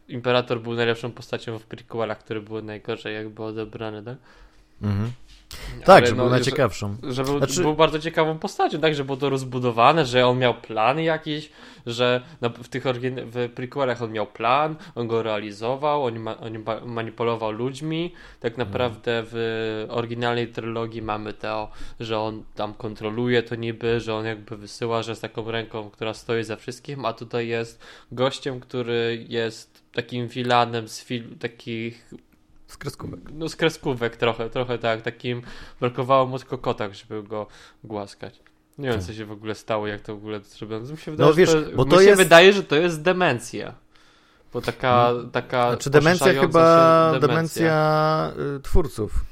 Imperator 0.08 0.60
był 0.60 0.74
najlepszą 0.74 1.12
postacią 1.12 1.58
w 1.58 1.62
prequelach, 1.62 2.18
które 2.18 2.40
były 2.40 2.62
najgorzej 2.62 3.14
jakby 3.14 3.42
odebrane, 3.42 4.02
tak? 4.02 4.16
Mhm. 4.82 5.12
Tak, 5.84 6.06
że 6.06 6.14
no, 6.14 6.22
był 6.22 6.30
najciekawszą. 6.30 6.96
Że, 7.02 7.12
że 7.12 7.24
był, 7.24 7.38
znaczy... 7.38 7.62
był, 7.62 7.74
bardzo 7.74 7.98
ciekawą 7.98 8.38
postacią, 8.38 8.80
tak, 8.80 8.94
że 8.94 9.04
było 9.04 9.16
to 9.16 9.30
rozbudowane, 9.30 10.06
że 10.06 10.26
on 10.26 10.38
miał 10.38 10.54
plan 10.54 11.00
jakiś, 11.00 11.50
że 11.86 12.20
w 12.62 12.68
tych 12.68 12.84
w 13.26 13.50
prequelach 13.54 14.02
on 14.02 14.12
miał 14.12 14.26
plan, 14.26 14.76
on 14.94 15.08
go 15.08 15.22
realizował, 15.22 16.04
on, 16.04 16.18
ma, 16.18 16.36
on 16.38 16.64
manipulował 16.84 17.50
ludźmi. 17.50 18.14
Tak 18.40 18.52
mhm. 18.52 18.68
naprawdę 18.68 19.22
w 19.26 19.86
oryginalnej 19.88 20.48
trylogii 20.48 21.02
mamy 21.02 21.32
to, 21.32 21.70
że 22.00 22.18
on 22.18 22.44
tam 22.54 22.74
kontroluje 22.74 23.42
to 23.42 23.54
niby, 23.54 24.00
że 24.00 24.14
on 24.14 24.24
jakby 24.24 24.56
wysyła, 24.56 25.02
że 25.02 25.16
z 25.16 25.20
taką 25.20 25.50
ręką, 25.50 25.90
która 25.90 26.14
stoi 26.14 26.44
za 26.44 26.56
wszystkim, 26.56 27.04
a 27.04 27.12
tutaj 27.12 27.48
jest 27.48 27.82
gościem, 28.12 28.60
który 28.60 29.26
jest 29.28 29.82
takim 29.92 30.28
filanem 30.28 30.88
z 30.88 31.04
film, 31.04 31.36
takich 31.38 32.10
z 32.70 32.76
kreskówek. 32.76 33.20
No 33.32 33.48
z 33.48 33.56
kreskówek 33.56 34.16
trochę, 34.16 34.50
trochę 34.50 34.78
tak. 34.78 35.02
Takim 35.02 35.42
brakowało 35.80 36.26
mu 36.26 36.38
tylko 36.38 36.58
kotach, 36.58 36.94
żeby 36.94 37.22
go 37.22 37.46
głaskać. 37.84 38.40
Nie 38.78 38.88
wiem, 38.88 38.98
tak. 38.98 39.06
co 39.06 39.12
się 39.12 39.24
w 39.24 39.32
ogóle 39.32 39.54
stało, 39.54 39.86
jak 39.86 40.00
to 40.00 40.14
w 40.14 40.18
ogóle 40.18 40.40
zrobiono. 40.40 40.92
Mi 40.92 40.98
się 40.98 41.10
wydaje, 41.10 41.30
no, 41.30 41.34
wiesz, 41.34 41.50
to, 41.50 41.76
bo 41.76 41.84
to 41.84 42.00
jest... 42.00 42.18
wydaje, 42.22 42.52
że 42.52 42.62
to 42.62 42.76
jest 42.76 43.02
demencja. 43.02 43.74
Bo 44.52 44.60
taka... 44.60 45.12
No, 45.14 45.30
taka 45.30 45.68
znaczy 45.68 45.90
demencja 45.90 46.40
chyba, 46.40 47.12
demencja, 47.12 47.28
demencja 47.28 48.32
y, 48.56 48.60
twórców. 48.60 49.24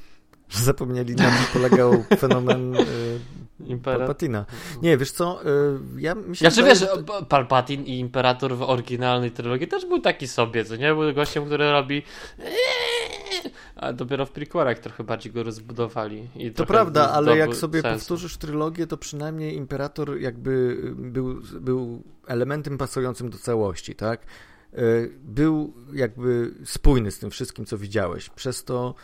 Zapomnieli 0.51 1.15
na 1.15 1.23
czym 1.23 1.45
polegał 1.53 2.03
fenomen 2.19 2.75
y, 2.75 2.79
Imperator. 3.65 4.07
Palpatina. 4.07 4.45
Nie, 4.81 4.97
wiesz 4.97 5.11
co, 5.11 5.41
y, 5.45 6.01
ja 6.01 6.15
myślę, 6.15 6.51
znaczy, 6.51 6.69
wiesz. 6.69 6.85
Palpatin 7.29 7.83
i 7.83 7.99
Imperator 7.99 8.55
w 8.55 8.61
oryginalnej 8.61 9.31
trylogii 9.31 9.67
też 9.67 9.85
był 9.85 10.01
taki 10.01 10.27
sobie, 10.27 10.65
co 10.65 10.75
nie? 10.75 10.93
Był 10.93 11.13
gościem, 11.13 11.45
który 11.45 11.71
robi 11.71 12.03
a 13.75 13.93
dopiero 13.93 14.25
w 14.25 14.31
prequelach 14.31 14.79
trochę 14.79 15.03
bardziej 15.03 15.31
go 15.31 15.43
rozbudowali. 15.43 16.29
To 16.55 16.65
prawda, 16.65 17.11
ale 17.11 17.37
jak 17.37 17.55
sobie 17.55 17.81
sensu. 17.81 17.99
powtórzysz 17.99 18.37
trylogię, 18.37 18.87
to 18.87 18.97
przynajmniej 18.97 19.55
Imperator 19.55 20.19
jakby 20.19 20.81
był, 20.95 21.41
był 21.61 22.03
elementem 22.27 22.77
pasującym 22.77 23.29
do 23.29 23.37
całości, 23.37 23.95
tak? 23.95 24.21
Y, 24.73 25.11
był 25.23 25.73
jakby 25.93 26.53
spójny 26.65 27.11
z 27.11 27.19
tym 27.19 27.31
wszystkim, 27.31 27.65
co 27.65 27.77
widziałeś. 27.77 28.29
Przez 28.29 28.63
to 28.63 28.95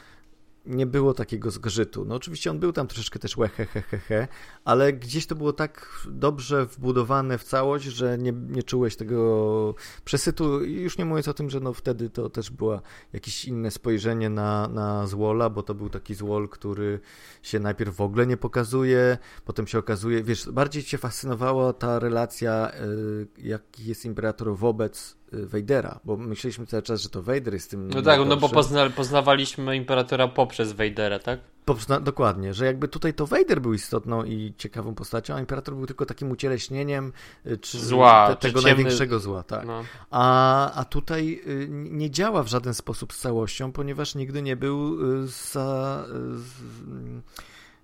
nie 0.68 0.86
było 0.86 1.13
takiego 1.13 1.51
zgrzytu. 1.51 2.05
No 2.05 2.16
oczywiście 2.16 2.51
on 2.51 2.59
był 2.59 2.74
tam 2.74 2.88
troszeczkę 2.88 3.20
też 3.20 3.38
łehehehehe, 3.38 4.28
ale 4.66 4.93
gdzieś 4.93 5.26
to 5.28 5.36
było 5.36 5.53
tak 5.53 5.99
dobrze 6.07 6.66
wbudowane 6.66 7.38
w 7.38 7.43
całość, 7.43 7.86
że 7.86 8.18
nie, 8.18 8.32
nie 8.32 8.63
czułeś 8.63 8.95
tego 8.95 9.76
przesytu 10.05 10.63
już 10.63 10.97
nie 10.97 11.05
mówiąc 11.05 11.28
o 11.28 11.34
tym, 11.34 11.49
że 11.49 11.59
no 11.59 11.74
wtedy 11.74 12.09
to 12.09 12.30
też 12.30 12.51
było 12.51 12.82
jakieś 13.13 13.45
inne 13.45 13.72
spojrzenie 13.72 14.30
na, 14.30 14.68
na 14.68 15.07
Zwola, 15.07 15.49
bo 15.49 15.63
to 15.63 15.76
był 15.76 15.89
taki 15.89 16.16
Zwol, 16.16 16.49
który 16.49 16.99
się 17.41 17.59
najpierw 17.59 17.95
w 17.95 18.01
ogóle 18.01 18.28
nie 18.28 18.38
pokazuje, 18.38 19.18
potem 19.45 19.68
się 19.68 19.80
okazuje, 19.80 20.24
wiesz, 20.24 20.49
bardziej 20.49 20.84
cię 20.84 20.97
fascynowała 20.97 21.74
ta 21.74 21.99
relacja, 21.99 22.72
y, 22.76 23.28
jaki 23.38 23.86
jest 23.86 24.05
Imperator 24.05 24.57
wobec 24.57 25.18
Vadera, 25.43 25.99
bo 26.03 26.17
myśleliśmy 26.17 26.65
cały 26.65 26.83
czas, 26.83 27.01
że 27.01 27.09
to 27.09 27.23
Vader 27.23 27.53
jest 27.53 27.69
tym. 27.71 27.88
No 27.88 28.01
tak, 28.01 28.19
no 28.25 28.38
bo 28.38 28.49
pozna, 28.49 28.89
poznawaliśmy 28.89 29.75
Imperatora 29.75 30.27
poprzez 30.27 30.73
Vadera, 30.73 31.19
tak? 31.19 31.39
Poprzez, 31.65 32.03
dokładnie, 32.03 32.53
że 32.53 32.65
jakby 32.65 32.88
tutaj 32.88 33.13
to 33.13 33.27
Vader 33.27 33.61
był 33.61 33.73
istotną 33.73 34.23
i 34.23 34.53
ciekawą 34.57 34.95
postacią, 34.95 35.36
a 35.36 35.39
Imperator 35.39 35.75
był 35.75 35.86
tylko 35.86 36.05
takim 36.05 36.31
ucieleśnieniem 36.31 37.13
y, 37.45 37.57
czy 37.57 37.79
zła, 37.79 38.27
te, 38.27 38.36
tego 38.36 38.61
ciemny... 38.61 38.75
największego 38.75 39.19
zła, 39.19 39.43
tak. 39.43 39.65
No. 39.65 39.83
A, 40.11 40.71
a 40.73 40.86
tutaj 40.86 41.41
y, 41.47 41.67
nie 41.69 42.11
działa 42.11 42.43
w 42.43 42.47
żaden 42.47 42.73
sposób 42.73 43.13
z 43.13 43.19
całością, 43.19 43.71
ponieważ 43.71 44.15
nigdy 44.15 44.41
nie 44.41 44.55
był 44.55 44.97
y, 45.23 45.27
za. 45.27 46.05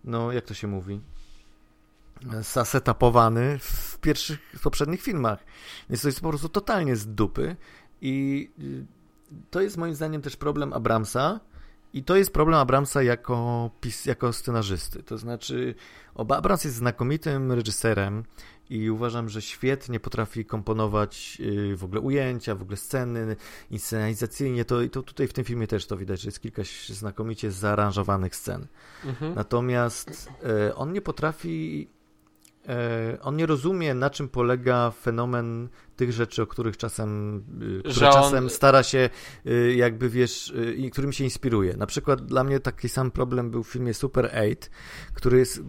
No, 0.04 0.32
jak 0.32 0.46
to 0.46 0.54
się 0.54 0.68
mówi? 0.68 1.02
Zasetapowany 2.42 3.60
w 3.60 3.98
pierwszych, 4.02 4.40
w 4.56 4.62
poprzednich 4.62 5.02
filmach. 5.02 5.40
Więc 5.90 6.02
to 6.02 6.08
jest 6.08 6.22
po 6.22 6.30
prostu 6.30 6.50
totalnie 6.50 6.96
z 6.96 7.08
dupy 7.08 7.56
i 8.02 8.50
y, 8.60 8.86
to 9.50 9.62
jest 9.62 9.78
moim 9.78 9.96
zdaniem 9.96 10.22
też 10.22 10.36
problem 10.36 10.74
Abramsa 10.74 11.40
i 11.94 12.04
to 12.04 12.16
jest 12.16 12.34
problem 12.34 12.60
Abramsa 12.60 13.04
jako, 13.04 13.70
pis, 13.82 14.06
jako 14.06 14.34
scenarzysty. 14.34 15.04
To 15.04 15.18
znaczy, 15.18 15.76
oba 16.16 16.38
Abrams 16.38 16.64
jest 16.64 16.76
znakomitym 16.76 17.52
reżyserem 17.52 18.24
i 18.70 18.90
uważam, 18.90 19.30
że 19.30 19.42
świetnie 19.42 20.00
potrafi 20.00 20.46
komponować 20.46 21.38
y, 21.40 21.76
w 21.76 21.84
ogóle 21.84 22.02
ujęcia, 22.02 22.56
w 22.56 22.62
ogóle 22.62 22.78
sceny, 22.78 23.36
inscenizacyjnie. 23.72 24.66
To, 24.66 24.88
to 24.92 25.04
tutaj 25.04 25.28
w 25.28 25.34
tym 25.34 25.46
filmie 25.46 25.68
też 25.68 25.88
to 25.88 25.98
widać, 25.98 26.22
że 26.22 26.28
jest 26.28 26.40
kilka 26.40 26.62
znakomicie 26.88 27.52
zaaranżowanych 27.52 28.36
scen. 28.36 28.68
Mhm. 29.06 29.36
Natomiast 29.36 30.30
y, 30.70 30.76
on 30.76 30.94
nie 30.94 31.02
potrafi 31.02 31.88
on 33.22 33.36
nie 33.36 33.46
rozumie, 33.46 33.94
na 33.94 34.10
czym 34.10 34.30
polega 34.30 34.92
fenomen 34.92 35.70
tych 35.96 36.12
rzeczy, 36.12 36.42
o 36.42 36.48
których 36.48 36.78
czasem, 36.78 37.38
y, 37.86 37.92
które 37.92 38.10
on... 38.10 38.14
czasem 38.14 38.50
stara 38.50 38.84
się, 38.84 39.10
y, 39.46 39.74
jakby 39.76 40.10
wiesz, 40.10 40.54
i 40.78 40.92
którym 40.92 41.14
się 41.14 41.24
inspiruje. 41.24 41.78
Na 41.78 41.86
przykład 41.86 42.26
dla 42.26 42.44
mnie 42.44 42.60
taki 42.60 42.90
sam 42.90 43.12
problem 43.12 43.52
był 43.52 43.64
w 43.64 43.68
filmie 43.68 43.94
Super 43.94 44.26
8, 44.26 44.56
który 45.14 45.38
jest 45.38 45.64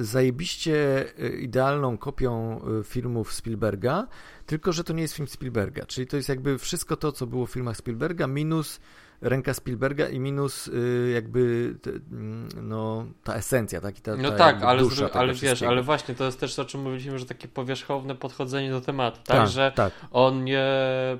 zajebiście 0.00 1.04
idealną 1.40 1.98
kopią 1.98 2.60
filmów 2.84 3.32
Spielberga, 3.32 4.06
tylko 4.46 4.72
że 4.72 4.84
to 4.84 4.92
nie 4.92 5.02
jest 5.02 5.14
film 5.14 5.28
Spielberga, 5.28 5.86
czyli 5.86 6.06
to 6.06 6.16
jest 6.16 6.28
jakby 6.28 6.58
wszystko 6.58 6.96
to, 6.96 7.12
co 7.12 7.26
było 7.26 7.46
w 7.46 7.50
filmach 7.50 7.76
Spielberga, 7.76 8.26
minus 8.26 8.80
ręka 9.20 9.54
Spielberga 9.54 10.08
i 10.08 10.20
minus 10.20 10.68
y, 10.68 11.10
jakby 11.14 11.74
mm, 12.12 12.48
no, 12.62 13.06
ta 13.24 13.34
esencja, 13.34 13.80
tak? 13.80 14.00
ta, 14.00 14.16
no 14.16 14.30
tak, 14.30 14.62
ale, 14.62 14.82
ale 15.12 15.34
wiesz, 15.34 15.62
ale 15.62 15.82
właśnie 15.82 16.14
to 16.14 16.24
jest 16.24 16.40
też 16.40 16.58
o 16.58 16.64
czym 16.64 16.80
mówiliśmy, 16.80 17.18
że 17.18 17.26
takie 17.26 17.48
powierzchowne 17.48 18.14
podchodzenie 18.14 18.70
do 18.70 18.80
tematu, 18.80 19.16
tak? 19.16 19.36
tak 19.36 19.48
że 19.48 19.72
tak. 19.74 19.92
on 20.10 20.44
nie 20.44 20.66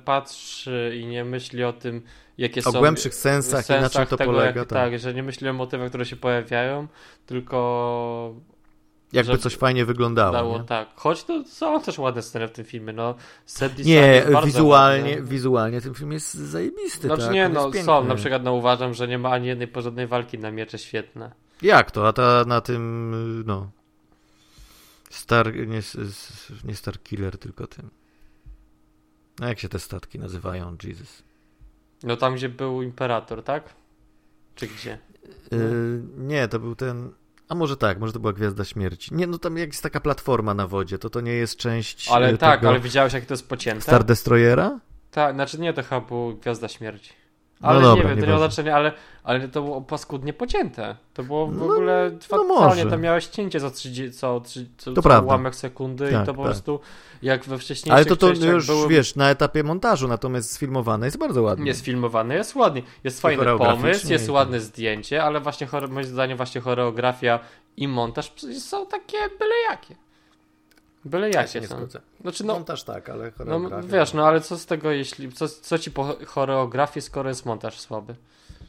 patrzy 0.04 0.98
i 1.00 1.06
nie 1.06 1.24
myśli 1.24 1.64
o 1.64 1.72
tym, 1.72 2.02
jakie 2.38 2.60
o 2.60 2.72
są... 2.72 2.78
O 2.78 2.80
głębszych 2.80 3.14
sensach, 3.14 3.64
sensach 3.64 3.78
i 3.78 3.82
na 3.82 3.90
czym 3.90 4.06
to 4.06 4.16
tego, 4.16 4.32
polega. 4.32 4.60
Jak, 4.60 4.68
tak. 4.68 4.90
tak, 4.90 4.98
że 4.98 5.14
nie 5.14 5.22
myśli 5.22 5.48
o 5.48 5.52
motywach, 5.52 5.88
które 5.88 6.06
się 6.06 6.16
pojawiają, 6.16 6.86
tylko 7.26 8.34
jakby 9.12 9.38
coś 9.38 9.56
fajnie 9.56 9.84
wyglądało. 9.84 10.32
Dało, 10.32 10.58
tak. 10.58 10.88
Choć 10.94 11.24
to 11.24 11.44
są 11.44 11.82
też 11.82 11.98
ładne 11.98 12.22
sceny 12.22 12.48
w 12.48 12.52
tym 12.52 12.64
filmie. 12.64 12.92
No, 12.92 13.14
set 13.46 13.78
nie, 13.84 14.24
wizualnie, 14.44 15.22
wizualnie 15.22 15.80
ten 15.80 15.94
film 15.94 16.12
jest 16.12 16.34
zajebisty. 16.34 17.06
Znaczy 17.06 17.22
tak? 17.22 17.32
nie, 17.32 17.48
no 17.48 17.72
są. 17.72 18.04
Na 18.04 18.14
przykład 18.14 18.44
no, 18.44 18.52
uważam, 18.52 18.94
że 18.94 19.08
nie 19.08 19.18
ma 19.18 19.30
ani 19.30 19.46
jednej 19.46 19.68
porządnej 19.68 20.06
walki 20.06 20.38
na 20.38 20.50
miecze 20.50 20.78
świetne. 20.78 21.32
Jak 21.62 21.90
to? 21.90 22.08
A 22.08 22.12
ta 22.12 22.44
na 22.46 22.60
tym, 22.60 23.42
no... 23.46 23.70
Star, 25.10 25.56
nie, 25.56 25.80
nie 26.64 26.74
Star 26.74 27.02
Killer, 27.02 27.38
tylko 27.38 27.66
tym. 27.66 27.90
No 29.40 29.48
jak 29.48 29.58
się 29.58 29.68
te 29.68 29.78
statki 29.78 30.18
nazywają? 30.18 30.76
Jesus. 30.84 31.22
No 32.02 32.16
tam, 32.16 32.34
gdzie 32.34 32.48
był 32.48 32.82
Imperator, 32.82 33.42
tak? 33.42 33.74
Czy 34.54 34.66
gdzie? 34.66 34.98
Yy, 35.52 36.02
nie, 36.16 36.48
to 36.48 36.58
był 36.58 36.74
ten... 36.74 37.12
A 37.48 37.54
może 37.54 37.76
tak, 37.76 37.98
może 38.00 38.12
to 38.12 38.20
była 38.20 38.32
Gwiazda 38.32 38.64
Śmierci. 38.64 39.14
Nie, 39.14 39.26
no 39.26 39.38
tam 39.38 39.56
jak 39.56 39.68
jest 39.68 39.82
taka 39.82 40.00
platforma 40.00 40.54
na 40.54 40.66
wodzie, 40.66 40.98
to 40.98 41.10
to 41.10 41.20
nie 41.20 41.32
jest 41.32 41.56
część 41.56 42.08
Ale 42.10 42.28
e, 42.28 42.38
tak, 42.38 42.64
ale 42.64 42.80
widziałeś 42.80 43.12
jak 43.12 43.26
to 43.26 43.34
jest 43.34 43.48
pocięte? 43.48 43.82
Star 43.82 44.04
Destroyera? 44.04 44.80
Tak, 45.10 45.34
znaczy 45.34 45.60
nie, 45.60 45.72
to 45.72 45.82
chyba 45.82 46.00
była 46.00 46.32
Gwiazda 46.32 46.68
Śmierci. 46.68 47.12
Ale 47.62 47.80
dobra, 47.80 48.02
nie 48.02 48.08
wiem, 48.08 48.10
to 48.10 48.14
nie 48.14 48.20
ma 48.20 48.26
nieważne. 48.32 48.52
znaczenia, 48.54 48.76
ale, 48.76 48.92
ale 49.24 49.48
to 49.48 49.62
było 49.62 49.80
paskudnie 49.80 50.32
pocięte. 50.32 50.96
To 51.14 51.22
było 51.22 51.46
w 51.46 51.56
No, 51.56 51.64
ogóle 51.64 52.10
no 52.12 52.18
fatalnie, 52.20 52.54
może. 52.84 52.86
to 52.90 52.98
miałeś 52.98 53.26
cięcie 53.26 53.60
co, 53.60 53.70
30, 53.70 54.18
co, 54.18 54.40
trzy- 54.40 54.66
co, 54.78 54.92
To 54.92 55.02
co 55.02 55.22
ułamek 55.22 55.54
sekundy 55.54 56.12
Tak, 56.12 56.22
i 56.22 56.26
to 56.26 56.34
po 56.34 56.42
tak. 56.42 56.50
prostu 56.52 56.80
jak 57.22 57.44
we 57.44 57.58
wcześniejszych 57.58 57.92
Ale 57.92 58.04
to 58.04 58.16
to 58.16 58.28
już, 58.28 58.66
były, 58.66 58.88
wiesz, 58.88 59.16
na 59.16 59.30
etapie 59.30 59.62
montażu, 59.62 60.08
natomiast 60.08 60.52
sfilmowane 60.52 61.06
jest 61.06 61.18
bardzo 61.18 61.42
ładnie. 61.42 61.66
jest 61.66 61.84
filmowane, 61.84 62.34
jest 62.34 62.54
ładnie, 62.56 62.82
jest 63.04 63.20
fajny 63.20 63.44
pomysł, 63.58 64.12
jest 64.12 64.30
ładne 64.30 64.60
zdjęcie, 64.60 65.22
ale 65.24 65.40
właśnie 65.40 65.66
moim 65.90 66.04
zdaniem 66.06 66.36
właśnie 66.36 66.60
choreografia 66.60 67.40
i 67.76 67.88
montaż 67.88 68.32
są 68.60 68.86
takie 68.86 69.18
byle 71.04 71.26
jakie. 71.26 71.38
Ja 71.40 71.46
się 71.46 71.60
nie 71.60 71.66
są. 71.68 71.76
zgodzę. 71.76 72.00
Znaczy 72.20 72.44
no, 72.44 72.54
Montaż 72.54 72.82
tak, 72.82 73.08
ale 73.08 73.24
no 73.24 73.30
choreografia... 73.38 73.88
wiesz, 73.88 74.14
no 74.14 74.26
ale 74.26 74.40
co 74.40 74.58
z 74.58 74.66
tego, 74.66 74.90
jeśli, 74.90 75.32
co, 75.32 75.48
co 75.48 75.78
ci 75.78 75.90
po 75.90 76.16
choreografii, 76.26 77.02
skoro 77.02 77.28
jest 77.28 77.46
montaż 77.46 77.80
słaby? 77.80 78.14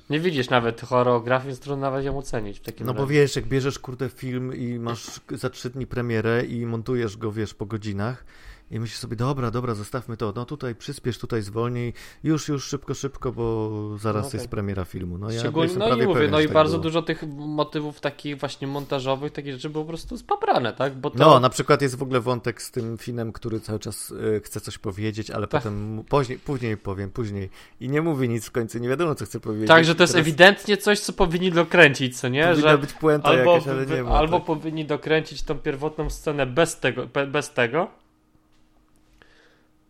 Nie 0.09 0.19
widzisz 0.19 0.49
nawet 0.49 0.81
choreografii, 0.81 1.47
więc 1.47 1.59
trudno 1.59 1.81
nawet 1.81 2.05
ją 2.05 2.17
ocenić 2.17 2.59
w 2.59 2.63
takim 2.63 2.85
No 2.87 2.93
bo 2.93 3.01
razie. 3.01 3.13
wiesz, 3.13 3.35
jak 3.35 3.45
bierzesz 3.45 3.79
kurde 3.79 4.09
film 4.09 4.55
i 4.55 4.79
masz 4.79 5.19
za 5.31 5.49
trzy 5.49 5.69
dni 5.69 5.87
premierę 5.87 6.45
i 6.45 6.65
montujesz 6.65 7.17
go, 7.17 7.31
wiesz, 7.31 7.53
po 7.53 7.65
godzinach 7.65 8.25
i 8.71 8.79
myślisz 8.79 8.99
sobie, 8.99 9.15
dobra, 9.15 9.51
dobra, 9.51 9.75
zostawmy 9.75 10.17
to, 10.17 10.33
no 10.35 10.45
tutaj 10.45 10.75
przyspiesz, 10.75 11.17
tutaj 11.17 11.41
zwolnij, 11.41 11.93
już, 12.23 12.47
już, 12.47 12.65
szybko, 12.65 12.93
szybko, 12.93 13.31
bo 13.31 13.71
zaraz 13.97 14.23
No 14.25 14.29
jest 14.33 14.45
tak. 14.45 14.49
premiera 14.51 14.85
filmu. 14.85 15.17
No 15.17 15.31
ja 15.31 15.39
Szczególnie, 15.39 15.73
no 15.75 15.95
i 15.97 16.05
mówię, 16.07 16.27
no 16.31 16.39
i 16.39 16.43
tak 16.43 16.53
bardzo 16.53 16.71
było. 16.73 16.83
dużo 16.83 17.01
tych 17.01 17.23
motywów 17.37 17.99
takich 17.99 18.39
właśnie 18.39 18.67
montażowych, 18.67 19.31
takich 19.31 19.53
rzeczy 19.53 19.69
było 19.69 19.83
po 19.83 19.87
prostu 19.87 20.17
spaprane, 20.17 20.73
tak? 20.73 20.95
Bo 20.97 21.09
to, 21.09 21.17
No, 21.19 21.39
na 21.39 21.49
przykład 21.49 21.81
jest 21.81 21.95
w 21.95 22.03
ogóle 22.03 22.19
wątek 22.19 22.61
z 22.61 22.71
tym 22.71 22.97
Finem, 22.97 23.31
który 23.31 23.59
cały 23.59 23.79
czas 23.79 24.13
e, 24.37 24.39
chce 24.39 24.61
coś 24.61 24.77
powiedzieć, 24.77 25.31
ale 25.31 25.47
Tak. 25.47 25.61
potem 25.61 26.03
później, 26.09 26.39
później 26.39 26.77
powiem, 26.77 27.09
później 27.09 27.49
i 27.79 27.89
nie 27.89 28.01
mówi 28.01 28.29
nic 28.29 28.45
w 28.45 28.51
końcu, 28.51 28.79
nie 28.79 28.89
wiadomo 28.89 29.15
co 29.15 29.25
chce 29.25 29.39
powiedzieć. 29.39 29.67
tak, 29.67 29.85
że 29.85 29.95
to 29.95 30.03
jest 30.03 30.13
Teraz 30.13 30.27
ewidentnie 30.27 30.77
coś, 30.77 30.99
co 30.99 31.13
powinni 31.13 31.51
dokręcić, 31.51 32.19
co 32.19 32.27
nie? 32.27 32.47
Powinna 32.47 32.71
Że 32.71 32.77
być 32.77 32.93
puenta 32.93 33.29
albo, 33.29 33.53
jakaś, 33.53 33.67
ale 33.67 33.85
nie 33.85 34.03
ma. 34.03 34.09
albo 34.09 34.37
tak. 34.37 34.45
powinni 34.45 34.85
dokręcić 34.85 35.43
tą 35.43 35.55
pierwotną 35.59 36.09
scenę 36.09 36.45
bez 36.45 36.79
tego, 36.79 37.07
be- 37.07 37.27
bez 37.27 37.53
tego, 37.53 37.87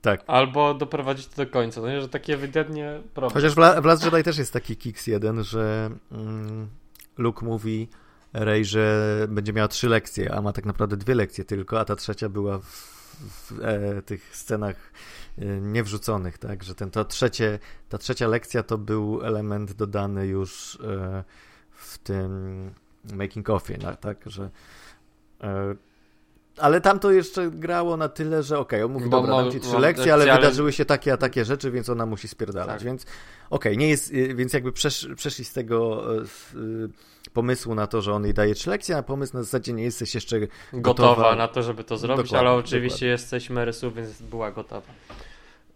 tak. 0.02 0.24
albo 0.28 0.74
doprowadzić 0.74 1.28
to 1.28 1.46
do 1.46 1.52
końca, 1.52 1.82
no 1.82 1.88
nie? 1.88 2.02
Że 2.02 2.10
taki 2.10 2.32
ewidentnie 2.32 3.02
problem. 3.14 3.34
Chociaż 3.34 3.52
w, 3.56 3.82
w 3.82 3.86
Last 3.86 4.06
Jedi 4.06 4.24
też 4.24 4.38
jest 4.38 4.54
taki 4.54 4.78
kiks 4.78 5.08
jeden, 5.08 5.44
że 5.44 5.90
mm, 6.12 6.68
Luke 7.18 7.46
mówi 7.46 7.88
Rey, 8.34 8.66
że 8.66 9.26
będzie 9.30 9.54
miała 9.54 9.68
trzy 9.68 9.90
lekcje, 9.90 10.34
a 10.34 10.42
ma 10.42 10.54
tak 10.54 10.66
naprawdę 10.66 10.98
dwie 10.98 11.16
lekcje 11.16 11.46
tylko, 11.46 11.80
a 11.80 11.86
ta 11.86 11.96
trzecia 11.96 12.30
była 12.30 12.60
w, 12.60 13.00
w 13.20 13.60
e, 13.62 14.02
tych 14.02 14.36
scenach 14.36 14.76
e, 15.38 15.46
niewrzuconych, 15.46 16.38
tak, 16.38 16.64
że 16.64 16.76
ten, 16.76 16.92
to 16.92 17.06
trzecie, 17.06 17.60
ta 17.90 17.98
trzecia 17.98 18.28
lekcja 18.28 18.64
to 18.64 18.78
był 18.78 19.22
element 19.24 19.74
dodany 19.74 20.28
już 20.28 20.80
e, 20.84 21.24
w 21.72 21.98
tym 21.98 22.72
making 23.14 23.50
offie, 23.50 23.78
tak, 24.02 24.18
że 24.26 24.50
e, 25.42 25.76
ale 26.60 26.82
tam 26.82 27.00
to 27.00 27.12
jeszcze 27.12 27.52
grało 27.52 27.98
na 27.98 28.10
tyle, 28.10 28.44
że 28.44 28.60
okej, 28.60 28.84
on 28.84 28.92
mówi, 28.92 29.10
Bo 29.10 29.22
dobra, 29.22 29.36
dam 29.44 29.52
ci 29.52 29.60
trzy 29.60 29.80
lekcje, 29.80 30.14
ale 30.14 30.36
wydarzyły 30.36 30.74
się 30.74 30.86
takie, 30.86 31.14
a 31.14 31.18
takie 31.18 31.46
rzeczy, 31.46 31.72
więc 31.72 31.90
ona 31.90 32.06
musi 32.06 32.28
spierdalać, 32.28 32.78
Tak. 32.78 32.84
więc 32.84 33.06
okej, 33.50 33.78
nie 33.78 33.90
jest, 33.90 34.12
y, 34.14 34.36
więc 34.36 34.54
jakby 34.54 34.72
przesz, 34.72 35.08
przeszli 35.16 35.46
z 35.46 35.54
tego 35.54 36.04
z, 36.26 36.54
y, 36.54 36.90
pomysłu 37.34 37.76
na 37.76 37.88
to, 37.88 38.02
że 38.02 38.14
on 38.14 38.24
jej 38.24 38.34
daje 38.34 38.56
trzy 38.56 38.70
lekcje, 38.70 38.98
a 38.98 39.04
pomysł 39.04 39.38
na 39.38 39.44
zasadzie 39.44 39.74
nie 39.74 39.84
jesteś 39.84 40.16
jeszcze 40.16 40.40
gotowa, 40.74 41.10
gotowa. 41.16 41.36
na 41.36 41.48
to, 41.48 41.64
żeby 41.64 41.84
to 41.84 41.98
zrobić, 41.98 42.26
Dokładnie, 42.26 42.50
ale 42.50 42.58
oczywiście 42.58 42.90
dokładnie. 42.96 43.08
jesteś 43.08 43.50
Merysu, 43.50 43.92
więc 43.92 44.22
była 44.22 44.52
gotowa. 44.52 44.88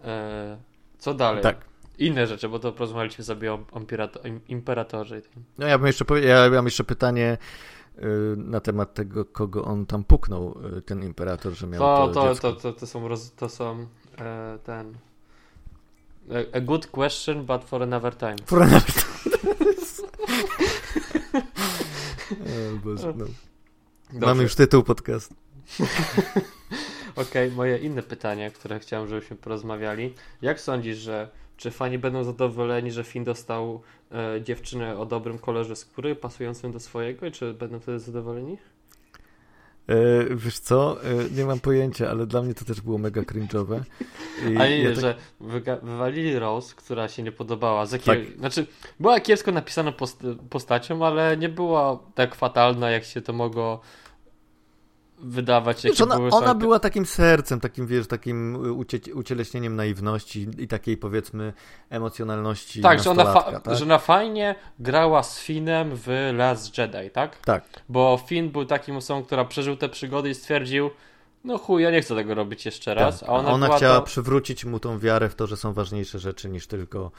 E, 0.03 0.57
co 0.99 1.14
dalej? 1.14 1.43
Tak. 1.43 1.57
Inne 1.97 2.27
rzeczy, 2.27 2.49
bo 2.49 2.60
to 2.60 2.72
porozmawialiśmy 2.72 3.23
sobie 3.23 3.53
o 3.53 3.60
im- 4.23 4.41
imperatorze. 4.47 5.22
No 5.57 5.68
ja 5.68 5.77
bym 5.77 5.88
jeszcze, 5.88 6.05
ja 6.22 6.49
mam 6.49 6.65
jeszcze 6.65 6.84
pytanie 6.84 7.38
na 8.38 8.60
temat 8.60 8.94
tego, 8.94 9.26
kogo 9.26 9.65
on 9.65 9.86
tam 9.86 10.03
puknął, 10.03 10.57
y, 10.78 10.82
ten 10.82 11.03
imperator, 11.03 11.53
że 11.53 11.68
miał 11.68 11.80
To, 11.82 12.07
to, 12.07 12.36
to, 12.36 12.36
to, 12.36 12.53
to, 12.53 12.74
to 12.74 12.88
są, 12.88 13.07
roz, 13.07 13.32
to 13.36 13.49
są 13.49 13.88
e, 14.20 14.57
ten... 14.64 14.94
A- 16.32 16.57
A 16.57 16.61
good 16.61 16.88
question, 16.88 17.45
but 17.45 17.64
for 17.64 17.84
another 17.84 18.15
time. 18.15 18.36
Furanowicz. 18.45 19.03
O 22.74 22.78
Boże, 22.84 23.07
no. 23.18 23.26
Dobrze. 24.14 24.28
Mamy 24.28 24.44
już 24.44 24.56
tytuł 24.56 24.84
podcastu. 24.84 25.36
Okej, 27.15 27.52
moje 27.52 27.78
inne 27.78 28.03
pytanie, 28.03 28.52
które 28.52 28.80
chciałem, 28.80 29.07
żebyśmy 29.07 29.36
porozmawiali. 29.38 30.14
Jak 30.41 30.61
sądzisz, 30.61 30.98
że 30.98 31.30
czy 31.58 31.72
fani 31.72 31.98
będą 31.98 32.24
zadowoleni, 32.24 32.92
że 32.92 33.04
Finn 33.04 33.24
dostał 33.24 33.82
e, 34.12 34.42
dziewczynę 34.42 34.98
o 34.98 35.06
dobrym 35.06 35.40
kolorze 35.40 35.76
skóry, 35.76 36.16
pasującym 36.16 36.72
do 36.72 36.80
swojego 36.80 37.26
i 37.26 37.32
czy 37.32 37.54
będą 37.54 37.80
wtedy 37.80 38.00
zadowoleni? 38.00 38.58
E, 39.88 39.96
wiesz 40.36 40.60
co, 40.60 41.04
e, 41.04 41.30
nie 41.36 41.46
mam 41.46 41.60
pojęcia, 41.60 42.10
ale 42.10 42.26
dla 42.26 42.42
mnie 42.42 42.54
to 42.54 42.66
też 42.66 42.82
było 42.82 42.98
mega 42.98 43.22
cringe'owe. 43.22 43.82
I 44.52 44.58
A 44.58 44.68
nie, 44.68 44.80
ja 44.80 44.90
tak- 44.90 45.00
że 45.00 45.16
wywalili 45.84 46.40
Rose, 46.40 46.76
która 46.76 47.08
się 47.08 47.24
nie 47.24 47.32
podobała. 47.32 47.86
Z. 47.86 48.04
Tak. 48.04 48.20
Znaczy, 48.40 48.68
była 49.00 49.20
kiepsko 49.20 49.52
napisana 49.52 49.92
post 49.92 50.24
postacią, 50.50 51.06
ale 51.06 51.38
nie 51.38 51.50
była 51.50 52.00
tak 52.16 52.36
fatalna, 52.36 52.92
jak 52.92 53.04
się 53.04 53.22
to 53.22 53.34
mogło 53.34 53.82
wydawać. 55.24 55.84
Jakie 55.84 56.04
ona, 56.04 56.16
były 56.16 56.30
ona 56.30 56.56
była 56.56 56.80
takim 56.80 57.06
sercem, 57.06 57.60
takim, 57.60 57.88
wiesz, 57.88 58.08
takim 58.08 58.56
ucie, 58.78 59.00
ucieleśnieniem 59.14 59.76
naiwności 59.76 60.48
i 60.58 60.68
takiej, 60.68 60.98
powiedzmy, 60.98 61.54
emocjonalności 61.90 62.82
Tak, 62.82 63.04
że 63.04 63.12
ona, 63.12 63.34
tak? 63.34 63.76
że 63.76 63.84
ona 63.84 63.98
fajnie 63.98 64.56
grała 64.80 65.24
z 65.24 65.40
Finnem 65.40 65.91
w 65.94 66.08
Last 66.34 66.78
Jedi, 66.78 67.10
tak? 67.14 67.40
Tak, 67.40 67.64
Bo 67.90 68.20
Finn 68.28 68.50
był 68.50 68.66
takim 68.66 68.95
osobą, 68.95 69.24
która 69.24 69.45
przeżył 69.45 69.76
te 69.76 69.90
przygody 69.90 70.30
i 70.30 70.36
stwierdził, 70.36 70.90
no 71.44 71.57
chuj, 71.57 71.84
ja 71.84 71.91
nie 71.91 72.02
chcę 72.02 72.15
tego 72.15 72.36
robić 72.36 72.65
jeszcze 72.65 72.94
raz. 72.94 73.20
tak. 73.20 73.30
A 73.30 73.32
ona, 73.32 73.65
była 73.65 73.78
chciała 73.78 73.95
to... 73.95 74.02
przywrócić 74.02 74.65
mu 74.65 74.80
tą 74.80 74.99
wiarę 74.99 75.30
w 75.30 75.36
to, 75.36 75.48
że 75.48 75.57
są 75.57 75.74
ważniejsze 75.74 76.20
rzeczy 76.20 76.49
niż 76.49 76.68
tylko 76.68 77.11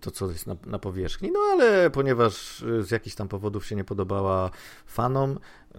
to, 0.00 0.10
co 0.10 0.30
jest 0.30 0.46
na, 0.46 0.56
na 0.66 0.78
powierzchni. 0.78 1.30
No 1.32 1.40
ale 1.52 1.90
ponieważ 1.90 2.62
y, 2.62 2.82
z 2.82 2.90
jakichś 2.90 3.16
tam 3.16 3.28
powodów 3.28 3.66
się 3.66 3.76
nie 3.76 3.84
podobała 3.84 4.50
fanom, 4.86 5.30
y, 5.30 5.76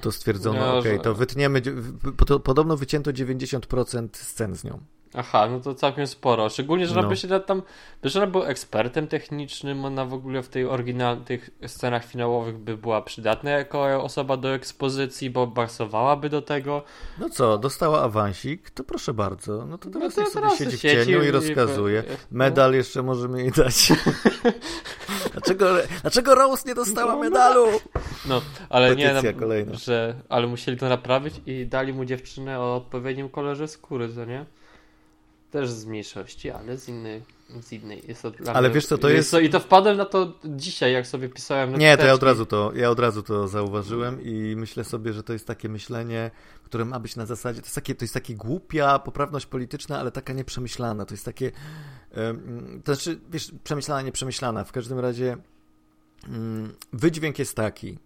to 0.00 0.12
stwierdzono, 0.12 0.60
No, 0.60 0.78
okej, 0.78 0.96
że- 0.96 1.02
to 1.02 1.14
wytniemy, 1.14 1.62
podobno 2.44 2.76
wycięto 2.76 3.10
90% 3.12 4.08
scen 4.12 4.56
z 4.56 4.64
nią. 4.64 4.80
Aha, 5.14 5.48
no 5.50 5.60
to 5.60 5.74
całkiem 5.74 6.06
sporo. 6.06 6.48
Szczególnie, 6.48 6.86
że 6.86 7.02
No. 7.02 7.08
by 7.08 7.16
się 7.16 7.28
da 7.28 7.40
tam. 7.40 7.62
Wiesz, 8.04 8.16
ona 8.16 8.26
była 8.26 8.46
ekspertem 8.46 9.06
technicznym, 9.06 9.84
ona 9.84 10.04
w 10.04 10.14
ogóle 10.14 10.42
w 10.42 10.48
tej 10.48 10.64
oryginal, 10.66 11.16
tych 11.24 11.50
scenach 11.66 12.04
finałowych 12.04 12.58
by 12.58 12.76
była 12.76 13.02
przydatna 13.02 13.50
jako 13.50 14.02
osoba 14.02 14.36
do 14.36 14.54
ekspozycji, 14.54 15.30
bo 15.30 15.46
pasowałaby 15.46 16.28
do 16.28 16.42
tego. 16.42 16.82
No 17.18 17.28
co, 17.30 17.58
dostała 17.58 18.02
awansik, 18.02 18.70
to 18.70 18.84
proszę 18.84 19.14
bardzo. 19.14 19.66
No 19.66 19.78
to 19.78 19.90
teraz 19.90 20.16
no 20.16 20.22
sobie 20.24 20.34
teraz 20.34 20.58
siedzi 20.58 20.76
w 20.76 20.80
cieniu 20.80 21.22
i 21.22 21.30
rozkazuje. 21.30 22.04
no. 22.10 22.16
Medal 22.30 22.74
jeszcze 22.74 23.02
możemy 23.02 23.42
jej 23.42 23.52
dać. 23.52 23.92
dlaczego, 25.32 25.66
dlaczego 26.02 26.34
Rose 26.34 26.68
nie 26.68 26.74
dostała 26.74 27.12
No, 27.12 27.18
medalu? 27.20 27.66
No, 28.28 28.40
ale 28.68 28.96
nie, 28.96 29.08
Petycja 29.08 29.32
no, 29.32 29.38
kolejna. 29.40 29.74
że, 29.74 30.14
ale 30.28 30.46
musieli 30.46 30.78
to 30.78 30.88
naprawić 30.88 31.34
i 31.46 31.66
dali 31.66 31.92
mu 31.92 32.04
dziewczynę 32.04 32.60
o 32.60 32.76
odpowiednim 32.76 33.28
kolorze 33.28 33.68
skóry, 33.68 34.14
co 34.14 34.24
nie? 34.24 34.44
Też 35.50 35.70
z 35.70 35.86
mniejszości, 35.86 36.50
ale 36.50 36.78
z 36.78 36.88
innej, 36.88 37.22
z 37.62 37.72
innej. 37.72 38.02
Jest 38.08 38.22
to 38.22 38.30
dla 38.30 38.52
Ale 38.52 38.68
mnie- 38.68 38.74
wiesz 38.74 38.86
co, 38.86 38.98
to 38.98 39.08
jest- 39.08 39.34
I 39.42 39.50
to 39.50 39.60
wpadłem 39.60 39.96
na 39.96 40.04
to 40.04 40.32
dzisiaj, 40.44 40.92
jak 40.92 41.06
sobie 41.06 41.28
pisałem 41.28 41.76
Nie, 41.76 41.96
to 41.96 42.06
ja 42.06 42.12
od 42.14 42.22
razu 42.22 42.46
to, 42.46 42.72
ja 42.74 42.90
od 42.90 42.98
razu 42.98 43.22
to 43.22 43.48
zauważyłem 43.48 44.22
i 44.22 44.56
myślę 44.56 44.84
sobie, 44.84 45.12
że 45.12 45.22
to 45.22 45.32
jest 45.32 45.46
takie 45.46 45.68
myślenie, 45.68 46.30
które 46.64 46.84
ma 46.84 47.00
być 47.00 47.16
na 47.16 47.26
zasadzie, 47.26 47.60
to 47.60 47.66
jest 47.66 47.74
takie, 47.74 47.94
to 47.94 48.04
jest 48.04 48.14
takie 48.14 48.34
głupia 48.34 48.98
poprawność 48.98 49.46
polityczna, 49.46 50.00
ale 50.00 50.10
taka 50.10 50.32
nieprzemyślana. 50.32 51.06
To 51.06 51.14
jest 51.14 51.24
takie, 51.24 51.52
to 52.84 52.94
znaczy, 52.94 53.20
wiesz, 53.30 53.52
przemyślana, 53.64 54.02
nieprzemyślana. 54.02 54.64
W 54.64 54.72
każdym 54.72 54.98
razie 54.98 55.36
mm, 56.28 56.74
wydźwięk 56.92 57.38
jest 57.38 57.56
taki. 57.56 57.98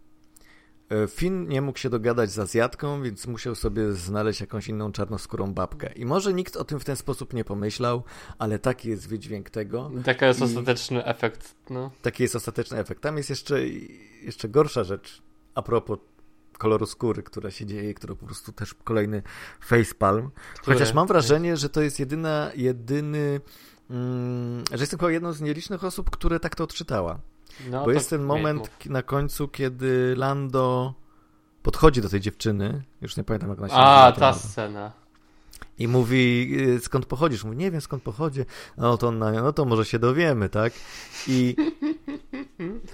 E, 0.91 1.07
Finn 1.09 1.49
nie 1.49 1.61
mógł 1.63 1.79
się 1.79 1.91
dogadać 1.91 2.31
z 2.31 2.39
Azjatką, 2.39 3.03
więc 3.03 3.27
musiał 3.27 3.55
sobie 3.55 3.93
znaleźć 3.93 4.41
jakąś 4.41 4.69
inną 4.69 4.93
czarnoskórą 4.93 5.55
babkę. 5.55 5.93
I 5.93 6.05
może 6.05 6.35
nikt 6.35 6.57
o 6.57 6.65
tym 6.65 6.81
w 6.81 6.85
ten 6.85 6.97
sposób 6.97 7.33
nie 7.33 7.45
pomyślał, 7.45 8.03
ale 8.39 8.59
taki 8.59 8.89
jest 8.89 9.09
wydźwięk 9.09 9.51
tego. 9.51 9.91
Taka 10.05 10.27
jest 10.27 10.41
I- 10.41 10.45
ostateczny 10.45 11.05
efekt, 11.05 11.55
no. 11.71 11.91
Taki 12.03 12.23
jest 12.23 12.37
ostateczny 12.37 12.79
efekt. 12.79 13.03
Tam 13.03 13.17
jest 13.17 13.31
jeszcze, 13.31 13.69
jeszcze 14.23 14.49
gorsza 14.49 14.85
rzecz 14.85 15.23
a 15.55 15.63
propos 15.63 15.99
koloru 16.59 16.87
skóry, 16.87 17.23
która 17.23 17.51
się 17.51 17.67
dzieje, 17.67 17.95
która 17.95 18.15
po 18.15 18.27
prostu 18.27 18.53
też 18.53 18.75
kolejny 18.75 19.23
facepalm. 19.61 20.31
Które- 20.61 20.75
Chociaż 20.79 20.95
mam 20.95 21.07
wrażenie, 21.07 21.57
że 21.57 21.69
to 21.69 21.83
jest 21.83 21.99
jedyna, 22.01 22.51
jedyny, 22.57 23.41
mm, 23.91 24.65
że 24.73 24.83
jestem 24.83 24.99
chyba 24.99 25.11
jedną 25.13 25.33
z 25.33 25.41
nielicznych 25.41 25.85
osób, 25.85 26.11
które 26.11 26.41
tak 26.41 26.55
to 26.55 26.65
odczytała. 26.65 27.19
No, 27.71 27.85
Bo 27.85 27.91
jest 27.93 28.11
ten 28.11 28.23
moment 28.23 28.71
na 28.87 29.03
końcu, 29.03 29.49
kiedy 29.49 30.15
Lando 30.17 30.95
podchodzi 31.63 32.03
do 32.03 32.09
tej 32.09 32.21
dziewczyny, 32.21 32.83
już 33.01 33.17
nie 33.17 33.25
pamiętam 33.25 33.51
jak 33.51 33.59
ona 33.59 33.69
się 33.69 33.75
A, 33.75 34.05
nazywa. 34.11 34.21
ta 34.33 34.33
scena. 34.39 34.93
I 35.79 35.89
mówi, 35.89 36.53
y, 36.77 36.81
skąd 36.81 37.07
pochodzisz? 37.07 37.45
Mówi, 37.45 37.57
nie 37.57 37.71
wiem 37.71 37.81
skąd 37.81 38.03
pochodzę. 38.03 38.45
No 38.77 38.97
to, 38.97 39.11
no 39.13 39.53
to 39.53 39.65
może 39.65 39.85
się 39.85 39.99
dowiemy, 39.99 40.49
tak? 40.49 40.73
I 41.29 41.57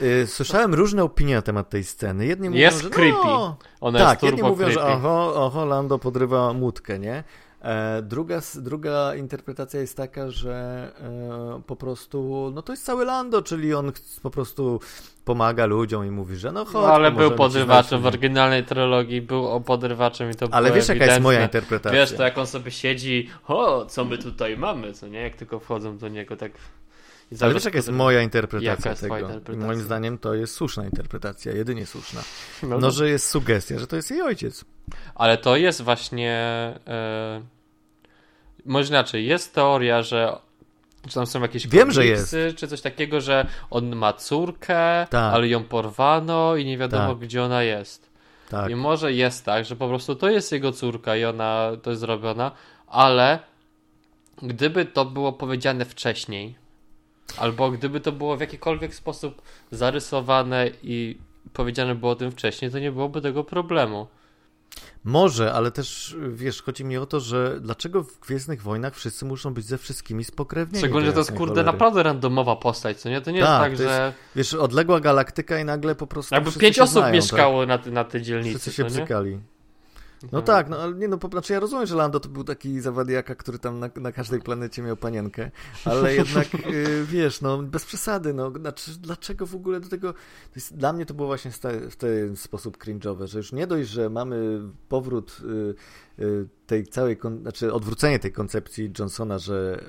y, 0.03 0.27
słyszałem 0.27 0.74
różne 0.74 1.03
opinie 1.05 1.35
na 1.35 1.43
temat 1.43 1.70
tej 1.70 1.85
sceny. 1.85 2.27
Jedni 2.27 2.49
mówią, 2.49 2.61
jest 2.61 2.82
że 2.82 2.91
creepy. 2.91 3.19
no, 3.24 3.57
Ona 3.81 3.99
tak, 3.99 4.23
jest 4.23 4.35
jedni 4.35 4.43
mówią, 4.51 4.57
creepy. 4.66 4.73
że 4.73 4.82
oho, 4.87 5.35
oho, 5.47 5.65
Lando 5.65 5.99
podrywa 5.99 6.51
łódkę, 6.51 6.99
nie? 6.99 7.24
E, 7.62 8.03
druga, 8.03 8.41
druga 8.55 9.15
interpretacja 9.15 9.81
jest 9.81 9.97
taka, 9.97 10.31
że 10.31 10.53
e, 11.01 11.62
po 11.66 11.77
prostu, 11.77 12.51
no 12.55 12.62
to 12.62 12.73
jest 12.73 12.85
cały 12.85 13.05
Lando, 13.05 13.43
czyli 13.43 13.74
on 13.74 13.93
po 14.23 14.31
prostu 14.31 14.81
pomaga 15.24 15.66
ludziom 15.66 16.07
i 16.07 16.11
mówi, 16.11 16.37
że 16.37 16.53
no 16.53 16.65
chodź, 16.65 16.74
No, 16.74 16.93
ale 16.93 17.11
był 17.12 17.31
podrywaczem 17.31 18.01
w 18.03 18.07
oryginalnej 18.07 18.65
trylogii, 18.65 19.23
był 19.23 19.49
o 19.49 19.61
podrywaczem 19.61 20.31
i 20.31 20.35
to 20.35 20.49
Ale 20.51 20.73
wiesz, 20.73 20.74
jaka 20.77 20.81
jest 20.81 20.91
ewidentne. 20.91 21.20
moja 21.20 21.43
interpretacja? 21.43 22.01
Wiesz, 22.01 22.12
to 22.16 22.23
jak 22.23 22.39
on 22.39 22.47
sobie 22.47 22.70
siedzi, 22.70 23.28
o, 23.49 23.87
co 23.87 24.05
my 24.05 24.19
tutaj 24.19 24.57
mamy, 24.57 24.93
co 24.93 25.09
nie? 25.09 25.20
Jak 25.20 25.37
tylko 25.37 25.61
wchodzą 25.61 25.99
do 25.99 26.09
niego, 26.09 26.37
tak... 26.37 26.53
Ale 27.40 27.55
wiesz, 27.55 27.65
jaka 27.65 27.78
jest 27.78 27.89
moja 27.90 28.23
interpretacja 28.23 28.90
jest 28.90 29.02
tego? 29.02 29.19
interpretacja? 29.19 29.66
moim 29.66 29.81
zdaniem 29.81 30.19
to 30.19 30.35
jest 30.35 30.55
słuszna 30.55 30.85
interpretacja, 30.85 31.52
jedynie 31.52 31.86
słuszna. 31.86 32.20
No, 32.62 32.78
No, 32.78 32.90
że 32.90 33.09
jest 33.09 33.28
sugestia, 33.28 33.78
że 33.78 33.86
to 33.86 33.97
jest 33.97 34.11
jej 34.11 34.23
ojciec. 34.23 34.65
Ale 35.15 35.39
to 35.39 35.57
jest 35.57 35.82
właśnie. 35.82 36.32
E, 36.86 37.43
może 38.65 38.89
inaczej, 38.89 39.27
jest 39.27 39.55
teoria, 39.55 40.02
że. 40.02 40.36
Czy 41.09 41.15
tam 41.15 41.27
są 41.27 41.40
jakieś 41.40 41.69
Wiem, 41.69 41.93
że 41.93 42.02
komiksy, 42.02 42.55
czy 42.57 42.69
coś 42.69 42.81
takiego, 42.81 43.20
że 43.20 43.47
on 43.70 43.97
ma 43.97 44.12
córkę, 44.12 45.07
Tak. 45.11 45.35
ale 45.35 45.48
ją 45.48 45.65
porwano 45.65 46.57
i 46.57 46.65
nie 46.65 46.78
wiadomo, 46.78 47.09
Tak. 47.09 47.19
gdzie 47.19 47.43
ona 47.43 47.62
jest. 47.62 48.11
Tak. 48.48 48.70
I 48.70 48.74
może 48.77 49.12
jest 49.12 49.44
tak, 49.44 49.65
że 49.65 49.77
po 49.77 49.89
prostu 49.89 50.15
to 50.16 50.31
jest 50.31 50.52
jego 50.52 50.73
córka 50.73 51.16
i 51.16 51.24
ona 51.24 51.70
to 51.82 51.90
jest 51.90 52.01
zrobiona, 52.01 52.52
ale 52.86 53.39
gdyby 54.43 54.85
to 54.85 55.05
było 55.05 55.32
powiedziane 55.32 55.85
wcześniej, 55.85 56.55
albo 57.39 57.70
gdyby 57.70 58.01
to 58.01 58.12
było 58.12 58.36
w 58.36 58.40
jakikolwiek 58.40 58.94
sposób 58.94 59.43
zarysowane 59.70 60.70
i 60.82 61.19
powiedziane 61.52 61.94
było 61.94 62.12
o 62.12 62.16
tym 62.16 62.31
wcześniej, 62.31 62.70
to 62.70 62.78
nie 62.78 62.93
byłoby 62.93 63.20
tego 63.20 63.44
problemu. 63.44 64.07
Może, 65.05 65.52
ale 65.52 65.70
też, 65.70 66.16
wiesz, 66.32 66.62
chodzi 66.62 66.85
mi 66.85 66.97
o 66.97 67.07
to, 67.07 67.20
że 67.20 67.61
dlaczego 67.61 68.02
w 68.02 68.20
Gwiezdnych 68.20 68.62
Wojnach 68.62 68.94
wszyscy 68.97 69.24
muszą 69.24 69.55
być 69.55 69.65
ze 69.65 69.78
wszystkimi 69.78 70.24
spokrewnieni? 70.24 70.78
Szczególnie, 70.78 71.07
że 71.07 71.12
to 71.12 71.19
jest 71.19 71.31
kurde 71.32 71.47
cholery? 71.55 71.66
naprawdę 71.66 72.02
randomowa 72.02 72.57
postać, 72.57 73.01
co 73.01 73.09
nie? 73.09 73.20
To 73.20 73.31
nie 73.31 73.40
Tak, 73.40 73.70
jest 73.73 73.82
tak, 73.85 73.89
to 73.89 73.94
że 73.94 74.12
Wiesz, 74.36 74.55
odległa 74.55 75.01
galaktyka 75.01 75.59
i 75.61 75.65
nagle 75.65 75.94
po 75.94 76.07
prostu 76.07 76.35
jakby 76.35 76.52
pięć 76.52 76.78
osób 76.78 76.93
znają, 76.93 77.12
mieszkało 77.15 77.66
na, 77.66 77.78
ty- 77.78 77.90
na 77.90 78.05
tej 78.05 78.20
Tak? 78.20 78.27
dzielnicy, 78.27 78.59
Wszyscy 78.59 78.73
się 78.73 78.82
nie? 78.82 78.89
bzykali. 78.89 79.39
No 80.23 80.39
Mhm. 80.39 80.45
tak, 80.45 80.69
no 80.69 80.77
ale 80.79 80.95
nie 80.95 81.09
no, 81.09 81.19
po, 81.19 81.29
znaczy 81.29 81.53
ja 81.53 81.61
rozumiem, 81.61 81.87
że 81.87 81.97
Lando 81.97 82.21
to 82.21 82.29
był 82.29 82.45
taki 82.45 82.81
zawadiaka, 82.81 83.35
który 83.35 83.59
tam 83.59 83.79
na, 83.81 83.91
na 83.97 84.13
każdej 84.13 84.41
planecie 84.41 84.83
miał 84.83 84.97
panienkę, 84.97 85.51
ale 85.85 86.15
jednak, 86.21 86.55
y, 86.55 87.05
wiesz, 87.07 87.41
no 87.41 87.63
bez 87.63 87.85
przesady, 87.85 88.35
no, 88.35 88.51
znaczy, 88.51 88.91
dlaczego 89.01 89.47
w 89.47 89.55
ogóle 89.55 89.81
do 89.81 89.89
tego, 89.89 90.15
jest, 90.55 90.77
dla 90.77 90.93
mnie 90.93 91.07
to 91.07 91.15
było 91.15 91.29
właśnie 91.29 91.51
w 91.91 91.97
ten 91.97 92.37
sposób 92.37 92.79
cringe'owe, 92.85 93.27
że 93.27 93.39
już 93.39 93.53
nie 93.53 93.67
dość, 93.67 93.89
że 93.89 94.11
mamy 94.11 94.61
powrót 94.89 95.41
y, 95.45 95.75
tej 96.67 96.87
całej, 96.87 97.17
znaczy 97.43 97.73
odwrócenie 97.73 98.19
tej 98.19 98.33
koncepcji 98.33 98.93
Johnsona, 98.99 99.39
że 99.39 99.85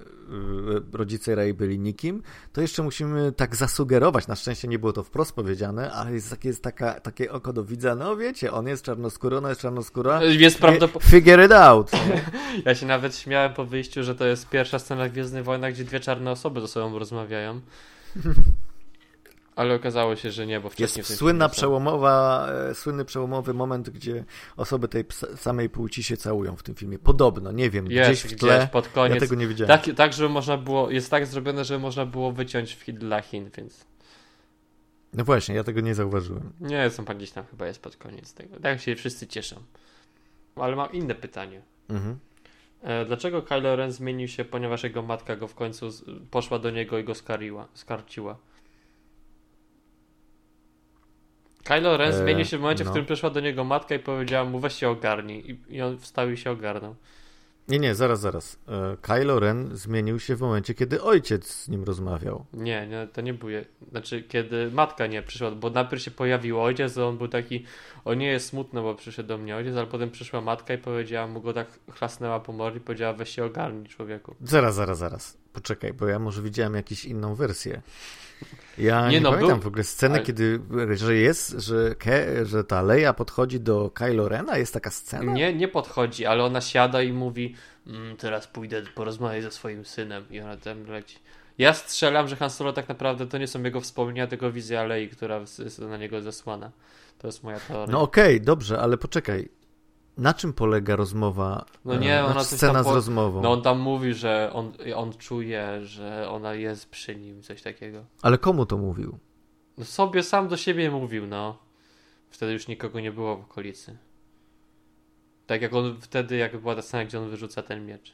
y, 0.94 0.98
rodzice 0.98 1.36
Rey 1.36 1.53
byli 1.53 1.80
nikim, 1.80 2.24
to 2.53 2.62
jeszcze 2.62 2.84
musimy 2.84 3.32
tak 3.32 3.56
zasugerować, 3.56 4.28
na 4.28 4.36
szczęście 4.36 4.68
nie 4.68 4.80
było 4.80 4.94
to 4.94 5.03
wprost 5.03 5.34
powiedziane, 5.36 5.91
ale 5.91 6.14
jest, 6.14 6.30
takie, 6.30 6.49
jest 6.49 6.64
taka, 6.64 6.99
takie 6.99 7.32
oko 7.32 7.53
do 7.53 7.64
widza, 7.64 7.95
no 7.95 8.18
wiecie, 8.18 8.52
on 8.52 8.68
jest 8.68 8.84
czarnoskóry, 8.84 9.38
ona 9.38 9.49
jest 9.49 9.62
czarnoskóra, 9.62 10.24
Jest 10.24 10.60
prawdopodobnie. 10.60 11.10
Figure 11.10 11.45
it 11.45 11.52
out. 11.52 11.91
Ja 12.66 12.76
się 12.76 12.86
nawet 12.86 13.16
śmiałem 13.16 13.53
po 13.53 13.66
wyjściu, 13.66 14.03
że 14.03 14.16
to 14.16 14.26
jest 14.26 14.49
pierwsza 14.49 14.80
scena 14.80 15.10
Gwiezdnych 15.10 15.44
Wojnach, 15.44 15.74
gdzie 15.74 15.84
dwie 15.84 15.99
czarne 15.99 16.32
osoby 16.32 16.62
ze 16.62 16.68
sobą 16.68 16.99
rozmawiają. 16.99 17.62
Ale 19.56 19.76
okazało 19.76 20.15
się, 20.15 20.32
że 20.32 20.48
nie, 20.48 20.60
bo 20.60 20.69
wcześniej 20.69 21.02
Jest 21.02 21.15
słynna 21.18 21.49
przełomowa, 21.49 22.48
e, 22.69 22.76
słynny 22.76 23.06
przełomowy 23.06 23.53
moment, 23.53 23.90
gdzie 23.90 24.26
osoby 24.57 24.88
tej 24.88 25.06
samej 25.36 25.69
płci 25.69 26.03
się 26.03 26.18
całują 26.18 26.56
w 26.56 26.64
tym 26.64 26.76
filmie. 26.76 26.99
Podobno, 26.99 27.52
nie 27.52 27.69
wiem, 27.69 27.91
Jest 27.91 28.10
gdzieś 28.10 28.34
w 28.34 28.40
tle. 28.40 28.57
gdzieś 28.57 28.69
pod 28.69 28.88
koniec. 28.88 29.15
Ja 29.15 29.19
tego 29.22 29.36
nie 29.36 29.48
widziałem. 29.48 29.80
Tak, 29.80 29.95
tak, 29.95 30.14
żeby 30.14 30.30
można 30.30 30.57
było. 30.57 30.91
Jest 30.91 31.11
tak 31.11 31.26
zrobione, 31.26 31.65
żeby 31.65 31.80
można 31.80 32.06
było 32.06 32.32
wyciąć 32.32 32.73
w 32.73 32.91
dla 32.91 33.22
Chin, 33.22 33.49
więc. 33.57 33.86
No 35.14 35.23
właśnie, 35.23 35.56
ja 35.56 35.64
tego 35.64 35.82
nie 35.82 35.95
zauważyłem. 35.95 36.53
Nie, 36.60 36.90
są 36.90 37.06
pan 37.06 37.18
gdzieś 37.18 37.32
tam 37.32 37.45
chyba 37.45 37.68
jest 37.68 37.82
pod 37.82 37.98
koniec 37.98 38.34
tego. 38.34 38.60
Tak 38.60 38.82
się 38.82 38.95
wszyscy 38.95 39.28
cieszą. 39.28 39.56
Ale 40.56 40.76
mam 40.76 40.91
inne 40.91 41.15
pytanie. 41.15 41.61
Mhm. 41.90 42.19
E, 42.82 43.06
Dlaczego 43.06 43.41
Kylo 43.41 43.76
Ren 43.76 43.91
zmienił 43.91 44.28
się, 44.28 44.45
ponieważ 44.45 44.84
jego 44.84 45.02
matka 45.02 45.36
go 45.36 45.48
w 45.48 45.56
końcu 45.56 45.90
poszła 46.32 46.60
do 46.60 46.69
niego 46.69 46.98
i 46.98 47.03
go 47.03 47.15
skariła, 47.15 47.68
skarciła? 47.73 48.38
Kylo 51.64 51.98
Ren 51.98 52.10
E, 52.14 52.18
zmienił 52.18 52.46
się 52.46 52.58
w 52.58 52.62
momencie, 52.62 52.84
w 52.84 52.88
no. 52.88 52.92
którym 52.92 53.06
przyszła 53.06 53.30
do 53.30 53.40
niego 53.40 53.64
matka 53.64 53.96
i 53.96 54.00
powiedziała 54.00 54.50
mu 54.50 54.60
weź 54.60 54.74
się 54.74 54.90
ogarnij 54.90 55.52
i, 55.52 55.76
i 55.76 55.82
on 55.82 55.98
wstał 55.98 56.30
i 56.30 56.38
się 56.38 56.52
ogarnął. 56.52 56.96
Nie, 57.68 57.80
nie, 57.80 57.96
zaraz, 57.96 58.20
zaraz. 58.20 58.60
E, 58.68 58.98
Kylo 59.02 59.40
Ren 59.40 59.76
zmienił 59.78 60.20
się 60.20 60.36
w 60.36 60.42
momencie, 60.42 60.74
kiedy 60.74 61.02
ojciec 61.02 61.48
z 61.48 61.68
nim 61.70 61.84
rozmawiał. 61.84 62.46
Nie, 62.54 62.88
nie, 62.88 63.08
to 63.14 63.22
nie 63.22 63.34
był, 63.34 63.50
je- 63.50 63.66
znaczy 63.92 64.24
kiedy 64.24 64.72
matka 64.72 65.08
nie 65.08 65.22
przyszła, 65.22 65.52
bo 65.52 65.70
najpierw 65.70 66.02
się 66.02 66.12
pojawił 66.12 66.62
ojciec, 66.62 66.98
on 66.98 67.18
był 67.18 67.28
taki, 67.28 67.66
o 68.06 68.14
nie 68.14 68.28
jest 68.28 68.48
smutno, 68.48 68.84
bo 68.84 68.96
przyszedł 68.96 69.30
do 69.30 69.38
mnie 69.38 69.56
ojciec, 69.56 69.76
ale 69.76 69.88
potem 69.88 70.12
przyszła 70.12 70.42
matka 70.42 70.74
i 70.74 70.78
powiedziała 70.78 71.28
mu 71.28 71.42
go 71.42 71.54
tak, 71.54 71.68
chlasnęła 71.92 72.40
po 72.40 72.54
morzu 72.54 72.78
i 72.78 72.82
powiedziała 72.82 73.14
weź 73.14 73.30
się 73.30 73.46
ogarnij 73.46 73.86
człowieku. 73.88 74.36
Zaraz, 74.44 74.76
zaraz, 74.76 74.98
zaraz. 74.98 75.38
Poczekaj, 75.54 75.94
bo 75.94 76.08
ja 76.08 76.20
może 76.20 76.42
widziałem 76.42 76.74
jakąś 76.76 77.06
inną 77.06 77.36
wersję. 77.36 77.82
Ja 78.77 79.07
Nie 79.07 79.11
nie, 79.11 79.22
no, 79.22 79.30
pamiętam 79.31 79.59
był- 79.59 79.63
w 79.63 79.68
ogóle 79.68 79.84
sceny, 79.84 80.15
ale- 80.15 80.26
kiedy, 80.26 80.59
że 80.93 81.15
jest, 81.15 81.49
że, 81.49 81.95
Ke, 81.95 82.45
że 82.45 82.63
ta 82.63 82.81
Leia 82.81 83.13
podchodzi 83.13 83.59
do 83.59 83.89
Kylo 83.89 84.30
Rena, 84.30 84.57
jest 84.57 84.73
taka 84.73 84.91
scena? 84.91 85.34
Nie, 85.34 85.53
nie 85.53 85.68
podchodzi, 85.68 86.26
ale 86.26 86.43
ona 86.43 86.61
siada 86.61 87.01
i 87.01 87.13
mówi 87.13 87.55
mm, 87.88 88.18
teraz 88.18 88.47
pójdę 88.47 88.81
porozmawiać 88.95 89.43
ze 89.43 89.51
swoim 89.51 89.85
synem 89.85 90.23
i 90.30 90.39
ona 90.39 90.57
tam 90.57 90.85
leci. 90.85 91.19
Ja 91.57 91.73
strzelam, 91.73 92.27
że 92.27 92.35
Han 92.35 92.49
Solo 92.49 92.73
tak 92.73 92.89
naprawdę 92.89 93.27
to 93.27 93.38
nie 93.38 93.47
są 93.47 93.63
jego 93.63 93.81
wspomnienia, 93.81 94.27
tylko 94.27 94.51
wizja 94.51 94.84
Lei, 94.84 95.09
która 95.09 95.39
jest 95.59 95.80
na 95.80 95.97
niego 95.97 96.22
zesłana. 96.22 96.72
To 97.19 97.27
jest 97.27 97.43
moja 97.43 97.59
teoria. 97.59 97.91
No 97.91 98.01
okej, 98.01 98.41
dobrze, 98.41 98.80
ale 98.80 98.97
poczekaj. 98.97 99.49
Na 100.18 100.34
czym 100.34 100.54
polega 100.54 100.96
rozmowa? 100.96 101.66
No 101.86 101.96
nie, 101.96 102.20
e, 102.20 102.24
ona 102.26 102.34
znaczy 102.34 102.56
scena 102.58 102.74
tam 102.74 102.84
z 102.84 102.86
po- 102.88 102.94
rozmową. 102.96 103.42
No 103.42 103.52
on 103.52 103.62
tam 103.62 103.80
mówi, 103.80 104.14
że 104.14 104.50
on, 104.54 104.74
on 104.96 105.14
czuje, 105.14 105.86
że 105.86 106.30
ona 106.30 106.54
jest 106.54 106.90
przy 106.90 107.16
nim, 107.16 107.42
coś 107.42 107.62
takiego. 107.62 108.06
Ale 108.22 108.38
komu 108.38 108.66
to 108.66 108.78
mówił? 108.78 109.18
No 109.78 109.86
sobie 109.86 110.24
sam 110.24 110.48
do 110.48 110.58
siebie 110.58 110.92
mówił, 110.92 111.28
no. 111.28 111.58
Wtedy 112.30 112.54
już 112.54 112.68
nikogo 112.68 113.00
nie 113.00 113.12
było 113.12 113.38
w 113.38 113.42
okolicy. 113.42 113.98
Tak 115.48 115.62
jak 115.62 115.74
on 115.74 115.98
wtedy, 116.02 116.38
jak 116.38 116.58
była 116.58 116.76
ta 116.76 116.82
scena, 116.82 117.06
gdzie 117.06 117.20
on 117.20 117.30
wyrzuca 117.30 117.64
ten 117.64 117.86
miecz. 117.86 118.14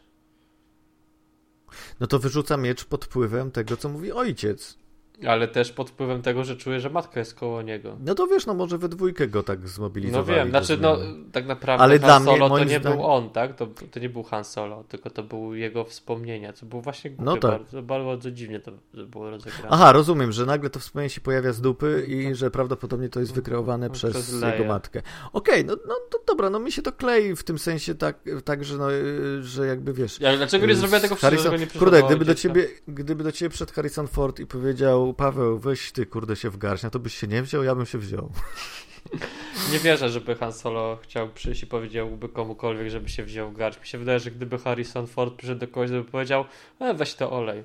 No 2.00 2.08
to 2.08 2.20
wyrzuca 2.20 2.58
miecz 2.58 2.86
pod 2.86 3.06
wpływem 3.06 3.52
tego, 3.52 3.78
co 3.78 3.90
mówi 3.90 4.12
ojciec. 4.12 4.78
Ale 5.28 5.48
też 5.48 5.72
pod 5.72 5.90
wpływem 5.90 6.22
tego, 6.22 6.44
że 6.44 6.56
czuje, 6.56 6.80
że 6.80 6.90
matka 6.90 7.20
jest 7.20 7.36
koło 7.36 7.62
niego. 7.62 7.98
No 8.00 8.16
to 8.16 8.28
wiesz, 8.28 8.46
no 8.46 8.54
może 8.54 8.78
we 8.78 8.90
dwójkę 8.90 9.28
go 9.28 9.44
tak 9.44 9.62
No 9.62 9.68
zmobilizowali. 9.68 10.36
wiem, 10.38 10.52
do 10.52 10.64
znaczy 10.64 10.82
no 10.82 10.98
tak 11.32 11.46
naprawdę 11.48 11.84
Ale 11.84 12.00
Han 12.00 12.24
mnie, 12.24 12.32
Solo 12.32 12.46
to 12.46 12.50
moim 12.50 12.68
nie 12.68 12.80
zdaniem- 12.80 12.98
był 12.98 13.06
on, 13.06 13.30
tak? 13.30 13.56
To, 13.56 13.68
to 13.92 14.00
nie 14.00 14.10
był 14.10 14.24
Han 14.24 14.44
Solo, 14.44 14.84
tylko 14.84 15.10
to 15.10 15.24
były 15.24 15.60
jego 15.60 15.84
wspomnienia, 15.86 16.54
co 16.54 16.66
było 16.66 16.82
właśnie 16.82 17.12
głupie 17.12 17.26
No 17.26 17.38
tak. 17.38 17.52
bardzo, 17.52 17.82
bardzo 17.84 18.32
dziwnie 18.32 18.60
to 18.60 18.72
było 18.94 19.30
rozegrane. 19.30 19.68
Aha, 19.70 19.92
rozumiem, 19.92 20.32
że 20.32 20.46
nagle 20.46 20.70
to 20.70 20.80
wspomnienie 20.80 21.10
się 21.10 21.22
pojawia 21.22 21.54
z 21.54 21.62
dupy 21.62 22.06
i 22.08 22.36
że 22.36 22.52
prawdopodobnie 22.52 23.10
to 23.10 23.20
jest 23.20 23.34
wykreowane 23.34 23.88
No, 23.88 23.94
przez, 23.94 24.12
przez 24.14 24.42
jego 24.42 24.66
matkę. 24.66 25.02
Okej, 25.34 25.66
no, 25.66 25.78
no 25.88 25.96
to 26.12 26.20
dobra, 26.28 26.50
no 26.50 26.60
mi 26.60 26.72
się 26.72 26.82
to 26.82 26.92
klei 26.92 27.36
w 27.36 27.44
tym 27.44 27.60
sensie 27.60 27.96
tak, 27.96 28.20
tak 28.46 28.64
że, 28.64 28.78
no, 28.78 28.94
y, 28.94 29.44
że 29.44 29.68
jakby 29.68 29.94
wiesz... 29.94 30.20
Ja, 30.22 30.38
dlaczego 30.38 30.66
nie 30.66 30.74
y, 30.74 30.76
zrobiła 30.76 31.00
tego 31.00 31.16
Harrison, 31.16 31.56
przyszła 31.56 31.80
Kurde, 31.80 32.02
do 32.02 32.08
gdyby 32.08 32.26
do, 32.26 32.36
ciebie, 32.36 32.68
gdyby 32.88 33.24
do 33.24 33.32
ciebie 33.32 33.50
przyszedł 33.50 33.74
Harrison 33.74 34.08
Ford 34.08 34.40
i 34.40 34.46
powiedział 34.46 35.07
Paweł, 35.14 35.60
weź 35.60 35.92
ty 35.92 36.06
kurde 36.06 36.36
się 36.36 36.50
w 36.50 36.58
garść, 36.58 36.84
no 36.84 36.90
to 36.90 37.00
byś 37.00 37.16
się 37.16 37.28
nie 37.28 37.44
wziął, 37.44 37.64
ja 37.64 37.76
bym 37.76 37.86
się 37.86 37.98
wziął. 37.98 38.32
Nie 39.72 39.80
wierzę, 39.80 40.10
żeby 40.10 40.36
Han 40.36 40.54
Solo 40.54 40.98
chciał 41.04 41.30
przyjść 41.30 41.64
i 41.64 41.68
powiedziałby 41.68 42.30
komukolwiek, 42.30 42.90
żeby 42.90 43.10
się 43.10 43.24
wziął 43.24 43.52
w 43.52 43.58
garść. 43.58 43.80
Mi 43.80 43.88
się 43.88 43.98
wydaje, 43.98 44.20
że 44.20 44.32
gdyby 44.32 44.58
Harrison 44.58 45.08
Ford 45.08 45.36
przyszedł 45.36 45.60
do 45.60 45.68
kogoś, 45.68 45.90
by 45.92 46.04
powiedział, 46.04 46.46
e, 46.80 46.94
weź 46.94 47.14
to 47.16 47.32
olej. 47.32 47.64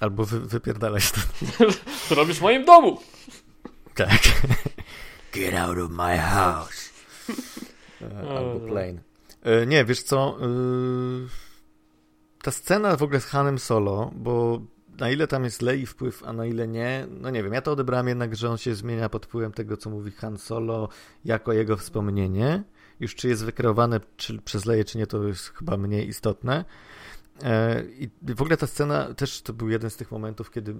Albo 0.00 0.24
wy, 0.24 0.40
wypierdalać 0.40 1.12
to. 1.12 1.20
To 2.08 2.14
robisz 2.14 2.38
w 2.38 2.42
moim 2.42 2.64
domu! 2.64 2.98
Tak. 3.94 4.20
Get 5.32 5.54
out 5.54 5.78
of 5.78 5.90
my 5.90 6.18
house. 6.18 6.90
E, 8.02 8.28
O, 8.28 8.36
Albo 8.38 8.54
no. 8.54 8.66
plane. 8.68 9.00
E, 9.42 9.66
Nie, 9.66 9.84
wiesz 9.84 10.02
co? 10.02 10.38
e, 10.40 10.46
Ta 12.42 12.50
scena 12.50 12.96
w 12.96 13.02
ogóle 13.02 13.20
z 13.20 13.24
Hanem 13.26 13.58
Solo, 13.58 14.10
bo 14.14 14.60
na 14.98 15.10
ile 15.10 15.26
tam 15.26 15.44
jest 15.44 15.62
Lei 15.62 15.86
wpływ, 15.86 16.22
a 16.26 16.32
na 16.32 16.46
ile 16.46 16.68
nie, 16.68 17.06
no 17.10 17.30
nie 17.30 17.42
wiem. 17.42 17.52
Ja 17.52 17.62
to 17.62 17.72
odebrałem 17.72 18.08
jednak, 18.08 18.36
że 18.36 18.50
on 18.50 18.58
się 18.58 18.74
zmienia 18.74 19.08
pod 19.08 19.26
wpływem 19.26 19.52
tego, 19.52 19.76
co 19.76 19.90
mówi 19.90 20.10
Han 20.10 20.38
Solo, 20.38 20.88
jako 21.24 21.52
jego 21.52 21.76
wspomnienie. 21.76 22.62
Już 23.00 23.14
czy 23.14 23.28
jest 23.28 23.44
wykreowane 23.44 24.00
czy 24.16 24.38
przez 24.38 24.64
Leję, 24.64 24.84
czy 24.84 24.98
nie, 24.98 25.06
to 25.06 25.22
jest 25.22 25.48
chyba 25.48 25.76
mniej 25.76 26.08
istotne. 26.08 26.64
E, 27.44 27.82
I 27.98 28.10
w 28.34 28.42
ogóle 28.42 28.56
ta 28.56 28.66
scena 28.66 29.14
też 29.14 29.42
to 29.42 29.52
był 29.52 29.68
jeden 29.68 29.90
z 29.90 29.96
tych 29.96 30.10
momentów, 30.10 30.50
kiedy 30.50 30.74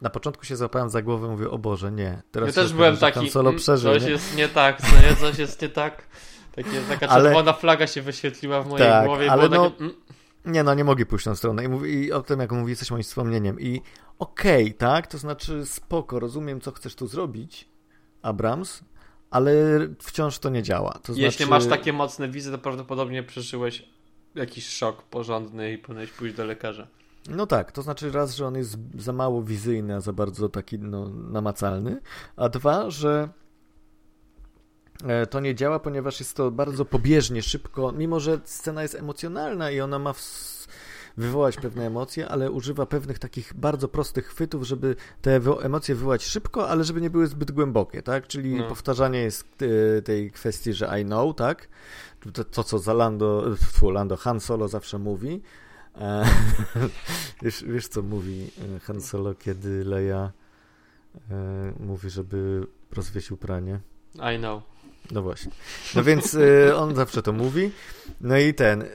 na 0.00 0.10
początku 0.10 0.44
się 0.44 0.56
złapałem 0.56 0.90
za 0.90 1.02
głowę, 1.02 1.28
mówię, 1.28 1.50
o 1.50 1.58
Boże, 1.58 1.92
nie. 1.92 2.22
Teraz 2.30 2.56
ja 2.56 2.62
też 2.62 2.72
byłem 2.72 2.96
taki, 2.96 3.30
Solo 3.30 3.50
mm, 3.50 3.60
przeżył, 3.60 3.92
coś 3.92 4.02
nie? 4.02 4.10
jest 4.10 4.36
nie 4.36 4.48
tak, 4.48 4.82
co 4.82 4.96
nie, 4.96 5.16
coś 5.16 5.38
jest 5.38 5.62
nie 5.62 5.68
tak. 5.68 6.08
Takie, 6.54 6.80
taka 6.88 7.08
ale... 7.08 7.24
czerwona 7.24 7.52
flaga 7.52 7.86
się 7.86 8.02
wyświetliła 8.02 8.62
w 8.62 8.68
mojej 8.68 8.88
tak, 8.88 9.06
głowie. 9.06 9.32
Ale 9.32 9.48
no, 9.48 9.70
takie, 9.70 9.80
mm. 9.80 9.94
Nie, 10.44 10.62
no 10.62 10.74
nie 10.74 10.84
mogli 10.84 11.06
pójść 11.06 11.24
tą 11.24 11.34
stronę. 11.34 11.64
I, 11.64 11.68
mówi, 11.68 11.92
I 11.92 12.12
o 12.12 12.22
tym, 12.22 12.40
jak 12.40 12.52
mówi, 12.52 12.70
jesteś 12.70 12.90
moim 12.90 13.02
wspomnieniem. 13.02 13.60
I 13.60 13.80
okej, 14.18 14.64
okay, 14.64 14.74
tak, 14.74 15.06
to 15.06 15.18
znaczy 15.18 15.66
spoko, 15.66 16.20
rozumiem, 16.20 16.60
co 16.60 16.72
chcesz 16.72 16.94
tu 16.94 17.06
zrobić, 17.06 17.68
Abrams, 18.22 18.84
ale 19.30 19.52
wciąż 19.98 20.38
to 20.38 20.50
nie 20.50 20.62
działa. 20.62 20.92
To 21.02 21.12
Jeśli 21.12 21.46
znaczy... 21.46 21.50
masz 21.50 21.66
takie 21.66 21.92
mocne 21.92 22.28
wizy, 22.28 22.52
to 22.52 22.58
prawdopodobnie 22.58 23.22
przeżyłeś 23.22 23.88
jakiś 24.34 24.68
szok 24.68 25.02
porządny 25.02 25.72
i 25.72 25.78
powinieneś 25.78 26.10
pójść 26.10 26.36
do 26.36 26.44
lekarza. 26.44 26.86
No 27.28 27.46
tak, 27.46 27.72
to 27.72 27.82
znaczy 27.82 28.10
raz, 28.10 28.34
że 28.34 28.46
on 28.46 28.54
jest 28.54 28.78
za 28.98 29.12
mało 29.12 29.42
wizyjny, 29.42 29.94
a 29.94 30.00
za 30.00 30.12
bardzo 30.12 30.48
taki 30.48 30.78
no, 30.78 31.08
namacalny, 31.08 32.00
a 32.36 32.48
dwa, 32.48 32.90
że 32.90 33.28
to 35.30 35.40
nie 35.40 35.54
działa, 35.54 35.78
ponieważ 35.78 36.20
jest 36.20 36.36
to 36.36 36.50
bardzo 36.50 36.84
pobieżnie, 36.84 37.42
szybko, 37.42 37.92
mimo 37.92 38.20
że 38.20 38.40
scena 38.44 38.82
jest 38.82 38.94
emocjonalna 38.94 39.70
i 39.70 39.80
ona 39.80 39.98
ma 39.98 40.14
wywołać 41.16 41.56
pewne 41.56 41.86
emocje, 41.86 42.28
ale 42.28 42.50
używa 42.50 42.86
pewnych 42.86 43.18
takich 43.18 43.54
bardzo 43.54 43.88
prostych 43.88 44.26
chwytów, 44.26 44.64
żeby 44.64 44.96
te 45.22 45.40
emocje 45.62 45.94
wywołać 45.94 46.24
szybko, 46.24 46.68
ale 46.68 46.84
żeby 46.84 47.00
nie 47.00 47.10
były 47.10 47.26
zbyt 47.26 47.50
głębokie, 47.52 48.02
tak? 48.02 48.26
Czyli 48.26 48.54
no. 48.54 48.68
powtarzanie 48.68 49.18
jest 49.18 49.62
e, 49.98 50.02
tej 50.02 50.30
kwestii, 50.30 50.72
że 50.72 51.00
I 51.00 51.04
know, 51.04 51.36
tak? 51.36 51.68
To, 52.32 52.44
to 52.44 52.64
co 52.64 52.78
za 52.78 52.92
Lando, 52.92 53.54
tfu, 53.56 53.90
Lando 53.90 54.16
Han 54.16 54.40
Solo 54.40 54.68
zawsze 54.68 54.98
mówi. 54.98 55.42
E, 55.98 56.24
wiesz, 57.42 57.64
wiesz, 57.64 57.88
co 57.88 58.02
mówi 58.02 58.50
e, 58.76 58.80
Han 58.80 59.00
Solo, 59.00 59.34
kiedy 59.34 59.84
Leia 59.84 60.32
e, 61.30 61.72
mówi, 61.80 62.10
żeby 62.10 62.66
rozwiesił 62.92 63.36
pranie? 63.36 63.80
I 64.34 64.38
know. 64.38 64.73
No 65.10 65.22
właśnie. 65.22 65.52
No 65.94 66.04
więc 66.04 66.34
e, 66.34 66.76
on 66.76 66.94
zawsze 66.94 67.22
to 67.22 67.32
mówi. 67.32 67.70
No 68.20 68.38
i 68.38 68.54
ten. 68.54 68.82
E, 68.82 68.86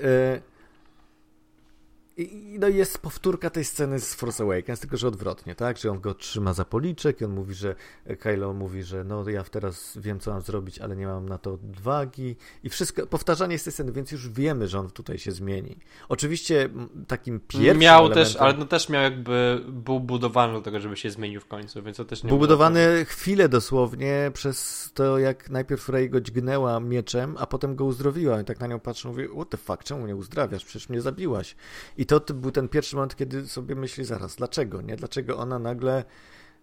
i, 2.23 2.59
no 2.59 2.67
jest 2.67 2.97
powtórka 2.97 3.49
tej 3.49 3.63
sceny 3.63 3.99
z 3.99 4.13
Force 4.13 4.43
Awakens, 4.43 4.79
tylko 4.79 4.97
że 4.97 5.07
odwrotnie, 5.07 5.55
tak? 5.55 5.77
Że 5.77 5.91
on 5.91 6.01
go 6.01 6.13
trzyma 6.13 6.53
za 6.53 6.65
policzek 6.65 7.21
i 7.21 7.25
on 7.25 7.31
mówi, 7.31 7.53
że 7.53 7.75
Kylo 8.19 8.53
mówi, 8.53 8.83
że 8.83 9.03
no 9.03 9.29
ja 9.29 9.43
teraz 9.43 9.97
wiem, 9.97 10.19
co 10.19 10.31
mam 10.31 10.41
zrobić, 10.41 10.79
ale 10.79 10.95
nie 10.95 11.07
mam 11.07 11.29
na 11.29 11.37
to 11.37 11.53
odwagi 11.53 12.35
i 12.63 12.69
wszystko, 12.69 13.07
powtarzanie 13.07 13.53
jest 13.53 13.65
tej 13.65 13.73
sceny, 13.73 13.91
więc 13.91 14.11
już 14.11 14.29
wiemy, 14.29 14.67
że 14.67 14.79
on 14.79 14.91
tutaj 14.91 15.17
się 15.17 15.31
zmieni. 15.31 15.77
Oczywiście 16.09 16.69
takim 17.07 17.39
pierwszym 17.39 17.77
Miał 17.77 17.99
elementem... 17.99 18.25
też, 18.25 18.35
ale 18.35 18.53
no 18.53 18.65
też 18.65 18.89
miał 18.89 19.03
jakby, 19.03 19.61
był 19.67 19.99
budowany 19.99 20.53
do 20.53 20.61
tego, 20.61 20.79
żeby 20.79 20.97
się 20.97 21.11
zmienił 21.11 21.41
w 21.41 21.45
końcu, 21.45 21.83
więc 21.83 21.97
to 21.97 22.05
też 22.05 22.23
nie 22.23 22.27
Był 22.27 22.37
budowany 22.37 23.05
chwilę 23.05 23.49
dosłownie 23.49 24.31
przez 24.33 24.89
to, 24.93 25.19
jak 25.19 25.49
najpierw 25.49 25.89
Rey 25.89 26.09
go 26.09 26.21
dźgnęła 26.21 26.79
mieczem, 26.79 27.35
a 27.39 27.47
potem 27.47 27.75
go 27.75 27.85
uzdrowiła 27.85 28.41
i 28.41 28.45
tak 28.45 28.59
na 28.59 28.67
nią 28.67 28.79
patrzę, 28.79 29.07
mówię, 29.07 29.27
what 29.35 29.49
the 29.49 29.57
fuck, 29.57 29.83
czemu 29.83 30.03
mnie 30.03 30.15
uzdrawiasz? 30.15 30.65
Przecież 30.65 30.89
mnie 30.89 31.01
zabiłaś. 31.01 31.55
I 31.97 32.05
to, 32.09 32.33
był 32.33 32.51
ten 32.51 32.69
pierwszy 32.69 32.95
moment, 32.95 33.15
kiedy 33.15 33.47
sobie 33.47 33.75
myśli 33.75 34.05
zaraz, 34.05 34.35
dlaczego, 34.35 34.81
nie? 34.81 34.95
Dlaczego 34.95 35.37
ona 35.37 35.59
nagle 35.59 36.03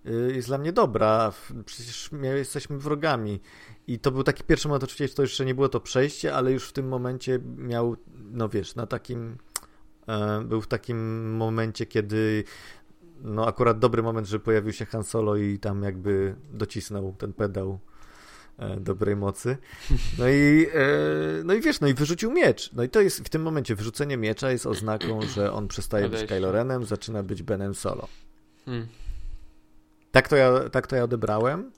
y, 0.07 0.33
jest 0.35 0.49
dla 0.49 0.59
mnie 0.59 0.73
dobra, 0.73 1.33
przecież 1.65 2.13
my 2.13 2.39
jesteśmy 2.39 2.79
wrogami. 2.79 3.41
I 3.87 3.99
to 3.99 4.11
był 4.11 4.23
taki 4.23 4.45
pierwszy 4.45 4.69
moment, 4.69 4.85
oczywiście 4.85 5.17
to 5.17 5.23
jeszcze 5.23 5.45
nie 5.45 5.55
było 5.55 5.69
to 5.69 5.81
przejście, 5.81 6.35
ale 6.35 6.53
już 6.53 6.69
w 6.69 6.73
tym 6.73 6.89
momencie 6.89 7.39
miał, 7.57 7.97
no 8.33 8.49
wiesz, 8.49 8.75
na 8.75 8.87
takim, 8.87 9.37
e, 10.09 10.41
był 10.45 10.61
w 10.61 10.67
takim 10.67 11.31
momencie, 11.37 11.87
kiedy 11.87 12.45
no 13.21 13.47
akurat 13.47 13.79
dobry 13.79 14.03
moment, 14.03 14.27
że 14.27 14.41
pojawił 14.41 14.73
się 14.73 14.87
Han 14.87 15.05
Solo 15.05 15.37
i 15.37 15.59
tam 15.59 15.83
jakby 15.83 16.37
docisnął 16.53 17.15
ten 17.19 17.33
pedał 17.33 17.79
dobrej 18.81 19.17
mocy. 19.17 19.57
No 20.19 20.29
i, 20.29 20.67
e, 20.75 21.45
no 21.45 21.55
i 21.55 21.61
wiesz, 21.61 21.81
no 21.81 21.89
i 21.89 21.95
wyrzucił 21.95 22.33
miecz. 22.33 22.73
No 22.73 22.83
i 22.83 22.89
to 22.89 23.01
jest 23.01 23.21
w 23.21 23.29
tym 23.29 23.43
momencie 23.43 23.75
wyrzucenie 23.75 24.17
miecza 24.17 24.51
jest 24.51 24.67
oznaką, 24.67 25.23
że 25.23 25.53
on 25.53 25.69
przestaje 25.69 26.09
być 26.09 26.25
Kylo 26.25 26.53
Renem, 26.53 26.85
zaczyna 26.85 27.23
być 27.23 27.43
Benem 27.43 27.75
Solo. 27.75 28.09
Hmm. 28.65 28.87
Tak, 30.13 30.29
to 30.29 30.37
ja, 30.37 30.69
tak 30.69 30.87
to 30.87 30.97
ja 30.97 31.05
odebrałem. 31.05 31.71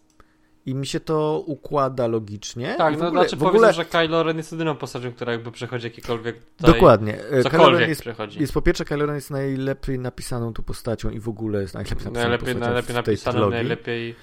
I 0.67 0.75
mi 0.75 0.87
się 0.87 1.01
to 1.01 1.43
układa 1.47 2.07
logicznie. 2.07 2.75
Tak, 2.79 2.99
no 2.99 3.11
znaczy 3.11 3.37
w 3.37 3.43
ogóle... 3.43 3.73
że 3.73 3.85
Kylo 3.85 4.23
Ren 4.23 4.37
jest 4.37 4.53
jedyną 4.53 4.77
postacią, 4.77 5.13
która 5.13 5.33
jakby 5.33 5.53
przechodzi 5.53 5.87
jakiekolwiek 5.87 6.45
tutaj... 6.57 6.75
Dokładnie. 6.75 7.25
E, 7.25 7.43
cokolwiek 7.43 7.89
jest, 7.89 8.01
przechodzi. 8.01 8.41
Jest 8.41 8.53
po 8.53 8.63
pierwsze, 8.63 8.85
Kylo 8.85 9.07
Ren 9.07 9.15
jest 9.15 9.31
najlepiej 9.31 9.99
napisaną 9.99 10.53
tu 10.53 10.63
postacią 10.63 11.11
i 11.11 11.21
w 11.21 11.29
ogóle 11.29 11.61
jest 11.61 11.75
najlepiej 11.75 11.95
napisaną 11.97 12.15
najlepiej, 12.21 12.55
postacią 12.55 12.73
najlepiej 12.73 12.95
napisaną, 12.97 13.51
najlepiej 13.51 14.15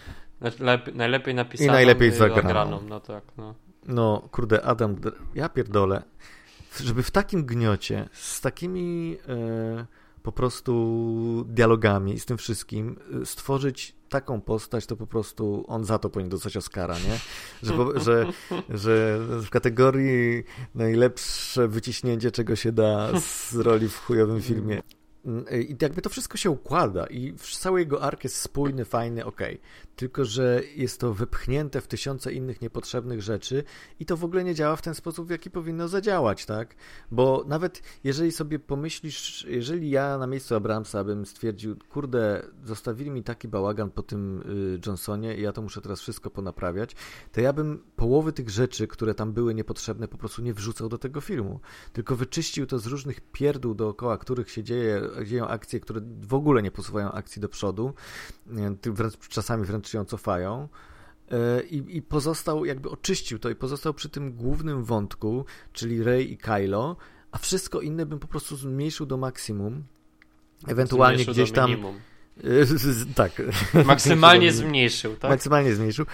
najlepiej 0.94 1.36
napisaną 1.36 1.72
i 1.72 1.74
najlepiej 1.74 2.12
zagraną. 2.12 2.82
No 2.82 2.99
tak, 2.99 3.24
no. 3.38 3.56
No, 3.88 4.30
kurde, 4.32 4.62
Adam, 4.62 4.95
ja 5.36 5.49
pierdolę. 5.49 6.03
Żeby 6.84 7.03
w 7.03 7.12
takim 7.12 7.45
gniocie, 7.45 8.10
z 8.14 8.41
takimi 8.41 9.18
e, 9.28 9.86
po 10.24 10.32
prostu 10.32 11.45
dialogami, 11.48 12.20
z 12.20 12.26
tym 12.26 12.38
wszystkim, 12.38 12.99
e, 13.22 13.26
stworzyć 13.26 13.95
taką 14.10 14.41
postać, 14.41 14.86
to 14.86 14.95
po 14.95 15.07
prostu 15.07 15.66
on 15.68 15.86
za 15.86 15.99
to 15.99 16.10
powinien 16.10 16.30
dostać 16.30 16.57
Oscara, 16.57 16.95
nie? 16.99 17.20
Że, 17.64 17.74
że, 17.99 18.26
że 18.70 19.20
w 19.41 19.49
kategorii 19.49 20.44
najlepsze 20.76 21.68
wyciśnięcie, 21.68 22.32
czego 22.32 22.56
się 22.56 22.72
da 22.72 23.20
z 23.20 23.56
roli 23.56 23.90
w 23.90 23.98
chujowym 23.98 24.41
filmie. 24.41 24.82
I 25.52 25.76
jakby 25.82 26.02
to 26.02 26.10
wszystko 26.10 26.38
się 26.38 26.49
układa 26.49 27.07
i 27.07 27.34
cały 27.38 27.80
jego 27.80 28.02
ark 28.02 28.24
jest 28.24 28.36
spójny, 28.36 28.86
fajny, 28.86 29.26
ok. 29.26 29.41
Tylko, 29.95 30.26
że 30.26 30.61
jest 30.76 30.99
to 30.99 31.13
wypchnięte 31.13 31.81
w 31.81 31.88
tysiące 31.88 32.34
innych 32.34 32.61
niepotrzebnych 32.61 33.22
rzeczy 33.22 33.63
i 33.99 34.05
to 34.05 34.17
w 34.17 34.23
ogóle 34.23 34.43
nie 34.43 34.55
działa 34.55 34.76
w 34.76 34.81
ten 34.81 34.95
sposób, 34.95 35.27
w 35.27 35.30
jaki 35.30 35.51
powinno 35.51 35.88
zadziałać, 35.88 36.45
tak? 36.45 36.76
Bo 37.11 37.43
nawet 37.47 37.81
jeżeli 38.03 38.31
sobie 38.31 38.59
pomyślisz, 38.59 39.45
jeżeli 39.49 39.89
ja 39.89 40.17
na 40.17 40.27
miejscu 40.27 40.55
Abramsa 40.55 41.03
bym 41.03 41.26
stwierdził, 41.26 41.76
kurde, 41.89 42.45
zostawili 42.63 43.11
mi 43.11 43.23
taki 43.23 43.47
bałagan 43.47 43.91
po 43.91 44.03
tym 44.03 44.41
y, 44.41 44.80
Johnsonie 44.85 45.38
i 45.38 45.41
ja 45.41 45.51
to 45.51 45.61
muszę 45.61 45.81
teraz 45.81 46.01
wszystko 46.01 46.30
ponaprawiać, 46.30 46.95
to 47.31 47.41
ja 47.41 47.53
bym 47.53 47.84
połowy 47.95 48.34
tych 48.34 48.49
rzeczy, 48.49 48.88
które 48.88 49.15
tam 49.15 49.34
były 49.34 49.53
niepotrzebne, 49.53 50.07
po 50.07 50.17
prostu 50.17 50.41
nie 50.41 50.53
wrzucał 50.53 50.89
do 50.89 50.97
tego 50.97 51.22
filmu. 51.22 51.59
Tylko 51.93 52.15
wyczyścił 52.15 52.65
to 52.65 52.80
z 52.80 52.85
różnych 52.85 53.22
pierdół 53.22 53.76
dookoła, 53.76 54.17
których 54.17 54.51
się 54.51 54.63
dzieje 54.63 55.01
dzieją 55.26 55.47
akcje, 55.47 55.80
które 55.80 56.01
w 56.22 56.34
ogóle 56.34 56.61
nie 56.61 56.72
posuwają 56.72 57.11
akcji 57.11 57.41
do 57.41 57.49
przodu, 57.49 57.93
wręcz, 58.85 59.17
czasami 59.30 59.65
wręcz 59.65 59.85
ją 59.94 60.06
cofają. 60.06 60.68
E, 61.32 61.64
I, 61.64 61.98
I, 61.98 62.02
pozostał, 62.02 62.66
jakby 62.66 62.90
oczyścił 62.90 63.40
to 63.40 63.49
i 63.49 63.56
pozostał 63.56 63.94
przy 63.94 64.10
tym 64.10 64.34
głównym 64.34 64.84
wątku, 64.84 65.45
czyli 65.74 66.03
Rey 66.03 66.32
i 66.32 66.38
Kylo, 66.38 66.98
a 67.32 67.38
wszystko 67.38 67.82
inne 67.82 68.06
bym 68.06 68.20
po 68.20 68.28
prostu 68.28 68.56
zmniejszył 68.56 69.06
do 69.06 69.18
maksimum. 69.18 69.84
Ewentualnie 70.68 71.16
zmniejszył 71.16 71.34
gdzieś 71.34 71.52
tam. 71.52 71.72
tak. 73.16 73.41
Maksymalnie 73.86 74.52
zmniejszył, 74.52 75.16
tak? 75.16 75.32
Maksymalnie 75.32 75.76
zmniejszył. 75.76 76.06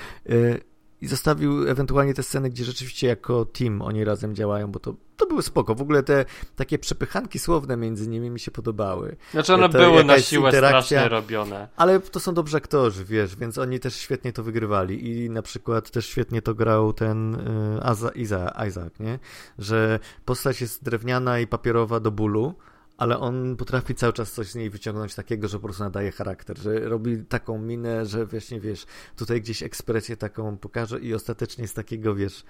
I 1.01 1.07
zostawił 1.07 1.69
ewentualnie 1.69 2.13
te 2.13 2.23
sceny, 2.23 2.49
gdzie 2.49 2.63
rzeczywiście 2.63 3.07
jako 3.07 3.45
team 3.45 3.81
oni 3.81 4.03
razem 4.03 4.35
działają, 4.35 4.71
bo 4.71 4.79
to, 4.79 4.95
to 5.17 5.25
były 5.25 5.41
spoko. 5.41 5.75
W 5.75 5.81
ogóle 5.81 6.03
te 6.03 6.25
takie 6.55 6.79
przepychanki 6.79 7.39
słowne 7.39 7.77
między 7.77 8.07
nimi 8.07 8.29
mi 8.29 8.39
się 8.39 8.51
podobały. 8.51 9.15
Znaczy 9.31 9.53
one 9.53 9.69
to 9.69 9.77
były 9.77 10.03
na 10.03 10.19
siłę 10.19 10.51
strasznie 10.51 11.09
robione. 11.09 11.67
Ale 11.75 11.99
to 11.99 12.19
są 12.19 12.33
dobrzy 12.33 12.57
aktorzy, 12.57 13.05
wiesz, 13.05 13.35
więc 13.35 13.57
oni 13.57 13.79
też 13.79 13.95
świetnie 13.95 14.33
to 14.33 14.43
wygrywali 14.43 15.09
i 15.09 15.29
na 15.29 15.41
przykład 15.41 15.91
też 15.91 16.05
świetnie 16.05 16.41
to 16.41 16.53
grał 16.53 16.93
ten 16.93 17.35
y, 17.35 17.83
Aza, 17.83 18.09
Iza, 18.09 18.53
Isaac, 18.67 18.99
nie? 18.99 19.19
Że 19.59 19.99
postać 20.25 20.61
jest 20.61 20.83
drewniana 20.83 21.39
i 21.39 21.47
papierowa 21.47 21.99
do 21.99 22.11
bólu, 22.11 22.53
ale 23.01 23.19
on 23.19 23.55
potrafi 23.57 23.95
cały 23.95 24.13
czas 24.13 24.31
coś 24.31 24.47
z 24.47 24.55
niej 24.55 24.69
wyciągnąć 24.69 25.15
takiego, 25.15 25.47
że 25.47 25.57
po 25.57 25.63
prostu 25.63 25.83
nadaje 25.83 26.11
charakter, 26.11 26.57
że 26.57 26.79
robi 26.79 27.17
taką 27.29 27.59
minę, 27.59 28.05
że 28.05 28.25
właśnie 28.25 28.59
wiesz, 28.59 28.85
tutaj 29.17 29.41
gdzieś 29.41 29.63
ekspresję 29.63 30.17
taką 30.17 30.57
pokaże 30.57 30.99
i 30.99 31.13
ostatecznie 31.13 31.67
z 31.67 31.73
takiego, 31.73 32.15
wiesz, 32.15 32.43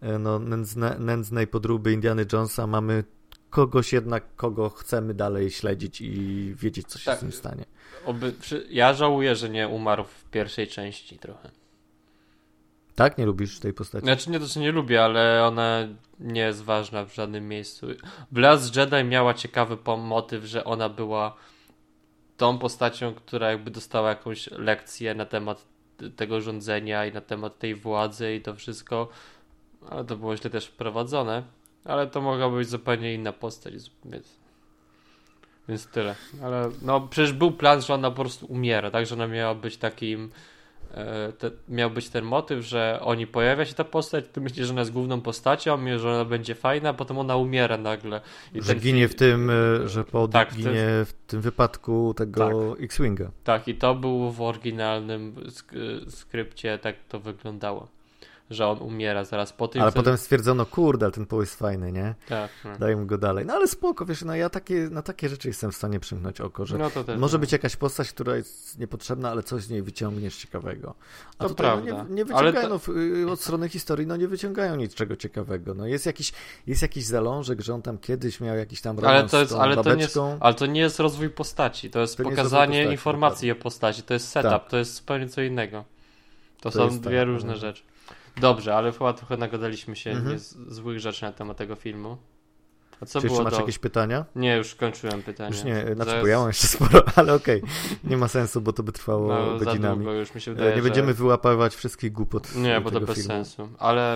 e, 0.00 0.18
no, 0.18 0.38
nędzne, 0.38 0.96
nędznej 0.98 1.46
podróby 1.46 1.92
Indiany 1.92 2.26
Jonesa 2.32 2.66
mamy 2.66 3.04
kogoś 3.50 3.92
jednak, 3.92 4.36
kogo 4.36 4.70
chcemy 4.70 5.14
dalej 5.14 5.50
śledzić 5.50 6.00
i 6.00 6.54
wiedzieć, 6.58 6.86
co 6.86 6.98
się 6.98 7.04
tak. 7.04 7.18
z 7.20 7.22
nim 7.22 7.32
stanie. 7.32 7.64
Oby, 8.04 8.34
ja 8.70 8.94
żałuję, 8.94 9.36
że 9.36 9.50
nie 9.50 9.68
umarł 9.68 10.04
w 10.04 10.24
pierwszej 10.30 10.68
części 10.68 11.18
trochę. 11.18 11.50
Tak? 12.96 13.18
Nie 13.18 13.26
lubisz 13.26 13.60
tej 13.60 13.72
postaci? 13.72 14.04
Znaczy 14.04 14.30
nie 14.30 14.40
to, 14.40 14.46
że 14.46 14.60
nie 14.60 14.72
lubię, 14.72 15.04
ale 15.04 15.44
ona 15.46 15.88
nie 16.20 16.40
jest 16.40 16.64
ważna 16.64 17.04
w 17.04 17.14
żadnym 17.14 17.48
miejscu. 17.48 17.86
W 18.32 18.38
Last 18.38 18.76
Jedi 18.76 19.04
miała 19.04 19.34
ciekawy 19.34 19.78
motyw, 19.98 20.44
że 20.44 20.64
ona 20.64 20.88
była 20.88 21.36
tą 22.36 22.58
postacią, 22.58 23.14
która 23.14 23.50
jakby 23.50 23.70
dostała 23.70 24.08
jakąś 24.08 24.50
lekcję 24.50 25.14
na 25.14 25.26
temat 25.26 25.66
tego 26.16 26.40
rządzenia 26.40 27.06
i 27.06 27.12
na 27.12 27.20
temat 27.20 27.58
tej 27.58 27.74
władzy 27.74 28.34
i 28.34 28.40
to 28.40 28.54
wszystko. 28.54 29.08
ale 29.90 30.04
to 30.04 30.16
było 30.16 30.36
źle 30.36 30.50
też 30.50 30.66
wprowadzone. 30.66 31.42
Ale 31.84 32.06
to 32.06 32.20
mogła 32.20 32.50
być 32.50 32.68
zupełnie 32.68 33.14
inna 33.14 33.32
postać, 33.32 33.74
więc, 34.04 34.38
więc 35.68 35.86
tyle. 35.86 36.14
Ale 36.42 36.70
no 36.82 37.00
przecież 37.00 37.32
był 37.32 37.52
plan, 37.52 37.82
że 37.82 37.94
ona 37.94 38.10
po 38.10 38.16
prostu 38.16 38.46
umiera, 38.46 38.90
tak? 38.90 39.06
Że 39.06 39.14
ona 39.14 39.26
miała 39.26 39.54
być 39.54 39.76
takim 39.76 40.30
te, 41.38 41.50
miał 41.68 41.90
być 41.90 42.08
ten 42.08 42.24
motyw, 42.24 42.64
że 42.64 42.98
oni 43.02 43.26
pojawia 43.26 43.64
się 43.64 43.74
ta 43.74 43.84
postać, 43.84 44.24
ty 44.32 44.40
myślisz, 44.40 44.66
że 44.66 44.72
ona 44.72 44.80
jest 44.80 44.92
główną 44.92 45.20
postacią, 45.20 45.98
że 45.98 46.10
ona 46.10 46.24
będzie 46.24 46.54
fajna, 46.54 46.88
a 46.88 46.94
potem 46.94 47.18
ona 47.18 47.36
umiera 47.36 47.78
nagle. 47.78 48.20
I 48.54 48.62
że 48.62 48.74
ginie 48.74 49.08
w 49.08 49.14
tym, 49.14 49.50
e, 49.50 49.88
że 49.88 50.04
Paul 50.04 50.28
tak, 50.28 50.54
ginie 50.54 50.70
w 50.70 50.72
tym, 50.72 51.04
w 51.06 51.12
tym 51.26 51.40
wypadku 51.40 52.14
tego 52.16 52.74
tak. 52.74 52.84
X-Winga. 52.84 53.30
Tak, 53.44 53.68
i 53.68 53.74
to 53.74 53.94
było 53.94 54.32
w 54.32 54.42
oryginalnym 54.42 55.34
sk 55.48 55.72
skrypcie, 56.08 56.78
tak 56.78 56.96
to 57.08 57.20
wyglądało 57.20 57.96
że 58.50 58.66
on 58.66 58.78
umiera 58.78 59.24
zaraz 59.24 59.52
po 59.52 59.68
tym. 59.68 59.82
Ale 59.82 59.92
potem 59.92 60.16
stwierdzono, 60.16 60.66
kurde, 60.66 61.06
ale 61.06 61.12
ten 61.12 61.26
poł 61.26 61.40
jest 61.40 61.58
fajny, 61.58 61.92
nie? 61.92 62.14
Tak. 62.28 62.50
No. 62.64 62.78
Dajmy 62.78 63.06
go 63.06 63.18
dalej. 63.18 63.46
No 63.46 63.54
ale 63.54 63.68
spoko, 63.68 64.06
wiesz, 64.06 64.22
no 64.22 64.34
ja 64.34 64.50
takie, 64.50 64.88
na 64.90 65.02
takie 65.02 65.28
rzeczy 65.28 65.48
jestem 65.48 65.72
w 65.72 65.76
stanie 65.76 66.00
przymknąć 66.00 66.40
oko, 66.40 66.66
że 66.66 66.78
no 66.78 66.90
może 67.18 67.36
no. 67.36 67.40
być 67.40 67.52
jakaś 67.52 67.76
postać, 67.76 68.12
która 68.12 68.36
jest 68.36 68.78
niepotrzebna, 68.78 69.30
ale 69.30 69.42
coś 69.42 69.62
z 69.62 69.70
niej 69.70 69.82
wyciągniesz 69.82 70.36
ciekawego. 70.36 70.94
A 71.38 71.42
to 71.42 71.48
tutaj 71.48 71.66
prawda. 71.66 71.92
No, 71.92 72.04
nie, 72.08 72.14
nie 72.14 72.24
wyciągają, 72.24 72.78
to... 72.78 72.92
no, 73.26 73.32
od 73.32 73.40
strony 73.40 73.68
historii, 73.68 74.06
no 74.06 74.16
nie 74.16 74.28
wyciągają 74.28 74.76
niczego 74.76 75.16
ciekawego. 75.16 75.74
No 75.74 75.86
jest 75.86 76.06
jakiś, 76.06 76.32
jest 76.66 76.82
jakiś 76.82 77.04
zalążek, 77.04 77.60
że 77.60 77.74
on 77.74 77.82
tam 77.82 77.98
kiedyś 77.98 78.40
miał 78.40 78.56
jakiś 78.56 78.80
tam 78.80 78.96
ale 79.04 79.28
to 79.28 79.40
jest, 79.40 79.52
ale 79.52 79.76
to, 79.76 79.94
nie 79.94 80.02
jest, 80.02 80.18
ale 80.40 80.54
to 80.54 80.66
nie 80.66 80.80
jest 80.80 81.00
rozwój 81.00 81.30
postaci, 81.30 81.90
to 81.90 82.00
jest 82.00 82.16
to 82.16 82.22
pokazanie 82.22 82.78
postaci, 82.78 82.92
informacji 82.92 83.50
o 83.50 83.54
postaci, 83.54 84.02
to 84.02 84.14
jest 84.14 84.28
setup, 84.28 84.50
tak. 84.50 84.68
to 84.68 84.76
jest 84.76 84.94
zupełnie 84.94 85.28
co 85.28 85.42
innego. 85.42 85.84
To, 86.60 86.70
to 86.70 86.90
są 86.90 87.00
dwie 87.00 87.18
tak, 87.18 87.26
różne 87.26 87.52
no. 87.52 87.58
rzeczy. 87.58 87.82
Dobrze, 88.40 88.76
ale 88.76 88.92
chyba 88.92 89.12
trochę 89.12 89.36
nagadaliśmy 89.36 89.96
się 89.96 90.10
mhm. 90.10 90.38
z, 90.38 90.56
złych 90.68 91.00
rzeczy 91.00 91.22
na 91.22 91.32
temat 91.32 91.56
tego 91.56 91.74
filmu. 91.74 92.16
A 93.00 93.06
co 93.06 93.20
Czy 93.20 93.26
było 93.26 93.42
masz 93.42 93.52
do... 93.52 93.60
jakieś 93.60 93.78
pytania? 93.78 94.24
Nie, 94.36 94.56
już 94.56 94.74
kończyłem 94.74 95.22
pytania. 95.22 95.56
Już 95.56 95.64
nie, 95.64 95.82
znaczy, 95.94 96.10
Zaraz... 96.10 96.22
bo 96.22 96.26
ja 96.26 96.38
mam 96.38 96.48
jeszcze 96.48 96.66
sporo, 96.66 97.02
ale 97.16 97.34
okej. 97.34 97.62
Okay. 97.62 97.98
Nie 98.04 98.16
ma 98.16 98.28
sensu, 98.28 98.60
bo 98.60 98.72
to 98.72 98.82
by 98.82 98.92
trwało 98.92 99.28
no, 99.28 99.58
godzinami. 99.58 99.96
Długo, 99.96 100.12
już 100.12 100.34
mi 100.34 100.40
się 100.40 100.50
wydaje, 100.50 100.70
nie 100.70 100.76
że... 100.76 100.82
będziemy 100.82 101.14
wyłapywać 101.14 101.74
wszystkich 101.74 102.12
głupot. 102.12 102.54
Nie, 102.54 102.80
bo 102.80 102.90
to 102.90 103.00
bez 103.00 103.14
filmu. 103.14 103.28
sensu, 103.28 103.68
ale 103.78 104.14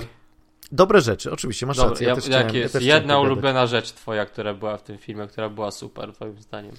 Dobre 0.72 1.00
rzeczy, 1.00 1.32
oczywiście, 1.32 1.66
masz 1.66 1.76
Dobra, 1.76 1.90
rację. 1.90 2.06
Ja, 2.06 2.38
ja 2.38 2.44
jak 2.44 2.54
jest 2.54 2.74
ja 2.74 2.94
jedna 2.94 3.18
ulubiona 3.18 3.66
rzecz 3.66 3.92
twoja, 3.92 4.26
która 4.26 4.54
była 4.54 4.76
w 4.76 4.82
tym 4.82 4.98
filmie, 4.98 5.26
która 5.26 5.48
była 5.48 5.70
super, 5.70 6.12
twoim 6.12 6.38
zdaniem? 6.38 6.74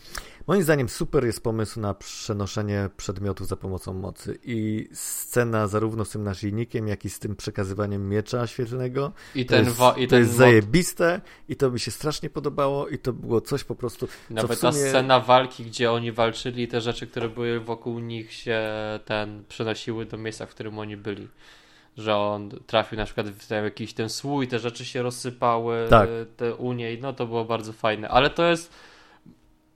Moim 0.48 0.64
zdaniem 0.64 0.90
super 0.90 1.26
jest 1.26 1.44
pomysł 1.44 1.80
na 1.80 1.94
przenoszenie 1.94 2.90
przedmiotów 2.98 3.48
za 3.48 3.56
pomocą 3.56 3.94
mocy 3.94 4.40
i 4.44 4.88
scena 4.94 5.68
zarówno 5.68 6.06
z 6.06 6.10
tym 6.10 6.24
naszyjnikiem, 6.24 6.88
jak 6.88 7.06
i 7.06 7.10
z 7.10 7.20
tym 7.20 7.36
przekazywaniem 7.36 8.10
miecza 8.10 8.48
świetlnego. 8.48 9.12
I 9.36 9.46
ten, 9.46 9.66
jest, 9.66 9.80
i 9.98 10.08
to 10.08 10.16
jest 10.16 10.34
zajebiste 10.34 11.22
i 11.50 11.56
to 11.56 11.72
mi 11.72 11.80
się 11.80 11.92
strasznie 11.92 12.30
podobało 12.30 12.88
i 12.88 12.98
to 12.98 13.14
było 13.14 13.42
coś 13.42 13.64
po 13.64 13.76
prostu... 13.76 14.08
Nawet 14.30 14.60
sumie... 14.60 14.72
ta 14.72 14.78
scena 14.78 15.20
walki, 15.20 15.64
gdzie 15.64 15.92
oni 15.92 16.12
walczyli, 16.12 16.68
te 16.68 16.82
rzeczy, 16.82 17.08
które 17.08 17.30
były 17.30 17.60
wokół 17.60 18.00
nich 18.00 18.34
się 18.34 18.70
ten 19.06 19.44
przenosiły 19.48 20.06
do 20.06 20.18
miejsca, 20.18 20.46
w 20.46 20.50
którym 20.50 20.80
oni 20.80 20.98
byli 20.98 21.28
że 21.98 22.16
on 22.16 22.50
trafił 22.68 22.98
na 22.98 23.06
przykład 23.06 23.30
w 23.30 23.50
jakiś 23.50 23.94
ten 23.94 24.10
słój, 24.10 24.48
te 24.48 24.60
rzeczy 24.60 24.86
się 24.86 25.02
rozsypały 25.02 25.88
tak. 25.90 26.10
te 26.38 26.56
u 26.56 26.74
niej, 26.74 27.02
no 27.02 27.14
to 27.14 27.28
było 27.28 27.46
bardzo 27.46 27.74
fajne, 27.74 28.10
ale 28.10 28.30
to 28.30 28.44
jest 28.44 28.74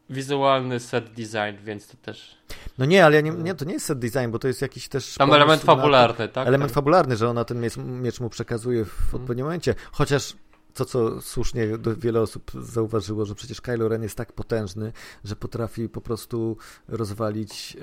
wizualny 0.09 0.79
set 0.79 1.09
design, 1.09 1.63
więc 1.63 1.87
to 1.87 1.97
też... 1.97 2.37
No 2.77 2.85
nie, 2.85 3.05
ale 3.05 3.15
ja 3.15 3.21
nie, 3.21 3.31
nie, 3.31 3.55
to 3.55 3.65
nie 3.65 3.73
jest 3.73 3.85
set 3.85 3.99
design, 3.99 4.31
bo 4.31 4.39
to 4.39 4.47
jest 4.47 4.61
jakiś 4.61 4.87
też... 4.87 5.13
Tam 5.13 5.33
element 5.33 5.61
fabularny, 5.61 6.27
tak? 6.27 6.47
Element 6.47 6.71
fabularny, 6.71 7.17
że 7.17 7.29
ona 7.29 7.45
ten 7.45 7.61
miecz, 7.61 7.77
miecz 7.77 8.19
mu 8.19 8.29
przekazuje 8.29 8.85
w 8.85 9.03
mhm. 9.03 9.21
odpowiednim 9.21 9.45
momencie, 9.45 9.75
chociaż 9.91 10.33
to, 10.75 10.85
co 10.85 11.21
słusznie 11.21 11.67
wiele 11.97 12.21
osób 12.21 12.51
zauważyło, 12.61 13.25
że 13.25 13.35
przecież 13.35 13.61
Kylo 13.61 13.87
Ren 13.87 14.03
jest 14.03 14.17
tak 14.17 14.33
potężny, 14.33 14.93
że 15.23 15.35
potrafi 15.35 15.89
po 15.89 16.01
prostu 16.01 16.57
rozwalić, 16.87 17.77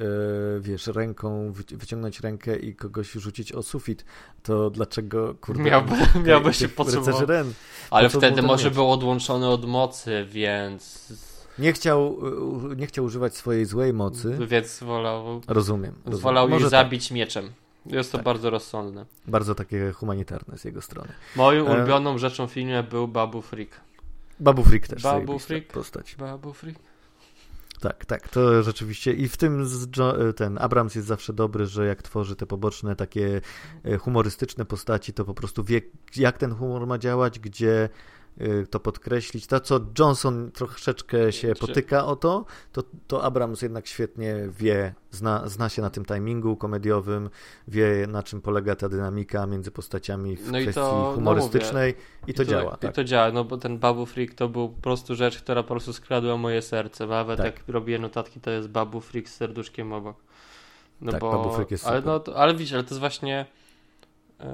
e, 0.57 0.61
wiesz, 0.61 0.87
ręką, 0.87 1.53
wyciągnąć 1.53 2.21
rękę 2.21 2.57
i 2.57 2.75
kogoś 2.75 3.13
rzucić 3.13 3.53
o 3.53 3.63
sufit. 3.63 4.05
To 4.43 4.71
dlaczego, 4.71 5.35
kurde... 5.41 5.63
Miałby, 5.63 5.95
miałby 6.25 6.55
się 6.55 6.69
potrzebować. 6.69 7.29
Ren. 7.29 7.53
Ale 7.91 8.09
wtedy 8.09 8.43
może 8.43 8.65
miecz? 8.65 8.75
był 8.75 8.91
odłączony 8.91 9.49
od 9.49 9.65
mocy, 9.65 10.27
więc... 10.31 11.13
Nie 11.59 11.73
chciał, 11.73 12.19
nie 12.77 12.87
chciał 12.87 13.05
używać 13.05 13.37
swojej 13.37 13.65
złej 13.67 13.93
mocy. 13.93 14.39
Więc 14.47 14.81
wolał... 14.81 15.41
Rozumiem. 15.49 15.95
rozumiem. 16.05 16.23
Wolał 16.23 16.49
Może 16.49 16.69
zabić 16.69 17.09
tak. 17.09 17.15
mieczem. 17.15 17.51
Jest 17.87 18.13
to 18.13 18.19
tak. 18.19 18.25
bardzo 18.25 18.51
rozsądne. 18.51 19.07
Bardzo 19.27 19.55
takie 19.55 19.93
humanitarne 19.93 20.59
z 20.59 20.65
jego 20.65 20.83
strony. 20.83 21.09
Moją 21.37 21.67
e, 21.67 21.73
ulubioną 21.77 22.19
rzeczą 22.19 22.47
w 22.47 22.53
filmie 22.53 22.83
był 22.83 23.09
Babu 23.09 23.43
Freak. 23.43 23.81
Babu 24.41 24.65
Freak 24.65 24.89
też. 24.89 25.03
Babu 25.03 25.39
Freak. 25.39 25.67
Postać. 25.67 26.17
Babu 26.17 26.53
Freak. 26.53 26.77
Tak, 27.81 28.05
tak, 28.05 28.29
to 28.29 28.63
rzeczywiście. 28.63 29.13
I 29.13 29.29
w 29.29 29.37
tym 29.37 29.67
e, 30.29 30.33
ten 30.33 30.59
Abrams 30.59 30.95
jest 30.95 31.09
zawsze 31.09 31.33
dobry, 31.33 31.67
że 31.67 31.87
jak 31.87 32.03
tworzy 32.03 32.37
te 32.37 32.47
poboczne, 32.47 32.97
takie 32.97 33.41
e, 33.85 33.97
humorystyczne 33.97 34.65
postaci, 34.65 35.13
to 35.13 35.25
po 35.25 35.35
prostu 35.35 35.65
wie, 35.65 35.81
jak 36.17 36.39
ten 36.39 36.55
humor 36.55 36.87
ma 36.87 36.99
działać, 36.99 37.39
gdzie 37.39 37.89
to 38.71 38.81
podkreślić. 38.81 39.47
To, 39.47 39.61
co 39.61 39.81
Johnson 39.99 40.51
troszeczkę 40.51 41.33
się 41.33 41.55
potyka 41.55 42.07
o 42.07 42.17
to, 42.17 42.45
to, 42.73 42.83
to 43.07 43.25
Abrams 43.25 43.63
jednak 43.63 43.87
świetnie 43.87 44.37
wie, 44.59 44.95
zna, 45.11 45.49
zna 45.49 45.69
się 45.69 45.83
na 45.83 45.91
tym 45.91 46.05
timingu 46.05 46.57
komediowym, 46.57 47.31
wie 47.69 48.07
na 48.09 48.23
czym 48.23 48.41
polega 48.41 48.77
ta 48.77 48.89
dynamika 48.89 49.47
między 49.47 49.71
postaciami 49.71 50.37
w 50.37 50.53
no 50.53 50.59
kwestii 50.59 50.75
to, 50.75 51.13
humorystycznej 51.15 51.95
no 51.95 52.29
i 52.29 52.35
to, 52.35 52.43
I 52.43 52.47
to 52.47 52.51
działa. 52.53 52.77
Tak. 52.77 52.91
I 52.91 52.95
to 52.95 53.05
działa, 53.05 53.33
no 53.33 53.45
bo 53.45 53.57
ten 53.57 53.79
Babu 53.79 54.07
Freak 54.07 54.35
to 54.35 54.49
był 54.49 54.69
po 54.69 54.83
prostu 54.83 55.15
rzecz, 55.15 55.39
która 55.39 55.63
po 55.63 55.69
prostu 55.69 55.93
skradła 55.93 56.37
moje 56.37 56.63
serce. 56.63 57.07
Nawet 57.07 57.37
tak. 57.37 57.47
jak 57.47 57.69
robię 57.69 57.99
notatki, 57.99 58.41
to 58.41 58.51
jest 58.51 58.69
Babu 58.69 59.01
Freak 59.01 59.29
z 59.29 59.35
serduszkiem 59.35 59.93
obok. 59.93 60.17
No 61.01 61.13
tak, 61.13 61.21
bo, 61.21 61.33
Babu 61.33 61.55
Freak 61.55 61.71
jest 61.71 61.87
ale, 61.87 62.01
no, 62.01 62.23
ale 62.35 62.55
widzisz, 62.55 62.73
ale 62.73 62.83
to 62.83 62.89
jest 62.89 63.01
właśnie... 63.01 63.47
Yy 64.41 64.47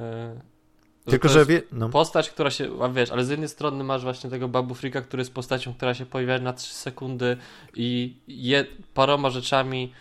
tylko, 1.11 1.29
że 1.29 1.47
wie, 1.47 1.63
no. 1.73 1.89
postać, 1.89 2.31
która 2.31 2.51
się, 2.51 2.71
a 2.83 2.89
wiesz, 2.89 3.11
ale 3.11 3.25
z 3.25 3.29
jednej 3.29 3.49
strony 3.49 3.85
masz 3.85 4.03
właśnie 4.03 4.31
tego 4.31 4.49
Babu 4.49 4.75
Freaka, 4.75 5.03
który 5.03 5.21
jest 5.21 5.35
postacią, 5.35 5.75
która 5.75 5.95
się 5.95 6.07
pojawia 6.07 6.39
na 6.39 6.53
3 6.53 6.75
sekundy 6.75 7.37
i 7.75 8.17
je 8.29 8.67
paroma 8.95 9.31
rzeczami 9.31 9.93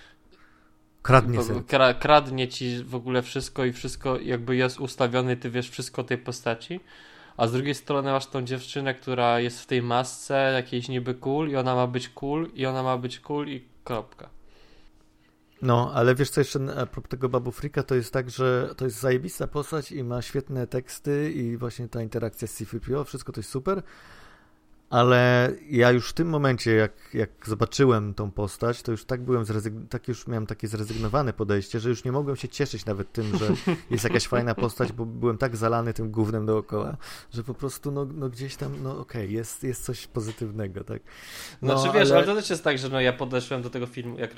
kradnie, 1.01 1.39
kra, 1.67 1.93
kradnie 1.93 2.47
ci 2.47 2.83
w 2.83 2.95
ogóle 2.95 3.21
wszystko 3.21 3.65
i 3.65 3.73
wszystko 3.73 4.19
jakby 4.19 4.55
jest 4.55 4.79
ustawiony, 4.79 5.37
ty 5.37 5.49
wiesz 5.49 5.69
wszystko 5.69 6.03
tej 6.03 6.17
postaci. 6.17 6.79
A 7.37 7.47
z 7.47 7.51
drugiej 7.51 7.75
strony 7.75 8.11
masz 8.11 8.25
tą 8.25 8.41
dziewczynę, 8.41 8.93
która 8.93 9.39
jest 9.39 9.61
w 9.61 9.65
tej 9.65 9.81
masce 9.81 10.51
jakiejś 10.53 10.89
niby 10.89 11.13
cool 11.13 11.49
i 11.49 11.55
ona 11.55 11.75
ma 11.75 11.87
być 11.87 12.09
cool 12.09 12.49
i 12.55 12.65
ona 12.65 12.83
ma 12.83 12.97
być 12.97 13.19
cool 13.19 13.47
i 13.47 13.63
kropka. 13.83 14.29
No, 15.61 15.91
ale 15.93 16.15
wiesz 16.15 16.29
co 16.29 16.41
jeszcze 16.41 16.59
a 16.77 16.85
propos 16.85 17.09
tego 17.09 17.29
Babu 17.29 17.51
Frika, 17.51 17.83
to 17.83 17.95
jest 17.95 18.13
tak, 18.13 18.29
że 18.29 18.73
to 18.77 18.85
jest 18.85 18.99
zajebista 18.99 19.47
postać 19.47 19.91
i 19.91 20.03
ma 20.03 20.21
świetne 20.21 20.67
teksty 20.67 21.31
i 21.31 21.57
właśnie 21.57 21.87
ta 21.87 22.01
interakcja 22.01 22.47
z 22.47 22.53
C-3PO, 22.53 23.05
wszystko 23.05 23.31
to 23.31 23.39
jest 23.39 23.49
super, 23.49 23.83
ale 24.89 25.51
ja 25.69 25.91
już 25.91 26.09
w 26.09 26.13
tym 26.13 26.29
momencie, 26.29 26.71
jak, 26.71 26.91
jak 27.13 27.29
zobaczyłem 27.45 28.13
tą 28.13 28.31
postać, 28.31 28.81
to 28.81 28.91
już 28.91 29.05
tak 29.05 29.21
byłem 29.21 29.43
zrezygn- 29.43 29.87
tak 29.89 30.07
już 30.07 30.27
miałem 30.27 30.45
takie 30.45 30.67
zrezygnowane 30.67 31.33
podejście, 31.33 31.79
że 31.79 31.89
już 31.89 32.03
nie 32.03 32.11
mogłem 32.11 32.35
się 32.35 32.47
cieszyć 32.47 32.85
nawet 32.85 33.11
tym, 33.11 33.37
że 33.37 33.47
jest 33.91 34.03
jakaś 34.03 34.27
fajna 34.27 34.55
postać, 34.55 34.91
bo 34.91 35.05
byłem 35.05 35.37
tak 35.37 35.55
zalany 35.55 35.93
tym 35.93 36.11
głównym 36.11 36.45
dookoła, 36.45 36.97
że 37.33 37.43
po 37.43 37.53
prostu 37.53 37.91
no, 37.91 38.05
no 38.05 38.29
gdzieś 38.29 38.55
tam, 38.55 38.83
no 38.83 38.91
okej, 38.91 39.21
okay, 39.21 39.33
jest, 39.33 39.63
jest 39.63 39.85
coś 39.85 40.07
pozytywnego, 40.07 40.83
tak. 40.83 41.01
No, 41.61 41.79
znaczy 41.79 41.99
wiesz, 41.99 42.09
ale... 42.09 42.17
ale 42.17 42.27
to 42.27 42.35
też 42.35 42.49
jest 42.49 42.63
tak, 42.63 42.77
że 42.77 42.89
no 42.89 43.01
ja 43.01 43.13
podeszłem 43.13 43.61
do 43.61 43.69
tego 43.69 43.85
filmu, 43.85 44.19
jak 44.19 44.31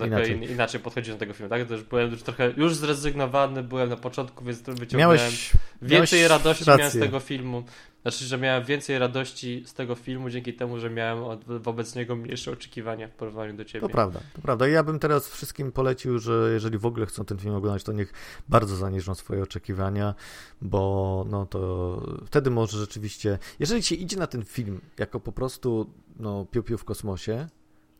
tak 0.00 0.08
inaczej. 0.08 0.52
inaczej 0.52 0.80
podchodzić 0.80 1.12
do 1.12 1.18
tego 1.18 1.32
filmu, 1.32 1.50
tak? 1.50 1.70
Już 1.70 1.82
byłem 1.82 2.10
już 2.10 2.22
trochę 2.22 2.52
już 2.56 2.74
zrezygnowany, 2.74 3.62
byłem 3.62 3.88
na 3.88 3.96
początku, 3.96 4.44
więc 4.44 4.62
wyciągnąłem 4.62 5.18
miałeś, 5.18 5.52
więcej 5.82 6.18
miałeś 6.18 6.30
radości 6.30 6.64
rację. 6.64 6.78
miałem 6.78 6.92
z 6.92 6.98
tego 6.98 7.20
filmu. 7.20 7.64
Znaczy, 8.02 8.24
że 8.24 8.38
miałem 8.38 8.64
więcej 8.64 8.98
radości 8.98 9.62
z 9.66 9.74
tego 9.74 9.94
filmu 9.94 10.30
dzięki 10.30 10.54
temu, 10.54 10.78
że 10.78 10.90
miałem 10.90 11.24
od, 11.24 11.44
wobec 11.44 11.94
niego 11.94 12.16
mniejsze 12.16 12.52
oczekiwania 12.52 13.08
w 13.08 13.10
porównaniu 13.10 13.54
do 13.54 13.64
ciebie. 13.64 13.80
To 13.80 13.88
prawda, 13.88 14.20
to 14.34 14.42
prawda. 14.42 14.68
I 14.68 14.72
ja 14.72 14.82
bym 14.82 14.98
teraz 14.98 15.28
wszystkim 15.28 15.72
polecił, 15.72 16.18
że 16.18 16.50
jeżeli 16.52 16.78
w 16.78 16.86
ogóle 16.86 17.06
chcą 17.06 17.24
ten 17.24 17.38
film 17.38 17.54
oglądać, 17.54 17.84
to 17.84 17.92
niech 17.92 18.12
bardzo 18.48 18.76
zaniżą 18.76 19.14
swoje 19.14 19.42
oczekiwania, 19.42 20.14
bo 20.62 21.24
no 21.30 21.46
to 21.46 22.02
wtedy 22.26 22.50
może 22.50 22.78
rzeczywiście, 22.78 23.38
jeżeli 23.60 23.82
się 23.82 23.94
idzie 23.94 24.16
na 24.16 24.26
ten 24.26 24.44
film 24.44 24.80
jako 24.98 25.20
po 25.20 25.32
prostu 25.32 25.90
no, 26.18 26.46
piu-piu 26.52 26.78
w 26.78 26.84
kosmosie, 26.84 27.48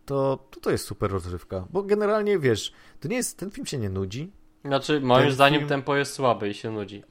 to, 0.07 0.39
to 0.51 0.61
to 0.61 0.71
jest 0.71 0.85
super 0.87 1.11
rozrywka. 1.11 1.67
Bo 1.71 1.83
generalnie 1.83 2.39
wiesz, 2.39 2.73
to 3.01 3.09
nie 3.09 3.17
jest, 3.17 3.39
ten 3.39 3.51
film 3.51 3.67
się 3.67 3.79
nie 3.79 3.91
nudzi. 3.91 4.33
Znaczy, 4.65 5.01
moim 5.01 5.25
ten 5.25 5.33
zdaniem 5.33 5.61
film... 5.61 5.69
tempo 5.69 5.97
jest 5.97 6.13
słabe 6.13 6.49
i 6.49 6.55
się 6.55 6.71
nudzi. 6.71 7.03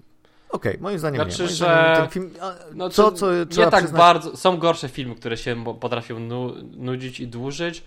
Okej, 0.50 0.72
okay, 0.72 0.84
moim 0.84 1.00
zdaniem 1.00 1.22
znaczy, 1.22 1.38
nie. 1.38 1.46
Moim 1.46 1.50
że... 1.50 1.56
zdaniem 1.56 1.96
ten 1.96 2.10
film, 2.10 2.34
no, 2.74 2.90
co, 2.90 3.12
co 3.12 3.34
nie 3.34 3.46
tak 3.46 3.72
przyznać... 3.72 3.92
bardzo. 3.92 4.38
Są 4.38 4.58
gorsze 4.58 4.90
filmy, 4.90 5.16
które 5.16 5.38
się 5.38 5.64
potrafią 5.80 6.20
nu 6.20 6.54
nudzić 6.78 7.20
i 7.20 7.28
dłużyć. 7.28 7.84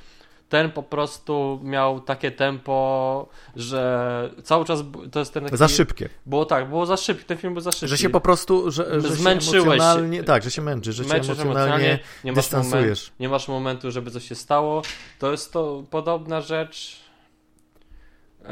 Ten 0.55 0.71
po 0.71 0.83
prostu 0.83 1.61
miał 1.63 2.01
takie 2.01 2.31
tempo, 2.31 3.29
że 3.57 4.31
cały 4.43 4.65
czas 4.65 4.81
to 5.13 5.19
jest 5.19 5.35
ten 5.35 5.45
taki... 5.45 5.57
Za 5.57 5.69
szybkie. 5.69 6.09
Było 6.27 6.45
tak, 6.45 6.69
było 6.69 6.87
za 6.87 6.97
szybkie, 6.97 7.25
ten 7.25 7.39
film 7.39 7.55
był 7.55 7.61
za 7.61 7.73
szybki. 7.73 7.89
Że 7.89 7.99
się 7.99 8.11
po 8.11 8.21
prostu, 8.21 8.71
że, 8.71 9.01
że 9.01 9.09
Zmęczyłeś 9.09 9.51
się 9.51 9.59
emocjonalnie, 9.59 10.25
tak, 10.25 10.43
że 10.43 10.51
się 10.51 10.63
męczy, 10.63 10.93
że 10.93 11.05
się 11.05 11.15
emocjonalnie 11.15 11.99
nie 12.25 12.33
masz, 12.33 12.53
moment, 12.53 13.13
nie 13.21 13.29
masz 13.29 13.49
momentu, 13.49 13.91
żeby 13.91 14.11
coś 14.11 14.29
się 14.29 14.35
stało. 14.35 14.83
To 15.19 15.31
jest 15.31 15.53
to 15.53 15.85
podobna 15.91 16.41
rzecz, 16.41 17.01
yy, 18.43 18.49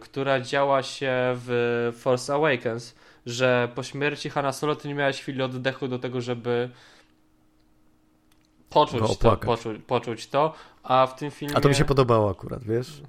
która 0.00 0.40
działa 0.40 0.82
się 0.82 1.12
w 1.14 1.92
Force 1.98 2.34
Awakens, 2.34 2.94
że 3.26 3.68
po 3.74 3.82
śmierci 3.82 4.30
Hanna 4.30 4.52
Solo 4.52 4.76
ty 4.76 4.88
nie 4.88 4.94
miałeś 4.94 5.20
chwili 5.20 5.42
oddechu 5.42 5.88
do 5.88 5.98
tego, 5.98 6.20
żeby 6.20 6.70
poczuć 8.70 9.18
to, 9.18 9.36
poczuć, 9.36 9.82
poczuć 9.86 10.28
to, 10.28 10.54
a 10.82 11.06
w 11.06 11.16
tym 11.16 11.30
filmie... 11.30 11.56
A 11.56 11.60
to 11.60 11.68
mi 11.68 11.74
się 11.74 11.84
podobało 11.84 12.30
akurat, 12.30 12.64
wiesz? 12.64 13.02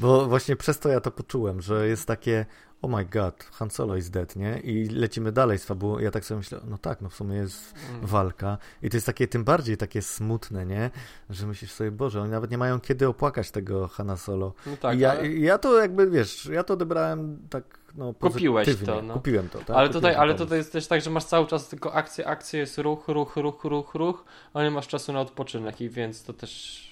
Bo 0.00 0.26
właśnie 0.26 0.56
przez 0.56 0.78
to 0.78 0.88
ja 0.88 1.00
to 1.00 1.10
poczułem, 1.10 1.62
że 1.62 1.88
jest 1.88 2.06
takie 2.06 2.46
oh 2.84 2.96
my 2.96 3.04
god, 3.04 3.44
Han 3.52 3.70
Solo 3.70 3.96
is 3.96 4.10
dead, 4.10 4.36
nie? 4.36 4.58
I 4.58 4.88
lecimy 4.88 5.32
dalej 5.32 5.58
z 5.58 5.64
fabułą. 5.64 5.98
Ja 5.98 6.10
tak 6.10 6.24
sobie 6.24 6.38
myślę, 6.38 6.60
no 6.64 6.78
tak, 6.78 7.00
no 7.00 7.08
w 7.08 7.14
sumie 7.14 7.36
jest 7.36 7.74
mm. 7.90 8.06
walka. 8.06 8.58
I 8.82 8.90
to 8.90 8.96
jest 8.96 9.06
takie 9.06 9.28
tym 9.28 9.44
bardziej 9.44 9.76
takie 9.76 10.02
smutne, 10.02 10.66
nie? 10.66 10.90
Że 11.30 11.46
myślisz 11.46 11.72
sobie, 11.72 11.90
Boże, 11.90 12.22
oni 12.22 12.30
nawet 12.30 12.50
nie 12.50 12.58
mają 12.58 12.80
kiedy 12.80 13.08
opłakać 13.08 13.50
tego 13.50 13.88
Hana 13.88 14.16
Solo. 14.16 14.54
No 14.66 14.76
tak, 14.76 14.96
I 14.96 15.00
ja, 15.00 15.10
ale... 15.10 15.28
ja 15.28 15.58
to 15.58 15.80
jakby, 15.80 16.10
wiesz, 16.10 16.46
ja 16.46 16.64
to 16.64 16.74
odebrałem 16.74 17.38
tak 17.50 17.83
no, 17.96 18.14
Kupiłeś 18.20 18.68
to, 18.86 19.02
no. 19.02 19.14
Kupiłem 19.14 19.48
to, 19.48 19.58
tak? 19.58 19.76
Ale 19.76 19.90
tutaj, 19.90 20.14
ale 20.14 20.34
tutaj 20.34 20.58
jest 20.58 20.72
też 20.72 20.86
tak, 20.86 21.00
że 21.00 21.10
masz 21.10 21.24
cały 21.24 21.46
czas 21.46 21.68
tylko 21.68 21.92
akcję, 21.92 22.26
akcję, 22.26 22.60
jest 22.60 22.78
ruch, 22.78 23.08
ruch, 23.08 23.36
ruch, 23.36 23.64
ruch, 23.64 23.94
ruch, 23.94 24.24
a 24.54 24.62
nie 24.62 24.70
masz 24.70 24.88
czasu 24.88 25.12
na 25.12 25.20
odpoczynek 25.20 25.80
i 25.80 25.88
więc 25.88 26.22
to 26.22 26.32
też 26.32 26.84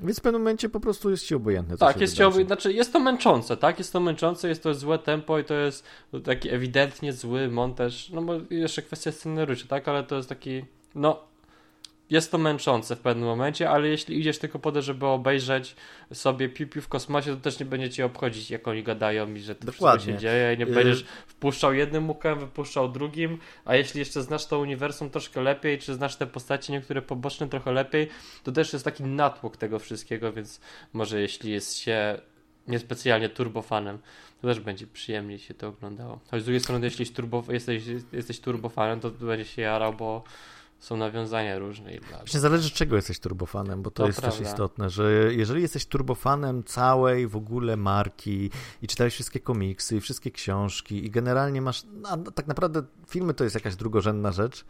więc 0.00 0.18
w 0.18 0.22
pewnym 0.22 0.42
momencie 0.42 0.68
po 0.68 0.80
prostu 0.80 1.10
jest 1.10 1.26
ci 1.26 1.34
obojętne. 1.34 1.76
tak, 1.76 2.00
jest 2.00 2.16
ci 2.16 2.22
obojętne. 2.22 2.54
Znaczy, 2.56 2.72
jest 2.72 2.92
to 2.92 3.00
męczące, 3.00 3.56
tak? 3.56 3.78
Jest 3.78 3.92
to 3.92 4.00
męczące, 4.00 4.48
jest 4.48 4.62
to 4.62 4.74
złe 4.74 4.98
tempo 4.98 5.38
i 5.38 5.44
to 5.44 5.54
jest 5.54 5.84
taki 6.24 6.50
ewidentnie 6.50 7.12
zły 7.12 7.48
montaż. 7.48 8.10
No 8.10 8.22
bo 8.22 8.34
jeszcze 8.50 8.82
kwestia 8.82 9.12
scenariusza, 9.12 9.66
tak? 9.68 9.88
Ale 9.88 10.02
to 10.04 10.16
jest 10.16 10.28
taki, 10.28 10.64
no, 10.94 11.20
jest 12.10 12.30
to 12.32 12.38
męczące 12.38 12.96
w 12.96 13.00
pewnym 13.00 13.28
momencie, 13.28 13.70
ale 13.70 13.88
jeśli 13.88 14.20
idziesz 14.20 14.38
tylko 14.38 14.58
po 14.58 14.72
to, 14.72 14.82
żeby 14.82 15.06
obejrzeć 15.06 15.76
sobie 16.12 16.48
piu-piu 16.48 16.80
w 16.80 16.88
kosmosie, 16.88 17.34
to 17.36 17.40
też 17.40 17.60
nie 17.60 17.66
będzie 17.66 17.90
ci 17.90 18.02
obchodzić, 18.02 18.50
jak 18.50 18.68
oni 18.68 18.82
gadają 18.82 19.34
i 19.34 19.40
że 19.40 19.54
to 19.54 19.66
Dokładnie. 19.66 19.98
wszystko 19.98 20.12
się 20.12 20.18
dzieje 20.18 20.54
i 20.54 20.58
nie 20.58 20.66
y- 20.66 20.74
będziesz 20.74 21.04
wpuszczał 21.26 21.74
jednym 21.74 22.08
łukiem, 22.08 22.38
wypuszczał 22.38 22.88
drugim, 22.92 23.38
a 23.64 23.76
jeśli 23.76 23.98
jeszcze 23.98 24.22
znasz 24.22 24.46
to 24.46 24.58
uniwersum 24.58 25.10
troszkę 25.10 25.42
lepiej, 25.42 25.78
czy 25.78 25.94
znasz 25.94 26.16
te 26.16 26.26
postacie 26.26 26.72
niektóre 26.72 27.02
poboczne 27.02 27.48
trochę 27.48 27.72
lepiej, 27.72 28.08
to 28.44 28.52
też 28.52 28.72
jest 28.72 28.84
taki 28.84 29.02
natłok 29.02 29.56
tego 29.56 29.78
wszystkiego, 29.78 30.32
więc 30.32 30.60
może 30.92 31.20
jeśli 31.20 31.52
jest 31.52 31.76
się 31.76 32.18
niespecjalnie 32.68 33.28
turbofanem, 33.28 33.98
to 34.40 34.48
też 34.48 34.60
będzie 34.60 34.86
przyjemnie 34.86 35.38
się 35.38 35.54
to 35.54 35.68
oglądało. 35.68 36.20
Choć 36.30 36.42
z 36.42 36.44
drugiej 36.44 36.60
strony, 36.60 36.86
jeśli 36.86 37.02
jesteś, 37.02 37.16
turbo, 37.16 37.44
jesteś, 37.48 37.82
jesteś 38.12 38.40
turbofanem, 38.40 39.00
to 39.00 39.10
będzie 39.10 39.44
się 39.44 39.62
jarał, 39.62 39.92
bo 39.92 40.22
są 40.78 40.96
nawiązania 40.96 41.58
różne. 41.58 41.94
I 41.94 42.00
bla, 42.00 42.18
Właśnie 42.18 42.40
zależy 42.40 42.70
czego 42.70 42.96
jesteś 42.96 43.18
turbofanem, 43.18 43.82
bo 43.82 43.90
to, 43.90 44.02
to 44.02 44.06
jest 44.06 44.20
prawda. 44.20 44.38
też 44.38 44.48
istotne, 44.48 44.90
że 44.90 45.34
jeżeli 45.34 45.62
jesteś 45.62 45.86
turbofanem 45.86 46.64
całej 46.64 47.28
w 47.28 47.36
ogóle 47.36 47.76
marki 47.76 48.50
i 48.82 48.86
czytałeś 48.86 49.14
wszystkie 49.14 49.40
komiksy 49.40 49.96
i 49.96 50.00
wszystkie 50.00 50.30
książki 50.30 51.04
i 51.04 51.10
generalnie 51.10 51.62
masz, 51.62 51.82
a 52.04 52.16
tak 52.16 52.46
naprawdę 52.46 52.82
filmy 53.08 53.34
to 53.34 53.44
jest 53.44 53.54
jakaś 53.54 53.76
drugorzędna 53.76 54.32
rzecz, 54.32 54.64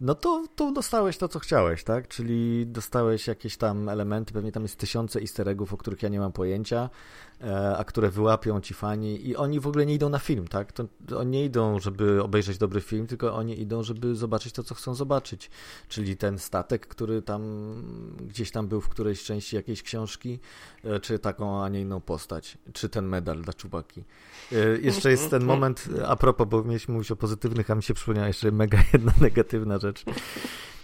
no 0.00 0.14
to, 0.14 0.44
to 0.56 0.72
dostałeś 0.72 1.18
to, 1.18 1.28
co 1.28 1.38
chciałeś, 1.38 1.84
tak? 1.84 2.08
Czyli 2.08 2.66
dostałeś 2.66 3.26
jakieś 3.26 3.56
tam 3.56 3.88
elementy, 3.88 4.32
pewnie 4.32 4.52
tam 4.52 4.62
jest 4.62 4.76
tysiące 4.76 5.20
easter 5.20 5.48
eggów, 5.48 5.74
o 5.74 5.76
których 5.76 6.02
ja 6.02 6.08
nie 6.08 6.20
mam 6.20 6.32
pojęcia, 6.32 6.90
e, 7.40 7.76
a 7.76 7.84
które 7.84 8.10
wyłapią 8.10 8.60
ci 8.60 8.74
fani 8.74 9.28
i 9.28 9.36
oni 9.36 9.60
w 9.60 9.66
ogóle 9.66 9.86
nie 9.86 9.94
idą 9.94 10.08
na 10.08 10.18
film, 10.18 10.48
tak? 10.48 10.72
To, 10.72 10.84
oni 11.16 11.30
nie 11.30 11.44
idą, 11.44 11.78
żeby 11.78 12.22
obejrzeć 12.22 12.58
dobry 12.58 12.80
film, 12.80 13.06
tylko 13.06 13.34
oni 13.34 13.60
idą, 13.60 13.82
żeby 13.82 14.16
zobaczyć 14.16 14.52
to, 14.52 14.62
co 14.62 14.74
chcą 14.74 14.94
zobaczyć. 14.94 15.50
Czyli 15.88 16.16
ten 16.16 16.38
statek, 16.38 16.86
który 16.86 17.22
tam 17.22 17.42
gdzieś 18.26 18.50
tam 18.50 18.68
był 18.68 18.80
w 18.80 18.88
którejś 18.88 19.24
części 19.24 19.56
jakiejś 19.56 19.82
książki, 19.82 20.38
e, 20.84 21.00
czy 21.00 21.18
taką, 21.18 21.64
a 21.64 21.68
nie 21.68 21.80
inną 21.80 22.00
postać, 22.00 22.58
czy 22.72 22.88
ten 22.88 23.06
medal 23.06 23.40
dla 23.40 23.52
czubaki. 23.52 24.04
E, 24.52 24.78
jeszcze 24.78 25.10
jest 25.10 25.30
ten 25.30 25.44
moment, 25.44 25.88
a 26.06 26.16
propos, 26.16 26.48
bo 26.48 26.64
mieliśmy 26.64 26.94
mówić 26.94 27.10
o 27.10 27.16
pozytywnych, 27.16 27.70
a 27.70 27.74
mi 27.74 27.82
się 27.82 27.94
przypomniała 27.94 28.26
jeszcze 28.26 28.52
mega 28.52 28.78
jedna 28.92 29.12
negatywna 29.20 29.78
rzecz. 29.78 29.87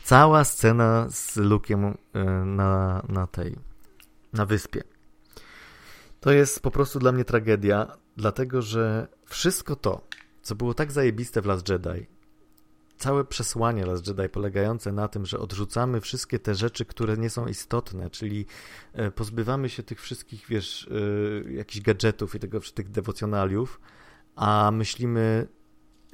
Cała 0.05 0.44
scena 0.44 1.06
z 1.10 1.36
Lukiem 1.36 1.85
e, 1.85 2.24
na, 2.44 3.02
na 3.09 3.26
tej, 3.26 3.56
na 4.32 4.47
wyspie. 4.47 4.82
To 6.20 6.32
jest 6.32 6.60
po 6.60 6.70
prostu 6.70 6.98
dla 6.98 7.12
mnie 7.12 7.24
tragedia, 7.24 7.97
dlatego 8.16 8.62
że 8.62 9.09
wszystko 9.26 9.76
to, 9.76 10.01
co 10.43 10.55
było 10.55 10.74
tak 10.74 10.93
zajebiste 10.93 11.43
w 11.43 11.47
Last 11.47 11.68
Jedi, 11.68 12.06
całe 12.97 13.24
przesłanie 13.24 13.86
Last 13.86 14.06
Jedi 14.09 14.28
polegające 14.28 14.93
na 14.93 15.09
tym, 15.09 15.26
że 15.26 15.39
odrzucamy 15.39 16.01
wszystkie 16.01 16.39
te 16.39 16.55
rzeczy, 16.55 16.85
które 16.85 17.16
nie 17.16 17.31
są 17.31 17.47
istotne, 17.47 18.10
czyli 18.10 18.47
e, 18.93 19.10
pozbywamy 19.10 19.68
się 19.68 19.82
tych 19.82 20.01
wszystkich, 20.01 20.47
wiesz, 20.48 20.89
e, 21.48 21.52
jakichś 21.52 21.85
gadżetów 21.85 22.35
i 22.35 22.39
tego, 22.39 22.60
tych 22.74 22.90
dewocjonaliów, 22.90 23.81
a 24.36 24.70
myślimy 24.72 25.47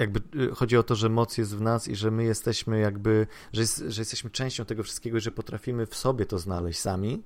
jakby 0.01 0.21
y, 0.43 0.55
chodzi 0.55 0.77
o 0.77 0.83
to, 0.83 0.95
że 0.95 1.09
moc 1.09 1.39
jest 1.39 1.57
w 1.57 1.61
nas 1.61 1.89
i 1.89 1.97
że 1.97 2.11
my 2.11 2.25
jesteśmy 2.25 2.81
jakby, 2.81 3.27
że, 3.53 3.61
jest, 3.61 3.85
że 3.89 4.01
jesteśmy 4.01 4.31
częścią 4.31 4.65
tego 4.65 4.83
wszystkiego 4.83 5.19
i 5.19 5.21
że 5.21 5.31
potrafimy 5.31 5.87
w 5.87 5.95
sobie 5.95 6.27
to 6.27 6.39
znaleźć 6.39 6.81
sami. 6.81 7.23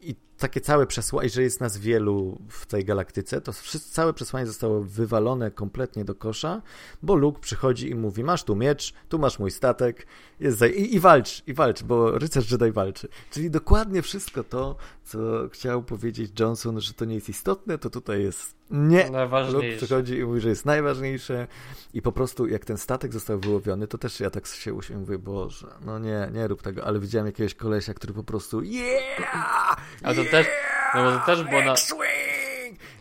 I 0.00 0.16
takie 0.38 0.60
całe 0.60 0.86
przesłanie, 0.86 1.28
że 1.28 1.42
jest 1.42 1.60
nas 1.60 1.78
wielu 1.78 2.38
w 2.48 2.66
tej 2.66 2.84
galaktyce, 2.84 3.40
to 3.40 3.52
wszystko, 3.52 3.94
całe 3.94 4.12
przesłanie 4.12 4.46
zostało 4.46 4.80
wywalone 4.80 5.50
kompletnie 5.50 6.04
do 6.04 6.14
kosza, 6.14 6.62
bo 7.02 7.14
Luke 7.14 7.40
przychodzi 7.40 7.90
i 7.90 7.94
mówi, 7.94 8.24
masz 8.24 8.44
tu 8.44 8.56
miecz, 8.56 8.92
tu 9.08 9.18
masz 9.18 9.38
mój 9.38 9.50
statek, 9.50 10.06
jest. 10.40 10.62
I, 10.62 10.94
i 10.94 11.00
walcz, 11.00 11.42
i 11.46 11.54
walcz, 11.54 11.82
bo 11.82 12.18
rycerz 12.18 12.50
Jedi 12.50 12.72
walczy. 12.72 13.08
Czyli 13.30 13.50
dokładnie 13.50 14.02
wszystko 14.02 14.44
to, 14.44 14.76
co 15.04 15.18
chciał 15.52 15.82
powiedzieć 15.82 16.40
Johnson, 16.40 16.80
że 16.80 16.94
to 16.94 17.04
nie 17.04 17.14
jest 17.14 17.28
istotne, 17.28 17.78
to 17.78 17.90
tutaj 17.90 18.22
jest 18.22 18.54
nie. 18.72 19.10
Luke 19.52 19.76
przychodzi 19.76 20.18
i 20.18 20.24
mówi, 20.24 20.40
że 20.40 20.48
jest 20.48 20.64
najważniejsze 20.64 21.46
i 21.94 22.02
po 22.02 22.12
prostu 22.12 22.46
jak 22.46 22.64
ten 22.64 22.78
statek 22.78 23.12
został 23.12 23.38
wyłowiony, 23.38 23.86
to 23.86 23.98
też 23.98 24.20
ja 24.20 24.30
tak 24.30 24.46
się 24.46 24.74
usiłem 24.74 25.00
mówię, 25.00 25.18
boże, 25.18 25.66
no 25.84 25.98
nie, 25.98 26.28
nie 26.32 26.48
rób 26.48 26.62
tego, 26.62 26.84
ale 26.84 27.00
widziałem 27.00 27.26
jakiegoś 27.26 27.54
kolesia, 27.54 27.94
który 27.94 28.14
po 28.14 28.24
prostu 28.24 28.62
yeah! 28.62 29.76
To 30.02 30.24
też, 30.32 30.46
no 30.94 31.04
bo 31.04 31.18
to 31.18 31.26
też 31.26 31.44
było 31.44 31.62
na... 31.62 31.74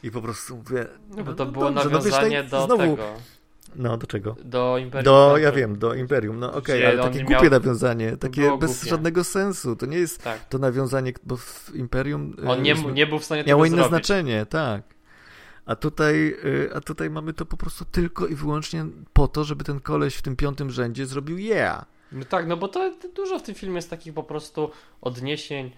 I 0.04 0.12
po 0.12 0.22
prostu 0.22 0.56
mówię... 0.56 0.86
No 1.18 1.24
bo 1.24 1.34
to 1.34 1.46
no 1.46 1.52
było 1.52 1.72
dobrze, 1.72 1.90
nawiązanie 1.90 2.44
no, 2.44 2.50
do 2.50 2.66
znowu... 2.66 2.82
tego... 2.82 3.14
No, 3.76 3.98
do 3.98 4.08
czego? 4.08 4.36
Do 4.44 4.78
Imperium. 4.78 5.06
Do, 5.06 5.38
ja 5.38 5.52
wiem, 5.52 5.80
do 5.80 5.94
Imperium. 5.94 6.40
No 6.40 6.54
okej, 6.54 6.86
okay, 6.86 6.88
ale 6.88 7.12
takie 7.12 7.24
głupie 7.24 7.42
miał... 7.42 7.52
nawiązanie, 7.52 8.18
takie 8.18 8.58
bez 8.58 8.72
głupie. 8.72 8.90
żadnego 8.90 9.24
sensu. 9.24 9.76
To 9.76 9.86
nie 9.86 9.98
jest 9.98 10.24
tak. 10.24 10.46
to 10.50 10.58
nawiązanie, 10.58 11.14
bo 11.24 11.38
w 11.38 11.76
Imperium... 11.76 12.36
On 12.48 12.62
nie, 12.62 12.74
nie 12.74 13.08
był 13.08 13.20
w 13.20 13.26
stanie 13.26 13.44
Miało 13.44 13.66
inne 13.66 13.76
zrobić. 13.76 13.90
znaczenie, 13.90 14.46
tak. 14.46 14.82
A 15.66 15.76
tutaj, 15.76 16.36
y, 16.46 16.70
a 16.76 16.82
tutaj 16.82 17.10
mamy 17.10 17.34
to 17.34 17.46
po 17.46 17.58
prostu 17.58 17.86
tylko 17.86 18.28
i 18.28 18.36
wyłącznie 18.36 18.86
po 19.14 19.28
to, 19.28 19.44
żeby 19.44 19.64
ten 19.64 19.80
koleś 19.80 20.16
w 20.16 20.22
tym 20.22 20.36
piątym 20.36 20.72
rzędzie 20.72 21.06
zrobił 21.06 21.38
yeah. 21.38 21.86
No 22.12 22.26
tak, 22.26 22.48
no 22.48 22.58
bo 22.58 22.68
to 22.68 22.92
dużo 23.16 23.40
w 23.40 23.44
tym 23.44 23.56
filmie 23.56 23.76
jest 23.76 23.90
takich 23.90 24.14
po 24.14 24.24
prostu 24.24 24.72
odniesień 25.02 25.72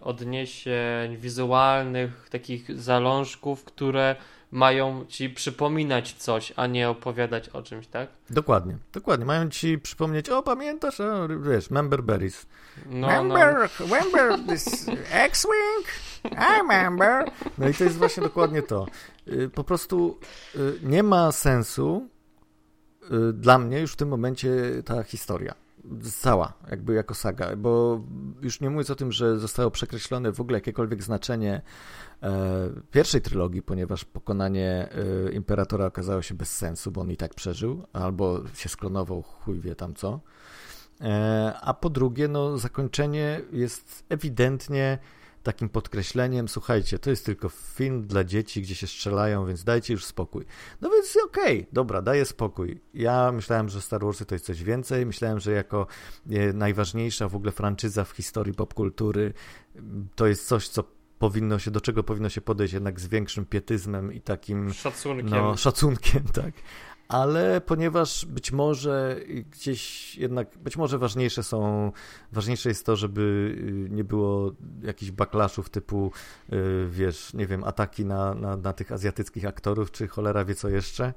odniesień 0.00 1.16
wizualnych, 1.16 2.28
takich 2.30 2.80
zalążków, 2.80 3.64
które 3.64 4.16
mają 4.50 5.04
ci 5.08 5.30
przypominać 5.30 6.12
coś, 6.12 6.52
a 6.56 6.66
nie 6.66 6.88
opowiadać 6.88 7.48
o 7.48 7.62
czymś, 7.62 7.86
tak? 7.86 8.08
Dokładnie, 8.30 8.78
dokładnie. 8.92 9.26
Mają 9.26 9.50
ci 9.50 9.78
przypomnieć, 9.78 10.28
o 10.28 10.42
pamiętasz, 10.42 11.00
o, 11.00 11.28
wiesz, 11.28 11.70
Member 11.70 12.02
Berries. 12.02 12.46
No, 12.86 13.06
member, 13.06 13.70
no. 13.80 13.86
remember 13.86 14.46
this 14.48 14.86
X-Wing? 15.10 15.86
I 16.24 16.58
remember. 16.58 17.30
No 17.58 17.68
i 17.68 17.74
to 17.74 17.84
jest 17.84 17.96
właśnie 17.96 18.22
dokładnie 18.22 18.62
to. 18.62 18.86
Y, 19.28 19.50
po 19.54 19.64
prostu 19.64 20.18
y, 20.56 20.58
nie 20.82 21.02
ma 21.02 21.32
sensu 21.32 22.08
y, 23.02 23.32
dla 23.32 23.58
mnie 23.58 23.80
już 23.80 23.92
w 23.92 23.96
tym 23.96 24.08
momencie 24.08 24.48
ta 24.84 25.02
historia 25.02 25.65
cała, 26.20 26.52
jakby 26.70 26.94
jako 26.94 27.14
saga, 27.14 27.56
bo 27.56 28.00
już 28.42 28.60
nie 28.60 28.70
mówiąc 28.70 28.90
o 28.90 28.94
tym, 28.94 29.12
że 29.12 29.38
zostało 29.38 29.70
przekreślone 29.70 30.32
w 30.32 30.40
ogóle 30.40 30.56
jakiekolwiek 30.56 31.02
znaczenie 31.02 31.62
e, 32.22 32.68
pierwszej 32.90 33.20
trylogii, 33.20 33.62
ponieważ 33.62 34.04
pokonanie 34.04 34.88
e, 35.28 35.32
Imperatora 35.32 35.86
okazało 35.86 36.22
się 36.22 36.34
bez 36.34 36.56
sensu, 36.56 36.92
bo 36.92 37.00
on 37.00 37.10
i 37.10 37.16
tak 37.16 37.34
przeżył, 37.34 37.86
albo 37.92 38.40
się 38.54 38.68
sklonował, 38.68 39.22
chuj 39.22 39.60
wie 39.60 39.74
tam 39.74 39.94
co. 39.94 40.20
E, 41.00 41.54
a 41.60 41.74
po 41.74 41.90
drugie, 41.90 42.28
no 42.28 42.58
zakończenie 42.58 43.40
jest 43.52 44.04
ewidentnie 44.08 44.98
takim 45.46 45.68
podkreśleniem, 45.68 46.48
słuchajcie, 46.48 46.98
to 46.98 47.10
jest 47.10 47.26
tylko 47.26 47.48
film 47.48 48.06
dla 48.06 48.24
dzieci, 48.24 48.62
gdzie 48.62 48.74
się 48.74 48.86
strzelają, 48.86 49.46
więc 49.46 49.64
dajcie 49.64 49.92
już 49.92 50.04
spokój. 50.04 50.44
No 50.80 50.90
więc 50.90 51.16
okej, 51.24 51.58
okay, 51.60 51.66
dobra, 51.72 52.02
daję 52.02 52.24
spokój. 52.24 52.80
Ja 52.94 53.32
myślałem, 53.32 53.68
że 53.68 53.82
Star 53.82 54.04
Warsy 54.04 54.26
to 54.26 54.34
jest 54.34 54.44
coś 54.44 54.62
więcej, 54.62 55.06
myślałem, 55.06 55.40
że 55.40 55.52
jako 55.52 55.86
e, 56.30 56.52
najważniejsza 56.52 57.28
w 57.28 57.36
ogóle 57.36 57.52
franczyza 57.52 58.04
w 58.04 58.10
historii 58.10 58.54
popkultury 58.54 59.32
to 60.14 60.26
jest 60.26 60.46
coś, 60.46 60.68
co 60.68 60.84
powinno 61.18 61.58
się, 61.58 61.70
do 61.70 61.80
czego 61.80 62.04
powinno 62.04 62.28
się 62.28 62.40
podejść 62.40 62.74
jednak 62.74 63.00
z 63.00 63.06
większym 63.06 63.46
pietyzmem 63.46 64.12
i 64.12 64.20
takim 64.20 64.72
szacunkiem. 64.72 65.30
No, 65.30 65.56
szacunkiem, 65.56 66.24
tak 66.42 66.54
ale 67.08 67.60
ponieważ 67.60 68.26
być 68.26 68.52
może 68.52 69.20
gdzieś 69.50 70.14
jednak, 70.16 70.58
być 70.58 70.76
może 70.76 70.98
ważniejsze 70.98 71.42
są, 71.42 71.92
ważniejsze 72.32 72.68
jest 72.68 72.86
to, 72.86 72.96
żeby 72.96 73.56
y, 73.90 73.90
nie 73.90 74.04
było 74.04 74.52
jakichś 74.82 75.12
backlashów 75.12 75.70
typu, 75.70 76.12
y, 76.52 76.86
wiesz, 76.90 77.34
nie 77.34 77.46
wiem, 77.46 77.64
ataki 77.64 78.04
na, 78.04 78.34
na, 78.34 78.56
na 78.56 78.72
tych 78.72 78.92
azjatyckich 78.92 79.44
aktorów, 79.44 79.90
czy 79.90 80.08
cholera 80.08 80.44
wie 80.44 80.54
co 80.54 80.68
jeszcze, 80.68 81.14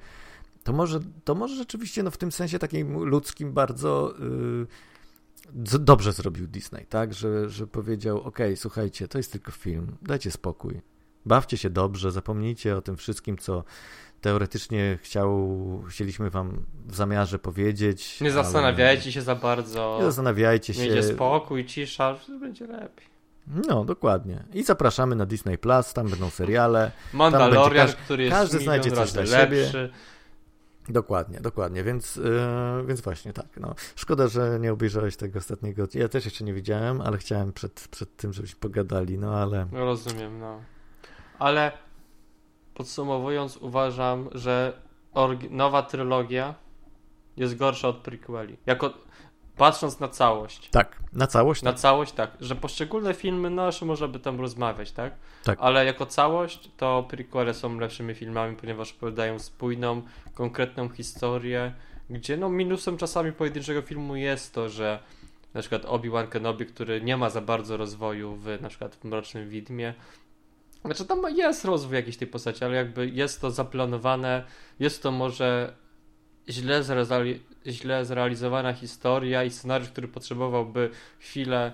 to 0.63 0.73
może, 0.73 0.99
to 1.23 1.35
może 1.35 1.55
rzeczywiście 1.55 2.03
no, 2.03 2.11
w 2.11 2.17
tym 2.17 2.31
sensie 2.31 2.59
takim 2.59 3.03
ludzkim 3.03 3.53
bardzo 3.53 4.13
yy, 4.19 5.79
dobrze 5.79 6.13
zrobił 6.13 6.47
Disney, 6.47 6.85
tak, 6.85 7.13
że, 7.13 7.49
że 7.49 7.67
powiedział, 7.67 8.21
ok, 8.21 8.39
słuchajcie, 8.55 9.07
to 9.07 9.17
jest 9.17 9.31
tylko 9.31 9.51
film, 9.51 9.97
dajcie 10.01 10.31
spokój, 10.31 10.81
bawcie 11.25 11.57
się 11.57 11.69
dobrze, 11.69 12.11
zapomnijcie 12.11 12.77
o 12.77 12.81
tym 12.81 12.97
wszystkim, 12.97 13.37
co 13.37 13.63
teoretycznie 14.21 14.97
chciał, 15.01 15.57
chcieliśmy 15.89 16.29
wam 16.29 16.65
w 16.87 16.95
zamiarze 16.95 17.39
powiedzieć. 17.39 18.21
Nie 18.21 18.31
zastanawiajcie 18.31 19.11
się 19.11 19.21
za 19.21 19.35
bardzo. 19.35 19.97
Nie 19.99 20.05
zastanawiajcie 20.05 20.73
się. 20.73 20.81
Miejcie 20.81 21.03
spokój, 21.03 21.65
cisza, 21.65 22.15
będzie 22.39 22.67
lepiej. 22.67 23.09
No, 23.67 23.85
dokładnie. 23.85 24.43
I 24.53 24.63
zapraszamy 24.63 25.15
na 25.15 25.25
Disney 25.25 25.57
Plus, 25.57 25.93
tam 25.93 26.09
będą 26.09 26.29
seriale. 26.29 26.91
Mandalorian, 27.13 27.87
każdy, 27.87 28.01
który 28.03 28.23
jest 28.23 28.35
każdy 28.35 28.59
znajdzie 28.59 28.91
coś 28.91 29.11
dla 29.11 29.21
lepszy. 29.21 29.71
siebie. 29.71 29.89
Dokładnie, 30.89 31.39
dokładnie, 31.39 31.83
więc, 31.83 32.15
yy, 32.15 32.85
więc 32.87 33.01
właśnie 33.01 33.33
tak. 33.33 33.45
No. 33.59 33.75
Szkoda, 33.95 34.27
że 34.27 34.59
nie 34.59 34.73
obejrzałeś 34.73 35.15
tego 35.15 35.39
ostatniego. 35.39 35.87
Ja 35.93 36.09
też 36.09 36.25
jeszcze 36.25 36.43
nie 36.43 36.53
widziałem, 36.53 37.01
ale 37.01 37.17
chciałem 37.17 37.53
przed, 37.53 37.87
przed 37.91 38.15
tym, 38.15 38.33
żebyśmy 38.33 38.59
pogadali, 38.59 39.17
no 39.17 39.35
ale. 39.35 39.67
No, 39.71 39.85
rozumiem, 39.85 40.39
no. 40.39 40.61
Ale 41.39 41.71
Podsumowując, 42.79 43.57
uważam, 43.57 44.29
że 44.31 44.73
nowa 45.49 45.83
trylogia 45.83 46.55
jest 47.37 47.57
gorsza 47.57 47.87
od 47.87 47.97
prequeli. 47.97 48.57
Jako 48.65 48.93
patrząc 49.57 49.99
na 49.99 50.07
całość. 50.07 50.69
Tak, 50.69 50.99
na 51.13 51.27
całość. 51.27 51.63
Na 51.63 51.71
tak. 51.71 51.79
całość, 51.79 52.11
tak. 52.11 52.31
Że 52.39 52.55
poszczególne 52.55 53.13
filmy, 53.13 53.49
no 53.49 53.65
jeszcze 53.65 53.85
można 53.85 54.07
by 54.07 54.19
tam 54.19 54.39
rozmawiać, 54.39 54.91
tak? 54.91 55.13
Tak. 55.43 55.59
Ale 55.61 55.85
jako 55.85 56.05
całość, 56.05 56.71
to 56.77 57.05
prequele 57.09 57.53
są 57.53 57.79
lepszymi 57.79 58.15
filmami, 58.15 58.55
ponieważ 58.55 58.91
opowiadają 58.91 59.39
spójną, 59.39 60.01
konkretną 60.33 60.89
historię, 60.89 61.73
gdzie 62.09 62.37
no 62.37 62.49
minusem 62.49 62.97
czasami 62.97 63.31
pojedynczego 63.31 63.81
filmu 63.81 64.15
jest 64.15 64.53
to, 64.53 64.69
że 64.69 64.99
na 65.53 65.61
przykład 65.61 65.85
Obi-Wan 65.85 66.27
Kenobi, 66.27 66.65
który 66.65 67.01
nie 67.01 67.17
ma 67.17 67.29
za 67.29 67.41
bardzo 67.41 67.77
rozwoju 67.77 68.35
w 68.35 68.61
na 68.61 68.69
przykład 68.69 68.95
w 68.95 69.03
Mrocznym 69.03 69.49
Widmie, 69.49 69.93
znaczy 70.85 71.05
tam 71.05 71.21
jest 71.35 71.65
rozwój 71.65 71.95
jakiejś 71.95 72.17
tej 72.17 72.27
postaci, 72.27 72.65
ale 72.65 72.75
jakby 72.75 73.09
jest 73.09 73.41
to 73.41 73.51
zaplanowane, 73.51 74.43
jest 74.79 75.03
to 75.03 75.11
może 75.11 75.73
źle, 76.49 76.83
zreali 76.83 77.43
źle 77.67 78.05
zrealizowana 78.05 78.73
historia 78.73 79.43
i 79.43 79.51
scenariusz, 79.51 79.89
który 79.89 80.07
potrzebowałby 80.07 80.89
chwilę 81.19 81.71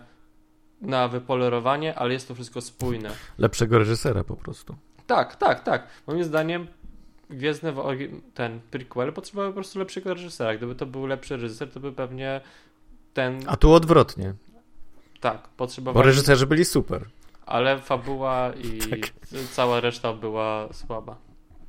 na 0.82 1.08
wypolerowanie, 1.08 1.96
ale 1.96 2.14
jest 2.14 2.28
to 2.28 2.36
wszystko 2.36 2.62
spójne. 2.62 3.12
Lepszego 3.38 3.80
reżysera 3.80 4.24
po 4.24 4.36
prostu. 4.36 4.76
Tak, 5.08 5.36
tak, 5.36 5.64
tak. 5.64 5.88
Moim 6.08 6.24
zdaniem 6.24 6.68
Gwiezdne 7.30 7.74
ten 8.34 8.60
prequel 8.72 9.14
potrzebował 9.14 9.52
po 9.52 9.56
prostu 9.56 9.80
lepszego 9.80 10.14
reżysera. 10.14 10.58
Gdyby 10.58 10.76
to 10.76 10.86
był 10.86 11.06
lepszy 11.06 11.38
reżyser, 11.38 11.72
to 11.72 11.80
by 11.80 11.92
pewnie 11.92 12.42
ten... 13.14 13.40
A 13.48 13.58
tu 13.58 13.72
odwrotnie. 13.72 14.34
Tak, 15.20 15.48
potrzebował. 15.48 16.04
Bo 16.04 16.08
reżyserzy 16.08 16.48
byli 16.48 16.66
super 16.66 17.06
ale 17.46 17.80
fabuła 17.80 18.52
i 18.64 18.80
tak. 18.80 19.00
cała 19.52 19.80
reszta 19.80 20.14
była 20.14 20.74
słaba. 20.74 21.18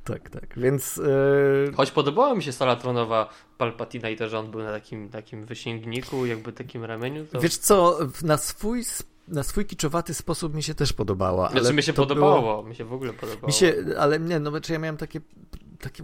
Tak, 0.03 0.29
tak, 0.29 0.59
więc... 0.59 0.97
Yy... 0.97 1.73
Choć 1.75 1.91
podobała 1.91 2.35
mi 2.35 2.43
się 2.43 2.51
sala 2.51 2.75
tronowa 2.75 3.29
Palpatina 3.57 4.09
i 4.09 4.15
to, 4.15 4.29
że 4.29 4.39
on 4.39 4.51
był 4.51 4.63
na 4.63 4.71
takim, 4.71 5.09
takim 5.09 5.45
wysięgniku, 5.45 6.25
jakby 6.25 6.53
takim 6.53 6.85
ramieniu. 6.85 7.25
To... 7.25 7.39
Wiesz 7.39 7.57
co, 7.57 7.99
na 8.23 8.37
swój 8.37 8.83
na 9.27 9.43
swój 9.43 9.65
kiczowaty 9.65 10.13
sposób 10.13 10.55
mi 10.55 10.63
się 10.63 10.75
też 10.75 10.93
podobała. 10.93 11.49
Znaczy 11.49 11.73
mi 11.73 11.83
się 11.83 11.93
podobało, 11.93 12.41
było... 12.41 12.63
mi 12.63 12.75
się 12.75 12.85
w 12.85 12.93
ogóle 12.93 13.13
podobało. 13.13 13.47
Mi 13.47 13.53
się, 13.53 13.75
ale 13.99 14.19
nie, 14.19 14.39
no 14.39 14.61
czy 14.61 14.73
ja 14.73 14.79
miałem 14.79 14.97
takie 14.97 15.21
takie, 15.79 16.03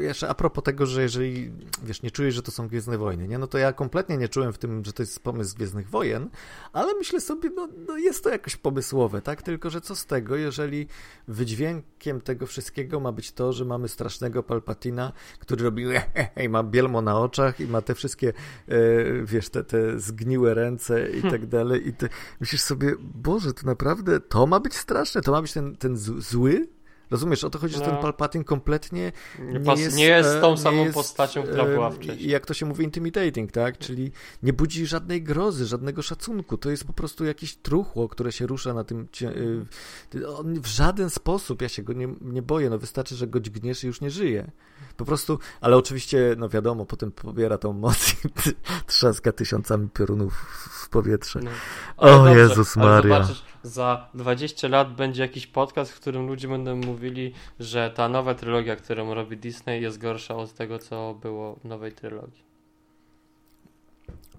jeszcze 0.00 0.28
a 0.28 0.34
propos 0.34 0.64
tego, 0.64 0.86
że 0.86 1.02
jeżeli, 1.02 1.52
wiesz, 1.82 2.02
nie 2.02 2.10
czujesz, 2.10 2.34
że 2.34 2.42
to 2.42 2.50
są 2.50 2.68
Gwiezdne 2.68 2.98
Wojny, 2.98 3.28
nie? 3.28 3.38
No 3.38 3.46
to 3.46 3.58
ja 3.58 3.72
kompletnie 3.72 4.16
nie 4.16 4.28
czułem 4.28 4.52
w 4.52 4.58
tym, 4.58 4.84
że 4.84 4.92
to 4.92 5.02
jest 5.02 5.20
pomysł 5.20 5.56
Gwiezdnych 5.56 5.90
Wojen, 5.90 6.30
ale 6.72 6.94
myślę 6.94 7.20
sobie, 7.20 7.50
no, 7.56 7.68
no 7.88 7.96
jest 7.96 8.24
to 8.24 8.30
jakoś 8.30 8.56
pomysłowe, 8.56 9.22
tak? 9.22 9.42
Tylko, 9.42 9.70
że 9.70 9.80
co 9.80 9.96
z 9.96 10.06
tego, 10.06 10.36
jeżeli 10.36 10.86
wydźwiękiem 11.28 12.20
tego 12.20 12.46
wszystkiego 12.46 13.00
ma 13.00 13.12
być 13.12 13.32
to, 13.32 13.52
że 13.52 13.64
mamy 13.64 13.88
strasznego 13.88 14.42
Palpatina, 14.42 15.12
który 15.38 15.64
robi 15.64 15.84
i 16.44 16.48
ma 16.48 16.62
bielmo 16.62 17.02
na 17.02 17.18
oczach 17.18 17.60
i 17.60 17.66
ma 17.66 17.82
te 17.82 17.94
wszystkie, 17.94 18.28
e, 18.68 18.74
wiesz, 19.24 19.48
te, 19.48 19.64
te 19.64 20.00
zgniłe 20.00 20.54
ręce 20.54 21.10
i 21.10 21.22
tak 21.22 21.46
dalej 21.46 21.88
i 21.88 21.92
te, 21.92 22.08
myślisz 22.40 22.60
sobie, 22.60 22.94
Boże, 23.00 23.52
to 23.52 23.66
naprawdę, 23.66 24.20
to 24.20 24.46
ma 24.46 24.60
być 24.60 24.74
straszne, 24.74 25.20
to 25.20 25.32
ma 25.32 25.42
być 25.42 25.52
ten, 25.52 25.76
ten 25.76 25.96
zły, 25.96 26.68
Rozumiesz, 27.14 27.44
o 27.44 27.50
to 27.50 27.58
chodzi, 27.58 27.74
no. 27.74 27.78
że 27.78 27.84
ten 27.84 27.94
no. 27.94 28.02
Palpatine 28.02 28.44
kompletnie 28.44 29.12
nie, 29.38 29.60
nie, 29.60 29.82
jest, 29.82 29.96
nie 29.96 30.04
jest 30.04 30.40
tą 30.40 30.56
samą 30.56 30.82
jest, 30.82 30.94
postacią, 30.94 31.42
która 31.42 31.64
była 31.64 31.90
wcześniej. 31.90 32.30
Jak 32.30 32.46
to 32.46 32.54
się 32.54 32.66
mówi, 32.66 32.84
intimidating, 32.84 33.52
tak? 33.52 33.78
Czyli 33.78 34.12
nie 34.42 34.52
budzi 34.52 34.86
żadnej 34.86 35.22
grozy, 35.22 35.66
żadnego 35.66 36.02
szacunku. 36.02 36.58
To 36.58 36.70
jest 36.70 36.84
po 36.84 36.92
prostu 36.92 37.24
jakieś 37.24 37.56
truchło, 37.56 38.08
które 38.08 38.32
się 38.32 38.46
rusza 38.46 38.74
na 38.74 38.84
tym... 38.84 39.08
Y, 40.14 40.28
on 40.28 40.60
w 40.60 40.66
żaden 40.66 41.10
sposób, 41.10 41.62
ja 41.62 41.68
się 41.68 41.82
go 41.82 41.92
nie, 41.92 42.08
nie 42.20 42.42
boję, 42.42 42.70
no 42.70 42.78
wystarczy, 42.78 43.16
że 43.16 43.26
go 43.26 43.40
dźgniesz 43.40 43.84
i 43.84 43.86
już 43.86 44.00
nie 44.00 44.10
żyje. 44.10 44.50
Po 44.96 45.04
prostu, 45.04 45.38
ale 45.60 45.76
oczywiście, 45.76 46.34
no 46.38 46.48
wiadomo, 46.48 46.86
potem 46.86 47.12
pobiera 47.12 47.58
tą 47.58 47.72
moc 47.72 48.14
i 48.24 48.28
trzaska 48.86 49.32
tysiącami 49.32 49.88
piorunów 49.88 50.34
w 50.82 50.88
powietrze. 50.88 51.40
No. 51.42 51.50
O 51.96 52.06
dobrze, 52.06 52.38
Jezus 52.38 52.76
Maria. 52.76 53.28
Za 53.64 54.08
20 54.14 54.68
lat 54.68 54.94
będzie 54.94 55.22
jakiś 55.22 55.46
podcast, 55.46 55.92
w 55.92 56.00
którym 56.00 56.26
ludzie 56.26 56.48
będą 56.48 56.76
mówili, 56.76 57.32
że 57.60 57.90
ta 57.90 58.08
nowa 58.08 58.34
trylogia, 58.34 58.76
którą 58.76 59.14
robi 59.14 59.36
Disney 59.36 59.82
jest 59.82 59.98
gorsza 59.98 60.36
od 60.36 60.54
tego, 60.54 60.78
co 60.78 61.14
było 61.22 61.54
w 61.54 61.64
nowej 61.64 61.92
trylogii. 61.92 62.44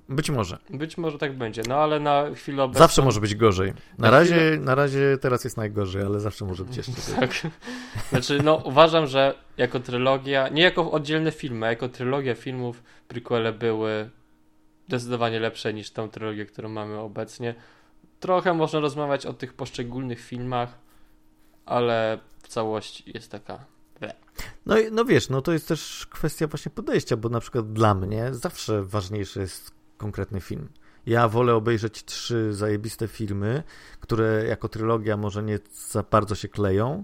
Być 0.10 0.30
może. 0.30 0.58
Być 0.70 0.98
może 0.98 1.18
tak 1.18 1.38
będzie, 1.38 1.62
no 1.68 1.76
ale 1.76 2.00
na 2.00 2.26
chwilę 2.36 2.64
obecną... 2.64 2.80
Zawsze 2.80 3.02
może 3.02 3.22
być 3.22 3.36
gorzej. 3.36 3.74
Na, 3.74 3.76
na 3.98 4.12
razie, 4.12 4.36
chwilę... 4.36 4.58
na 4.58 4.76
razie 4.76 5.18
teraz 5.22 5.44
jest 5.44 5.58
najgorzej, 5.58 6.04
ale 6.04 6.20
zawsze 6.20 6.46
może 6.46 6.64
być 6.64 6.78
jeszcze 6.78 6.94
tak. 7.20 7.32
Znaczy, 8.10 8.40
no 8.44 8.56
uważam, 8.56 9.08
że 9.08 9.34
jako 9.58 9.80
trylogia, 9.80 10.48
nie 10.48 10.62
jako 10.62 10.92
oddzielne 10.92 11.32
filmy, 11.32 11.66
a 11.66 11.70
jako 11.70 11.90
trylogia 11.90 12.36
filmów 12.36 12.84
prequele 13.08 13.54
były 13.54 14.10
zdecydowanie 14.88 15.40
lepsze 15.40 15.74
niż 15.74 15.92
tą 15.92 16.10
trylogię, 16.10 16.46
którą 16.46 16.70
mamy 16.70 17.00
obecnie. 17.00 17.56
Trochę 18.20 18.54
można 18.54 18.80
rozmawiać 18.80 19.26
o 19.26 19.34
tych 19.34 19.54
poszczególnych 19.54 20.20
filmach, 20.20 20.80
ale 21.66 22.20
w 22.44 22.48
całości 22.48 23.12
jest 23.14 23.32
taka 23.32 23.66
no, 24.66 24.76
no 24.92 25.06
wiesz, 25.06 25.30
no 25.30 25.42
to 25.42 25.54
jest 25.54 25.68
też 25.68 26.08
kwestia 26.10 26.48
właśnie 26.48 26.72
podejścia, 26.72 27.18
bo 27.18 27.30
na 27.30 27.40
przykład 27.40 27.74
dla 27.74 27.96
mnie 27.96 28.34
zawsze 28.34 28.84
ważniejszy 28.84 29.40
jest 29.40 29.72
konkretny 29.98 30.42
film. 30.42 30.70
Ja 31.06 31.28
wolę 31.28 31.56
obejrzeć 31.56 32.06
trzy 32.06 32.54
zajebiste 32.54 33.08
filmy, 33.08 33.64
które 34.00 34.46
jako 34.48 34.70
trylogia 34.70 35.18
może 35.18 35.44
nie 35.44 35.60
za 35.90 36.04
bardzo 36.04 36.36
się 36.36 36.48
kleją, 36.48 37.04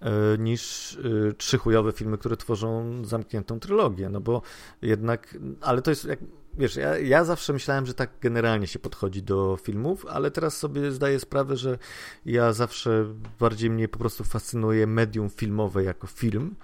e, 0.00 0.38
niż 0.38 0.94
e, 1.28 1.32
trzy 1.32 1.58
chujowe 1.58 1.92
filmy, 1.92 2.18
które 2.18 2.36
tworzą 2.36 3.04
zamkniętą 3.04 3.60
trylogię, 3.60 4.08
no 4.08 4.20
bo 4.20 4.42
jednak, 4.82 5.38
ale 5.60 5.82
to 5.82 5.90
jest 5.90 6.04
jak, 6.04 6.18
wiesz, 6.58 6.76
ja, 6.76 6.98
ja 6.98 7.24
zawsze 7.24 7.52
myślałem, 7.52 7.86
że 7.86 7.94
tak 7.94 8.10
generalnie 8.20 8.66
się 8.66 8.78
podchodzi 8.78 9.22
do 9.22 9.58
filmów, 9.62 10.06
ale 10.06 10.30
teraz 10.30 10.56
sobie 10.56 10.92
zdaję 10.92 11.20
sprawę, 11.20 11.56
że 11.56 11.78
ja 12.24 12.52
zawsze 12.52 13.06
bardziej 13.40 13.70
mnie 13.70 13.88
po 13.88 13.98
prostu 13.98 14.24
fascynuje 14.24 14.86
medium 14.86 15.30
filmowe 15.30 15.84
jako 15.84 16.06
film, 16.06 16.54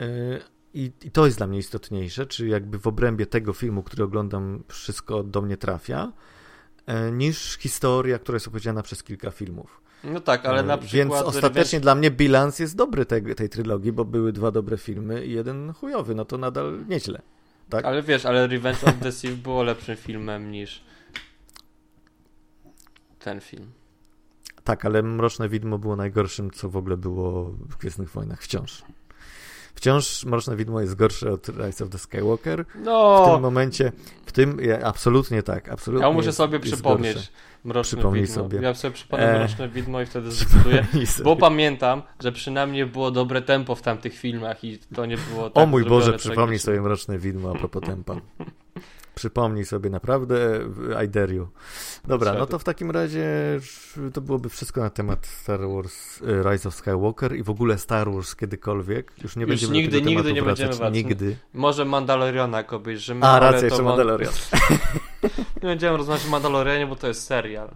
e, 0.00 0.06
i, 0.74 0.92
I, 1.04 1.10
to 1.10 1.26
jest 1.26 1.38
dla 1.38 1.46
mnie 1.46 1.58
istotniejsze, 1.58 2.26
czy 2.26 2.48
jakby 2.48 2.78
w 2.78 2.86
obrębie 2.86 3.26
tego 3.26 3.52
filmu, 3.52 3.82
który 3.82 4.04
oglądam, 4.04 4.62
wszystko 4.68 5.22
do 5.22 5.42
mnie 5.42 5.56
trafia, 5.56 6.12
e, 6.86 7.12
niż 7.12 7.58
historia, 7.58 8.18
która 8.18 8.36
jest 8.36 8.48
opowiedziana 8.48 8.82
przez 8.82 9.02
kilka 9.02 9.30
filmów. 9.30 9.82
No 10.04 10.20
tak, 10.20 10.46
ale 10.46 10.62
na 10.62 10.78
przykład... 10.78 10.94
Więc 10.94 11.12
ostatecznie 11.12 11.80
dla 11.80 11.94
mnie 11.94 12.10
bilans 12.10 12.58
jest 12.58 12.76
dobry 12.76 13.06
tej, 13.06 13.34
tej 13.34 13.48
trylogii, 13.48 13.92
bo 13.92 14.04
były 14.04 14.32
dwa 14.32 14.50
dobre 14.50 14.78
filmy 14.78 15.26
i 15.26 15.32
jeden 15.32 15.72
chujowy, 15.72 16.14
no 16.14 16.24
to 16.24 16.38
nadal 16.38 16.84
nieźle. 16.88 17.22
Tak? 17.72 17.84
Ale 17.84 18.02
wiesz, 18.02 18.26
ale 18.26 18.46
Revenge 18.46 18.84
of 18.84 18.94
the 19.02 19.12
Sith 19.12 19.34
było 19.34 19.62
lepszym 19.62 19.96
filmem 19.96 20.50
niż 20.50 20.84
ten 23.18 23.40
film. 23.40 23.72
Tak, 24.64 24.84
ale 24.84 25.02
Mroczne 25.02 25.48
Widmo 25.48 25.78
było 25.78 25.96
najgorszym, 25.96 26.50
co 26.50 26.68
w 26.68 26.76
ogóle 26.76 26.96
było 26.96 27.44
w 27.44 27.76
Gwiezdnych 27.76 28.10
Wojnach 28.10 28.42
wciąż. 28.42 28.82
Wciąż 29.74 30.24
Mroczne 30.24 30.56
Widmo 30.56 30.80
jest 30.80 30.94
gorsze 30.94 31.32
od 31.32 31.48
Rise 31.48 31.84
of 31.84 31.90
the 31.90 31.98
Skywalker. 31.98 32.64
No, 32.84 33.24
W 33.26 33.32
tym 33.32 33.40
momencie, 33.42 33.92
w 34.26 34.32
tym, 34.32 34.58
ja, 34.60 34.80
absolutnie 34.80 35.42
tak, 35.42 35.68
absolutnie 35.68 36.06
ja 36.06 36.12
muszę 36.12 36.26
jest- 36.26 36.38
sobie 36.38 36.60
przypomnieć 36.60 37.14
gorsze. 37.14 37.28
Mroczne 37.64 37.96
Przypomnij 37.96 38.22
Widmo. 38.26 38.34
sobie. 38.42 38.60
Ja 38.60 38.74
sobie 38.74 38.94
przypomnę 38.94 39.34
E. 39.34 39.38
Mroczne 39.38 39.68
Widmo 39.68 40.00
i 40.00 40.06
wtedy 40.06 40.30
zdecyduję. 40.32 40.82
Przypomnij. 40.82 41.06
Bo 41.24 41.36
pamiętam, 41.36 42.02
że 42.20 42.32
przynajmniej 42.32 42.86
było 42.86 43.10
dobre 43.10 43.42
tempo 43.42 43.74
w 43.74 43.82
tamtych 43.82 44.14
filmach 44.18 44.64
i 44.64 44.78
to 44.94 45.06
nie 45.06 45.16
było 45.16 45.50
tak 45.50 45.62
O 45.64 45.66
mój 45.66 45.84
Boże, 45.84 46.12
przypomnij 46.12 46.36
tragicznie. 46.46 46.58
sobie 46.64 46.80
Mroczne 46.80 47.18
Widmo 47.18 47.50
a 47.50 47.58
propos 47.58 47.82
tempa. 47.82 48.14
Przypomnij 49.14 49.64
sobie 49.64 49.90
naprawdę 49.90 50.60
I 51.04 51.08
dare 51.08 51.34
you. 51.34 51.48
Dobra, 52.04 52.34
no 52.34 52.46
to 52.46 52.58
w 52.58 52.64
takim 52.64 52.90
razie 52.90 53.26
to 54.12 54.20
byłoby 54.20 54.48
wszystko 54.48 54.80
na 54.80 54.90
temat 54.90 55.26
Star 55.26 55.60
Wars 55.68 56.22
e, 56.22 56.50
Rise 56.52 56.68
of 56.68 56.74
Skywalker 56.74 57.36
i 57.36 57.42
w 57.42 57.50
ogóle 57.50 57.78
Star 57.78 58.12
Wars 58.12 58.36
kiedykolwiek. 58.36 59.12
Już 59.22 59.36
nie 59.36 59.42
Już 59.42 59.48
będziemy 59.48 59.72
nigdy, 59.74 60.00
do 60.00 60.06
nigdy 60.08 60.32
nie 60.32 60.42
wracać. 60.42 60.58
będziemy 60.60 60.78
wracać. 60.78 60.94
Nigdy. 60.94 61.36
Może 61.54 61.84
Mandaloriana 61.84 62.58
jak 62.58 62.72
obejrzymy, 62.72 63.26
A, 63.26 63.40
racja, 63.40 63.64
jeszcze 63.64 63.82
ma- 63.82 63.88
Mandalorian. 63.88 64.32
Nie 65.62 65.68
będziemy 65.68 65.96
rozmawiać 65.96 66.26
o 66.26 66.30
Mandalorianie, 66.30 66.86
bo 66.86 66.96
to 66.96 67.08
jest 67.08 67.24
serial. 67.26 67.70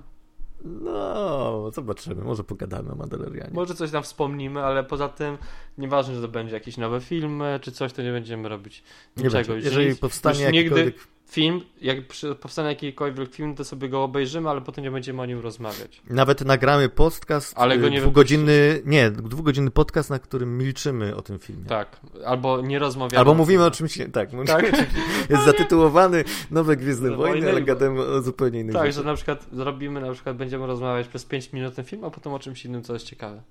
No, 0.64 1.70
zobaczymy. 1.74 2.24
Może 2.24 2.44
pogadamy 2.44 2.92
o 2.92 2.94
Mandalorianie. 2.94 3.50
Może 3.54 3.74
coś 3.74 3.90
tam 3.90 4.02
wspomnimy, 4.02 4.64
ale 4.64 4.84
poza 4.84 5.08
tym 5.08 5.38
nieważne, 5.78 6.14
że 6.14 6.22
to 6.22 6.28
będzie 6.28 6.54
jakieś 6.54 6.76
nowe 6.76 7.00
filmy 7.00 7.58
czy 7.62 7.72
coś, 7.72 7.92
to 7.92 8.02
nie 8.02 8.12
będziemy 8.12 8.48
robić 8.48 8.82
Nie 9.16 9.24
niczego. 9.24 9.52
będzie. 9.52 9.68
Już 9.68 9.76
Jeżeli 9.76 9.96
powstanie 9.96 10.44
już 10.44 10.52
nigdy 10.52 10.80
jakikolwiek... 10.80 11.15
film, 11.30 11.60
jak 11.80 12.06
przy, 12.06 12.34
powstanie 12.34 12.68
jakikolwiek 12.68 13.34
film, 13.34 13.54
to 13.54 13.64
sobie 13.64 13.88
go 13.88 14.02
obejrzymy, 14.04 14.50
ale 14.50 14.60
potem 14.60 14.84
nie 14.84 14.90
będziemy 14.90 15.22
o 15.22 15.26
nim 15.26 15.40
rozmawiać. 15.40 16.02
Nawet 16.10 16.40
nagramy 16.44 16.88
podcast, 16.88 17.54
Ale 17.56 17.78
go 17.78 17.86
y, 17.86 17.90
nie 17.90 18.00
dwugodzinny, 18.00 18.82
nie, 18.84 19.10
dwugodzinny 19.10 19.70
podcast, 19.70 20.10
na 20.10 20.18
którym 20.18 20.58
milczymy 20.58 21.16
o 21.16 21.22
tym 21.22 21.38
filmie. 21.38 21.64
Tak, 21.64 22.00
albo 22.26 22.60
nie 22.60 22.78
rozmawiamy. 22.78 23.18
Albo 23.18 23.34
mówimy 23.34 23.64
o 23.64 23.70
czymś, 23.70 23.98
tak, 24.12 24.30
Tak. 24.46 24.64
jest 25.30 25.44
zatytułowany 25.44 26.24
Nowe 26.50 26.76
Gwiezdne 26.76 27.10
No, 27.10 27.16
Wojny, 27.16 27.50
ale 27.50 27.62
gadamy 27.62 28.00
o 28.00 28.22
zupełnie 28.22 28.60
innych 28.60 28.74
Tak, 28.74 28.86
rzeczach. 28.86 29.02
że 29.04 29.10
na 29.10 29.14
przykład 29.14 29.46
zrobimy, 29.52 30.00
na 30.00 30.12
przykład 30.12 30.36
będziemy 30.36 30.66
rozmawiać 30.66 31.08
przez 31.08 31.24
5 31.24 31.52
minut 31.52 31.74
ten 31.74 31.84
film, 31.84 32.04
a 32.04 32.10
potem 32.10 32.32
o 32.32 32.38
czymś 32.38 32.64
innym, 32.64 32.82
co 32.82 32.92
jest 32.92 33.06
ciekawe. 33.06 33.42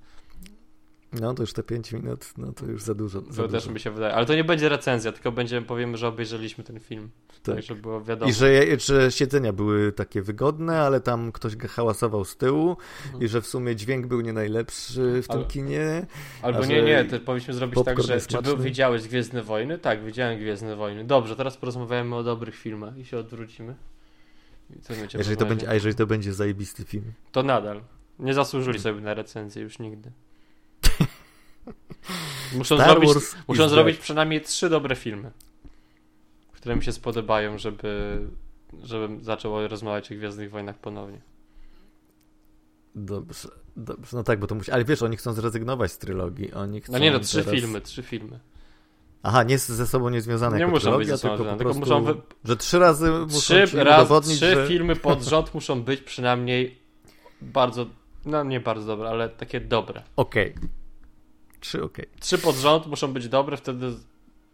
No 1.22 1.34
to 1.34 1.44
już 1.44 1.54
te 1.54 1.64
5 1.64 1.92
minut, 1.94 2.34
no 2.38 2.54
to 2.54 2.66
już 2.66 2.82
za 2.82 2.94
dużo. 2.94 3.22
Za 3.30 3.44
To 3.44 3.48
też 3.50 3.64
dużo. 3.64 3.74
mi 3.74 3.80
się 3.80 3.92
wydaje. 3.92 4.14
Ale 4.14 4.26
to 4.26 4.36
nie 4.36 4.44
będzie 4.44 4.70
recenzja, 4.70 5.12
tylko 5.12 5.32
będziemy, 5.32 5.66
powiemy, 5.68 5.98
że 5.98 6.08
obejrzeliśmy 6.08 6.64
ten 6.64 6.80
film. 6.80 7.10
Tak, 7.44 7.56
Tak. 7.56 7.64
żeby 7.64 7.82
było 7.82 8.02
wiadomo. 8.04 8.32
I 8.32 8.34
że, 8.34 8.50
że 8.80 9.12
siedzenia 9.12 9.54
były 9.54 9.92
takie 9.92 10.22
wygodne, 10.22 10.80
ale 10.82 11.02
tam 11.02 11.32
ktoś 11.32 11.58
hałasował 11.58 12.26
z 12.26 12.38
tyłu 12.38 12.78
Mhm. 13.06 13.24
i 13.24 13.28
że 13.28 13.42
w 13.42 13.48
sumie 13.48 13.76
dźwięk 13.76 14.08
był 14.08 14.22
nie 14.22 14.34
najlepszy 14.34 15.22
w 15.22 15.28
tym 15.28 15.46
kinie. 15.46 16.06
Albo 16.42 16.66
nie, 16.66 16.82
nie, 16.82 17.06
to 17.06 17.20
powinniśmy 17.20 17.54
zrobić 17.54 17.84
tak, 17.86 18.02
że 18.04 18.22
czy 18.22 18.42
był, 18.42 18.58
widziałeś 18.58 19.08
Gwiezdne 19.08 19.44
Wojny? 19.44 19.78
Tak, 19.78 20.04
widziałem 20.06 20.40
Gwiezdne 20.40 20.76
Wojny. 20.76 21.04
Dobrze, 21.04 21.36
teraz 21.36 21.58
porozmawiamy 21.58 22.16
o 22.16 22.24
dobrych 22.24 22.56
filmach 22.56 22.98
i 22.98 23.06
się 23.06 23.18
odwrócimy. 23.18 23.76
Jeżeli 25.14 25.38
to 25.38 25.46
będzie, 25.46 25.70
a 25.70 25.74
jeżeli 25.74 25.96
to 25.96 26.08
będzie 26.08 26.34
zajebisty 26.34 26.84
film. 26.84 27.14
To 27.32 27.44
nadal. 27.44 27.82
Nie 28.20 28.34
zasłużyli 28.34 28.80
sobie 28.80 29.02
na 29.02 29.14
recenzję 29.14 29.62
już 29.62 29.80
nigdy. 29.80 30.12
Muszą 32.54 32.76
Star 32.76 32.90
zrobić, 32.90 33.14
Wars 33.14 33.36
muszą 33.48 33.70
zrobić 33.70 33.98
przynajmniej 33.98 34.42
trzy 34.42 34.70
dobre 34.70 34.96
filmy, 34.96 35.32
które 36.52 36.76
mi 36.76 36.84
się 36.84 36.92
spodobają, 36.92 37.58
żeby, 37.58 38.20
żebym 38.84 39.24
zaczął 39.24 39.68
rozmawiać 39.68 40.12
o 40.12 40.16
Gwiezdnych 40.16 40.52
Wojnach 40.52 40.78
ponownie. 40.78 41.22
Dobrze, 42.96 43.50
dobrze. 43.78 44.18
No 44.18 44.24
tak, 44.24 44.40
bo 44.40 44.48
to 44.48 44.56
musi. 44.56 44.72
Ale 44.72 44.86
wiesz, 44.86 45.02
oni 45.02 45.18
chcą 45.18 45.34
zrezygnować 45.34 45.92
z 45.92 45.98
trylogii. 45.98 46.54
Oni 46.54 46.82
chcą 46.82 46.94
No 46.94 47.00
nie 47.00 47.12
no, 47.12 47.20
trzy 47.20 47.44
teraz... 47.44 47.60
filmy, 47.60 47.82
trzy 47.82 48.04
filmy. 48.04 48.40
Aha, 49.24 49.44
nie 49.44 49.58
ze 49.58 49.88
sobą 49.88 50.10
niezwiązane 50.10 50.58
Nie 50.58 50.68
muszą 50.68 50.98
być 50.98 51.08
ze 51.08 51.18
sobą 51.18 51.38
tylko 51.38 51.56
tylko 51.56 51.74
muszą 51.74 52.04
wy- 52.04 52.22
że 52.44 52.58
trzy 52.58 52.80
razy 52.80 53.12
muszą 53.12 53.40
Trzy, 53.40 53.84
raz, 53.84 54.02
udowodnić, 54.02 54.38
trzy 54.38 54.56
że... 54.56 54.68
filmy 54.68 54.96
pod 54.96 55.24
rząd 55.24 55.54
muszą 55.54 55.84
być 55.84 56.02
przynajmniej 56.02 56.80
bardzo, 57.42 57.86
no 58.26 58.44
nie 58.44 58.60
bardzo 58.60 58.88
dobre, 58.88 59.10
ale 59.10 59.30
takie 59.30 59.62
dobre. 59.62 60.04
Okej. 60.16 60.56
Trzy 61.66 61.84
okej. 61.84 62.06
Trzy 62.20 62.38
pod 62.38 62.56
rząd 62.56 62.88
muszą 62.88 63.14
być 63.14 63.30
dobre, 63.30 63.58
wtedy 63.58 63.92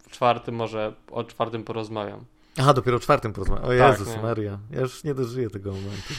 w 0.02 0.10
czwartym 0.10 0.54
może, 0.54 0.94
o 1.10 1.24
czwartym 1.24 1.64
porozmawiam. 1.64 2.24
Aha, 2.58 2.74
dopiero 2.74 2.96
o 2.96 3.00
czwartym 3.00 3.32
porozmawiam. 3.32 3.64
O 3.64 3.68
Tak, 3.68 3.90
Jezus 3.98 4.16
nie. 4.16 4.22
Maria. 4.22 4.58
Ja 4.70 4.80
już 4.80 5.04
nie 5.04 5.14
dożyję 5.14 5.50
tego 5.50 5.72
momentu. 5.72 6.14